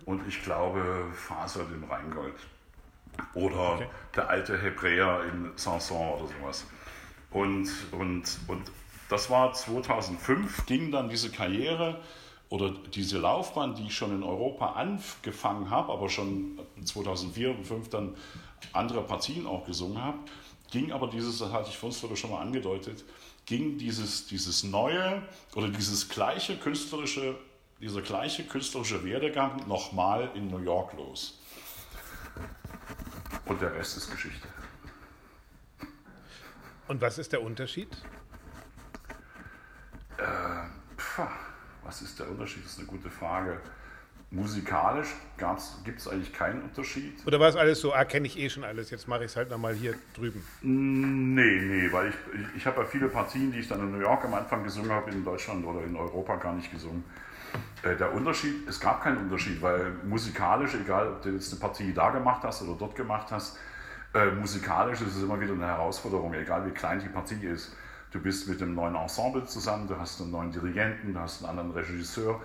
und 0.06 0.28
ich 0.28 0.44
glaube 0.44 1.06
Faser 1.14 1.66
im 1.74 1.84
Rheingold. 1.84 2.36
Oder 3.34 3.74
Okay. 3.76 3.88
der 4.16 4.30
alte 4.30 4.58
Hebräer 4.62 5.24
in 5.32 5.52
Sanson 5.56 6.14
oder 6.14 6.28
sowas. 6.40 6.66
Und, 7.32 7.70
und, 7.92 8.24
und 8.48 8.64
das 9.10 9.30
war 9.30 9.54
2005, 9.54 10.66
ging 10.66 10.92
dann 10.92 11.10
diese 11.10 11.30
Karriere 11.30 12.00
oder 12.50 12.72
diese 12.94 13.20
Laufbahn, 13.20 13.76
die 13.76 13.88
ich 13.88 13.96
schon 13.96 14.16
in 14.16 14.24
Europa 14.24 14.74
angefangen 14.74 15.70
habe, 15.70 15.92
aber 15.92 16.10
schon 16.10 16.60
2004 16.84 17.50
und 17.50 17.66
2005 17.66 17.90
dann 17.90 18.16
andere 18.74 19.04
Partien 19.04 19.46
auch 19.46 19.66
gesungen 19.66 20.02
habe, 20.02 20.18
ging 20.72 20.92
aber 20.92 21.08
dieses, 21.08 21.40
das 21.40 21.52
hatte 21.52 21.70
ich 21.70 21.78
vorhin 21.78 22.16
schon 22.16 22.32
mal 22.32 22.42
angedeutet, 22.42 23.04
ging 23.50 23.80
dieses, 23.80 24.28
dieses 24.28 24.64
neue 24.64 25.24
oder 25.56 25.70
dieses 25.70 26.08
gleiche 26.08 26.56
künstlerische, 26.58 27.36
dieser 27.82 28.04
gleiche 28.04 28.44
künstlerische 28.44 29.04
Werdegang 29.04 29.68
nochmal 29.68 30.30
in 30.36 30.52
New 30.52 30.60
York 30.60 30.94
los. 30.94 31.42
Und 33.46 33.60
der 33.60 33.74
Rest 33.74 33.98
ist 33.98 34.12
Geschichte. 34.12 34.48
Und 36.88 37.02
was 37.02 37.18
ist 37.18 37.32
der 37.32 37.42
Unterschied? 37.42 37.90
Pff, 40.96 41.22
was 41.84 42.04
ist 42.04 42.20
der 42.20 42.30
Unterschied? 42.30 42.64
Das 42.64 42.74
ist 42.74 42.78
eine 42.78 42.88
gute 42.88 43.10
Frage. 43.10 43.60
Musikalisch 44.32 45.08
gibt 45.84 46.00
es 46.00 46.08
eigentlich 46.08 46.32
keinen 46.32 46.62
Unterschied. 46.62 47.26
Oder 47.26 47.40
war 47.40 47.50
es 47.50 47.56
alles 47.56 47.82
so, 47.82 47.94
ah, 47.94 48.06
kenne 48.06 48.28
ich 48.28 48.38
eh 48.38 48.48
schon 48.48 48.64
alles, 48.64 48.92
jetzt 48.92 49.08
mache 49.08 49.22
ich 49.22 49.32
es 49.32 49.36
halt 49.36 49.50
nochmal 49.50 49.74
hier 49.74 49.96
drüben? 50.14 50.46
Nee, 50.62 51.62
nee, 51.62 51.92
weil 51.92 52.10
ich, 52.10 52.16
ich, 52.40 52.58
ich 52.58 52.66
habe 52.68 52.82
ja 52.82 52.86
viele 52.86 53.08
Partien, 53.08 53.52
die 53.52 53.60
ich 53.60 53.68
dann 53.68 53.80
in 53.80 53.92
New 53.92 54.00
York 54.00 54.24
am 54.26 54.36
Anfang 54.36 54.64
gesungen 54.64 54.92
habe, 54.92 55.10
in 55.10 55.24
Deutschland 55.24 55.66
oder 55.66 55.84
in 55.84 55.96
Europa 55.96 56.36
gar 56.36 56.54
nicht 56.54 56.72
gesungen. 56.72 57.04
Äh, 57.82 57.96
der 57.96 58.14
Unterschied, 58.14 58.68
es 58.68 58.80
gab 58.80 59.02
keinen 59.02 59.18
Unterschied, 59.18 59.60
weil 59.64 59.94
musikalisch, 60.04 60.76
egal 60.76 61.08
ob 61.08 61.24
du 61.24 61.30
jetzt 61.30 61.52
eine 61.52 61.60
Partie 61.60 61.92
da 61.92 62.12
gemacht 62.12 62.44
hast 62.44 62.62
oder 62.62 62.78
dort 62.78 62.96
gemacht 62.96 63.32
hast, 63.32 63.58
äh, 64.14 64.30
musikalisch 64.30 65.02
ist 65.02 65.16
es 65.16 65.24
immer 65.24 65.42
wieder 65.42 65.54
eine 65.54 65.66
Herausforderung, 65.66 66.36
egal 66.36 66.68
wie 66.68 66.72
klein 66.72 67.00
die 67.00 67.10
Partie 67.10 67.44
ist. 67.48 67.76
Du 68.12 68.20
bist 68.20 68.48
mit 68.48 68.62
einem 68.62 68.76
neuen 68.76 68.94
Ensemble 68.94 69.46
zusammen, 69.46 69.88
du 69.88 69.98
hast 69.98 70.22
einen 70.22 70.30
neuen 70.32 70.52
Dirigenten, 70.52 71.14
du 71.14 71.20
hast 71.20 71.44
einen 71.44 71.58
anderen 71.58 71.72
Regisseur. 71.72 72.42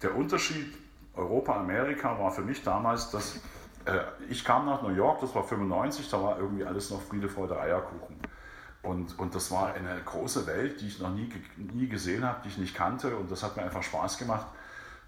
Der 0.00 0.14
Unterschied 0.14 0.74
Europa, 1.18 1.58
Amerika 1.58 2.18
war 2.18 2.30
für 2.30 2.42
mich 2.42 2.62
damals, 2.62 3.10
dass 3.10 3.36
äh, 3.84 4.00
ich 4.28 4.44
kam 4.44 4.66
nach 4.66 4.82
New 4.82 4.94
York, 4.94 5.20
das 5.20 5.34
war 5.34 5.44
95, 5.44 6.08
da 6.08 6.22
war 6.22 6.38
irgendwie 6.38 6.64
alles 6.64 6.90
noch 6.90 7.02
Friede, 7.02 7.28
Freude, 7.28 7.60
Eierkuchen. 7.60 8.16
Und, 8.82 9.18
und 9.18 9.34
das 9.34 9.50
war 9.50 9.74
eine 9.74 10.00
große 10.04 10.46
Welt, 10.46 10.80
die 10.80 10.86
ich 10.86 11.00
noch 11.00 11.10
nie, 11.10 11.28
nie 11.56 11.88
gesehen 11.88 12.24
habe, 12.24 12.40
die 12.44 12.48
ich 12.48 12.58
nicht 12.58 12.74
kannte. 12.74 13.16
Und 13.16 13.30
das 13.30 13.42
hat 13.42 13.56
mir 13.56 13.62
einfach 13.62 13.82
Spaß 13.82 14.18
gemacht, 14.18 14.46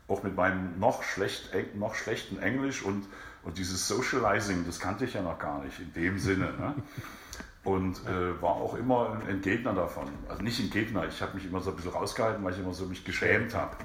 auch 0.08 0.22
mit 0.22 0.36
meinem 0.36 0.78
noch, 0.78 1.02
schlecht, 1.02 1.50
noch 1.76 1.94
schlechten 1.94 2.38
Englisch 2.40 2.82
und, 2.82 3.06
und 3.44 3.58
dieses 3.58 3.86
Socializing, 3.86 4.66
das 4.66 4.80
kannte 4.80 5.04
ich 5.04 5.14
ja 5.14 5.22
noch 5.22 5.38
gar 5.38 5.62
nicht 5.62 5.78
in 5.78 5.92
dem 5.92 6.18
Sinne. 6.18 6.52
Ne? 6.58 6.74
und 7.64 8.00
äh, 8.06 8.40
war 8.40 8.52
auch 8.52 8.74
immer 8.74 9.12
ein, 9.12 9.28
ein, 9.28 9.40
Gegner 9.42 9.74
davon. 9.74 10.08
Also 10.28 10.42
nicht 10.42 10.58
ein 10.60 10.70
Gegner, 10.70 11.06
ich 11.06 11.20
habe 11.20 11.34
mich 11.34 11.44
immer 11.44 11.60
so 11.60 11.70
ein 11.70 11.76
bisschen 11.76 11.92
rausgehalten, 11.92 12.42
weil 12.42 12.54
ich 12.54 12.58
immer 12.58 12.72
so 12.72 12.86
mich 12.86 13.04
geschämt 13.04 13.54
habe. 13.54 13.76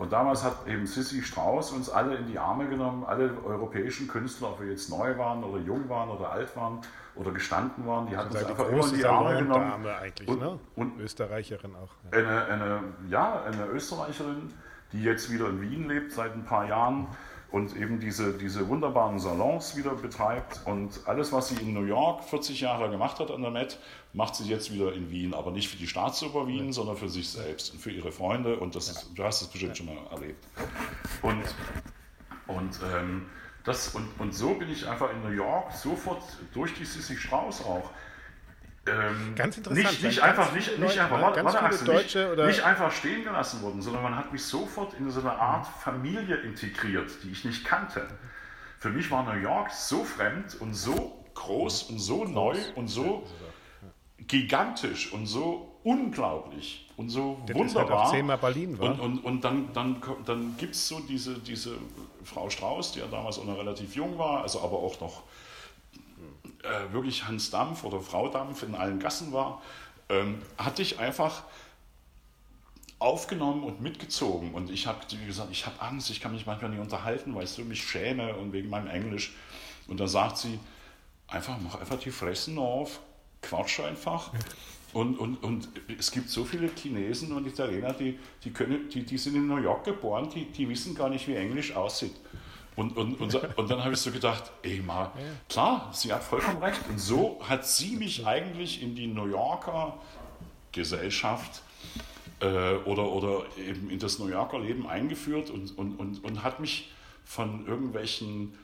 Und 0.00 0.14
damals 0.14 0.42
hat 0.42 0.66
eben 0.66 0.86
Sissy 0.86 1.20
Strauß 1.20 1.72
uns 1.72 1.90
alle 1.90 2.16
in 2.16 2.26
die 2.26 2.38
Arme 2.38 2.66
genommen, 2.66 3.04
alle 3.04 3.34
europäischen 3.44 4.08
Künstler, 4.08 4.52
ob 4.52 4.60
wir 4.62 4.70
jetzt 4.70 4.88
neu 4.88 5.18
waren 5.18 5.44
oder 5.44 5.60
jung 5.60 5.90
waren 5.90 6.08
oder 6.08 6.32
alt 6.32 6.56
waren 6.56 6.80
oder 7.16 7.32
gestanden 7.32 7.86
waren, 7.86 8.06
die 8.06 8.16
hat 8.16 8.30
uns 8.30 8.42
einfach 8.42 8.66
immer 8.70 8.88
in 8.88 8.94
die 8.94 9.04
Arme 9.04 9.36
genommen. 9.40 9.70
Dame 9.70 9.96
eigentlich, 9.98 10.26
und, 10.26 10.40
ne? 10.40 10.58
und 10.74 10.98
Österreicherin 10.98 11.76
auch. 11.76 11.90
Eine, 12.16 12.46
eine, 12.46 12.80
ja, 13.10 13.42
eine 13.42 13.66
Österreicherin, 13.66 14.54
die 14.94 15.02
jetzt 15.02 15.30
wieder 15.30 15.50
in 15.50 15.60
Wien 15.60 15.86
lebt 15.86 16.12
seit 16.12 16.32
ein 16.32 16.46
paar 16.46 16.66
Jahren 16.66 17.06
und 17.52 17.76
eben 17.76 17.98
diese, 17.98 18.32
diese 18.32 18.68
wunderbaren 18.68 19.18
Salons 19.18 19.76
wieder 19.76 19.94
betreibt. 19.94 20.60
Und 20.66 21.00
alles, 21.06 21.32
was 21.32 21.48
sie 21.48 21.56
in 21.56 21.74
New 21.74 21.84
York 21.84 22.22
40 22.24 22.60
Jahre 22.60 22.90
gemacht 22.90 23.18
hat 23.18 23.30
an 23.30 23.42
der 23.42 23.50
Met, 23.50 23.78
macht 24.12 24.36
sie 24.36 24.48
jetzt 24.48 24.72
wieder 24.72 24.92
in 24.92 25.10
Wien. 25.10 25.34
Aber 25.34 25.50
nicht 25.50 25.68
für 25.68 25.76
die 25.76 25.88
Staatsoper 25.88 26.46
Wien, 26.46 26.66
ja. 26.66 26.72
sondern 26.72 26.96
für 26.96 27.08
sich 27.08 27.28
selbst 27.28 27.72
und 27.72 27.80
für 27.80 27.90
ihre 27.90 28.12
Freunde. 28.12 28.58
Und 28.58 28.76
das 28.76 28.88
ist, 28.88 29.10
du 29.14 29.24
hast 29.24 29.42
es 29.42 29.48
bestimmt 29.48 29.78
ja. 29.78 29.84
schon 29.84 29.94
mal 29.94 30.06
erlebt. 30.12 30.44
Und, 31.22 31.42
und, 32.46 32.80
ähm, 32.94 33.26
das, 33.64 33.94
und, 33.94 34.08
und 34.18 34.32
so 34.34 34.54
bin 34.54 34.70
ich 34.70 34.86
einfach 34.88 35.10
in 35.12 35.22
New 35.22 35.34
York 35.34 35.72
sofort 35.72 36.22
durch 36.54 36.72
die 36.74 36.84
Sissy 36.84 37.16
Strauß 37.16 37.64
auch 37.64 37.90
ähm, 38.86 39.34
ganz 39.34 39.58
interessant. 39.58 39.84
Nicht, 39.84 40.02
nicht 40.02 40.22
einfach, 40.22 40.52
nicht, 40.52 40.78
nicht 40.78 40.98
einfach, 40.98 41.20
warte, 41.20 41.44
warte, 41.44 41.62
Axel, 41.62 41.86
Deutsche 41.86 42.18
nicht, 42.18 42.32
oder? 42.32 42.46
nicht 42.46 42.62
einfach 42.62 42.90
stehen 42.92 43.24
gelassen 43.24 43.62
worden, 43.62 43.82
sondern 43.82 44.02
man 44.02 44.16
hat 44.16 44.32
mich 44.32 44.42
sofort 44.42 44.94
in 44.94 45.10
so 45.10 45.20
eine 45.20 45.32
Art 45.32 45.66
Familie 45.66 46.36
integriert, 46.36 47.10
die 47.22 47.30
ich 47.30 47.44
nicht 47.44 47.64
kannte. 47.64 48.06
Für 48.78 48.88
mich 48.88 49.10
war 49.10 49.22
New 49.22 49.40
York 49.40 49.70
so 49.70 50.04
fremd 50.04 50.56
und 50.60 50.74
so 50.74 51.24
groß 51.34 51.84
und 51.84 51.98
so 51.98 52.24
neu 52.24 52.56
und 52.74 52.88
so 52.88 53.26
gigantisch 54.18 55.12
und 55.12 55.26
so 55.26 55.78
unglaublich 55.82 56.88
und 56.96 57.08
so 57.08 57.42
das 57.46 57.56
wunderbar. 57.56 57.84
Ist 57.84 58.04
halt 58.04 58.10
zehnmal 58.10 58.38
Berlin 58.38 58.78
war. 58.78 58.92
Und, 58.92 59.00
und, 59.00 59.18
und 59.24 59.44
dann, 59.44 59.72
dann, 59.72 60.02
dann 60.24 60.56
gibt 60.56 60.74
es 60.74 60.88
so 60.88 61.00
diese, 61.00 61.38
diese 61.38 61.72
Frau 62.24 62.48
Strauß, 62.48 62.92
die 62.92 63.00
ja 63.00 63.06
damals 63.10 63.38
auch 63.38 63.44
noch 63.44 63.58
relativ 63.58 63.94
jung 63.94 64.18
war, 64.18 64.42
also 64.42 64.60
aber 64.60 64.78
auch 64.78 64.98
noch 65.00 65.22
äh, 66.62 66.92
wirklich 66.92 67.26
Hans 67.26 67.50
Dampf 67.50 67.84
oder 67.84 68.00
Frau 68.00 68.28
Dampf 68.28 68.62
in 68.62 68.74
allen 68.74 68.98
Gassen 68.98 69.32
war, 69.32 69.62
ähm, 70.08 70.42
hatte 70.58 70.82
ich 70.82 70.98
einfach 70.98 71.44
aufgenommen 72.98 73.64
und 73.64 73.80
mitgezogen. 73.80 74.52
Und 74.52 74.70
ich 74.70 74.86
habe 74.86 75.00
gesagt, 75.06 75.50
ich 75.50 75.66
habe 75.66 75.80
Angst, 75.80 76.10
ich 76.10 76.20
kann 76.20 76.32
mich 76.32 76.46
manchmal 76.46 76.70
nicht 76.70 76.80
unterhalten, 76.80 77.34
weil 77.34 77.44
ich 77.44 77.50
so 77.50 77.62
mich 77.62 77.82
schäme 77.82 78.36
und 78.36 78.52
wegen 78.52 78.68
meinem 78.68 78.88
Englisch. 78.88 79.32
Und 79.88 79.98
dann 79.98 80.08
sagt 80.08 80.36
sie, 80.36 80.60
einfach 81.26 81.56
mach 81.62 81.80
einfach 81.80 81.98
die 81.98 82.10
Fressen 82.10 82.58
auf, 82.58 83.00
quatsch 83.40 83.80
einfach. 83.80 84.32
Und, 84.92 85.18
und, 85.18 85.42
und 85.42 85.68
es 85.98 86.10
gibt 86.10 86.28
so 86.28 86.44
viele 86.44 86.68
Chinesen 86.68 87.32
und 87.32 87.46
Italiener, 87.46 87.92
die, 87.92 88.18
die, 88.44 88.50
können, 88.50 88.88
die, 88.88 89.04
die 89.04 89.18
sind 89.18 89.36
in 89.36 89.46
New 89.46 89.58
York 89.58 89.84
geboren, 89.84 90.28
die, 90.34 90.46
die 90.46 90.68
wissen 90.68 90.94
gar 90.94 91.08
nicht, 91.08 91.28
wie 91.28 91.36
Englisch 91.36 91.74
aussieht. 91.74 92.14
Und, 92.80 92.96
und, 92.96 93.20
und, 93.20 93.34
und 93.58 93.70
dann 93.70 93.84
habe 93.84 93.92
ich 93.92 94.00
so 94.00 94.10
gedacht, 94.10 94.50
ey, 94.62 94.80
mal, 94.80 95.12
klar, 95.50 95.90
sie 95.92 96.10
hat 96.10 96.24
vollkommen 96.24 96.62
recht. 96.62 96.80
Und 96.88 96.98
so 96.98 97.38
hat 97.46 97.66
sie 97.66 97.94
mich 97.96 98.26
eigentlich 98.26 98.82
in 98.82 98.94
die 98.94 99.06
New 99.06 99.26
Yorker 99.26 99.98
Gesellschaft 100.72 101.60
äh, 102.40 102.46
oder, 102.86 103.12
oder 103.12 103.44
eben 103.58 103.90
in 103.90 103.98
das 103.98 104.18
New 104.18 104.28
Yorker 104.28 104.58
Leben 104.60 104.86
eingeführt 104.86 105.50
und, 105.50 105.76
und, 105.76 105.96
und, 105.96 106.24
und 106.24 106.42
hat 106.42 106.60
mich 106.60 106.90
von 107.22 107.66
irgendwelchen 107.66 108.54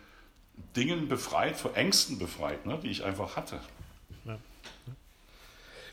Dingen 0.75 1.09
befreit, 1.09 1.59
von 1.59 1.75
Ängsten 1.75 2.19
befreit, 2.19 2.65
ne, 2.65 2.79
die 2.83 2.89
ich 2.89 3.05
einfach 3.05 3.37
hatte. 3.37 3.61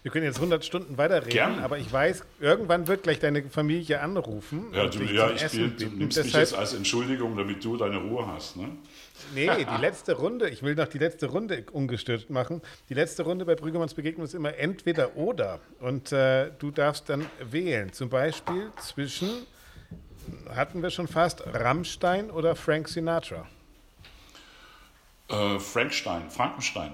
Wir 0.04 0.12
können 0.12 0.26
jetzt 0.26 0.36
100 0.36 0.66
Stunden 0.66 0.98
weiterreden, 0.98 1.32
Gern. 1.32 1.60
aber 1.60 1.78
ich 1.78 1.92
weiß, 1.92 2.26
irgendwann 2.42 2.88
wird 2.88 3.04
gleich 3.04 3.20
deine 3.20 3.42
Familie 3.44 4.02
anrufen. 4.02 4.66
Ja, 4.74 4.88
du, 4.88 5.02
ja 5.02 5.32
ich 5.32 5.50
bin, 5.50 5.78
du 5.78 5.86
nimmst 5.86 6.22
mich 6.22 6.34
jetzt 6.34 6.54
als 6.54 6.74
Entschuldigung, 6.74 7.38
damit 7.38 7.64
du 7.64 7.78
deine 7.78 7.98
Ruhe 7.98 8.28
hast. 8.28 8.58
Ne? 8.58 8.70
Nee, 9.34 9.50
die 9.58 9.82
letzte 9.82 10.18
Runde, 10.18 10.50
ich 10.50 10.62
will 10.62 10.76
noch 10.76 10.88
die 10.88 10.98
letzte 10.98 11.28
Runde 11.28 11.66
ungestört 11.72 12.30
machen. 12.30 12.62
Die 12.90 12.96
letzte 12.96 13.24
Runde 13.24 13.46
bei 13.46 13.56
Brüggemanns 13.56 13.94
Begegnung 13.94 14.26
ist 14.26 14.34
immer 14.34 14.58
entweder 14.58 15.16
oder. 15.16 15.62
Und 15.80 16.12
äh, 16.12 16.52
du 16.60 16.72
darfst 16.72 17.08
dann 17.08 17.26
wählen. 17.40 17.94
Zum 17.94 18.10
Beispiel 18.10 18.72
zwischen, 18.82 19.30
hatten 20.54 20.84
wir 20.84 20.90
schon 20.90 21.08
fast, 21.08 21.44
Rammstein 21.46 22.30
oder 22.30 22.58
Frank 22.58 22.90
Sinatra? 22.90 23.48
Äh, 25.30 25.60
Frankstein, 25.60 26.30
Frankenstein. 26.30 26.92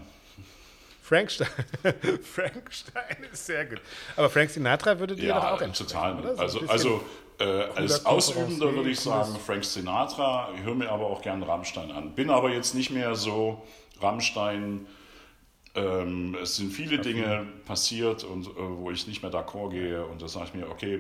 Frankstein. 1.10 1.48
Frankstein 2.22 3.18
ist 3.34 3.48
sehr 3.48 3.66
gut. 3.66 3.82
Aber 4.16 4.30
Frank 4.30 4.52
Sinatra 4.52 5.00
würde 5.00 5.16
dir 5.16 5.30
ja, 5.30 5.40
doch 5.40 5.52
auch 5.54 5.62
entsprechen, 5.62 5.90
total. 5.90 6.20
Oder? 6.20 6.36
So 6.36 6.60
also, 6.60 6.68
also 6.68 7.04
äh, 7.40 7.44
als 7.44 8.06
Ausübender 8.06 8.76
würde 8.76 8.92
ich 8.92 9.00
sagen 9.00 9.36
Frank 9.44 9.66
Sinatra, 9.66 10.50
ich 10.56 10.62
höre 10.62 10.76
mir 10.76 10.88
aber 10.92 11.08
auch 11.08 11.24
gerne 11.24 11.48
Rammstein 11.48 11.90
an. 11.90 12.14
Bin 12.14 12.30
aber 12.30 12.52
jetzt 12.52 12.76
nicht 12.76 12.92
mehr 12.92 13.16
so 13.16 13.66
Rammstein. 14.00 14.86
Ähm, 15.74 16.38
es 16.40 16.58
sind 16.58 16.72
viele 16.72 17.00
Dinge 17.00 17.48
passiert, 17.66 18.24
und, 18.24 18.46
äh, 18.46 18.52
wo 18.56 18.92
ich 18.92 19.08
nicht 19.08 19.24
mehr 19.24 19.32
d'accord 19.32 19.72
gehe. 19.72 20.06
Und 20.06 20.22
da 20.22 20.28
sage 20.28 20.46
ich 20.50 20.54
mir, 20.54 20.70
okay, 20.70 21.00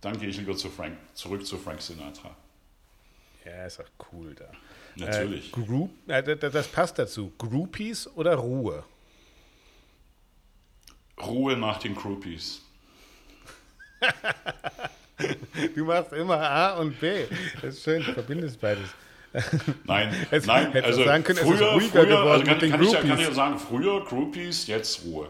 dann 0.00 0.18
gehe 0.18 0.30
ich 0.30 0.38
lieber 0.38 0.56
zu 0.56 0.70
Frank, 0.70 0.96
zurück 1.12 1.44
zu 1.44 1.58
Frank 1.58 1.82
Sinatra. 1.82 2.34
Ja, 3.44 3.66
ist 3.66 3.78
auch 3.78 4.08
cool 4.10 4.34
da. 4.34 4.46
Natürlich. 4.96 5.48
Äh, 5.48 5.60
Group, 5.60 5.90
äh, 6.08 6.34
das 6.34 6.66
passt 6.68 6.98
dazu. 6.98 7.30
Groupies 7.36 8.08
oder 8.14 8.36
Ruhe? 8.36 8.84
Ruhe 11.26 11.56
nach 11.56 11.78
den 11.78 11.94
Groupies. 11.94 12.62
du 15.74 15.84
machst 15.84 16.12
immer 16.12 16.38
A 16.38 16.74
und 16.74 16.98
B. 17.00 17.24
Das 17.62 17.76
ist 17.76 17.84
schön, 17.84 18.04
du 18.04 18.12
verbindest 18.12 18.60
beides. 18.60 18.90
Nein, 19.84 20.14
es, 20.30 20.46
nein, 20.46 20.72
also 20.84 21.04
sagen 21.04 21.24
können, 21.24 21.38
früher, 21.38 21.76
es 21.76 21.84
ist 21.84 21.90
früher 21.90 22.20
also 22.20 22.44
kann, 22.44 22.58
kann, 22.58 22.82
ich 22.82 22.92
ja, 22.92 23.00
kann 23.00 23.18
ich 23.18 23.26
ja 23.26 23.32
sagen, 23.32 23.58
früher 23.58 24.04
Groupies, 24.04 24.66
jetzt 24.68 25.04
Ruhe. 25.04 25.28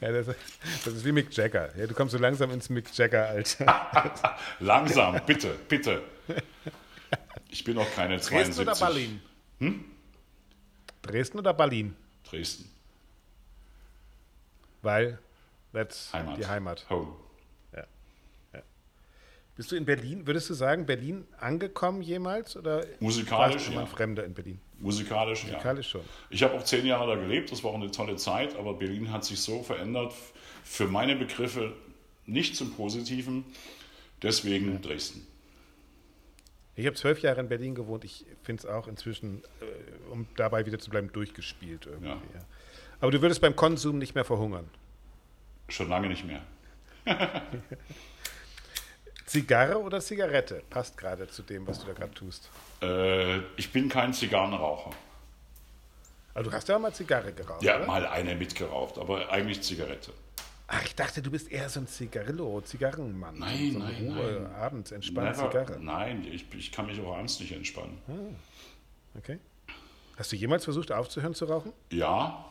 Ja, 0.00 0.12
das, 0.12 0.26
das, 0.84 0.94
ist 0.94 1.04
wie 1.04 1.12
Mick 1.12 1.32
Jagger. 1.36 1.70
Ja, 1.76 1.86
du 1.86 1.94
kommst 1.94 2.12
so 2.12 2.18
langsam 2.18 2.50
ins 2.50 2.68
Mick 2.68 2.86
Jagger-Alter. 2.96 4.36
langsam, 4.60 5.20
bitte, 5.26 5.54
bitte. 5.68 6.02
Ich 7.50 7.64
bin 7.64 7.76
noch 7.76 7.92
keine 7.94 8.16
Dresden 8.16 8.52
72. 8.52 8.64
Dresden 8.64 8.68
oder 8.68 8.86
Berlin? 8.86 9.20
Hm? 9.58 9.84
Dresden 11.02 11.38
oder 11.38 11.54
Berlin? 11.54 11.96
Dresden. 12.28 12.70
Weil 14.82 15.18
that's 15.72 16.12
Heimat. 16.12 16.38
die 16.38 16.46
Heimat. 16.46 16.90
Home. 16.90 17.14
Ja. 17.74 17.84
ja. 18.54 18.62
Bist 19.56 19.72
du 19.72 19.76
in 19.76 19.84
Berlin, 19.84 20.26
würdest 20.26 20.48
du 20.50 20.54
sagen, 20.54 20.86
Berlin 20.86 21.26
angekommen 21.38 22.02
jemals? 22.02 22.56
Oder 22.56 22.84
Musikalisch, 23.00 23.70
ja. 23.70 23.86
Fremder 23.86 24.24
in 24.24 24.34
Berlin? 24.34 24.60
Musikalisch, 24.78 25.44
Musikalisch 25.44 25.86
ja. 25.86 26.00
schon. 26.00 26.08
Ich 26.30 26.42
habe 26.42 26.54
auch 26.54 26.62
zehn 26.62 26.86
Jahre 26.86 27.14
da 27.14 27.20
gelebt, 27.20 27.50
das 27.50 27.64
war 27.64 27.72
auch 27.72 27.76
eine 27.76 27.90
tolle 27.90 28.16
Zeit, 28.16 28.56
aber 28.56 28.74
Berlin 28.74 29.12
hat 29.12 29.24
sich 29.24 29.40
so 29.40 29.62
verändert, 29.62 30.14
für 30.62 30.86
meine 30.86 31.16
Begriffe 31.16 31.72
nicht 32.26 32.56
zum 32.56 32.74
Positiven, 32.74 33.44
deswegen 34.22 34.74
ja. 34.74 34.78
Dresden. 34.78 35.26
Ich 36.78 36.86
habe 36.86 36.94
zwölf 36.94 37.22
Jahre 37.22 37.40
in 37.40 37.48
Berlin 37.48 37.74
gewohnt. 37.74 38.04
Ich 38.04 38.24
finde 38.44 38.60
es 38.60 38.66
auch 38.66 38.86
inzwischen, 38.86 39.42
äh, 39.60 40.12
um 40.12 40.28
dabei 40.36 40.64
wieder 40.64 40.78
zu 40.78 40.90
bleiben, 40.90 41.10
durchgespielt 41.12 41.86
irgendwie. 41.86 42.08
Ja. 42.08 42.44
Aber 43.00 43.10
du 43.10 43.22
würdest 43.22 43.40
beim 43.40 43.54
Konsum 43.54 43.98
nicht 43.98 44.14
mehr 44.14 44.24
verhungern? 44.24 44.68
Schon 45.68 45.88
lange 45.88 46.08
nicht 46.08 46.24
mehr. 46.24 46.42
Zigarre 49.26 49.78
oder 49.78 50.00
Zigarette? 50.00 50.62
Passt 50.70 50.96
gerade 50.96 51.28
zu 51.28 51.42
dem, 51.42 51.66
was 51.66 51.80
du 51.80 51.86
da 51.86 51.92
gerade 51.92 52.14
tust. 52.14 52.48
Äh, 52.82 53.38
ich 53.56 53.70
bin 53.70 53.88
kein 53.88 54.12
Zigarrenraucher. 54.12 54.90
Aber 56.34 56.44
du 56.44 56.52
hast 56.52 56.68
ja 56.68 56.76
auch 56.76 56.80
mal 56.80 56.94
Zigarre 56.94 57.32
geraucht. 57.32 57.62
Ja, 57.62 57.76
oder? 57.76 57.86
mal 57.86 58.06
eine 58.06 58.34
mitgeraucht, 58.34 58.96
aber 58.98 59.30
eigentlich 59.30 59.60
Zigarette. 59.62 60.12
Ach, 60.66 60.84
ich 60.84 60.94
dachte, 60.94 61.22
du 61.22 61.30
bist 61.30 61.50
eher 61.50 61.68
so 61.68 61.80
ein 61.80 61.86
Zigarillo, 61.86 62.60
Zigarrenmann. 62.60 63.38
Nein, 63.38 63.72
so 63.72 63.78
nein, 63.78 63.94
Ruhe, 64.00 64.40
nein. 64.42 64.54
abends 64.54 64.92
entspannt 64.92 65.36
Never, 65.36 65.50
Zigarre. 65.50 65.78
Nein, 65.80 66.26
ich, 66.30 66.46
ich 66.54 66.72
kann 66.72 66.86
mich 66.86 67.00
auch 67.00 67.16
abends 67.16 67.40
nicht 67.40 67.52
entspannen. 67.52 67.98
Hm. 68.06 68.36
Okay. 69.16 69.38
Hast 70.16 70.32
du 70.32 70.36
jemals 70.36 70.64
versucht 70.64 70.92
aufzuhören 70.92 71.34
zu 71.34 71.46
rauchen? 71.46 71.72
Ja, 71.90 72.44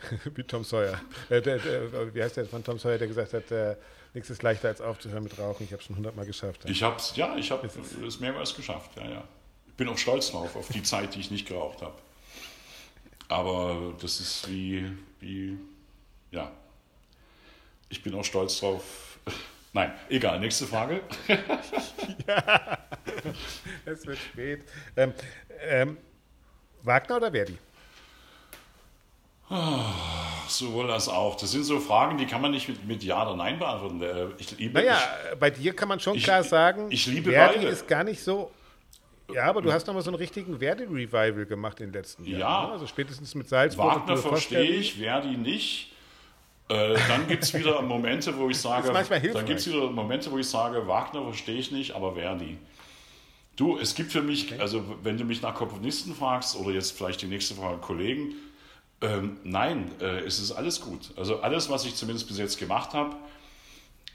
Wie 0.34 0.42
Tom 0.42 0.64
Sawyer. 0.64 1.00
Äh, 1.28 1.40
der, 1.40 1.58
der, 1.58 2.14
wie 2.14 2.22
heißt 2.22 2.36
der 2.36 2.46
von 2.46 2.62
Tom 2.62 2.78
Sawyer, 2.78 2.98
der 2.98 3.08
gesagt 3.08 3.32
hat, 3.32 3.50
äh, 3.50 3.76
nichts 4.14 4.30
ist 4.30 4.42
leichter 4.42 4.68
als 4.68 4.80
aufzuhören 4.80 5.24
mit 5.24 5.38
Rauchen. 5.38 5.64
Ich 5.64 5.72
habe 5.72 5.80
es 5.80 5.86
schon 5.86 5.96
hundertmal 5.96 6.26
geschafft. 6.26 6.64
Ja. 6.64 6.70
Ich 6.70 6.82
habe 6.82 6.96
es, 6.96 7.16
ja, 7.16 7.36
ich 7.36 7.50
habe 7.50 7.68
es 8.06 8.20
mehrmals 8.20 8.54
geschafft. 8.54 8.90
Ja, 8.96 9.08
ja. 9.08 9.24
Ich 9.68 9.74
bin 9.74 9.88
auch 9.88 9.98
stolz 9.98 10.30
drauf, 10.30 10.56
auf 10.56 10.68
die 10.68 10.82
Zeit, 10.82 11.14
die 11.14 11.20
ich 11.20 11.30
nicht 11.30 11.46
geraucht 11.46 11.82
habe. 11.82 11.96
Aber 13.28 13.94
das 14.00 14.20
ist 14.20 14.48
wie, 14.48 14.90
wie, 15.20 15.58
ja. 16.30 16.50
Ich 17.88 18.02
bin 18.02 18.14
auch 18.14 18.24
stolz 18.24 18.58
drauf. 18.60 19.18
Nein, 19.72 19.92
egal, 20.08 20.40
nächste 20.40 20.66
Frage. 20.66 21.02
ja, 22.26 22.78
es 23.84 24.06
wird 24.06 24.18
spät. 24.18 24.62
Ähm, 24.96 25.12
ähm, 25.60 25.96
Wagner 26.82 27.16
oder 27.16 27.30
Verdi? 27.30 27.58
Sowohl 30.48 30.90
als 30.90 31.08
auch. 31.08 31.36
Das 31.36 31.50
sind 31.52 31.64
so 31.64 31.78
Fragen, 31.80 32.18
die 32.18 32.26
kann 32.26 32.40
man 32.40 32.50
nicht 32.50 32.68
mit, 32.68 32.84
mit 32.86 33.02
Ja 33.02 33.22
oder 33.26 33.36
Nein 33.36 33.58
beantworten. 33.58 34.02
Äh, 34.02 34.26
Ich 34.38 34.56
liebe, 34.58 34.74
Naja, 34.78 34.98
bei 35.38 35.50
dir 35.50 35.74
kann 35.74 35.88
man 35.88 36.00
schon 36.00 36.16
ich- 36.16 36.24
klar 36.24 36.42
sagen, 36.44 36.86
ich 36.90 37.06
liebe 37.06 37.30
Verdi 37.32 37.58
beide. 37.58 37.68
ist 37.68 37.86
gar 37.88 38.04
nicht 38.04 38.22
so. 38.22 38.50
Ja, 39.32 39.44
aber 39.46 39.60
du 39.60 39.72
hast 39.72 39.86
noch 39.88 39.94
mal 39.94 40.02
so 40.02 40.10
einen 40.10 40.18
richtigen 40.18 40.60
Verdi-Revival 40.60 41.46
gemacht 41.46 41.80
in 41.80 41.86
den 41.88 41.94
letzten 41.94 42.24
Jahren. 42.24 42.40
Ja. 42.40 42.66
ne? 42.66 42.72
Also 42.74 42.86
spätestens 42.86 43.34
mit 43.34 43.48
Salzburg 43.48 43.96
Wagner 43.96 44.16
verstehe 44.16 44.62
ich, 44.62 44.94
Verdi 44.94 45.36
nicht. 45.36 45.92
Äh, 46.68 46.96
dann 47.08 47.26
gibt 47.28 47.42
es 47.44 47.52
wieder 47.54 47.80
Momente, 47.82 48.36
wo 48.36 48.48
ich 48.48 48.58
sage, 48.58 48.92
dann 48.92 49.46
gibt 49.46 49.60
es 49.60 49.66
wieder 49.68 49.88
Momente, 49.90 50.30
wo 50.30 50.38
ich 50.38 50.48
sage, 50.48 50.86
Wagner 50.86 51.22
verstehe 51.22 51.56
ich 51.56 51.70
nicht, 51.72 51.92
aber 51.92 52.14
Verdi. 52.14 52.56
Du, 53.56 53.78
es 53.78 53.94
gibt 53.94 54.12
für 54.12 54.22
mich, 54.22 54.60
also 54.60 54.84
wenn 55.02 55.16
du 55.16 55.24
mich 55.24 55.42
nach 55.42 55.54
Komponisten 55.54 56.14
fragst 56.14 56.56
oder 56.56 56.70
jetzt 56.72 56.96
vielleicht 56.96 57.22
die 57.22 57.26
nächste 57.26 57.54
Frage 57.54 57.78
Kollegen, 57.78 58.34
ähm, 59.00 59.38
nein, 59.44 59.90
äh, 60.00 60.20
es 60.20 60.38
ist 60.38 60.52
alles 60.52 60.80
gut. 60.80 61.12
Also 61.16 61.40
alles, 61.40 61.68
was 61.68 61.84
ich 61.84 61.94
zumindest 61.94 62.28
bis 62.28 62.38
jetzt 62.38 62.58
gemacht 62.58 62.94
habe, 62.94 63.16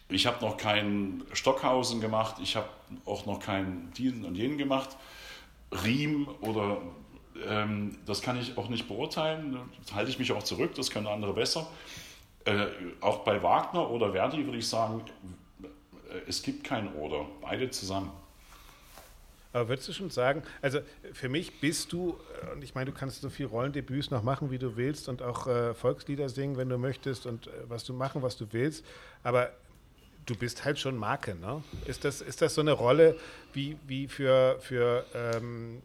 ich 0.10 0.26
habe 0.26 0.44
noch 0.44 0.58
keinen 0.58 1.24
Stockhausen 1.34 2.02
gemacht, 2.02 2.36
ich 2.42 2.56
habe 2.56 2.68
auch 3.06 3.26
noch 3.26 3.40
keinen 3.40 3.92
diesen 3.94 4.26
und 4.26 4.36
jenen 4.36 4.58
gemacht. 4.58 4.98
Riem 5.72 6.28
oder 6.42 6.82
ähm, 7.48 7.98
das 8.06 8.22
kann 8.22 8.38
ich 8.40 8.58
auch 8.58 8.68
nicht 8.68 8.88
beurteilen, 8.88 9.58
da 9.88 9.96
halte 9.96 10.12
ich 10.12 10.20
mich 10.20 10.32
auch 10.32 10.44
zurück, 10.44 10.76
das 10.76 10.90
können 10.90 11.08
andere 11.08 11.34
besser. 11.34 11.68
Äh, 12.46 12.68
auch 13.00 13.20
bei 13.20 13.42
Wagner 13.42 13.90
oder 13.90 14.12
Verdi 14.12 14.46
würde 14.46 14.58
ich 14.58 14.68
sagen, 14.68 15.04
äh, 15.64 15.68
es 16.28 16.42
gibt 16.42 16.64
kein 16.64 16.94
Oder, 16.96 17.26
beide 17.40 17.70
zusammen. 17.70 18.12
Aber 19.54 19.68
würdest 19.68 19.88
du 19.90 19.94
schon 19.94 20.10
sagen, 20.10 20.44
also 20.62 20.80
für 21.14 21.28
mich 21.28 21.60
bist 21.60 21.92
du, 21.92 22.18
äh, 22.50 22.54
und 22.54 22.64
ich 22.64 22.74
meine, 22.74 22.90
du 22.92 22.98
kannst 22.98 23.22
so 23.22 23.30
viel 23.30 23.48
Rollendebüts 23.48 24.10
noch 24.12 24.24
machen, 24.24 24.50
wie 24.52 24.58
du 24.58 24.78
willst 24.78 25.10
und 25.10 25.22
auch 25.22 25.46
äh, 25.48 25.74
Volkslieder 25.74 26.30
singen, 26.30 26.56
wenn 26.58 26.70
du 26.70 26.78
möchtest 26.78 27.26
und 27.26 27.48
äh, 27.48 27.52
was 27.68 27.84
du 27.84 27.94
machen, 27.94 28.22
was 28.22 28.38
du 28.38 28.48
willst, 28.52 28.86
aber 29.24 29.52
du 30.26 30.36
bist 30.36 30.64
halt 30.64 30.80
schon 30.80 30.96
Marke, 30.98 31.36
ne? 31.36 31.62
Ist 31.86 32.06
das, 32.06 32.22
ist 32.22 32.42
das 32.42 32.56
so 32.56 32.62
eine 32.62 32.72
Rolle 32.72 33.18
wie, 33.54 33.76
wie 33.88 34.08
für, 34.08 34.58
für 34.62 35.04
ähm, 35.14 35.82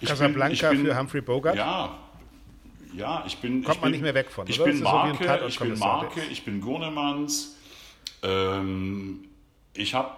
Ich 0.00 0.08
Casablanca 0.08 0.70
bin- 0.70 0.78
bin- 0.84 0.86
für 0.86 0.98
Humphrey 0.98 1.20
Bogart? 1.20 1.56
Ja, 1.56 1.98
ja, 2.94 3.24
ich 3.26 3.36
bin. 3.38 3.62
Kommt 3.62 3.76
ich 3.76 3.80
man 3.82 3.90
bin, 3.90 3.92
nicht 3.92 4.02
mehr 4.02 4.14
weg 4.14 4.30
von, 4.30 4.46
Ich 4.48 4.58
oder? 4.60 4.70
bin 4.70 4.78
so 4.78 4.84
Marke, 4.84 5.24
Tatort- 5.26 5.48
ich 5.50 5.58
bin. 5.58 5.78
Marke, 5.78 6.20
ich 6.30 6.44
bin 6.44 6.60
Gurnemanns. 6.60 7.56
Ähm, 8.22 9.28
ich 9.74 9.92
habe 9.94 10.12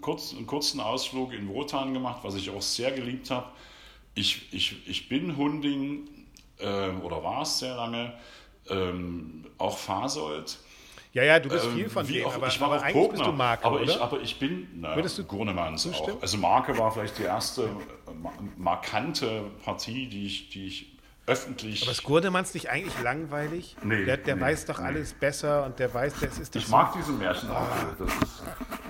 kurz, 0.00 0.32
einen 0.34 0.46
kurzen 0.46 0.80
Ausflug 0.80 1.32
in 1.32 1.48
Wotan 1.48 1.92
gemacht, 1.94 2.20
was 2.22 2.34
ich 2.34 2.50
auch 2.50 2.62
sehr 2.62 2.90
geliebt 2.92 3.30
habe. 3.30 3.46
Ich, 4.14 4.52
ich, 4.52 4.88
ich 4.88 5.08
bin 5.08 5.36
Hunding 5.36 6.08
ähm, 6.60 7.00
oder 7.02 7.22
war 7.22 7.42
es 7.42 7.58
sehr 7.58 7.74
lange, 7.74 8.12
ähm, 8.70 9.46
auch 9.58 9.76
Fasold. 9.76 10.58
Ja, 11.12 11.22
ja, 11.22 11.38
du 11.38 11.48
bist 11.48 11.64
Ähm, 11.66 11.74
viel 11.74 11.88
von 11.90 12.08
wie 12.08 12.14
denen, 12.14 12.26
auch- 12.26 12.34
aber, 12.34 12.48
ich 12.48 12.60
war 12.60 12.68
aber 12.68 12.78
auch 12.78 12.82
eigentlich 12.82 13.08
Pogner, 13.08 13.32
Marke, 13.32 13.64
aber? 13.64 13.82
Ich, 13.82 14.00
aber 14.00 14.20
ich 14.20 14.38
bin, 14.38 14.68
na, 14.74 14.96
Würdest 14.96 15.18
du 15.18 15.22
auch. 15.22 16.22
Also 16.22 16.38
Marke 16.38 16.76
war 16.78 16.90
vielleicht 16.90 17.18
die 17.18 17.22
erste 17.24 17.62
äh, 17.64 18.14
ma- 18.14 18.32
markante 18.56 19.44
Partie, 19.64 20.08
die 20.08 20.26
ich, 20.26 20.48
die 20.50 20.66
ich 20.66 20.93
öffentlich... 21.26 21.82
aber 21.82 21.92
ist 21.92 22.02
Gurdemanns 22.02 22.52
nicht 22.54 22.68
eigentlich 22.70 23.00
langweilig? 23.02 23.76
Nee, 23.82 24.04
der 24.04 24.16
der 24.18 24.36
nee, 24.36 24.42
weiß 24.42 24.66
doch 24.66 24.78
nee. 24.78 24.86
alles 24.86 25.12
besser 25.14 25.64
und 25.64 25.78
der 25.78 25.92
weiß, 25.92 26.14
das 26.20 26.38
ist 26.38 26.54
doch 26.54 26.60
Ich 26.60 26.66
so- 26.66 26.72
mag 26.76 26.92
diesen 26.92 27.18
Märchen 27.18 27.50
auch. 27.50 27.66
Das 27.98 28.08
ist, 28.08 28.42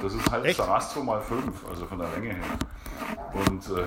das 0.03 0.15
ist 0.15 0.31
halt 0.31 0.45
Echt? 0.47 0.57
Sarastro 0.57 1.03
mal 1.03 1.21
fünf, 1.21 1.65
also 1.69 1.87
von 1.87 1.99
der 1.99 2.09
Länge 2.11 2.35
her. 2.35 2.45
Und 3.33 3.67
äh, 3.69 3.85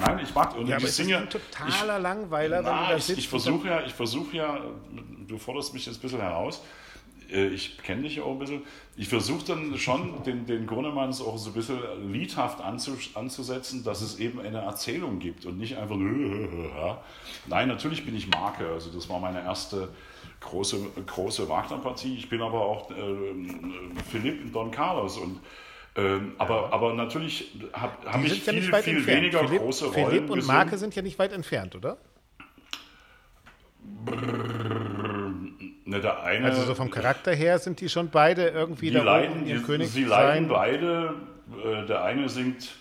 nein, 0.00 0.18
ich 0.22 0.34
mag 0.34 0.54
und 0.56 0.66
Ja, 0.66 0.76
ich 0.76 0.82
aber 0.82 0.88
ist 0.88 0.98
das 0.98 1.06
singe. 1.06 1.18
ein 1.18 1.30
totaler 1.30 1.98
Langweiler, 1.98 2.58
wenn 2.58 2.64
du 2.64 2.70
Na, 2.70 2.88
da 2.90 2.96
ich, 2.96 3.04
sitzt? 3.04 3.18
ich 3.20 3.24
und 3.26 3.30
versuche 3.40 3.68
ja, 3.68 3.80
ich 3.84 3.94
versuche 3.94 4.36
ja, 4.36 4.60
du 5.26 5.38
forderst 5.38 5.72
mich 5.74 5.86
jetzt 5.86 5.98
ein 5.98 6.02
bisschen 6.02 6.20
heraus. 6.20 6.62
Äh, 7.30 7.48
Ich 7.48 7.78
kenne 7.78 8.02
dich 8.02 8.16
ja 8.16 8.22
auch 8.24 8.32
ein 8.32 8.38
bisschen. 8.38 8.62
Ich 9.00 9.08
versuche 9.08 9.44
dann 9.46 9.78
schon, 9.78 10.24
den, 10.24 10.44
den 10.44 10.66
Grunemanns 10.66 11.20
auch 11.20 11.38
so 11.38 11.50
ein 11.50 11.52
bisschen 11.52 11.78
liedhaft 12.12 12.60
anzu, 12.60 12.98
anzusetzen, 13.14 13.84
dass 13.84 14.02
es 14.02 14.18
eben 14.18 14.40
eine 14.40 14.58
Erzählung 14.58 15.20
gibt 15.20 15.46
und 15.46 15.56
nicht 15.56 15.76
einfach. 15.76 15.94
Nein, 17.46 17.68
natürlich 17.68 18.04
bin 18.04 18.16
ich 18.16 18.28
Marke. 18.28 18.68
Also, 18.68 18.90
das 18.90 19.08
war 19.08 19.20
meine 19.20 19.40
erste 19.44 19.88
große, 20.40 20.78
große 21.06 21.48
Wagner-Partie. 21.48 22.16
Ich 22.16 22.28
bin 22.28 22.42
aber 22.42 22.60
auch 22.60 22.90
äh, 22.90 22.94
Philipp 24.10 24.42
in 24.42 24.52
Don 24.52 24.72
Carlos 24.72 25.16
und. 25.16 25.38
Ähm, 25.94 26.32
aber, 26.38 26.72
aber 26.72 26.94
natürlich 26.94 27.52
habe 27.72 27.92
hab 28.04 28.24
ich 28.24 28.44
sind 28.44 28.46
ja 28.46 28.52
viel, 28.52 28.82
viel 28.82 28.96
entfernt. 28.96 29.06
weniger 29.06 29.38
Philipp, 29.46 29.62
große 29.62 29.86
Rollen 29.86 30.08
Philipp 30.08 30.30
und 30.30 30.36
gesungen. 30.38 30.56
Marke 30.56 30.76
sind 30.76 30.94
ja 30.96 31.02
nicht 31.02 31.18
weit 31.20 31.32
entfernt, 31.32 31.76
oder? 31.76 31.98
Ne, 35.88 36.02
der 36.02 36.22
eine, 36.22 36.44
Also 36.44 36.64
so 36.64 36.74
vom 36.74 36.90
Charakter 36.90 37.32
her 37.34 37.58
sind 37.58 37.80
die 37.80 37.88
schon 37.88 38.10
beide 38.10 38.48
irgendwie 38.48 38.90
da 38.90 39.02
leiden, 39.02 39.36
oben 39.38 39.44
die, 39.46 39.54
König 39.62 39.88
sie 39.88 40.04
leiden 40.04 40.46
beide. 40.46 41.14
Äh, 41.64 41.86
Der 41.86 42.04
eine 42.04 42.28
singt, 42.28 42.74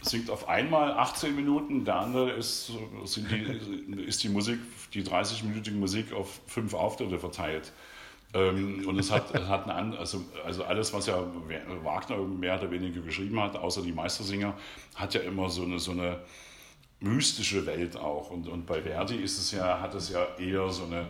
singt 0.00 0.30
auf 0.30 0.48
einmal 0.48 0.92
18 0.92 1.34
Minuten, 1.34 1.84
der 1.84 1.96
andere 1.96 2.30
ist, 2.30 2.70
die, 3.04 4.02
ist 4.04 4.22
die 4.22 4.28
Musik, 4.28 4.60
die 4.92 5.02
30-minütige 5.02 5.74
Musik 5.74 6.12
auf 6.12 6.40
fünf 6.46 6.72
Auftritte 6.74 7.18
verteilt. 7.18 7.72
Ähm, 8.32 8.86
Und 8.86 8.96
es 9.00 9.10
hat, 9.10 9.34
es 9.34 9.48
hat 9.48 9.68
eine, 9.68 9.98
also, 9.98 10.24
also 10.44 10.62
alles, 10.62 10.92
was 10.92 11.06
ja 11.06 11.20
Wagner 11.82 12.18
mehr 12.18 12.60
oder 12.60 12.70
weniger 12.70 13.00
geschrieben 13.00 13.40
hat, 13.40 13.56
außer 13.56 13.82
die 13.82 13.92
Meistersinger, 13.92 14.54
hat 14.94 15.14
ja 15.14 15.20
immer 15.22 15.48
so 15.50 15.64
eine, 15.64 15.80
so 15.80 15.90
eine 15.90 16.20
mystische 17.00 17.66
Welt 17.66 17.96
auch. 17.96 18.30
Und, 18.30 18.46
und 18.46 18.66
bei 18.66 18.82
Verdi 18.82 19.16
ist 19.16 19.36
es 19.38 19.50
ja, 19.50 19.80
hat 19.80 19.94
es 19.96 20.10
ja 20.10 20.24
eher 20.38 20.70
so 20.70 20.84
eine 20.84 21.06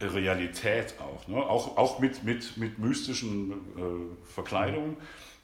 Realität 0.00 0.94
auch. 1.00 1.26
Ne? 1.28 1.36
Auch, 1.36 1.76
auch 1.76 1.98
mit, 1.98 2.24
mit, 2.24 2.56
mit 2.56 2.78
mystischen 2.78 3.52
äh, 3.52 4.26
Verkleidungen. 4.32 4.96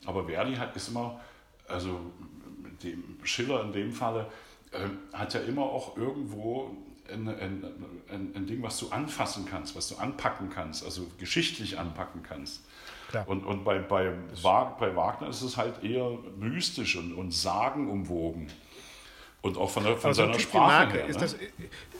Aber 0.05 0.25
Verdi 0.25 0.55
hat 0.55 0.75
ist 0.75 0.89
immer, 0.89 1.19
also 1.67 1.99
dem 2.83 3.17
Schiller 3.23 3.63
in 3.63 3.71
dem 3.71 3.91
Falle, 3.91 4.27
äh, 4.71 4.87
hat 5.13 5.33
ja 5.33 5.41
immer 5.41 5.63
auch 5.63 5.97
irgendwo 5.97 6.75
ein, 7.11 7.27
ein, 7.27 7.65
ein, 8.09 8.31
ein 8.35 8.47
Ding, 8.47 8.61
was 8.63 8.77
du 8.79 8.89
anfassen 8.89 9.45
kannst, 9.45 9.75
was 9.75 9.89
du 9.89 9.95
anpacken 9.97 10.49
kannst, 10.49 10.83
also 10.83 11.07
geschichtlich 11.17 11.77
anpacken 11.77 12.23
kannst. 12.23 12.61
Klar. 13.09 13.27
Und, 13.27 13.43
und 13.43 13.63
bei, 13.63 13.79
bei, 13.79 14.13
bei 14.79 14.95
Wagner 14.95 15.27
ist 15.27 15.41
es 15.41 15.57
halt 15.57 15.83
eher 15.83 16.17
mystisch 16.37 16.95
und, 16.95 17.13
und 17.13 17.31
sagenumwoben. 17.31 18.47
Und 19.41 19.57
auch 19.57 19.69
von, 19.69 19.83
der, 19.83 19.97
von 19.97 20.13
so 20.13 20.21
ein 20.21 20.27
seiner 20.27 20.37
wie 20.37 20.43
Sprache 20.43 20.93
her. 20.93 21.07
ne? 21.07 21.13
das, 21.13 21.35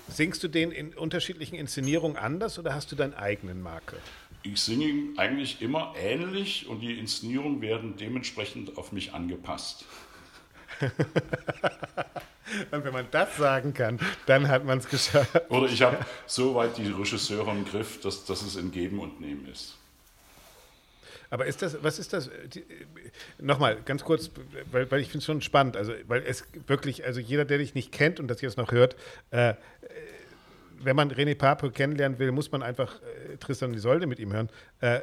singst 0.08 0.44
du 0.44 0.48
den 0.48 0.72
in 0.72 0.94
unterschiedlichen 0.94 1.56
Inszenierungen 1.56 2.18
anders 2.18 2.60
oder 2.60 2.76
hast 2.76 2.92
du 2.92 2.96
deinen 2.96 3.14
eigenen 3.14 3.62
Marke? 3.62 3.98
Ich 4.44 4.60
singe 4.62 5.18
eigentlich 5.18 5.62
immer 5.62 5.94
ähnlich 5.98 6.68
und 6.68 6.82
die 6.82 6.98
Inszenierungen 6.98 7.62
werden 7.62 7.96
dementsprechend 7.98 8.78
auf 8.78 8.92
mich 8.92 9.14
angepasst. 9.14 9.86
Und 12.72 12.84
wenn 12.84 12.92
man 12.92 13.08
das 13.12 13.38
sagen 13.38 13.74
kann, 13.74 14.00
dann 14.26 14.48
hat 14.48 14.66
man 14.66 14.80
es 14.80 14.88
geschafft. 14.88 15.50
Oder 15.50 15.68
ich 15.68 15.82
habe 15.82 16.06
soweit 16.26 16.78
die 16.78 16.88
Regisseure 16.88 17.52
im 17.52 17.64
Griff, 17.64 18.02
dass, 18.02 18.26
dass 18.26 18.42
es 18.42 18.58
ein 18.58 18.72
Geben 18.72 19.00
und 19.00 19.22
Nehmen 19.22 19.48
ist. 19.48 19.78
Aber 21.32 21.46
ist 21.46 21.62
das, 21.62 21.82
was 21.82 21.98
ist 21.98 22.14
das? 22.14 22.30
die- 22.54 22.64
Nochmal, 23.40 23.82
ganz 23.84 24.04
kurz, 24.04 24.30
weil, 24.72 24.92
weil 24.92 25.00
ich 25.00 25.08
finde 25.08 25.20
es 25.20 25.26
schon 25.26 25.42
spannend. 25.42 25.78
Also, 25.78 25.94
weil 26.08 26.22
es 26.24 26.44
wirklich, 26.68 27.06
also 27.06 27.20
jeder, 27.20 27.46
der 27.46 27.58
dich 27.58 27.74
nicht 27.74 27.92
kennt 27.92 28.20
und 28.20 28.28
das 28.28 28.42
jetzt 28.42 28.58
noch 28.58 28.72
hört, 28.72 28.96
äh, 29.32 29.52
äh, 29.52 29.56
wenn 30.84 30.96
man 30.96 31.12
René 31.12 31.36
Pape 31.36 31.72
kennenlernen 31.72 32.20
will, 32.20 32.32
muss 32.32 32.52
man 32.52 32.62
einfach 32.62 33.02
äh, 33.02 33.38
Tristan 33.38 33.70
und 33.70 33.76
Isolde 33.78 34.08
mit 34.08 34.20
ihm 34.20 34.34
hören. 34.34 34.50
Äh, 34.82 35.00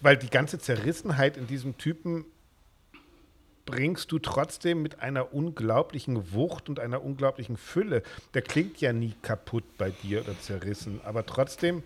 weil 0.00 0.16
die 0.16 0.30
ganze 0.30 0.58
Zerrissenheit 0.58 1.36
in 1.36 1.46
diesem 1.46 1.76
Typen 1.76 2.24
bringst 3.66 4.10
du 4.12 4.18
trotzdem 4.18 4.80
mit 4.82 5.00
einer 5.00 5.34
unglaublichen 5.34 6.32
Wucht 6.32 6.68
und 6.68 6.78
einer 6.78 7.02
unglaublichen 7.02 7.56
Fülle. 7.56 8.02
Der 8.34 8.42
klingt 8.42 8.80
ja 8.80 8.92
nie 8.92 9.14
kaputt 9.22 9.64
bei 9.76 9.90
dir 9.90 10.20
oder 10.22 10.38
zerrissen, 10.40 11.00
aber 11.04 11.26
trotzdem, 11.26 11.78
äh, 11.78 11.82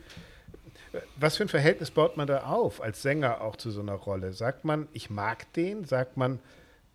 was 1.17 1.37
für 1.37 1.45
ein 1.45 1.49
Verhältnis 1.49 1.91
baut 1.91 2.17
man 2.17 2.27
da 2.27 2.45
auf, 2.45 2.81
als 2.83 3.03
Sänger 3.03 3.41
auch 3.41 3.57
zu 3.57 3.71
so 3.71 3.81
einer 3.81 3.95
Rolle? 3.95 4.33
Sagt 4.33 4.65
man, 4.65 4.89
ich 4.93 5.11
mag 5.11 5.53
den? 5.55 5.85
Sagt 5.85 6.17
man, 6.17 6.39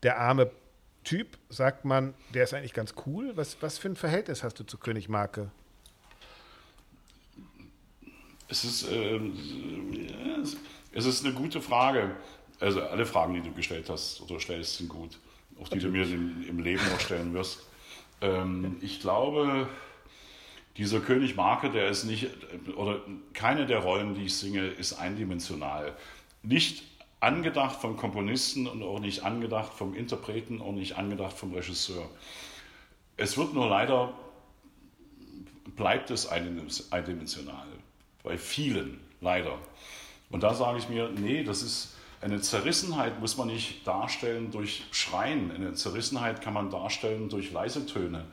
der 0.03 0.19
arme 0.19 0.51
Typ? 1.03 1.37
Sagt 1.49 1.85
man, 1.85 2.13
der 2.33 2.43
ist 2.43 2.53
eigentlich 2.53 2.73
ganz 2.73 2.93
cool? 3.05 3.31
Was, 3.35 3.61
was 3.61 3.77
für 3.77 3.89
ein 3.89 3.95
Verhältnis 3.95 4.43
hast 4.43 4.59
du 4.59 4.63
zu 4.63 4.77
König 4.77 5.09
Marke? 5.09 5.51
Es 8.47 8.63
ist, 8.63 8.89
ja, 8.89 9.19
es- 10.93 11.05
ist 11.05 11.25
eine 11.25 11.33
gute 11.33 11.61
Frage. 11.61 12.15
Also 12.59 12.81
alle 12.81 13.05
Fragen, 13.05 13.33
die 13.35 13.41
du 13.41 13.51
gestellt 13.53 13.89
hast 13.89 14.21
oder 14.21 14.39
stellst, 14.39 14.77
sind 14.77 14.89
gut. 14.89 15.17
Auch 15.61 15.67
die 15.69 15.79
du 15.79 15.89
mir 15.89 16.03
im, 16.03 16.59
Leben 16.59 16.83
noch 16.89 16.99
stellen 16.99 17.33
wirst. 17.33 17.59
Ähm, 18.21 18.77
ich 18.81 18.99
glaube, 19.01 19.67
dieser 20.79 21.01
König 21.01 21.35
Marke, 21.35 21.69
der 21.69 21.89
ist 21.89 22.05
nicht, 22.05 22.29
oder 22.77 23.01
keine 23.33 23.65
der 23.65 23.79
Rollen, 23.79 24.15
die 24.15 24.25
ich 24.25 24.35
singe, 24.35 24.65
ist 24.65 24.93
eindimensional. 24.93 25.93
Nicht 26.41 26.83
angedacht 27.19 27.81
vom 27.81 27.97
Komponisten 27.97 28.65
und 28.65 28.81
auch 28.81 28.99
nicht 28.99 29.23
angedacht 29.23 29.73
vom 29.73 29.93
Interpreten 29.93 30.61
und 30.61 30.75
nicht 30.75 30.97
angedacht 30.97 31.37
vom 31.37 31.53
Regisseur. 31.53 32.09
es 33.17 33.37
wird 33.37 33.53
nur 33.53 33.67
leider, 33.67 34.13
bleibt 35.75 36.11
es 36.11 36.27
eindimensional. 36.27 37.67
Bei 38.23 38.37
vielen, 38.37 39.01
leider. 39.19 39.57
Und 40.29 40.43
da 40.43 40.53
sage 40.53 40.77
ich 40.77 40.87
mir, 40.87 41.09
nee, 41.09 41.43
das 41.43 41.61
ist 41.61 41.97
eine 42.21 42.39
Zerrissenheit, 42.39 43.19
muss 43.19 43.35
man 43.35 43.47
nicht 43.47 43.85
darstellen 43.85 44.49
durch 44.51 44.83
Schreien. 44.91 45.51
Eine 45.51 45.73
Zerrissenheit 45.73 46.41
kann 46.41 46.53
man 46.53 46.69
darstellen 46.69 47.27
durch 47.27 47.51
leise 47.51 47.85
Töne, 47.85 48.23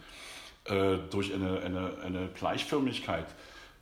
äh, 0.68 0.98
durch 1.10 1.32
eine, 1.32 1.60
eine, 1.60 1.92
eine 2.04 2.28
Gleichförmigkeit. 2.28 3.26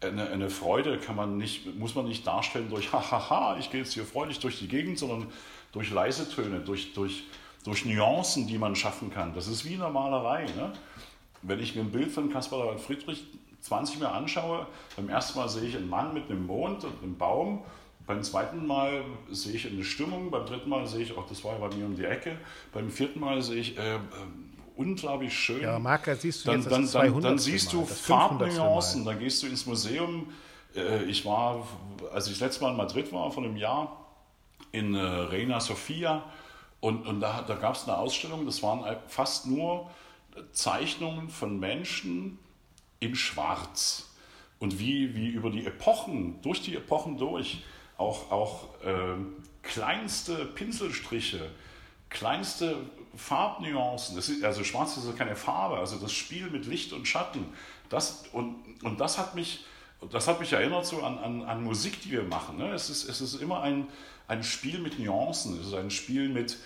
Eine, 0.01 0.29
eine, 0.29 0.51
Freude 0.51 0.99
kann 0.99 1.17
man 1.17 1.39
nicht, 1.39 1.79
muss 1.79 1.95
man 1.95 2.07
nicht 2.07 2.27
darstellen 2.27 2.69
durch 2.69 2.93
hahaha, 2.93 3.57
ich 3.59 3.71
gehe 3.71 3.81
jetzt 3.81 3.95
hier 3.95 4.05
freudig 4.05 4.39
durch 4.41 4.59
die 4.59 4.69
Gegend, 4.69 4.99
sondern 4.99 5.29
durch 5.73 5.91
leise 5.91 6.29
Töne, 6.29 6.61
durch, 6.61 6.93
durch, 6.93 7.25
durch 7.65 7.85
Nuancen, 7.85 8.47
die 8.47 8.59
man 8.59 8.77
schaffen 8.77 9.11
kann. 9.11 9.35
Das 9.35 9.49
ist 9.49 9.65
wie 9.65 9.75
in 9.75 9.81
der 9.81 9.91
Malerei. 9.91 10.45
Ne? 10.45 10.73
Wenn 11.43 11.61
ich 11.61 11.75
mir 11.75 11.83
ein 11.83 11.91
Bild 11.91 12.11
von 12.11 12.31
Caspar 12.31 12.79
Friedrich 12.79 13.25
20 13.61 14.01
Mal 14.01 14.09
anschaue, 14.09 14.67
beim 14.97 15.09
ersten 15.09 15.39
Mal 15.39 15.49
sehe 15.49 15.69
ich 15.69 15.77
einen 15.77 15.89
Mann 15.89 16.13
mit 16.13 16.31
einem 16.31 16.47
Mond 16.47 16.85
und 16.85 17.03
einem 17.03 17.17
Baum 17.17 17.63
beim 18.07 18.23
zweiten 18.23 18.67
Mal 18.67 19.03
sehe 19.31 19.55
ich 19.55 19.67
eine 19.67 19.85
Stimmung, 19.85 20.31
beim 20.31 20.45
dritten 20.45 20.69
Mal 20.69 20.87
sehe 20.87 21.03
ich, 21.03 21.17
auch 21.17 21.27
das 21.27 21.43
war 21.43 21.55
ja 21.55 21.67
bei 21.67 21.75
mir 21.75 21.87
um 21.87 21.97
die 21.97 22.05
Ecke, 22.05 22.37
beim 22.73 22.91
vierten 22.91 23.21
Mal 23.21 23.41
sehe 23.41 23.61
ich 23.61 23.79
äh, 23.79 23.95
äh, 23.95 23.99
unglaublich 24.77 25.37
schön. 25.37 25.63
Ja, 25.63 25.79
Marker 25.79 26.17
siehst 26.17 26.45
du 26.45 26.51
dann, 26.51 26.61
jetzt 26.61 26.71
dann, 26.71 26.83
das 26.83 26.93
dann, 26.93 27.21
dann 27.21 27.39
siehst 27.39 27.73
du 27.73 27.85
Farbnuancen, 27.85 29.05
dann 29.05 29.19
gehst 29.19 29.43
du 29.43 29.47
ins 29.47 29.67
Museum. 29.67 30.33
Äh, 30.75 31.05
ich 31.05 31.25
war, 31.25 31.67
als 32.13 32.27
ich 32.27 32.33
das 32.35 32.41
letzte 32.41 32.65
Mal 32.65 32.71
in 32.71 32.77
Madrid 32.77 33.13
war, 33.13 33.31
vor 33.31 33.45
einem 33.45 33.57
Jahr, 33.57 34.05
in 34.73 34.95
äh, 34.95 35.01
Reina 35.01 35.61
Sofia, 35.61 36.25
und, 36.81 37.07
und 37.07 37.21
da, 37.21 37.43
da 37.43 37.55
gab 37.55 37.77
es 37.77 37.85
eine 37.85 37.97
Ausstellung, 37.97 38.45
das 38.45 38.63
waren 38.63 38.85
fast 39.09 39.47
nur 39.47 39.91
Zeichnungen 40.53 41.31
von 41.31 41.59
Menschen 41.59 42.39
in 43.01 43.15
Schwarz. 43.15 44.11
Und 44.59 44.79
wie, 44.79 45.15
wie 45.15 45.29
über 45.29 45.51
die 45.51 45.67
Epochen, 45.67 46.41
durch 46.43 46.61
die 46.61 46.77
Epochen 46.77 47.17
durch, 47.17 47.63
auch, 47.97 48.31
auch 48.31 48.65
äh, 48.85 49.15
kleinste 49.63 50.45
Pinselstriche, 50.45 51.51
kleinste 52.11 52.77
Farbnuancen, 53.17 54.19
ist, 54.19 54.43
also 54.45 54.65
schwarz 54.65 54.97
ist 54.97 55.07
ja 55.07 55.13
keine 55.13 55.37
Farbe, 55.37 55.77
also 55.77 55.97
das 55.97 56.13
Spiel 56.13 56.51
mit 56.51 56.67
Licht 56.67 56.93
und 56.93 57.07
Schatten, 57.07 57.47
das, 57.89 58.25
und, 58.33 58.57
und 58.83 59.01
das 59.01 59.19
hat 59.19 59.35
mich, 59.35 59.65
das 60.11 60.29
hat 60.29 60.41
mich 60.41 60.53
erinnert 60.53 60.87
so 60.87 61.03
an, 61.03 61.19
an, 61.19 61.43
an 61.43 61.63
Musik, 61.63 62.01
die 62.03 62.11
wir 62.11 62.25
machen. 62.25 62.57
Ne? 62.57 62.73
Es, 62.73 62.91
ist, 62.91 63.09
es 63.09 63.21
ist 63.21 63.41
immer 63.41 63.63
ein, 63.63 63.87
ein 64.27 64.43
Spiel 64.43 64.79
mit 64.79 64.99
Nuancen, 64.99 65.61
es 65.61 65.69
ist 65.69 65.75
ein 65.75 65.91
Spiel 65.91 66.29
mit, 66.29 66.57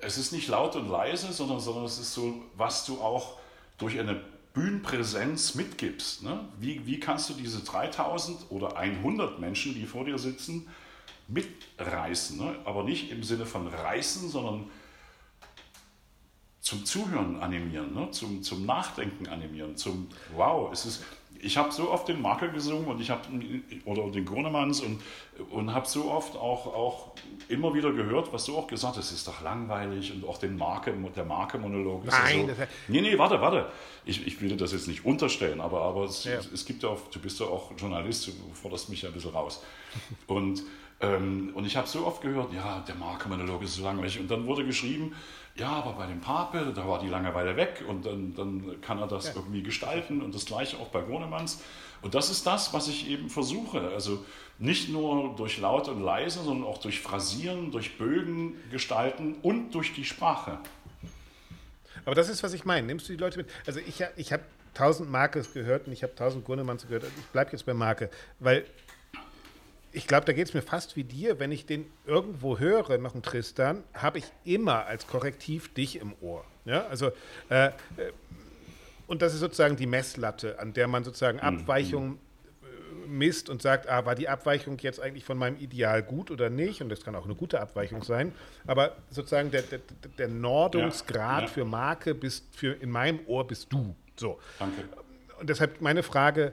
es 0.00 0.18
ist 0.18 0.32
nicht 0.32 0.48
laut 0.48 0.76
und 0.76 0.88
leise, 0.88 1.32
sondern, 1.32 1.60
sondern 1.60 1.84
es 1.84 1.98
ist 1.98 2.14
so, 2.14 2.42
was 2.56 2.84
du 2.86 3.00
auch 3.00 3.38
durch 3.78 3.98
eine 3.98 4.20
Bühnenpräsenz 4.54 5.54
mitgibst. 5.54 6.22
Ne? 6.22 6.40
Wie, 6.58 6.86
wie 6.86 6.98
kannst 6.98 7.28
du 7.28 7.34
diese 7.34 7.60
3000 7.60 8.50
oder 8.50 8.76
100 8.76 9.38
Menschen, 9.38 9.74
die 9.74 9.84
vor 9.84 10.06
dir 10.06 10.18
sitzen, 10.18 10.66
mitreißen? 11.28 12.38
Ne? 12.38 12.56
Aber 12.64 12.82
nicht 12.82 13.10
im 13.10 13.22
Sinne 13.22 13.44
von 13.44 13.68
reißen, 13.68 14.30
sondern 14.30 14.70
zum 16.66 16.84
Zuhören 16.84 17.36
animieren, 17.36 17.94
ne? 17.94 18.10
zum, 18.10 18.42
zum 18.42 18.66
Nachdenken 18.66 19.28
animieren, 19.28 19.76
zum 19.76 20.08
Wow, 20.34 20.72
es 20.72 20.84
ist, 20.84 21.04
ich 21.38 21.56
habe 21.56 21.70
so 21.70 21.92
oft 21.92 22.08
den 22.08 22.20
Marker 22.20 22.48
gesungen 22.48 22.86
und 22.86 23.00
ich 23.00 23.08
habe 23.08 23.22
oder 23.84 24.10
den 24.10 24.24
Grunemanns 24.24 24.80
und, 24.80 25.00
und 25.50 25.72
habe 25.72 25.86
so 25.86 26.10
oft 26.10 26.34
auch, 26.34 26.66
auch 26.66 27.12
immer 27.46 27.72
wieder 27.72 27.92
gehört, 27.92 28.32
was 28.32 28.46
du 28.46 28.56
auch 28.56 28.66
gesagt 28.66 28.96
hast, 28.96 29.12
es 29.12 29.18
ist 29.18 29.28
doch 29.28 29.42
langweilig 29.42 30.12
und 30.12 30.26
auch 30.26 30.38
den 30.38 30.58
Marke, 30.58 30.92
der 31.14 31.24
Marke-Monolog. 31.24 32.04
Nein, 32.04 32.48
so, 32.48 32.64
nee, 32.88 33.00
nee, 33.00 33.16
warte, 33.16 33.40
warte. 33.40 33.70
Ich, 34.04 34.26
ich 34.26 34.40
will 34.40 34.48
dir 34.48 34.56
das 34.56 34.72
jetzt 34.72 34.88
nicht 34.88 35.04
unterstellen, 35.04 35.60
aber, 35.60 35.82
aber 35.82 36.06
es, 36.06 36.24
ja. 36.24 36.40
es 36.52 36.64
gibt 36.64 36.82
ja 36.82 36.88
auch, 36.88 36.98
du 37.12 37.20
bist 37.20 37.38
ja 37.38 37.46
auch 37.46 37.70
Journalist, 37.78 38.26
du 38.26 38.32
forderst 38.54 38.88
mich 38.88 39.02
ja 39.02 39.10
ein 39.10 39.14
bisschen 39.14 39.30
raus. 39.30 39.62
Und, 40.26 40.64
ähm, 40.98 41.50
und 41.54 41.66
ich 41.66 41.76
habe 41.76 41.86
so 41.86 42.06
oft 42.06 42.22
gehört, 42.22 42.54
ja, 42.54 42.82
der 42.88 42.94
Marke-Monolog 42.94 43.62
ist 43.62 43.74
so 43.74 43.84
langweilig. 43.84 44.18
Und 44.18 44.30
dann 44.30 44.46
wurde 44.46 44.64
geschrieben, 44.64 45.14
ja, 45.58 45.70
aber 45.70 45.92
bei 45.92 46.06
dem 46.06 46.20
Pape, 46.20 46.72
da 46.74 46.86
war 46.86 46.98
die 47.00 47.08
Langeweile 47.08 47.56
weg 47.56 47.84
und 47.88 48.04
dann, 48.04 48.34
dann 48.34 48.80
kann 48.80 48.98
er 48.98 49.06
das 49.06 49.28
ja. 49.28 49.32
irgendwie 49.36 49.62
gestalten 49.62 50.20
und 50.20 50.34
das 50.34 50.44
gleiche 50.44 50.76
auch 50.78 50.88
bei 50.88 51.00
Gronemanns. 51.00 51.62
Und 52.02 52.14
das 52.14 52.30
ist 52.30 52.46
das, 52.46 52.74
was 52.74 52.88
ich 52.88 53.08
eben 53.08 53.30
versuche. 53.30 53.88
Also 53.88 54.24
nicht 54.58 54.90
nur 54.90 55.34
durch 55.34 55.58
laut 55.58 55.88
und 55.88 56.02
leise, 56.02 56.42
sondern 56.42 56.66
auch 56.68 56.78
durch 56.78 57.00
Phrasieren, 57.00 57.72
durch 57.72 57.96
Bögen 57.98 58.54
gestalten 58.70 59.36
und 59.42 59.72
durch 59.72 59.94
die 59.94 60.04
Sprache. 60.04 60.58
Aber 62.04 62.14
das 62.14 62.28
ist, 62.28 62.42
was 62.42 62.52
ich 62.52 62.64
meine. 62.64 62.86
Nimmst 62.86 63.08
du 63.08 63.12
die 63.12 63.18
Leute 63.18 63.38
mit? 63.38 63.48
Also 63.66 63.80
ich, 63.80 64.04
ich 64.16 64.32
habe 64.32 64.44
tausend 64.74 65.10
Markes 65.10 65.52
gehört 65.52 65.86
und 65.86 65.92
ich 65.92 66.02
habe 66.02 66.14
tausend 66.14 66.44
Grundemanns 66.44 66.86
gehört. 66.86 67.04
Ich 67.18 67.26
bleibe 67.26 67.52
jetzt 67.52 67.64
bei 67.64 67.74
Marke, 67.74 68.10
weil 68.38 68.66
ich 69.96 70.06
glaube, 70.06 70.26
da 70.26 70.34
geht 70.34 70.46
es 70.46 70.52
mir 70.52 70.60
fast 70.60 70.94
wie 70.94 71.04
dir. 71.04 71.40
Wenn 71.40 71.50
ich 71.50 71.64
den 71.64 71.86
irgendwo 72.04 72.58
höre, 72.58 72.98
noch 72.98 73.14
einen 73.14 73.22
Tristan, 73.22 73.82
habe 73.94 74.18
ich 74.18 74.26
immer 74.44 74.84
als 74.84 75.06
Korrektiv 75.06 75.72
dich 75.72 75.98
im 75.98 76.12
Ohr. 76.20 76.44
Ja, 76.66 76.86
also 76.86 77.12
äh, 77.48 77.68
äh 77.68 77.70
und 79.06 79.22
das 79.22 79.32
ist 79.32 79.40
sozusagen 79.40 79.76
die 79.76 79.86
Messlatte, 79.86 80.58
an 80.58 80.74
der 80.74 80.86
man 80.86 81.02
sozusagen 81.02 81.38
mhm. 81.38 81.60
Abweichungen 81.60 82.18
äh, 82.62 83.08
misst 83.08 83.48
und 83.48 83.62
sagt, 83.62 83.88
ah, 83.88 84.04
war 84.04 84.14
die 84.14 84.28
Abweichung 84.28 84.76
jetzt 84.80 85.00
eigentlich 85.00 85.24
von 85.24 85.38
meinem 85.38 85.56
Ideal 85.56 86.02
gut 86.02 86.30
oder 86.30 86.50
nicht? 86.50 86.82
Und 86.82 86.90
das 86.90 87.02
kann 87.02 87.14
auch 87.14 87.24
eine 87.24 87.34
gute 87.34 87.58
Abweichung 87.60 88.02
sein. 88.02 88.34
Aber 88.66 88.96
sozusagen 89.08 89.50
der, 89.50 89.62
der, 89.62 89.80
der 90.18 90.28
Nordungsgrad 90.28 91.42
ja, 91.42 91.46
ja. 91.46 91.52
für 91.52 91.64
Marke 91.64 92.14
bist 92.14 92.44
für 92.54 92.72
in 92.72 92.90
meinem 92.90 93.20
Ohr 93.26 93.46
bist 93.46 93.72
du. 93.72 93.96
So. 94.16 94.40
Danke. 94.58 94.84
Und 95.40 95.48
deshalb 95.48 95.80
meine 95.80 96.02
Frage, 96.02 96.52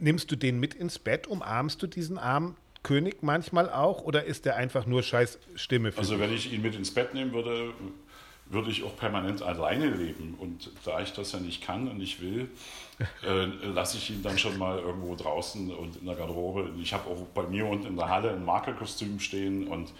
nimmst 0.00 0.30
du 0.30 0.36
den 0.36 0.58
mit 0.60 0.74
ins 0.74 0.98
Bett? 0.98 1.26
Umarmst 1.26 1.82
du 1.82 1.86
diesen 1.86 2.18
armen 2.18 2.56
König 2.82 3.22
manchmal 3.22 3.70
auch? 3.70 4.02
Oder 4.02 4.24
ist 4.24 4.44
der 4.46 4.56
einfach 4.56 4.86
nur 4.86 5.02
scheiß 5.02 5.38
Stimme 5.54 5.92
für 5.92 5.98
Also, 5.98 6.14
dich? 6.14 6.22
wenn 6.22 6.34
ich 6.34 6.52
ihn 6.52 6.62
mit 6.62 6.74
ins 6.74 6.92
Bett 6.92 7.14
nehmen 7.14 7.32
würde, 7.32 7.72
würde 8.46 8.70
ich 8.70 8.82
auch 8.82 8.96
permanent 8.96 9.42
alleine 9.42 9.88
leben. 9.90 10.34
Und 10.38 10.70
da 10.84 11.00
ich 11.00 11.12
das 11.12 11.32
ja 11.32 11.38
nicht 11.40 11.62
kann 11.62 11.88
und 11.88 11.98
nicht 11.98 12.20
will, 12.20 12.48
äh, 13.26 13.44
lasse 13.68 13.96
ich 13.98 14.10
ihn 14.10 14.22
dann 14.22 14.38
schon 14.38 14.58
mal 14.58 14.78
irgendwo 14.78 15.14
draußen 15.14 15.70
und 15.72 15.96
in 15.96 16.06
der 16.06 16.16
Garderobe. 16.16 16.70
Ich 16.80 16.92
habe 16.92 17.08
auch 17.08 17.26
bei 17.34 17.42
mir 17.44 17.66
unten 17.66 17.86
in 17.86 17.96
der 17.96 18.08
Halle 18.08 18.30
ein 18.30 18.44
Markerkostüm 18.44 19.20
stehen 19.20 19.68
und 19.68 19.92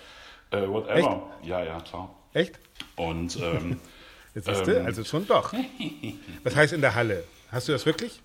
äh, 0.51 0.67
whatever. 0.67 1.31
Echt? 1.41 1.49
Ja, 1.49 1.63
ja, 1.65 1.81
klar. 1.81 2.15
Echt? 2.33 2.59
Und 2.97 3.39
ähm, 3.41 3.79
Jetzt 4.35 4.47
siehst 4.47 4.67
du, 4.67 4.79
ähm, 4.79 4.87
also 4.87 5.03
schon 5.05 5.27
doch. 5.27 5.53
Was 6.45 6.55
heißt 6.55 6.73
in 6.73 6.81
der 6.81 6.95
Halle? 6.95 7.25
Hast 7.51 7.67
du 7.69 7.73
das 7.73 7.85
wirklich? 7.85 8.21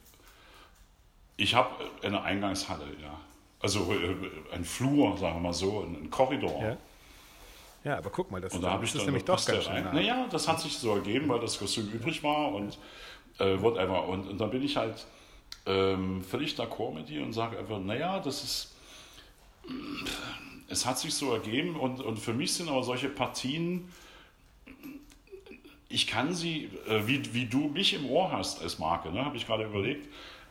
Ich 1.38 1.54
habe 1.54 1.70
eine 2.02 2.22
Eingangshalle, 2.22 2.86
ja. 3.02 3.20
Also 3.60 3.94
äh, 3.94 4.16
ein 4.54 4.64
Flur, 4.64 5.18
sagen 5.18 5.38
wir 5.38 5.42
mal 5.42 5.54
so, 5.54 5.82
ein 5.82 6.10
Korridor. 6.10 6.62
Ja. 6.62 6.78
Ja, 7.84 7.98
aber 8.00 8.10
guck 8.10 8.32
mal, 8.32 8.42
das, 8.42 8.54
und 8.54 8.64
da 8.64 8.80
ist, 8.82 8.88
ich 8.88 8.94
dann, 8.94 9.06
nämlich 9.06 9.26
doch 9.26 9.46
ganz 9.46 9.66
schön. 9.66 9.84
Naja, 9.94 10.26
das 10.32 10.48
hat 10.48 10.60
sich 10.60 10.76
so 10.76 10.96
ergeben, 10.96 11.30
weil 11.30 11.40
das 11.40 11.60
Kostüm 11.60 11.88
übrig 11.90 12.24
war 12.24 12.52
und 12.52 12.80
äh, 13.38 13.62
whatever. 13.62 14.08
Und, 14.08 14.28
und 14.28 14.40
dann 14.40 14.50
bin 14.50 14.64
ich 14.64 14.76
halt 14.76 15.06
ähm, 15.68 16.24
völlig 16.24 16.56
d'accord 16.56 16.96
mit 16.96 17.10
dir 17.10 17.22
und 17.22 17.34
sage 17.34 17.60
einfach, 17.60 17.80
naja, 17.80 18.20
das 18.20 18.44
ist, 18.44 18.76
es 20.68 20.86
hat 20.86 20.98
sich 20.98 21.14
so 21.14 21.32
ergeben 21.32 21.76
und, 21.76 22.02
und 22.02 22.18
für 22.18 22.34
mich 22.34 22.54
sind 22.54 22.70
aber 22.70 22.84
solche 22.84 23.10
Partien, 23.10 23.92
ich 25.88 26.08
kann 26.08 26.34
sie, 26.34 26.72
äh, 26.88 27.06
wie, 27.06 27.34
wie 27.36 27.46
du 27.46 27.68
mich 27.68 27.94
im 27.94 28.06
Ohr 28.08 28.32
hast 28.32 28.64
als 28.64 28.80
Marke, 28.80 29.12
ne, 29.12 29.24
habe 29.24 29.38
ich 29.38 29.46
gerade 29.46 29.64
überlegt, 29.64 30.08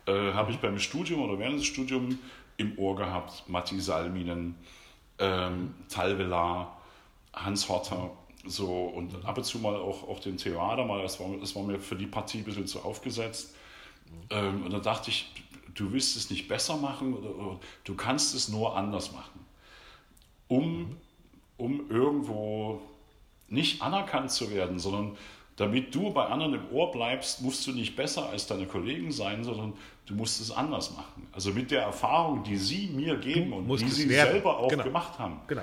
äh, 0.07 0.33
habe 0.33 0.51
ich 0.53 0.59
beim 0.59 0.79
Studium 0.79 1.23
oder 1.23 1.39
während 1.39 1.59
des 1.59 1.67
Studiums 1.67 2.17
im 2.57 2.79
Ohr 2.79 2.97
gehabt. 2.97 3.49
Matti 3.49 3.81
Salminen, 3.81 4.55
ähm, 5.19 5.75
Talvela, 5.89 6.77
Hans 7.33 7.69
Horter, 7.69 8.11
so 8.47 8.85
und 8.85 9.25
ab 9.25 9.39
und 9.39 9.45
zu 9.45 9.59
mal 9.59 9.77
auch, 9.77 10.09
auch 10.09 10.21
den 10.21 10.37
Theater 10.37 10.85
mal, 10.85 11.03
das 11.03 11.19
war, 11.19 11.29
das 11.41 11.57
war 11.57 11.63
mir 11.63 11.81
für 11.81 11.97
die 11.97 12.07
Partie 12.07 12.39
ein 12.39 12.45
bisschen 12.45 12.67
zu 12.67 12.81
aufgesetzt. 12.81 13.55
Ähm, 14.31 14.65
und 14.65 14.73
da 14.73 14.79
dachte 14.79 15.11
ich, 15.11 15.33
du 15.75 15.93
willst 15.93 16.17
es 16.17 16.31
nicht 16.31 16.49
besser 16.49 16.77
machen 16.77 17.15
oder, 17.15 17.35
oder 17.35 17.61
du 17.85 17.95
kannst 17.95 18.35
es 18.35 18.49
nur 18.49 18.77
anders 18.77 19.13
machen, 19.13 19.47
um, 20.49 20.97
um 21.57 21.91
irgendwo 21.91 22.83
nicht 23.49 23.83
anerkannt 23.83 24.31
zu 24.31 24.51
werden, 24.51 24.79
sondern 24.79 25.17
damit 25.57 25.95
du 25.95 26.13
bei 26.13 26.27
anderen 26.27 26.55
im 26.55 26.73
Ohr 26.73 26.91
bleibst, 26.91 27.43
musst 27.43 27.67
du 27.67 27.73
nicht 27.73 27.95
besser 27.95 28.29
als 28.29 28.47
deine 28.47 28.67
Kollegen 28.67 29.13
sein, 29.13 29.45
sondern 29.45 29.75
du 30.07 30.15
musst 30.15 30.41
es 30.41 30.51
anders 30.51 30.91
machen. 30.97 31.27
Also 31.33 31.51
mit 31.53 31.71
der 31.71 31.83
Erfahrung, 31.83 32.43
die 32.45 32.57
sie 32.57 32.89
mir 32.95 33.17
geben 33.17 33.53
und 33.53 33.69
die 33.81 33.89
sie 33.89 34.09
werden. 34.09 34.33
selber 34.33 34.59
auch 34.59 34.69
genau. 34.69 34.85
gemacht 34.85 35.19
haben. 35.19 35.41
Genau. 35.47 35.63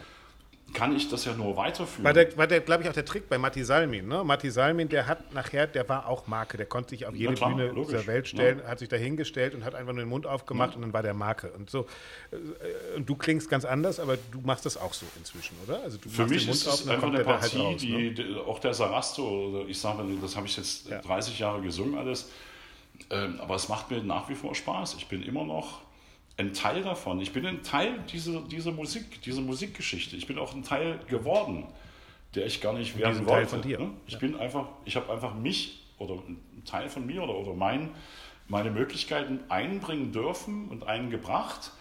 kann 0.73 0.95
ich 0.95 1.09
das 1.09 1.26
ja 1.26 1.34
nur 1.34 1.57
weiterführen. 1.57 2.05
War 2.05 2.13
der, 2.13 2.35
war 2.38 2.47
der 2.47 2.61
glaube 2.61 2.84
ich, 2.84 2.89
auch 2.89 2.93
der 2.93 3.03
Trick 3.05 3.27
bei 3.27 3.38
Matti 3.38 3.63
Salmin. 3.63 4.07
Ne? 4.07 4.23
Matti 4.23 4.49
Salmin, 4.49 4.88
der 4.88 5.05
hat 5.05 5.34
nachher, 5.34 5.68
der 5.68 5.88
war 5.89 6.07
auch 6.07 6.27
Marke. 6.27 6.55
Der 6.57 6.65
konnte 6.65 6.91
sich 6.91 7.05
auf 7.05 7.13
jede 7.13 7.34
klar, 7.34 7.49
Bühne 7.49 7.68
logisch. 7.68 7.88
dieser 7.91 8.07
Welt 8.07 8.27
stellen, 8.30 8.61
hat 8.65 8.80
sich 8.80 8.88
da 8.88 8.95
hingestellt 8.95 9.53
und 9.53 9.65
hat 9.65 9.76
einfach 9.76 9.91
nur 9.93 10.03
den 10.03 10.09
Mund 10.09 10.26
aufgemacht 10.26 10.76
und 10.76 10.81
dann 10.81 10.93
war 10.93 11.03
der 11.03 11.13
Marke. 11.13 11.51
Und 11.51 11.69
so. 11.69 11.85
äh, 12.31 12.95
Und 12.95 13.07
du 13.09 13.15
klingst 13.15 13.49
ganz 13.49 13.65
anders, 13.65 13.99
aber 13.99 14.18
du 14.31 14.39
machst 14.41 14.65
das 14.65 14.77
auch 14.77 14.93
so 14.93 15.05
inzwischen, 15.18 15.55
oder? 15.68 15.81
Also 15.84 15.97
du 15.97 16.07
Für 16.09 16.22
machst 16.22 16.34
mich 16.34 16.43
den 16.43 16.47
Mund 16.47 16.57
ist 16.61 16.68
auf 16.69 16.73
es 16.81 16.88
einfach 16.88 17.07
eine 17.09 17.18
halt 17.18 17.26
Partie, 17.27 17.57
raus, 17.57 17.84
ne? 17.84 17.88
die, 17.88 18.13
die, 18.13 18.35
auch 18.38 18.59
der 18.59 18.73
Sarasto, 18.73 19.49
oder 19.49 19.68
ich 19.69 19.77
sage, 19.77 20.03
das 20.22 20.35
habe 20.38 20.47
ich 20.47 20.55
jetzt 20.57 20.88
Ja. 20.89 20.99
30 21.01 21.38
Jahre 21.38 21.61
gesungen 21.61 21.97
alles, 21.97 22.30
aber 23.16 23.56
es 23.56 23.70
macht 23.70 23.92
mir 23.92 24.04
nach 24.04 24.30
wie 24.30 24.36
vor 24.36 24.56
Spaß. 24.56 24.96
Ich 24.96 25.08
bin 25.08 25.22
immer 25.24 25.44
noch 25.44 25.82
ein 26.38 26.54
Teil 26.54 26.82
davon. 26.82 27.20
Ich 27.20 27.34
bin 27.34 27.46
ein 27.46 27.64
Teil 27.64 28.00
dieser, 28.12 28.42
dieser 28.42 28.72
Musik, 28.72 29.22
dieser 29.22 29.42
Musikgeschichte. 29.42 30.16
Ich 30.16 30.28
bin 30.28 30.38
auch 30.38 30.54
ein 30.54 30.64
Teil 30.64 31.00
geworden, 31.08 31.66
der 32.36 32.46
ich 32.46 32.62
gar 32.62 32.74
nicht 32.74 32.98
werden 32.98 33.14
diesen 33.14 33.28
Teil 33.28 33.38
wollte. 33.38 33.50
von 33.50 33.62
dir. 33.62 33.80
ne? 33.80 33.92
Ich 34.08 34.18
bin 34.18 34.36
einfach, 34.36 34.68
ich 34.86 34.96
habe 34.96 35.12
einfach 35.12 35.36
mich 35.36 35.84
oder 35.98 36.16
ein 36.16 36.64
Teil 36.66 36.90
von 36.90 37.06
mir 37.06 37.24
oder, 37.24 37.36
oder 37.36 37.54
mein, 37.54 37.92
meine 38.48 38.72
Möglichkeiten 38.72 39.40
einbringen 39.50 40.12
dürfen 40.12 40.70
und 40.70 40.88
eingebracht. 40.88 41.72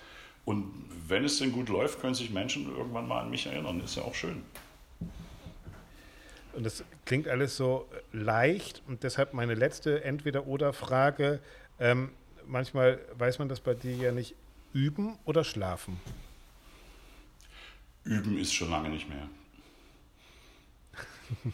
Und 0.44 0.72
wenn 1.06 1.24
es 1.24 1.38
denn 1.38 1.52
gut 1.52 1.68
läuft, 1.68 2.00
können 2.00 2.14
sich 2.14 2.30
Menschen 2.30 2.74
irgendwann 2.74 3.06
mal 3.06 3.20
an 3.20 3.30
mich 3.30 3.46
erinnern. 3.46 3.80
Ist 3.80 3.96
ja 3.96 4.02
auch 4.02 4.14
schön. 4.14 4.42
Und 6.60 6.64
das 6.64 6.84
klingt 7.06 7.26
alles 7.26 7.56
so 7.56 7.88
leicht 8.12 8.82
und 8.86 9.02
deshalb 9.02 9.32
meine 9.32 9.54
letzte 9.54 10.04
Entweder-Oder-Frage. 10.04 11.40
Ähm, 11.78 12.10
manchmal 12.44 13.00
weiß 13.14 13.38
man 13.38 13.48
das 13.48 13.60
bei 13.60 13.72
dir 13.72 13.96
ja 13.96 14.12
nicht. 14.12 14.34
Üben 14.74 15.18
oder 15.24 15.42
schlafen? 15.42 15.98
Üben 18.04 18.36
ist 18.36 18.52
schon 18.52 18.68
lange 18.70 18.90
nicht 18.90 19.08
mehr. 19.08 19.26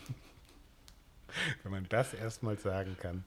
Wenn 1.63 1.71
man 1.71 1.87
das 1.89 2.13
erstmal 2.13 2.59
sagen 2.59 2.97
kann. 3.01 3.23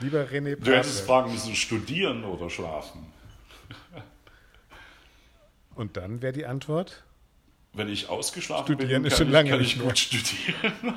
Lieber 0.00 0.26
René 0.26 0.56
Du 0.56 0.72
hättest 0.72 1.06
Pape. 1.06 1.06
fragen 1.06 1.32
müssen, 1.32 1.54
studieren 1.54 2.22
oder 2.24 2.50
schlafen. 2.50 3.06
Und 5.74 5.96
dann 5.96 6.20
wäre 6.20 6.34
die 6.34 6.44
Antwort? 6.44 7.02
Wenn 7.74 7.88
ich 7.88 8.08
ausgeschlafen 8.08 8.74
Studieren 8.74 9.02
bin, 9.02 9.12
kann, 9.12 9.26
ich, 9.26 9.32
lange 9.32 9.50
kann 9.50 9.58
nicht 9.60 9.76
ich 9.76 9.82
gut 9.82 9.98
studieren. 9.98 10.72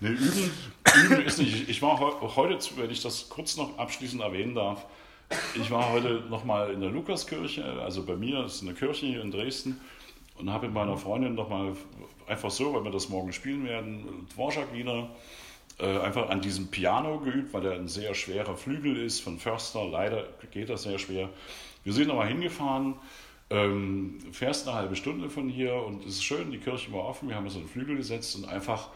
nee, 0.00 0.08
üben, 0.08 0.50
üben 1.04 1.22
ist 1.26 1.38
nicht. 1.38 1.68
Ich 1.68 1.82
war 1.82 2.00
heu- 2.00 2.34
heute, 2.36 2.58
wenn 2.76 2.90
ich 2.90 3.02
das 3.02 3.28
kurz 3.28 3.56
noch 3.56 3.78
abschließend 3.78 4.22
erwähnen 4.22 4.54
darf, 4.54 4.86
ich 5.54 5.70
war 5.70 5.90
heute 5.90 6.24
nochmal 6.30 6.72
in 6.72 6.80
der 6.80 6.90
Lukaskirche, 6.90 7.64
also 7.82 8.04
bei 8.04 8.14
mir, 8.16 8.42
das 8.42 8.56
ist 8.56 8.62
eine 8.62 8.74
Kirche 8.74 9.06
hier 9.06 9.22
in 9.22 9.30
Dresden, 9.30 9.80
und 10.38 10.50
habe 10.50 10.66
mit 10.66 10.74
meiner 10.74 10.96
Freundin 10.96 11.34
nochmal 11.34 11.76
einfach 12.26 12.50
so, 12.50 12.74
weil 12.74 12.84
wir 12.84 12.90
das 12.90 13.08
morgen 13.08 13.32
spielen 13.32 13.64
werden, 13.64 14.26
Dvorak 14.30 14.72
wieder, 14.72 15.08
äh, 15.78 15.98
einfach 15.98 16.28
an 16.30 16.40
diesem 16.40 16.68
Piano 16.68 17.18
geübt, 17.18 17.52
weil 17.52 17.62
der 17.62 17.72
ein 17.72 17.88
sehr 17.88 18.14
schwerer 18.14 18.56
Flügel 18.56 18.96
ist 18.96 19.20
von 19.20 19.38
Förster. 19.38 19.84
Leider 19.84 20.24
geht 20.50 20.68
das 20.70 20.84
sehr 20.84 20.98
schwer. 20.98 21.28
Wir 21.84 21.92
sind 21.92 22.08
nochmal 22.08 22.28
hingefahren, 22.28 22.94
ähm, 23.50 24.18
fährst 24.32 24.66
eine 24.66 24.76
halbe 24.76 24.96
Stunde 24.96 25.30
von 25.30 25.48
hier 25.48 25.74
und 25.74 26.04
es 26.04 26.16
ist 26.16 26.24
schön, 26.24 26.50
die 26.50 26.58
Kirche 26.58 26.92
war 26.92 27.04
offen, 27.04 27.28
wir 27.28 27.36
haben 27.36 27.44
uns 27.44 27.54
an 27.54 27.62
den 27.62 27.68
Flügel 27.68 27.96
gesetzt 27.96 28.34
und 28.36 28.46
einfach 28.46 28.88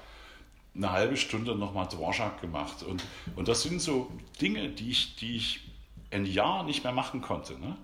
eine 0.75 0.93
halbe 0.93 1.17
Stunde 1.17 1.55
nochmal 1.55 1.87
Dvorak 1.87 2.41
gemacht. 2.41 2.83
Und, 2.83 3.05
und 3.37 3.49
das 3.49 3.63
sind 3.63 3.81
so 3.81 4.11
Dinge, 4.41 4.69
die 4.69 4.91
ich, 4.91 5.17
die 5.17 5.37
ich 5.37 5.69
ein 6.11 6.27
Jahr 6.27 6.65
nicht 6.65 6.85
mehr 6.85 6.93
machen 6.93 7.21
konnte. 7.21 7.59
Ne? 7.59 7.77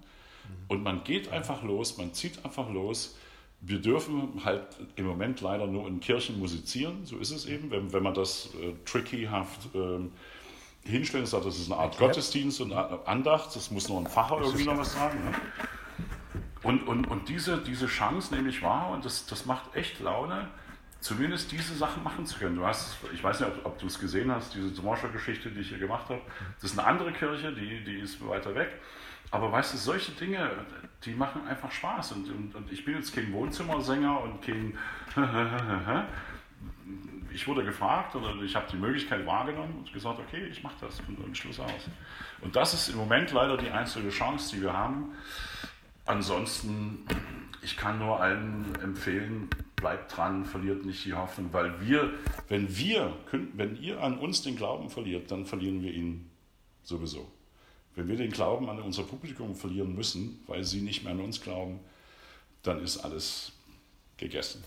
Und 0.69 0.83
man 0.83 1.05
geht 1.05 1.33
einfach 1.33 1.63
los, 1.63 1.97
man 1.99 2.13
zieht 2.15 2.45
einfach 2.45 2.71
los. 2.71 3.17
Wir 3.61 3.81
dürfen 3.81 4.45
halt 4.45 4.67
im 4.97 5.07
Moment 5.07 5.41
leider 5.41 5.67
nur 5.67 5.87
in 5.89 6.01
Kirchen 6.01 6.39
musizieren, 6.39 7.05
so 7.05 7.17
ist 7.19 7.31
es 7.31 7.47
eben, 7.47 7.71
wenn, 7.71 7.93
wenn 7.93 8.03
man 8.03 8.15
das 8.15 8.51
äh, 8.61 8.75
trickyhaft 8.85 9.69
ähm, 9.75 10.13
hinstellt, 10.85 11.27
sagt, 11.27 11.47
das 11.47 11.59
ist 11.59 11.71
eine 11.71 11.81
Art. 11.81 11.99
Gottesdienst 11.99 12.61
und 12.61 12.73
Andacht, 12.73 13.57
das 13.57 13.71
muss 13.71 13.89
noch 13.89 13.99
ein 13.99 14.07
Pfarrer 14.07 14.41
irgendwie 14.43 14.65
noch 14.65 14.79
was 14.79 14.93
sagen. 14.93 15.19
Ne? 15.25 15.33
Und, 16.67 16.89
und, 16.89 17.07
und 17.07 17.29
diese, 17.29 17.59
diese 17.59 17.87
Chance 17.87 18.35
nehme 18.35 18.49
ich 18.49 18.61
wahr 18.61 18.91
und 18.91 19.05
das, 19.05 19.25
das 19.27 19.47
macht 19.47 19.77
echt 19.77 20.01
Laune, 20.01 20.49
zumindest 20.99 21.53
diese 21.53 21.77
Sachen 21.77 22.03
machen 22.03 22.27
zu 22.27 22.41
können. 22.41 22.57
Du 22.57 22.67
hast, 22.67 22.97
ich 23.15 23.23
weiß 23.23 23.39
nicht, 23.39 23.51
ob, 23.51 23.67
ob 23.67 23.79
du 23.79 23.87
es 23.87 24.01
gesehen 24.01 24.33
hast, 24.33 24.53
diese 24.53 24.73
Dvorak-Geschichte, 24.73 25.49
die 25.51 25.61
ich 25.61 25.69
hier 25.69 25.79
gemacht 25.79 26.09
habe. 26.09 26.21
Das 26.61 26.73
ist 26.73 26.77
eine 26.77 26.89
andere 26.89 27.13
Kirche, 27.13 27.53
die, 27.53 27.85
die 27.85 28.01
ist 28.01 28.21
weiter 28.27 28.53
weg. 28.57 28.81
Aber 29.31 29.53
weißt 29.53 29.75
du, 29.75 29.79
solche 29.79 30.11
Dinge, 30.11 30.51
die 31.05 31.15
machen 31.15 31.47
einfach 31.47 31.71
Spaß. 31.71 32.11
Und, 32.13 32.31
und, 32.31 32.55
und 32.57 32.73
ich 32.73 32.85
bin 32.85 32.97
jetzt 32.97 33.15
kein 33.15 33.33
Wohnzimmersänger 33.33 34.21
und 34.23 34.43
kein. 34.43 34.77
ich 37.33 37.47
wurde 37.47 37.63
gefragt 37.65 38.17
oder 38.17 38.35
ich 38.43 38.57
habe 38.57 38.67
die 38.73 38.77
Möglichkeit 38.77 39.25
wahrgenommen 39.25 39.75
und 39.79 39.93
gesagt, 39.93 40.19
okay, 40.19 40.47
ich 40.51 40.65
mache 40.65 40.75
das 40.81 41.01
und, 41.07 41.17
und 41.21 41.39
Schluss 41.39 41.61
aus. 41.61 41.89
Und 42.41 42.57
das 42.57 42.75
ist 42.75 42.89
im 42.89 42.97
Moment 42.97 43.31
leider 43.31 43.57
die 43.57 43.71
einzige 43.71 44.09
Chance, 44.09 44.57
die 44.57 44.63
wir 44.63 44.73
haben. 44.73 45.13
Ansonsten, 46.07 47.05
ich 47.63 47.77
kann 47.77 47.99
nur 47.99 48.21
allen 48.21 48.75
empfehlen, 48.83 49.51
bleibt 49.75 50.17
dran, 50.17 50.45
verliert 50.45 50.85
nicht 50.85 51.05
die 51.05 51.15
Hoffnung, 51.15 51.53
weil 51.53 51.81
wir, 51.87 52.13
wenn 52.49 52.77
wir, 52.77 53.13
wenn 53.55 53.77
ihr 53.77 54.01
an 54.03 54.19
uns 54.19 54.43
den 54.43 54.57
Glauben 54.57 54.89
verliert, 54.89 55.31
dann 55.31 55.45
verlieren 55.47 55.83
wir 55.83 55.93
ihn 55.93 56.31
sowieso. 56.83 57.31
Wenn 57.97 58.09
wir 58.09 58.17
den 58.17 58.31
Glauben 58.31 58.69
an 58.71 58.81
unser 58.81 59.03
Publikum 59.03 59.55
verlieren 59.55 59.95
müssen, 59.95 60.41
weil 60.47 60.65
sie 60.65 60.81
nicht 60.81 61.03
mehr 61.03 61.13
an 61.13 61.21
uns 61.21 61.41
glauben, 61.41 61.81
dann 62.63 62.81
ist 62.83 62.99
alles 62.99 63.53
gegessen. 64.17 64.63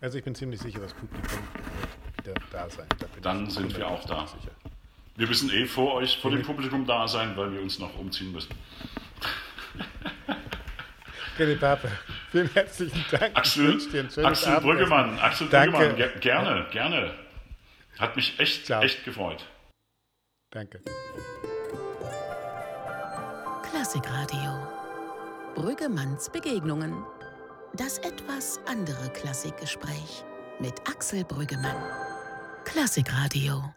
Also 0.00 0.18
ich 0.18 0.24
bin 0.24 0.34
ziemlich 0.34 0.60
sicher, 0.60 0.80
das 0.80 0.94
Publikum 0.94 1.30
wird 1.30 2.26
wieder 2.26 2.34
da 2.50 2.68
sein. 2.70 2.86
Da 2.98 3.06
Dann 3.22 3.50
sind 3.50 3.76
wir 3.76 3.86
auch 3.86 4.04
da. 4.04 4.26
sicher. 4.26 4.52
Wir 5.16 5.26
müssen 5.26 5.50
eh 5.50 5.66
vor 5.66 5.94
euch, 5.94 6.18
vor 6.18 6.30
dem 6.30 6.42
Publikum 6.42 6.86
da 6.86 7.08
sein, 7.08 7.36
weil 7.36 7.52
wir 7.52 7.60
uns 7.60 7.78
noch 7.78 7.98
umziehen 7.98 8.32
müssen. 8.32 8.54
René 11.38 11.56
Pape, 11.56 11.90
vielen 12.32 12.50
herzlichen 12.52 13.04
Dank. 13.10 13.36
Axel, 13.36 13.78
Axel. 14.24 14.60
Brüggemann, 14.60 15.18
Axel 15.18 15.48
Danke. 15.48 15.76
Brüggemann, 15.76 15.96
ge 15.96 16.20
gerne, 16.20 16.66
gerne. 16.72 17.14
Hat 17.98 18.16
mich 18.16 18.38
echt, 18.38 18.66
Ciao. 18.66 18.82
echt 18.82 19.04
gefreut. 19.04 19.44
Danke. 20.50 20.80
Klassikradio. 23.70 24.66
Brüggemanns 25.54 26.30
Begegnungen. 26.30 27.04
Das 27.74 27.98
etwas 27.98 28.60
andere 28.66 29.10
Klassikgespräch 29.10 30.24
mit 30.58 30.74
Axel 30.88 31.24
Brüggemann. 31.24 31.76
Klassikradio. 32.64 33.74